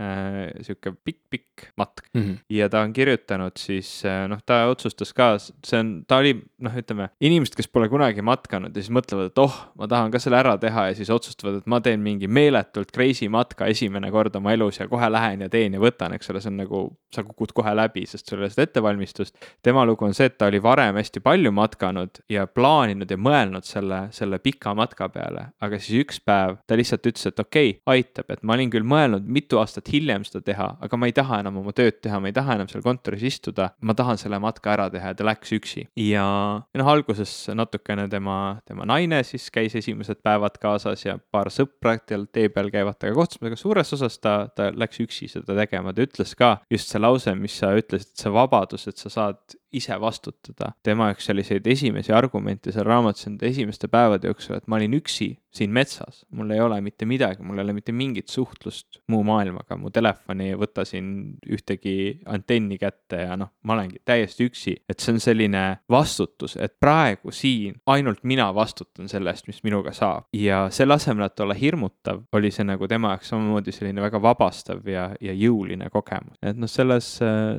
sihuke 0.65 0.91
pikk-pikk 1.07 1.69
matk 1.79 2.03
mm. 2.11 2.21
-hmm. 2.21 2.35
ja 2.51 2.67
ta 2.69 2.81
on 2.83 2.91
kirjutanud 2.93 3.55
siis, 3.59 4.01
noh, 4.27 4.41
ta 4.45 4.65
otsustas 4.67 5.13
ka, 5.15 5.29
see 5.39 5.79
on, 5.79 5.93
ta 6.07 6.19
oli, 6.19 6.33
noh, 6.59 6.75
ütleme, 6.81 7.09
inimesed, 7.23 7.55
kes 7.55 7.71
pole 7.71 7.87
kunagi 7.89 8.21
matkanud 8.25 8.75
ja 8.75 8.83
siis 8.83 8.91
mõtlevad, 8.91 9.31
et 9.31 9.39
oh, 9.39 9.55
ma 9.79 9.87
tahan 9.87 10.11
ka 10.11 10.19
selle 10.19 10.39
ära 10.41 10.57
teha 10.59 10.89
ja 10.89 10.99
siis 10.99 11.11
otsustavad, 11.15 11.61
et 11.61 11.71
ma 11.71 11.79
teen 11.83 12.03
mingi 12.03 12.27
meeletult 12.27 12.91
crazy 12.95 13.29
matka 13.31 13.69
esimene 13.71 14.11
kord 14.11 14.35
oma 14.35 14.53
elus 14.57 14.81
ja 14.81 14.89
kohe 14.91 15.07
lähen 15.11 15.47
ja 15.47 15.49
teen 15.49 15.79
ja 15.79 15.79
võtan 15.79 15.98
võtan, 15.99 16.15
eks 16.15 16.29
ole, 16.31 16.41
see 16.41 16.51
on 16.51 16.59
nagu, 16.59 16.81
sa 17.13 17.23
kukud 17.27 17.51
kohe 17.55 17.73
läbi, 17.75 18.05
sest 18.07 18.29
sul 18.29 18.39
ei 18.39 18.47
ole 18.47 18.53
seda 18.53 18.65
ettevalmistust. 18.67 19.35
tema 19.63 19.85
lugu 19.85 20.05
on 20.05 20.13
see, 20.13 20.29
et 20.29 20.37
ta 20.37 20.47
oli 20.47 20.61
varem 20.63 20.95
hästi 20.95 21.19
palju 21.23 21.51
matkanud 21.51 22.21
ja 22.29 22.45
plaaninud 22.47 23.09
ja 23.09 23.17
mõelnud 23.17 23.67
selle, 23.67 24.07
selle 24.15 24.39
pika 24.39 24.73
matka 24.77 25.09
peale, 25.09 25.49
aga 25.61 25.79
siis 25.79 26.05
üks 26.05 26.21
päev 26.23 26.59
ta 26.67 26.77
lihtsalt 26.79 27.05
ütles, 27.05 27.27
et 27.27 27.39
okei 27.39 27.69
okay,, 27.69 27.81
aitab, 27.85 28.29
et 28.29 28.43
ma 28.43 28.55
olin 28.55 28.71
küll 28.71 28.87
mõelnud 28.87 29.27
mitu 29.27 29.59
aastat 29.59 29.89
hiljem 29.91 30.23
seda 30.27 30.41
teha, 30.45 30.69
aga 30.79 30.99
ma 30.99 31.09
ei 31.09 31.15
taha 31.15 31.41
enam 31.43 31.59
oma 31.61 31.73
tööd 31.75 31.99
teha, 32.03 32.19
ma 32.19 32.31
ei 32.31 32.35
taha 32.35 32.55
enam 32.59 32.69
seal 32.71 32.83
kontoris 32.85 33.23
istuda. 33.23 33.71
ma 33.81 33.93
tahan 33.93 34.17
selle 34.17 34.39
matka 34.39 34.73
ära 34.73 34.89
teha 34.89 35.13
ja 35.13 35.17
ta 35.17 35.27
läks 35.27 35.51
üksi 35.55 35.87
ja 35.99 36.25
noh, 36.63 36.91
alguses 36.93 37.33
natukene 37.55 38.07
tema, 38.09 38.59
tema 38.65 38.85
naine 38.87 39.21
siis 39.27 39.49
käis 39.51 39.75
esimesed 39.75 40.21
päevad 40.23 40.57
kaasas 40.61 41.05
ja 41.05 41.17
paar 41.31 41.51
sõpra 41.53 41.97
tee 41.99 42.49
peal 42.53 42.69
käivad 42.71 42.99
temaga 42.99 43.17
kohtumas, 43.19 43.49
aga 43.49 43.59
suures 43.59 43.93
osas 43.97 44.19
ta, 44.21 44.35
ta 44.55 44.69
läks 44.75 45.01
üksi 45.03 45.27
seda 45.31 45.55
tegema 45.57 45.88
ta 45.95 46.05
ütles 46.05 46.35
ka 46.39 46.51
just 46.71 46.91
see 46.91 47.01
lause, 47.01 47.33
mis 47.35 47.57
sa 47.61 47.73
ütlesid, 47.77 48.13
see 48.19 48.33
vabadus, 48.33 48.87
et 48.89 49.01
sa 49.01 49.11
saad 49.13 49.58
ise 49.71 49.99
vastutada. 50.01 50.73
tema 50.83 51.11
üks 51.13 51.29
selliseid 51.29 51.67
esimesi 51.67 52.13
argumente 52.15 52.73
seal 52.73 52.87
raamatus 52.87 53.27
nende 53.27 53.47
esimeste 53.49 53.87
päevade 53.91 54.29
jooksul, 54.31 54.57
et 54.57 54.67
ma 54.67 54.79
olin 54.79 54.97
üksi 54.97 55.35
siin 55.53 55.71
metsas, 55.73 56.23
mul 56.29 56.51
ei 56.53 56.61
ole 56.61 56.77
mitte 56.81 57.07
midagi, 57.09 57.43
mul 57.43 57.57
ei 57.57 57.63
ole 57.63 57.73
mitte 57.73 57.93
mingit 57.95 58.29
suhtlust 58.29 58.99
muu 59.09 59.23
maailmaga, 59.25 59.77
mu 59.81 59.89
telefoni 59.93 60.51
ei 60.51 60.57
võta 60.59 60.85
siin 60.85 61.39
ühtegi 61.49 62.19
antenni 62.29 62.77
kätte 62.81 63.23
ja 63.23 63.37
noh, 63.39 63.49
ma 63.65 63.73
olengi 63.73 64.01
täiesti 64.05 64.45
üksi. 64.49 64.75
et 64.89 64.99
see 65.01 65.15
on 65.15 65.21
selline 65.23 65.63
vastutus, 65.89 66.55
et 66.55 66.75
praegu 66.79 67.33
siin 67.33 67.79
ainult 67.89 68.21
mina 68.23 68.49
vastutan 68.55 69.09
selle 69.09 69.33
eest, 69.33 69.47
mis 69.49 69.63
minuga 69.65 69.93
saab. 69.93 70.29
ja 70.33 70.67
selle 70.73 70.99
asemel, 70.99 71.25
et 71.25 71.39
olla 71.39 71.57
hirmutav, 71.57 72.21
oli 72.33 72.51
see 72.53 72.67
nagu 72.69 72.87
tema 72.87 73.15
jaoks 73.15 73.33
samamoodi 73.33 73.73
selline 73.73 74.05
väga 74.05 74.21
vabastav 74.21 74.85
ja, 74.87 75.09
ja 75.21 75.33
jõuline 75.33 75.89
kogemus. 75.89 76.37
et 76.45 76.57
noh, 76.57 76.69
selles, 76.69 77.15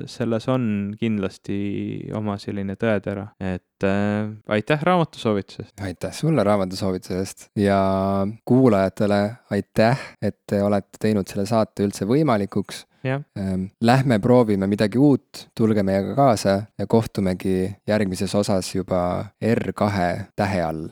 selles 0.06 0.48
on 0.48 0.94
kindlasti 1.00 1.58
oma 2.16 2.36
selline 2.40 2.76
tõetera, 2.80 3.26
et 3.40 3.86
äh, 3.86 4.28
aitäh 4.56 4.82
raamatusoovituse 4.86 5.64
eest. 5.64 5.74
aitäh 5.84 6.14
sulle 6.16 6.44
raamatusoovituse 6.46 7.18
eest 7.18 7.48
ja 7.58 7.80
kuulajatele 8.44 9.22
aitäh, 9.50 10.06
et 10.22 10.38
te 10.46 10.62
olete 10.62 11.00
teinud 11.00 11.28
selle 11.28 11.46
saate 11.50 11.86
üldse 11.86 12.08
võimalikuks. 12.08 12.86
Ähm, 13.06 13.70
lähme 13.80 14.18
proovime 14.20 14.66
midagi 14.68 15.00
uut, 15.00 15.46
tulge 15.56 15.82
meiega 15.82 16.12
kaasa 16.18 16.56
ja 16.78 16.86
kohtumegi 16.86 17.70
järgmises 17.88 18.34
osas 18.36 18.74
juba 18.74 19.00
R2 19.40 20.26
tähe 20.36 20.60
all 20.62 20.90